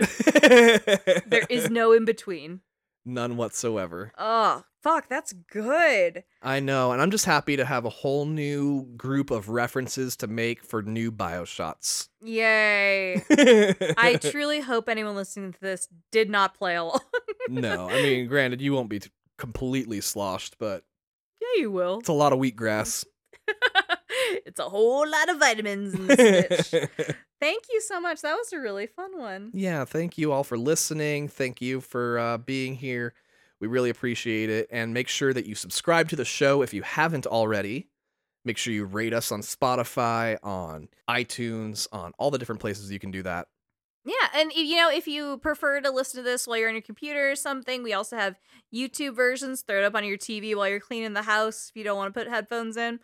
there 1.26 1.44
is 1.50 1.68
no 1.68 1.92
in 1.92 2.06
between. 2.06 2.60
none 3.04 3.36
whatsoever. 3.36 4.12
Oh, 4.16 4.64
fuck, 4.82 5.09
that's 5.09 5.32
good. 5.32 6.24
I 6.42 6.60
know, 6.60 6.92
and 6.92 7.00
I'm 7.00 7.10
just 7.10 7.24
happy 7.24 7.56
to 7.56 7.64
have 7.64 7.84
a 7.84 7.90
whole 7.90 8.26
new 8.26 8.84
group 8.96 9.30
of 9.30 9.48
references 9.48 10.16
to 10.16 10.26
make 10.26 10.64
for 10.64 10.82
new 10.82 11.12
Bioshots. 11.12 12.09
Yay. 12.22 13.22
I 13.96 14.18
truly 14.20 14.60
hope 14.60 14.88
anyone 14.88 15.14
listening 15.14 15.52
to 15.52 15.60
this 15.60 15.88
did 16.10 16.28
not 16.30 16.54
play 16.54 16.76
along. 16.76 17.00
no, 17.48 17.88
I 17.88 18.02
mean, 18.02 18.26
granted, 18.26 18.60
you 18.60 18.72
won't 18.72 18.88
be 18.88 19.00
t- 19.00 19.10
completely 19.38 20.00
sloshed, 20.00 20.59
but 20.59 20.84
yeah, 21.40 21.62
you 21.62 21.70
will. 21.70 21.98
it's 21.98 22.09
a 22.09 22.12
lot 22.12 22.32
of 22.32 22.38
wheatgrass. 22.38 23.04
it's 24.46 24.60
a 24.60 24.68
whole 24.68 25.09
lot 25.09 25.28
of 25.28 25.38
vitamins 25.38 25.94
in 25.94 26.06
this 26.06 26.16
bitch. 26.70 27.14
Thank 27.40 27.64
you 27.72 27.80
so 27.80 28.00
much. 28.00 28.22
That 28.22 28.34
was 28.34 28.52
a 28.52 28.60
really 28.60 28.86
fun 28.86 29.18
one. 29.18 29.50
yeah, 29.52 29.84
thank 29.84 30.16
you 30.16 30.30
all 30.30 30.44
for 30.44 30.56
listening. 30.56 31.26
Thank 31.26 31.60
you 31.60 31.80
for 31.80 32.18
uh, 32.18 32.38
being 32.38 32.76
here. 32.76 33.14
We 33.62 33.68
really 33.68 33.90
appreciate 33.90 34.51
it. 34.51 34.66
And 34.72 34.93
make 34.93 35.06
sure 35.06 35.32
that 35.32 35.47
you 35.47 35.55
subscribe 35.55 36.09
to 36.09 36.16
the 36.16 36.24
show 36.24 36.62
if 36.62 36.74
you 36.74 36.82
haven't 36.82 37.28
already. 37.28 37.86
Make 38.44 38.59
sure 38.59 38.74
you 38.74 38.84
rate 38.84 39.14
us 39.14 39.30
on 39.30 39.40
Spotify, 39.40 40.36
on 40.43 40.89
iTunes, 41.09 41.86
on 41.93 42.12
all 42.18 42.32
the 42.32 42.39
different 42.39 42.60
places 42.60 42.90
you 42.90 42.98
can 42.98 43.12
do 43.12 43.22
that. 43.22 43.47
Yeah, 44.05 44.14
and 44.34 44.52
you 44.52 44.74
know, 44.74 44.90
if 44.90 45.06
you 45.06 45.39
prefer 45.39 45.80
to 45.80 45.93
listen 45.93 46.18
to 46.18 46.28
this 46.28 46.44
while 46.44 46.56
you're 46.56 46.68
on 46.68 46.74
your 46.74 46.82
computer 46.82 47.30
or 47.30 47.36
something, 47.36 47.84
we 47.84 47.93
also 47.93 48.16
have 48.16 48.34
YouTube 48.74 49.14
versions. 49.14 49.62
Throw 49.62 49.78
it 49.78 49.84
up 49.84 49.94
on 49.94 50.05
your 50.05 50.18
TV 50.18 50.56
while 50.56 50.68
you're 50.68 50.80
cleaning 50.80 51.12
the 51.12 51.22
house 51.22 51.70
if 51.70 51.76
you 51.76 51.84
don't 51.84 51.97
want 51.97 52.12
to 52.12 52.18
put 52.18 52.28
headphones 52.28 52.76
in. 52.76 52.98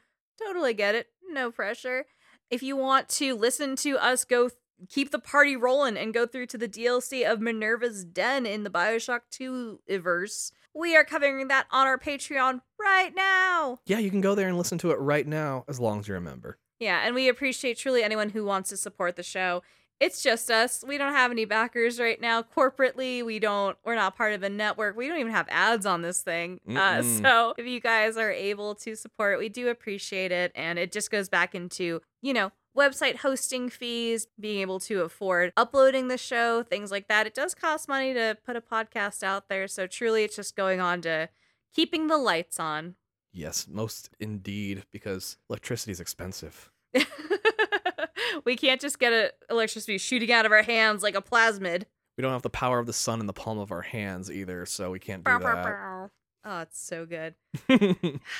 Totally 0.44 0.74
get 0.74 0.96
it. 0.96 1.06
No 1.30 1.52
pressure. 1.52 2.06
If 2.50 2.64
you 2.64 2.76
want 2.76 3.08
to 3.10 3.36
listen 3.36 3.76
to 3.76 3.96
us 3.96 4.24
go 4.24 4.50
keep 4.88 5.10
the 5.10 5.18
party 5.18 5.56
rolling 5.56 5.96
and 5.96 6.14
go 6.14 6.26
through 6.26 6.46
to 6.46 6.58
the 6.58 6.68
DLC 6.68 7.30
of 7.30 7.40
Minerva's 7.40 8.04
Den 8.04 8.46
in 8.46 8.64
the 8.64 8.70
BioShock 8.70 9.20
2 9.30 9.80
verse, 10.00 10.52
we 10.74 10.96
are 10.96 11.04
covering 11.04 11.48
that 11.48 11.66
on 11.70 11.86
our 11.86 11.98
Patreon 11.98 12.60
right 12.78 13.14
now. 13.14 13.78
Yeah, 13.86 13.98
you 13.98 14.10
can 14.10 14.20
go 14.20 14.34
there 14.34 14.48
and 14.48 14.56
listen 14.56 14.78
to 14.78 14.90
it 14.90 14.98
right 14.98 15.26
now 15.26 15.64
as 15.68 15.80
long 15.80 16.00
as 16.00 16.08
you're 16.08 16.16
a 16.16 16.20
member. 16.20 16.58
Yeah, 16.78 17.00
and 17.04 17.14
we 17.14 17.28
appreciate 17.28 17.78
truly 17.78 18.02
anyone 18.02 18.30
who 18.30 18.44
wants 18.44 18.70
to 18.70 18.76
support 18.76 19.16
the 19.16 19.22
show. 19.22 19.62
It's 20.00 20.22
just 20.22 20.48
us. 20.48 20.84
We 20.86 20.96
don't 20.96 21.12
have 21.12 21.32
any 21.32 21.44
backers 21.44 21.98
right 21.98 22.20
now 22.20 22.42
corporately. 22.42 23.24
We 23.24 23.40
don't 23.40 23.76
we're 23.84 23.96
not 23.96 24.16
part 24.16 24.32
of 24.32 24.44
a 24.44 24.48
network. 24.48 24.96
We 24.96 25.08
don't 25.08 25.18
even 25.18 25.32
have 25.32 25.48
ads 25.50 25.86
on 25.86 26.02
this 26.02 26.22
thing. 26.22 26.60
Uh, 26.72 27.02
so 27.02 27.54
if 27.58 27.66
you 27.66 27.80
guys 27.80 28.16
are 28.16 28.30
able 28.30 28.76
to 28.76 28.94
support, 28.94 29.40
we 29.40 29.48
do 29.48 29.68
appreciate 29.68 30.30
it 30.30 30.52
and 30.54 30.78
it 30.78 30.92
just 30.92 31.10
goes 31.10 31.28
back 31.28 31.56
into, 31.56 32.00
you 32.22 32.32
know, 32.32 32.52
website 32.78 33.16
hosting 33.16 33.68
fees, 33.68 34.26
being 34.38 34.60
able 34.60 34.80
to 34.80 35.02
afford 35.02 35.52
uploading 35.56 36.08
the 36.08 36.16
show, 36.18 36.62
things 36.62 36.90
like 36.90 37.08
that. 37.08 37.26
It 37.26 37.34
does 37.34 37.54
cost 37.54 37.88
money 37.88 38.14
to 38.14 38.36
put 38.46 38.56
a 38.56 38.60
podcast 38.60 39.22
out 39.22 39.48
there, 39.48 39.66
so 39.68 39.86
truly 39.86 40.24
it's 40.24 40.36
just 40.36 40.56
going 40.56 40.80
on 40.80 41.02
to 41.02 41.28
keeping 41.74 42.06
the 42.06 42.16
lights 42.16 42.58
on. 42.60 42.94
Yes, 43.32 43.66
most 43.68 44.10
indeed, 44.20 44.84
because 44.92 45.36
electricity 45.50 45.92
is 45.92 46.00
expensive. 46.00 46.70
we 48.44 48.56
can't 48.56 48.80
just 48.80 48.98
get 48.98 49.12
a 49.12 49.32
electricity 49.50 49.98
shooting 49.98 50.32
out 50.32 50.46
of 50.46 50.52
our 50.52 50.62
hands 50.62 51.02
like 51.02 51.14
a 51.14 51.22
plasmid. 51.22 51.84
We 52.16 52.22
don't 52.22 52.32
have 52.32 52.42
the 52.42 52.50
power 52.50 52.78
of 52.78 52.86
the 52.86 52.92
sun 52.92 53.20
in 53.20 53.26
the 53.26 53.32
palm 53.32 53.58
of 53.58 53.70
our 53.70 53.82
hands 53.82 54.30
either, 54.30 54.66
so 54.66 54.90
we 54.90 54.98
can't 54.98 55.22
do 55.22 55.30
Bow, 55.30 55.38
bow, 55.38 55.54
that. 55.54 55.64
bow. 55.64 56.10
Oh, 56.44 56.60
it's 56.60 56.80
so 56.80 57.06
good. 57.06 57.34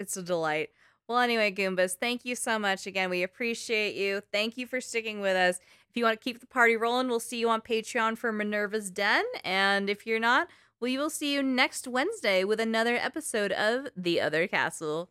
It's 0.00 0.16
a 0.16 0.22
delight. 0.22 0.70
Well, 1.08 1.18
anyway, 1.18 1.52
Goombas, 1.52 1.94
thank 1.96 2.24
you 2.24 2.34
so 2.34 2.58
much 2.58 2.86
again. 2.86 3.10
We 3.10 3.22
appreciate 3.22 3.94
you. 3.94 4.22
Thank 4.32 4.56
you 4.56 4.66
for 4.66 4.80
sticking 4.80 5.20
with 5.20 5.36
us. 5.36 5.58
If 5.90 5.96
you 5.96 6.04
want 6.04 6.18
to 6.18 6.24
keep 6.24 6.40
the 6.40 6.46
party 6.46 6.76
rolling, 6.76 7.08
we'll 7.08 7.20
see 7.20 7.38
you 7.38 7.48
on 7.50 7.60
Patreon 7.60 8.16
for 8.16 8.32
Minerva's 8.32 8.90
Den. 8.90 9.24
And 9.44 9.90
if 9.90 10.06
you're 10.06 10.18
not, 10.18 10.48
we 10.80 10.96
will 10.98 11.10
see 11.10 11.34
you 11.34 11.42
next 11.42 11.86
Wednesday 11.86 12.42
with 12.42 12.58
another 12.58 12.96
episode 12.96 13.52
of 13.52 13.88
The 13.96 14.20
Other 14.20 14.46
Castle. 14.46 15.10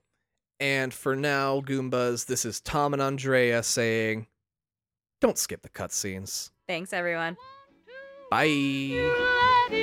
and 0.60 0.94
for 0.94 1.16
now, 1.16 1.62
Goombas, 1.62 2.26
this 2.26 2.44
is 2.46 2.60
Tom 2.60 2.94
and 2.94 3.02
Andrea 3.02 3.62
saying, 3.64 4.28
don't 5.22 5.38
skip 5.38 5.62
the 5.62 5.70
cutscenes. 5.70 6.52
Thanks, 6.68 6.92
everyone. 6.92 7.38
Bye. 8.30 9.83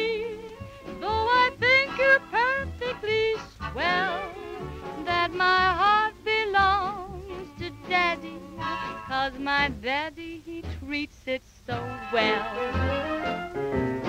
my 9.40 9.70
daddy, 9.82 10.42
he 10.44 10.62
treats 10.78 11.22
it 11.26 11.42
so 11.66 11.82
well. 12.12 13.99